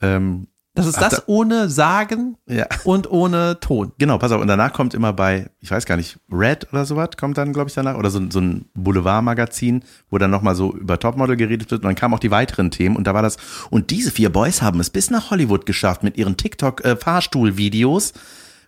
Ähm, 0.00 0.48
Das 0.76 0.86
ist 0.86 0.96
Ach, 0.98 1.02
das 1.02 1.10
da- 1.18 1.22
ohne 1.26 1.68
Sagen 1.68 2.36
ja, 2.48 2.66
und 2.82 3.08
ohne 3.08 3.60
Ton. 3.60 3.92
genau, 3.96 4.18
pass 4.18 4.32
auf. 4.32 4.40
Und 4.40 4.48
danach 4.48 4.72
kommt 4.72 4.92
immer 4.92 5.12
bei, 5.12 5.48
ich 5.60 5.70
weiß 5.70 5.86
gar 5.86 5.96
nicht, 5.96 6.18
Red 6.32 6.66
oder 6.72 6.84
sowas, 6.84 7.10
kommt 7.16 7.38
dann, 7.38 7.52
glaube 7.52 7.68
ich, 7.68 7.74
danach, 7.74 7.96
oder 7.96 8.10
so, 8.10 8.20
so 8.28 8.40
ein 8.40 8.64
Boulevardmagazin, 8.74 9.84
wo 10.10 10.18
dann 10.18 10.32
nochmal 10.32 10.56
so 10.56 10.74
über 10.74 10.98
Topmodel 10.98 11.36
geredet 11.36 11.70
wird. 11.70 11.82
Und 11.82 11.86
dann 11.88 11.94
kamen 11.94 12.12
auch 12.14 12.18
die 12.18 12.32
weiteren 12.32 12.72
Themen. 12.72 12.96
Und 12.96 13.06
da 13.06 13.14
war 13.14 13.22
das, 13.22 13.36
und 13.70 13.90
diese 13.90 14.10
vier 14.10 14.30
Boys 14.30 14.62
haben 14.62 14.80
es 14.80 14.90
bis 14.90 15.10
nach 15.10 15.30
Hollywood 15.30 15.64
geschafft 15.64 16.02
mit 16.02 16.16
ihren 16.16 16.36
TikTok-Fahrstuhl-Videos. 16.36 18.12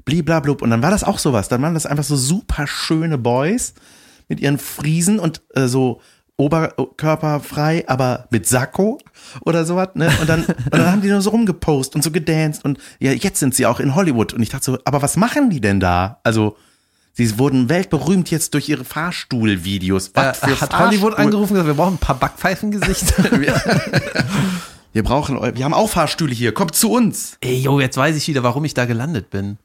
Bliblablub. 0.05 0.63
Und 0.63 0.71
dann 0.71 0.83
war 0.83 0.93
das 0.93 1.03
auch 1.03 1.19
sowas. 1.19 1.49
Dann 1.49 1.63
waren 1.63 1.75
das 1.75 1.87
einfach 1.87 2.05
so 2.05 2.15
super 2.17 2.67
schöne 2.69 3.19
Boys 3.19 3.75
mit 4.29 4.39
ihren 4.41 4.59
Friesen 4.59 5.19
und 5.19 5.43
äh, 5.55 5.67
so 5.67 6.01
oberkörperfrei, 6.37 7.85
aber 7.89 8.27
mit 8.31 8.47
Sakko 8.47 8.99
oder 9.45 9.65
sowas, 9.65 9.89
ne? 9.95 10.11
Und 10.21 10.29
dann, 10.29 10.45
und 10.45 10.73
dann 10.75 10.91
haben 10.93 11.01
die 11.03 11.09
nur 11.09 11.21
so 11.23 11.31
rumgepost 11.31 11.95
und 11.95 12.03
so 12.03 12.11
gedanced 12.11 12.65
und 12.65 12.79
ja, 12.99 13.13
jetzt 13.13 13.39
sind 13.41 13.55
sie 13.55 13.67
auch 13.67 13.81
in 13.81 13.95
Hollywood. 13.95 14.33
Und 14.33 14.43
ich 14.43 14.51
dachte 14.51 14.65
so, 14.65 14.79
aber 14.85 15.03
was 15.03 15.17
machen 15.17 15.51
die 15.51 15.61
denn 15.61 15.81
da? 15.81 16.21
Also, 16.25 16.57
sie 17.15 17.39
wurden 17.39 17.69
weltberühmt 17.69 18.31
jetzt 18.31 18.55
durch 18.55 18.69
ihre 18.69 18.85
Fahrstuhlvideos. 18.85 20.09
Äh, 20.09 20.11
Was 20.15 20.39
für 20.41 20.61
hat 20.61 20.79
Hollywood 20.79 21.15
Fahrstuhl- 21.15 21.21
angerufen 21.25 21.53
und 21.57 21.61
gesagt, 21.63 21.67
wir 21.69 21.75
brauchen 21.83 21.95
ein 21.95 21.99
paar 21.99 22.19
Backpfeifengesichter. 22.19 23.25
Wir 24.93 25.03
brauchen, 25.03 25.39
wir 25.55 25.63
haben 25.67 25.75
auch 25.75 25.91
Fahrstühle 25.91 26.33
hier, 26.33 26.55
kommt 26.55 26.75
zu 26.75 26.91
uns. 26.91 27.37
Ey, 27.43 27.59
yo, 27.61 27.81
jetzt 27.81 27.99
weiß 27.99 28.17
ich 28.17 28.27
wieder, 28.29 28.43
warum 28.43 28.65
ich 28.65 28.73
da 28.73 28.87
gelandet 28.87 29.29
bin. 29.29 29.59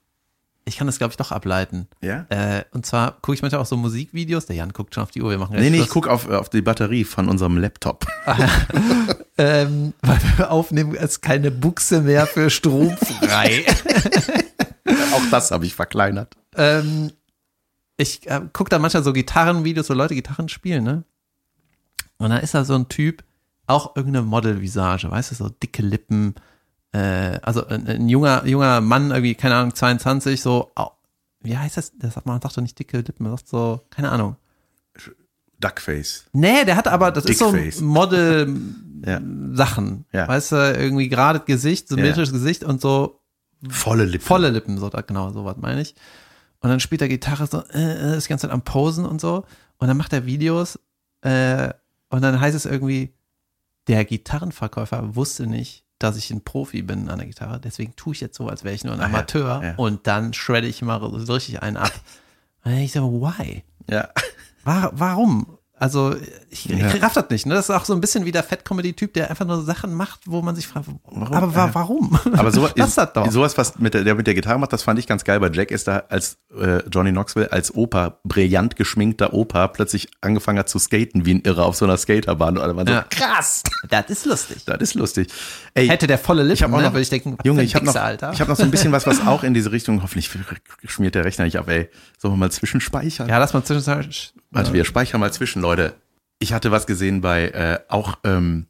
Ich 0.63 0.77
kann 0.77 0.87
das, 0.87 0.99
glaube 0.99 1.11
ich, 1.11 1.17
doch 1.17 1.31
ableiten. 1.31 1.87
Ja? 2.01 2.25
Äh, 2.29 2.63
und 2.71 2.85
zwar 2.85 3.13
gucke 3.21 3.33
ich 3.33 3.41
manchmal 3.41 3.61
auch 3.61 3.65
so 3.65 3.77
Musikvideos. 3.77 4.45
Der 4.45 4.55
Jan 4.55 4.73
guckt 4.73 4.93
schon 4.93 5.03
auf 5.03 5.11
die 5.11 5.21
Uhr, 5.21 5.31
wir 5.31 5.37
machen 5.39 5.55
Nee, 5.55 5.69
nee, 5.71 5.77
ich 5.77 5.83
Schluss. 5.83 5.89
guck 5.93 6.07
auf, 6.07 6.29
auf 6.29 6.49
die 6.49 6.61
Batterie 6.61 7.03
von 7.03 7.27
unserem 7.29 7.57
Laptop. 7.57 8.05
ähm, 9.37 9.93
weil 10.01 10.19
wir 10.37 10.51
aufnehmen, 10.51 10.93
ist 10.93 11.21
keine 11.21 11.49
Buchse 11.51 12.01
mehr 12.01 12.27
für 12.27 12.49
Strom 12.49 12.95
frei. 12.97 13.65
auch 15.13 15.29
das 15.31 15.51
habe 15.51 15.65
ich 15.65 15.73
verkleinert. 15.75 16.35
ähm, 16.55 17.11
ich 17.97 18.27
äh, 18.29 18.41
gucke 18.53 18.69
da 18.69 18.79
manchmal 18.79 19.03
so 19.03 19.13
Gitarrenvideos, 19.13 19.89
wo 19.89 19.93
Leute 19.93 20.15
Gitarren 20.15 20.49
spielen, 20.49 20.83
ne? 20.83 21.03
Und 22.17 22.29
da 22.31 22.37
ist 22.37 22.53
da 22.53 22.65
so 22.65 22.75
ein 22.75 22.87
Typ, 22.89 23.23
auch 23.67 23.95
irgendeine 23.95 24.25
Modelvisage, 24.25 25.09
weißt 25.09 25.31
du, 25.31 25.35
so 25.35 25.49
dicke 25.49 25.81
Lippen, 25.81 26.35
äh, 26.93 27.39
also 27.41 27.65
ein, 27.67 27.87
ein 27.87 28.09
junger, 28.09 28.45
junger 28.45 28.81
Mann, 28.81 29.11
irgendwie, 29.11 29.35
keine 29.35 29.55
Ahnung, 29.55 29.73
22, 29.75 30.41
so, 30.41 30.71
au- 30.75 30.91
wie 31.41 31.57
heißt 31.57 31.77
das? 31.77 31.93
das 31.97 32.15
sagt, 32.15 32.25
man 32.25 32.41
sagt 32.41 32.57
doch 32.57 32.61
nicht 32.61 32.77
dicke 32.77 32.97
Lippen, 32.97 33.23
man 33.23 33.37
sagt 33.37 33.47
so, 33.47 33.81
keine 33.89 34.11
Ahnung. 34.11 34.35
Duckface. 35.59 36.25
Nee, 36.33 36.65
der 36.65 36.75
hat 36.75 36.87
aber, 36.87 37.11
das 37.11 37.25
Dickface. 37.25 37.75
ist 37.75 37.79
so 37.79 37.85
Model-Sachen, 37.85 40.05
Ja. 40.13 40.19
Ja. 40.21 40.27
weißt 40.27 40.51
du, 40.53 40.55
irgendwie 40.55 41.07
gerade 41.09 41.39
Gesicht, 41.41 41.87
symmetrisches 41.87 42.33
Gesicht 42.33 42.63
und 42.63 42.81
so 42.81 43.19
Volle 43.69 44.05
Lippen. 44.05 44.25
volle 44.25 44.49
Lippen, 44.49 44.79
so 44.79 44.89
da, 44.89 45.01
genau, 45.01 45.29
so 45.31 45.45
was 45.45 45.57
meine 45.57 45.81
ich. 45.81 45.93
Und 46.61 46.69
dann 46.69 46.79
spielt 46.79 47.01
er 47.01 47.07
Gitarre 47.07 47.45
so, 47.45 47.63
äh, 47.73 48.13
äh, 48.13 48.17
ist 48.17 48.25
die 48.25 48.29
ganze 48.29 48.47
Zeit 48.47 48.53
am 48.53 48.63
Posen 48.63 49.05
und 49.05 49.21
so. 49.21 49.45
Und 49.77 49.87
dann 49.87 49.97
macht 49.97 50.13
er 50.13 50.25
Videos 50.25 50.79
äh, 51.21 51.69
und 52.09 52.23
dann 52.23 52.39
heißt 52.39 52.55
es 52.55 52.65
irgendwie, 52.65 53.13
der 53.87 54.03
Gitarrenverkäufer 54.05 55.15
wusste 55.15 55.45
nicht, 55.45 55.83
dass 56.03 56.17
ich 56.17 56.29
ein 56.31 56.41
Profi 56.43 56.81
bin 56.81 57.09
an 57.09 57.19
der 57.19 57.27
Gitarre, 57.27 57.59
deswegen 57.59 57.95
tue 57.95 58.13
ich 58.13 58.21
jetzt 58.21 58.37
so, 58.37 58.47
als 58.47 58.63
wäre 58.63 58.73
ich 58.75 58.83
nur 58.83 58.93
ein 58.93 58.99
Ah, 58.99 59.03
ja. 59.03 59.09
Amateur 59.09 59.63
Ja. 59.63 59.73
und 59.77 60.07
dann 60.07 60.33
shredde 60.33 60.67
ich 60.67 60.81
mal 60.81 60.99
so 61.01 61.33
richtig 61.33 61.61
einen 61.61 61.77
ab. 61.77 61.91
Und 62.63 62.69
dann 62.69 62.73
denk 62.75 62.85
ich 62.85 62.91
so, 62.91 63.11
why? 63.21 63.63
Ja. 63.89 64.09
War, 64.63 64.91
warum? 64.93 65.57
Also 65.81 66.15
ich, 66.51 66.65
Ja. 66.65 66.93
ich 66.93 67.01
raff 67.01 67.13
das 67.13 67.29
nicht. 67.31 67.47
Ne? 67.47 67.55
Das 67.55 67.65
ist 67.67 67.75
auch 67.75 67.85
so 67.85 67.93
ein 67.93 68.01
bisschen 68.01 68.23
wie 68.23 68.31
der 68.31 68.43
Fett-Comedy-Typ, 68.43 69.15
der 69.15 69.31
einfach 69.31 69.47
nur 69.47 69.63
Sachen 69.63 69.95
macht, 69.95 70.19
wo 70.27 70.43
man 70.43 70.55
sich 70.55 70.67
fragt, 70.67 70.85
warum? 71.05 71.23
aber 71.33 71.55
wa 71.55 71.69
warum? 71.73 72.19
Aber 72.33 72.51
so, 72.51 72.69
Lass 72.75 72.93
das 72.93 73.13
doch. 73.13 73.31
sowas, 73.31 73.57
was 73.57 73.79
mit 73.79 73.95
der, 73.95 74.03
der 74.03 74.13
mit 74.13 74.27
der 74.27 74.35
Gitarre 74.35 74.59
macht, 74.59 74.71
das 74.73 74.83
fand 74.83 74.99
ich 74.99 75.07
ganz 75.07 75.23
geil 75.23 75.39
bei 75.39 75.49
Jack, 75.49 75.71
ist 75.71 75.87
da 75.87 76.03
als 76.09 76.37
äh, 76.55 76.87
Johnny 76.91 77.09
Knoxville 77.11 77.51
als 77.51 77.73
Opa, 77.73 78.19
brillant 78.23 78.75
geschminkter 78.75 79.33
Opa, 79.33 79.69
plötzlich 79.69 80.09
angefangen 80.21 80.59
hat 80.59 80.69
zu 80.69 80.77
skaten 80.77 81.25
wie 81.25 81.33
ein 81.33 81.41
Irrer 81.41 81.65
auf 81.65 81.75
so 81.75 81.85
einer 81.85 81.97
Skaterbahn. 81.97 82.57
Und 82.57 82.63
alle 82.63 82.75
waren 82.75 82.85
so, 82.85 82.93
Ja. 82.93 83.05
krass, 83.09 83.63
das 83.89 84.05
ist 84.11 84.27
lustig. 84.27 84.63
das 84.65 84.77
ist 84.81 84.93
lustig. 84.93 85.29
Ey, 85.73 85.87
Hätte 85.87 86.05
der 86.05 86.19
volle 86.19 86.43
Lippen, 86.43 86.53
ich 86.53 86.61
habe 86.63 86.73
auch 86.73 86.77
ne, 86.77 86.83
noch, 86.83 86.91
würde 86.93 87.01
ich 87.01 87.09
denken, 87.09 87.37
Junge, 87.43 87.63
ich 87.63 87.73
habe 87.73 87.85
noch, 87.87 87.95
Alter. 87.95 88.31
ich 88.33 88.39
habe 88.39 88.51
noch 88.51 88.57
so 88.57 88.63
ein 88.63 88.69
bisschen 88.71 88.91
was, 88.91 89.07
was 89.07 89.25
auch 89.25 89.43
in 89.43 89.55
diese 89.55 89.71
Richtung, 89.71 90.03
hoffentlich 90.03 90.29
schmiert 90.85 91.15
der 91.15 91.25
Rechner 91.25 91.45
nicht 91.45 91.57
ab, 91.57 91.67
ey. 91.69 91.89
Sollen 92.19 92.35
wir 92.35 92.37
mal 92.37 92.51
zwischenspeichern? 92.51 93.27
ja, 93.27 93.39
lass 93.39 93.53
mal 93.53 93.63
zwischendurch. 93.63 94.33
Warte, 94.51 94.73
wir 94.73 94.85
speichern 94.85 95.19
mal 95.19 95.31
zwischen, 95.31 95.61
Leute. 95.61 95.93
Ich 96.39 96.53
hatte 96.53 96.71
was 96.71 96.85
gesehen 96.85 97.21
bei, 97.21 97.49
äh, 97.49 97.79
auch, 97.87 98.19
ähm, 98.23 98.67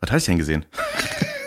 was 0.00 0.10
hatte 0.10 0.18
ich 0.18 0.24
denn 0.24 0.38
gesehen? 0.38 0.64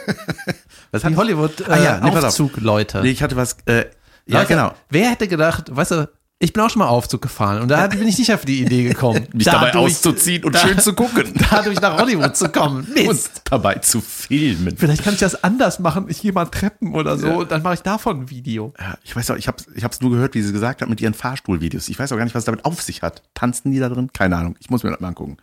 was 0.92 1.02
Die? 1.02 1.16
Hollywood 1.16 1.62
äh, 1.62 1.72
Ah 1.72 1.78
ja, 1.78 2.00
nee. 2.00 2.12
Aufzug, 2.12 2.58
Leute. 2.58 3.02
Nee, 3.02 3.10
ich 3.10 3.24
hatte 3.24 3.36
was, 3.36 3.58
äh, 3.66 3.86
ja, 4.26 4.40
Leute, 4.40 4.48
genau. 4.48 4.74
Wer 4.90 5.10
hätte 5.10 5.28
gedacht, 5.28 5.76
weißt 5.76 5.92
du, 5.92 6.10
ich 6.44 6.52
bin 6.52 6.62
auch 6.62 6.70
schon 6.70 6.80
mal 6.80 6.88
Aufzug 6.88 7.22
gefahren 7.22 7.62
und 7.62 7.70
da 7.70 7.88
bin 7.88 8.06
ich 8.06 8.18
nicht 8.18 8.34
auf 8.34 8.44
die 8.44 8.62
Idee 8.62 8.84
gekommen, 8.84 9.28
Mich 9.34 9.46
dabei 9.46 9.74
auszuziehen 9.76 10.44
und 10.44 10.58
schön 10.58 10.78
zu 10.78 10.94
gucken. 10.94 11.34
dadurch 11.50 11.80
nach 11.80 11.98
Hollywood 11.98 12.36
zu 12.36 12.50
kommen. 12.50 12.86
Und 12.86 12.94
Mist. 13.08 13.42
dabei 13.46 13.76
zu 13.76 14.02
filmen. 14.02 14.76
Vielleicht 14.76 15.04
kann 15.06 15.14
ich 15.14 15.22
das 15.22 15.42
anders 15.44 15.80
machen. 15.80 16.08
Ich 16.10 16.22
gehe 16.22 16.34
mal 16.34 16.46
Treppen 16.48 16.94
oder 16.96 17.18
so 17.18 17.28
Ja. 17.28 17.34
und 17.36 17.50
dann 17.52 17.64
mache 17.64 17.76
ich 17.76 17.80
davon 17.82 18.22
ein 18.24 18.30
Video. 18.30 18.74
Ja, 18.78 18.98
ich 19.04 19.16
weiß 19.16 19.32
auch, 19.32 19.38
ich 19.38 19.48
hab's, 19.48 19.68
ich 19.74 19.86
hab's 19.86 20.02
nur 20.02 20.12
gehört, 20.12 20.36
wie 20.36 20.42
sie 20.42 20.52
gesagt 20.52 20.82
hat 20.82 20.90
mit 20.90 21.00
ihren 21.00 21.14
Fahrstuhlvideos. 21.14 21.88
Ich 21.88 21.98
weiß 21.98 22.12
auch 22.12 22.18
gar 22.18 22.26
nicht, 22.26 22.36
was 22.36 22.44
damit 22.44 22.66
auf 22.66 22.82
sich 22.82 23.02
hat. 23.02 23.24
Tanzen 23.34 23.72
die 23.72 23.80
da 23.80 23.88
drin? 23.88 24.10
Keine 24.12 24.36
Ahnung. 24.36 24.56
Ich 24.60 24.70
muss 24.70 24.84
mir 24.84 24.92
das 24.92 25.00
mal 25.00 25.08
angucken. 25.08 25.38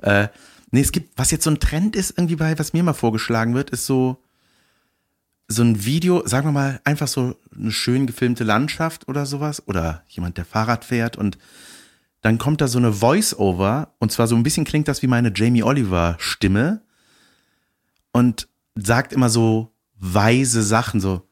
Äh, 0.00 0.28
nee, 0.70 0.80
es 0.80 0.92
gibt, 0.92 1.18
was 1.18 1.32
jetzt 1.32 1.42
so 1.42 1.50
ein 1.50 1.58
Trend 1.58 1.96
ist, 1.96 2.14
irgendwie 2.16 2.36
bei, 2.36 2.56
was 2.56 2.72
mir 2.72 2.84
mal 2.84 2.92
vorgeschlagen 2.92 3.54
wird, 3.54 3.70
ist 3.70 3.84
so, 3.86 4.22
so 5.48 5.62
ein 5.62 5.84
Video, 5.84 6.26
sagen 6.26 6.48
wir 6.48 6.52
mal, 6.52 6.80
einfach 6.84 7.08
so 7.08 7.36
eine 7.56 7.70
schön 7.70 8.06
gefilmte 8.06 8.44
Landschaft 8.44 9.08
oder 9.08 9.26
sowas. 9.26 9.66
Oder 9.66 10.02
jemand, 10.08 10.38
der 10.38 10.44
Fahrrad 10.44 10.84
fährt 10.84 11.16
und 11.16 11.38
dann 12.22 12.38
kommt 12.38 12.60
da 12.60 12.66
so 12.66 12.78
eine 12.78 12.92
Voice-Over 12.92 13.94
und 13.98 14.10
zwar 14.10 14.26
so 14.26 14.34
ein 14.34 14.42
bisschen 14.42 14.64
klingt 14.64 14.88
das 14.88 15.02
wie 15.02 15.06
meine 15.06 15.32
Jamie 15.34 15.62
Oliver 15.62 16.16
Stimme 16.18 16.82
und 18.10 18.48
sagt 18.74 19.12
immer 19.12 19.28
so 19.28 19.72
weise 19.98 20.62
Sachen, 20.62 21.00
so, 21.00 21.28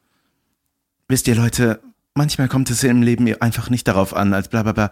wisst 1.07 1.27
ihr 1.27 1.35
Leute, 1.35 1.81
manchmal 2.13 2.47
kommt 2.47 2.69
es 2.69 2.83
im 2.83 3.01
Leben 3.01 3.27
einfach 3.41 3.69
nicht 3.69 3.87
darauf 3.87 4.15
an, 4.15 4.33
als 4.33 4.47
bla 4.47 4.63
bla 4.63 4.71
bla. 4.71 4.91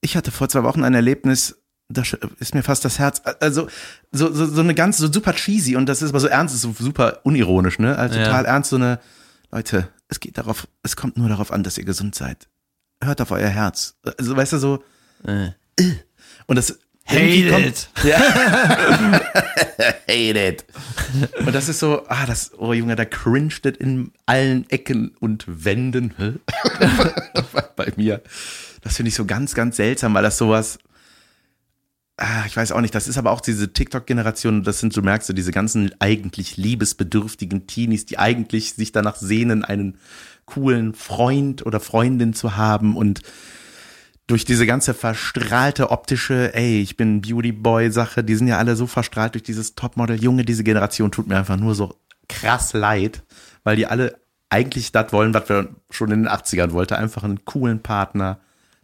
Ich 0.00 0.16
hatte 0.16 0.30
vor 0.30 0.48
zwei 0.48 0.62
Wochen 0.62 0.84
ein 0.84 0.94
Erlebnis, 0.94 1.59
da 1.92 2.02
ist 2.38 2.54
mir 2.54 2.62
fast 2.62 2.84
das 2.84 2.98
Herz, 2.98 3.20
also 3.40 3.68
so, 4.12 4.32
so, 4.32 4.46
so 4.46 4.60
eine 4.60 4.74
ganz, 4.74 4.98
so 4.98 5.12
super 5.12 5.34
cheesy 5.34 5.76
und 5.76 5.86
das 5.86 6.02
ist 6.02 6.10
aber 6.10 6.20
so 6.20 6.28
ernst, 6.28 6.54
ist 6.54 6.62
so 6.62 6.74
super 6.78 7.18
unironisch, 7.24 7.78
ne? 7.78 7.96
Also 7.98 8.18
Ja. 8.18 8.24
total 8.26 8.44
ernst, 8.46 8.70
so 8.70 8.76
eine, 8.76 9.00
Leute, 9.50 9.88
es 10.08 10.20
geht 10.20 10.38
darauf, 10.38 10.66
es 10.82 10.96
kommt 10.96 11.16
nur 11.16 11.28
darauf 11.28 11.52
an, 11.52 11.62
dass 11.62 11.76
ihr 11.78 11.84
gesund 11.84 12.14
seid. 12.14 12.48
Hört 13.02 13.20
auf 13.20 13.30
euer 13.30 13.48
Herz. 13.48 13.94
Also 14.18 14.36
weißt 14.36 14.52
du 14.54 14.58
so, 14.58 14.84
Äh. 15.26 15.50
und 16.46 16.56
das 16.56 16.78
Hate 17.06 17.50
kommt- 17.50 17.66
it. 17.66 17.88
Hate 20.08 20.48
it. 20.48 20.64
Und 21.44 21.54
das 21.54 21.68
ist 21.68 21.78
so, 21.80 22.04
ah, 22.08 22.26
das, 22.26 22.52
oh 22.58 22.72
Junge, 22.72 22.94
da 22.96 23.04
cringed 23.04 23.66
it 23.66 23.76
in 23.78 24.12
allen 24.26 24.68
Ecken 24.70 25.12
und 25.20 25.44
Wänden 25.46 26.14
bei 27.76 27.92
mir. 27.96 28.22
Das 28.82 28.96
finde 28.96 29.08
ich 29.08 29.14
so 29.14 29.24
ganz, 29.24 29.54
ganz 29.54 29.76
seltsam, 29.76 30.14
weil 30.14 30.22
das 30.22 30.38
sowas, 30.38 30.78
ah, 32.20 32.44
ich 32.46 32.56
weiß 32.56 32.72
auch 32.72 32.80
nicht, 32.80 32.94
das 32.94 33.08
ist 33.08 33.18
aber 33.18 33.32
auch 33.32 33.40
diese 33.40 33.72
TikTok-Generation, 33.72 34.62
das 34.62 34.80
sind, 34.80 34.96
du 34.96 35.02
merkst 35.02 35.26
so, 35.26 35.32
diese 35.32 35.52
ganzen 35.52 35.90
eigentlich 35.98 36.56
liebesbedürftigen 36.56 37.66
Teenies, 37.66 38.06
die 38.06 38.18
eigentlich 38.18 38.74
sich 38.74 38.92
danach 38.92 39.16
sehnen, 39.16 39.64
einen 39.64 39.96
coolen 40.44 40.94
Freund 40.94 41.64
oder 41.64 41.80
Freundin 41.80 42.34
zu 42.34 42.56
haben 42.56 42.96
und 42.96 43.22
durch 44.26 44.44
diese 44.44 44.66
ganze 44.66 44.94
verstrahlte 44.94 45.90
optische, 45.90 46.54
ey, 46.54 46.80
ich 46.80 46.96
bin 46.96 47.20
Beauty 47.20 47.50
Boy 47.50 47.90
Sache, 47.90 48.22
die 48.22 48.36
sind 48.36 48.46
ja 48.46 48.58
alle 48.58 48.76
so 48.76 48.86
verstrahlt 48.86 49.34
durch 49.34 49.42
dieses 49.42 49.74
Topmodel. 49.74 50.22
Junge, 50.22 50.44
diese 50.44 50.62
Generation 50.62 51.10
tut 51.10 51.26
mir 51.26 51.36
einfach 51.36 51.56
nur 51.56 51.74
so 51.74 51.96
krass 52.28 52.72
leid, 52.72 53.24
weil 53.64 53.74
die 53.74 53.86
alle 53.86 54.20
eigentlich 54.48 54.92
das 54.92 55.12
wollen, 55.12 55.34
was 55.34 55.48
wir 55.48 55.74
schon 55.90 56.12
in 56.12 56.22
den 56.24 56.28
80ern 56.30 56.70
wollten. 56.72 56.94
Einfach 56.94 57.24
einen 57.24 57.44
coolen 57.44 57.82
Partner, 57.82 58.38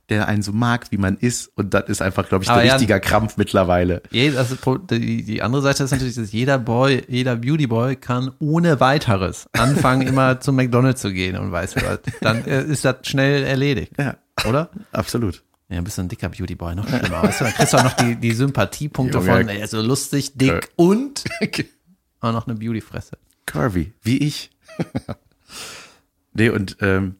der 0.08 0.28
einen 0.28 0.42
so 0.42 0.52
mag, 0.52 0.86
wie 0.92 0.98
man 0.98 1.16
ist. 1.16 1.50
Und 1.56 1.74
das 1.74 1.88
ist 1.88 2.00
einfach, 2.02 2.28
glaube 2.28 2.44
ich, 2.44 2.48
ja, 2.48 2.56
richtiger 2.56 3.00
Krampf 3.00 3.36
mittlerweile. 3.36 4.02
Also 4.36 4.76
die, 4.78 5.24
die 5.24 5.42
andere 5.42 5.62
Seite 5.62 5.82
ist 5.84 5.90
natürlich, 5.90 6.14
dass 6.14 6.30
jeder 6.32 6.58
Boy, 6.58 7.02
jeder 7.08 7.36
Beauty 7.36 7.66
Boy 7.66 7.96
kann 7.96 8.30
ohne 8.38 8.78
weiteres 8.80 9.46
anfangen, 9.52 10.06
immer 10.06 10.40
zum 10.40 10.56
McDonald's 10.56 11.00
zu 11.02 11.12
gehen 11.12 11.36
und 11.36 11.50
weiß 11.50 11.76
was. 11.76 11.98
Dann 12.20 12.44
äh, 12.44 12.62
ist 12.64 12.84
das 12.84 12.96
schnell 13.02 13.42
erledigt, 13.44 13.92
Ja, 13.98 14.16
oder? 14.48 14.70
absolut. 14.92 15.42
Ja, 15.68 15.80
bist 15.80 15.98
du 15.98 16.02
ein 16.02 16.08
dicker 16.08 16.28
Beauty 16.28 16.54
Boy, 16.54 16.76
noch 16.76 16.86
schlimmer. 16.88 17.24
Weißt 17.24 17.40
du, 17.40 17.44
dann 17.44 17.52
kriegst 17.54 17.72
du 17.72 17.76
auch 17.78 17.82
noch 17.84 17.94
die, 17.94 18.14
die 18.14 18.32
Sympathiepunkte 18.32 19.18
Junge. 19.18 19.32
von, 19.32 19.48
ey, 19.48 19.66
so 19.66 19.80
lustig, 19.82 20.34
dick 20.36 20.52
Äh. 20.52 20.60
und 20.76 21.24
auch 22.20 22.32
noch 22.32 22.46
eine 22.46 22.54
Beauty-Fresse. 22.56 23.18
Curvy, 23.46 23.92
wie 24.02 24.18
ich. 24.18 24.50
nee, 26.34 26.50
und, 26.50 26.76
ähm, 26.80 27.16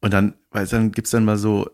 und 0.00 0.12
dann, 0.12 0.34
weil 0.50 0.66
dann 0.66 0.92
gibt's 0.92 1.10
dann 1.12 1.24
mal 1.24 1.36
so, 1.38 1.68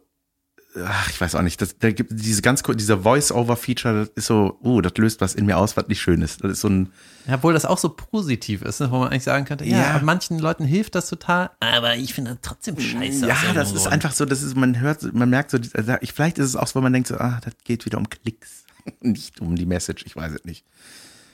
ach, 0.85 1.11
ich 1.11 1.21
weiß 1.21 1.35
auch 1.35 1.43
nicht, 1.43 1.61
das, 1.61 1.77
da 1.79 1.91
gibt 1.91 2.11
diese 2.15 2.43
ganz 2.43 2.63
dieser 2.63 2.99
Voice-Over-Feature, 3.03 4.01
das 4.01 4.09
ist 4.15 4.27
so, 4.27 4.59
uh, 4.63 4.81
das 4.81 4.93
löst 4.97 5.21
was 5.21 5.35
in 5.35 5.47
mir 5.47 5.57
aus, 5.59 5.77
was 5.77 5.89
nicht 5.89 6.01
schön 6.01 6.23
ist. 6.23 6.45
Das 6.45 6.53
ist 6.53 6.61
so 6.61 6.69
ein, 6.69 6.91
Ja, 7.27 7.35
obwohl 7.37 7.53
das 7.53 7.65
auch 7.65 7.79
so 7.79 7.89
positiv 7.89 8.63
ist, 8.63 8.81
ne, 8.81 8.91
wo 8.91 8.99
man 8.99 9.09
eigentlich 9.09 9.25
sagen 9.25 9.45
könnte, 9.45 9.65
ja, 9.65 9.79
Ja. 9.97 10.01
manchen 10.03 10.39
Leuten 10.39 10.65
hilft 10.65 10.95
das 10.95 11.09
total, 11.09 11.51
aber 11.61 11.97
ich 11.97 12.15
finde 12.15 12.33
das 12.33 12.39
trotzdem 12.43 12.79
scheiße. 12.79 13.27
ja, 13.27 13.37
das 13.55 13.73
ist 13.73 13.87
einfach 13.87 14.13
so, 14.13 14.25
das 14.25 14.43
ist, 14.43 14.57
man 14.57 14.79
hört, 14.81 15.13
man 15.13 15.29
merkt 15.31 15.51
so, 15.51 15.59
ich, 16.01 16.13
vielleicht 16.13 16.39
ist 16.39 16.47
es 16.47 16.57
auch 16.57 16.67
so, 16.67 16.77
weil 16.77 16.83
man 16.85 16.93
denkt 16.93 17.09
so, 17.09 17.17
ah, 17.17 17.41
das 17.45 17.55
geht 17.65 17.85
wieder 17.87 17.99
um 17.99 18.09
Klicks, 18.09 18.65
nicht 19.01 19.41
um 19.41 19.57
die 19.57 19.67
Message, 19.67 20.05
ich 20.07 20.15
weiß 20.17 20.33
es 20.33 20.45
nicht. 20.45 20.65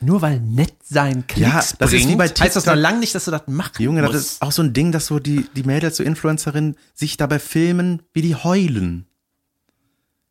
Nur 0.01 0.21
weil 0.21 0.41
nett 0.41 0.75
sein 0.85 1.27
Klicks 1.27 1.41
Ja, 1.49 1.55
das 1.79 1.93
ist 1.93 2.01
bringt, 2.01 2.09
wie 2.11 2.17
bei 2.17 2.25
heißt 2.29 2.39
das 2.41 2.53
TikTok. 2.53 2.75
noch 2.75 2.81
lange 2.83 2.99
nicht, 3.01 3.15
dass 3.15 3.25
du 3.25 3.31
das 3.31 3.43
machen 3.47 3.83
Junge, 3.83 4.03
das 4.03 4.13
musst. 4.13 4.25
ist 4.33 4.43
auch 4.43 4.53
so 4.53 4.61
ein 4.63 4.75
Ding, 4.75 4.93
dass 4.93 5.07
so 5.07 5.19
die, 5.19 5.47
die 5.57 5.63
Mädels, 5.63 5.97
so 5.97 6.03
Influencerinnen, 6.03 6.77
sich 6.95 7.17
dabei 7.17 7.39
filmen, 7.39 8.03
wie 8.13 8.21
die 8.21 8.35
heulen. 8.35 9.07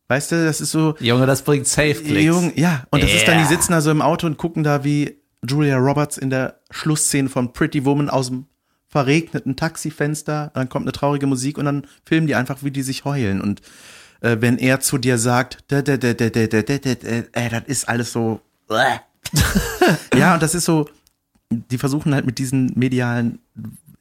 Weißt 0.07 0.31
du, 0.31 0.45
das 0.45 0.61
ist 0.61 0.71
so, 0.71 0.95
Junge, 0.99 1.25
das 1.25 1.41
bringt 1.41 1.67
Safe-Klicks. 1.67 2.23
Jung, 2.23 2.53
ja, 2.55 2.85
und 2.91 3.01
das 3.01 3.11
ist 3.11 3.27
dann, 3.27 3.39
die 3.39 3.45
sitzen 3.45 3.71
da 3.71 3.81
so 3.81 3.89
im 3.89 4.01
Auto 4.01 4.27
und 4.27 4.37
gucken 4.37 4.63
da, 4.63 4.83
wie 4.83 5.19
Julia 5.47 5.77
Roberts 5.77 6.17
in 6.17 6.29
der 6.29 6.59
Schlussszene 6.69 7.29
von 7.29 7.53
Pretty 7.53 7.85
Woman 7.85 8.09
aus 8.09 8.27
dem 8.27 8.45
verregneten 8.87 9.55
Taxifenster, 9.55 10.51
dann 10.53 10.69
kommt 10.69 10.85
eine 10.85 10.93
traurige 10.93 11.27
Musik 11.27 11.57
und 11.57 11.65
dann 11.65 11.87
filmen 12.05 12.27
die 12.27 12.35
einfach, 12.35 12.63
wie 12.63 12.71
die 12.71 12.81
sich 12.81 13.03
heulen. 13.03 13.41
Und 13.41 13.61
äh, 14.21 14.37
wenn 14.39 14.57
er 14.57 14.79
zu 14.79 14.97
dir 14.97 15.17
sagt, 15.17 15.57
da, 15.67 15.81
da, 15.81 15.97
da, 15.97 16.13
da, 16.13 16.29
da, 16.29 16.47
da, 16.47 16.61
da, 16.61 16.77
da, 16.77 16.95
da, 16.95 17.09
äh, 17.33 17.49
das 17.49 17.63
ist 17.65 17.89
alles 17.89 18.13
so. 18.13 18.39
ja, 20.17 20.35
und 20.35 20.43
das 20.43 20.55
ist 20.55 20.65
so, 20.65 20.87
die 21.49 21.77
versuchen 21.77 22.13
halt 22.13 22.25
mit 22.25 22.37
diesen 22.37 22.71
medialen 22.75 23.39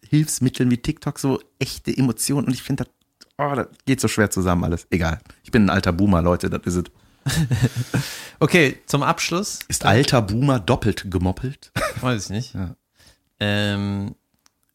Hilfsmitteln 0.08 0.70
wie 0.70 0.78
TikTok 0.78 1.18
so 1.18 1.40
echte 1.58 1.96
Emotionen 1.96 2.46
und 2.46 2.54
ich 2.54 2.62
finde, 2.62 2.84
das, 2.84 2.93
oh, 3.38 3.54
das 3.54 3.68
geht 3.86 4.00
so 4.00 4.08
schwer 4.08 4.30
zusammen 4.30 4.64
alles. 4.64 4.86
Egal. 4.90 5.18
Ich 5.42 5.50
bin 5.50 5.66
ein 5.66 5.70
alter 5.70 5.92
Boomer, 5.92 6.22
Leute, 6.22 6.50
das 6.50 6.62
ist 6.64 6.76
es. 6.76 6.84
Okay, 8.40 8.78
zum 8.86 9.02
Abschluss, 9.02 9.60
Ist 9.68 9.84
alter 9.86 10.20
Boomer 10.22 10.58
doppelt 10.60 11.10
gemoppelt? 11.10 11.72
weiß 12.00 12.24
ich 12.24 12.30
nicht. 12.30 12.54
Ja. 12.54 12.74
Ähm, 13.40 14.14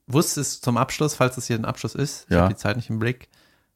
wusstest 0.07 0.63
zum 0.63 0.77
Abschluss, 0.77 1.15
falls 1.15 1.37
es 1.37 1.47
hier 1.47 1.55
ein 1.57 1.65
Abschluss 1.65 1.95
ist, 1.95 2.25
ich 2.27 2.33
Ja. 2.35 2.41
habe 2.41 2.53
die 2.53 2.59
Zeit 2.59 2.75
nicht 2.75 2.89
im 2.89 2.99
Blick, 2.99 3.29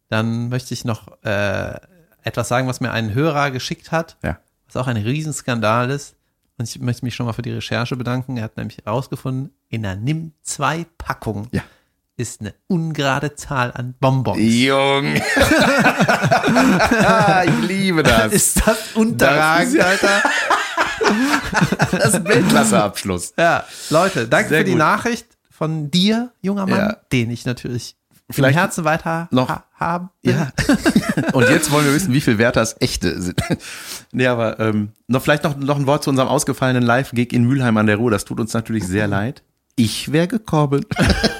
dann 0.09 0.49
möchte 0.49 0.73
ich 0.73 0.83
noch 0.85 1.07
äh, 1.23 1.79
etwas 2.23 2.47
sagen, 2.47 2.67
was 2.67 2.81
mir 2.81 2.91
ein 2.91 3.13
Hörer 3.13 3.51
geschickt 3.51 3.91
hat, 3.91 4.17
Ja. 4.23 4.39
was 4.67 4.75
auch 4.77 4.87
ein 4.87 4.97
Riesenskandal 4.97 5.89
ist. 5.89 6.15
Und 6.57 6.67
ich 6.69 6.79
möchte 6.79 7.03
mich 7.05 7.15
schon 7.15 7.25
mal 7.25 7.33
für 7.33 7.41
die 7.41 7.51
Recherche 7.51 7.95
bedanken. 7.95 8.37
Er 8.37 8.43
hat 8.43 8.57
nämlich 8.57 8.77
herausgefunden, 8.83 9.51
in 9.69 9.81
der 9.83 9.95
Nimm 9.95 10.33
2 10.43 10.85
Packung 10.97 11.47
Ja. 11.51 11.63
Ist 12.15 12.41
eine 12.41 12.53
ungerade 12.67 13.35
Zahl 13.35 13.71
an 13.73 13.95
Bonbons. 13.99 14.37
Jung. 14.39 15.15
ich 17.45 17.67
liebe 17.67 18.03
das. 18.03 18.31
Ist 18.31 18.67
das 18.67 18.77
unterragend, 18.95 19.79
Alter? 19.79 20.21
Das 21.91 22.05
ist 22.09 22.15
ein 22.15 22.27
Weltklasseabschluss. 22.27 23.33
Ja, 23.37 23.63
Leute, 23.89 24.27
danke 24.27 24.49
Sehr 24.49 24.59
für 24.59 24.63
die 24.65 24.71
gut. 24.71 24.79
Nachricht 24.79 25.27
von 25.49 25.89
dir, 25.91 26.31
junger 26.41 26.67
Mann, 26.67 26.79
Ja. 26.79 26.97
den 27.11 27.31
ich 27.31 27.45
natürlich 27.45 27.95
Vielleicht 28.29 28.55
im 28.55 28.59
Herzen 28.61 28.85
weiter 28.85 29.27
noch- 29.31 29.49
ha 29.49 29.65
haben. 29.73 30.09
Ja. 30.21 30.51
Und 31.33 31.49
jetzt 31.49 31.71
wollen 31.71 31.85
wir 31.85 31.93
wissen, 31.93 32.13
wie 32.13 32.21
viel 32.21 32.37
wert 32.37 32.55
das 32.55 32.77
echte 32.79 33.21
sind. 33.21 33.41
Nee, 34.13 34.27
aber 34.27 34.57
ähm, 34.59 34.93
noch 35.07 35.21
vielleicht 35.21 35.43
noch, 35.43 35.57
noch 35.57 35.77
ein 35.77 35.87
Wort 35.87 36.05
zu 36.05 36.09
unserem 36.09 36.29
ausgefallenen 36.29 36.83
Live-Gig 36.83 37.33
in 37.33 37.43
Mülheim 37.43 37.75
an 37.75 37.87
der 37.87 37.97
Ruhr. 37.97 38.09
Das 38.11 38.23
tut 38.23 38.39
uns 38.39 38.53
natürlich 38.53 38.87
sehr 38.87 39.07
leid. 39.07 39.43
Ich 39.75 40.11
wäre 40.11 40.27
gekommen. 40.27 40.85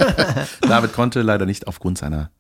David 0.62 0.94
konnte 0.94 1.22
leider 1.22 1.46
nicht 1.46 1.68
aufgrund 1.68 1.98
seiner 1.98 2.32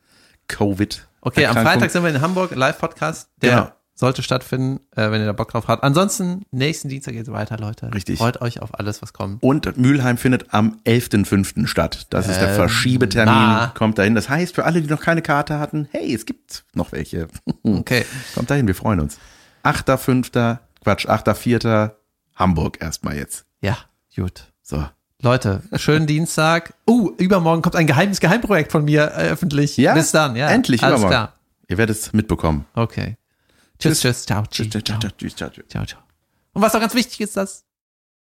Covid. 0.47 1.07
Okay, 1.21 1.45
am. 1.45 1.55
Freitag 1.55 1.91
sind 1.91 2.03
wir 2.03 2.09
in 2.09 2.21
Hamburg, 2.21 2.55
Live-Podcast. 2.55 3.29
Der 3.41 3.49
Genau. 3.51 3.71
sollte 3.93 4.23
stattfinden, 4.23 4.79
äh, 4.95 5.11
wenn 5.11 5.21
ihr 5.21 5.27
da 5.27 5.33
Bock 5.33 5.51
drauf 5.51 5.67
habt. 5.67 5.83
Ansonsten, 5.83 6.45
nächsten 6.51 6.89
Dienstag 6.89 7.13
geht's 7.13 7.31
weiter, 7.31 7.57
Leute. 7.57 7.93
Richtig. 7.93 8.17
Freut 8.17 8.41
euch 8.41 8.61
auf 8.61 8.77
alles, 8.77 9.01
was 9.01 9.13
kommt. 9.13 9.41
Und 9.43 9.77
Mülheim 9.77 10.17
findet 10.17 10.53
am 10.53 10.79
11.05. 10.83 11.67
statt. 11.67 12.07
Das 12.09 12.27
ist 12.27 12.39
der 12.39 12.49
Ähm, 12.49 12.55
Verschiebetermin. 12.55 13.33
na. 13.33 13.67
Kommt 13.75 13.99
dahin. 13.99 14.15
Das 14.15 14.27
heißt, 14.29 14.55
für 14.55 14.65
alle, 14.65 14.81
die 14.81 14.89
noch 14.89 14.99
keine 15.01 15.21
Karte 15.21 15.59
hatten, 15.59 15.87
hey, 15.91 16.13
es 16.13 16.25
gibt 16.25 16.65
noch 16.73 16.91
welche. 16.91 17.27
Okay. 17.63 18.05
Kommt 18.35 18.49
dahin, 18.49 18.67
wir 18.67 18.75
freuen 18.75 18.99
uns. 18.99 19.17
8.05. 19.63 20.57
Quatsch, 20.83 21.05
8.04. 21.07 21.91
Hamburg 22.35 22.81
erstmal 22.81 23.15
jetzt. 23.15 23.45
Ja, 23.61 23.77
gut. 24.15 24.51
So. 24.63 24.83
Leute, 25.23 25.63
schönen 25.77 26.05
Dienstag. 26.05 26.73
Uh, 26.85 27.11
übermorgen 27.17 27.61
kommt 27.61 27.77
ein 27.77 27.87
geheimes 27.87 28.19
Geheimprojekt 28.19 28.73
von 28.73 28.83
mir 28.83 29.03
äh, 29.15 29.29
öffentlich. 29.29 29.77
Ja? 29.77 29.93
Bis 29.93 30.11
dann, 30.11 30.35
ja. 30.35 30.49
Endlich 30.49 30.83
Alles 30.83 30.99
übermorgen. 30.99 31.29
klar. 31.29 31.33
Ihr 31.69 31.77
werdet 31.77 31.95
es 31.95 32.11
mitbekommen. 32.11 32.65
Okay. 32.73 33.15
Tschüss, 33.79 34.01
tschüss, 34.01 34.25
ciao, 34.25 34.43
Tschüss, 34.51 34.69
ciao, 34.69 34.81
tschüss, 34.81 34.99
tschüss, 34.99 35.35
tschüss, 35.35 35.51
tschüss. 35.53 35.65
ciao, 35.69 35.85
ciao. 35.85 36.01
Und 36.51 36.61
was 36.61 36.75
auch 36.75 36.81
ganz 36.81 36.93
wichtig 36.93 37.21
ist, 37.21 37.37
das 37.37 37.63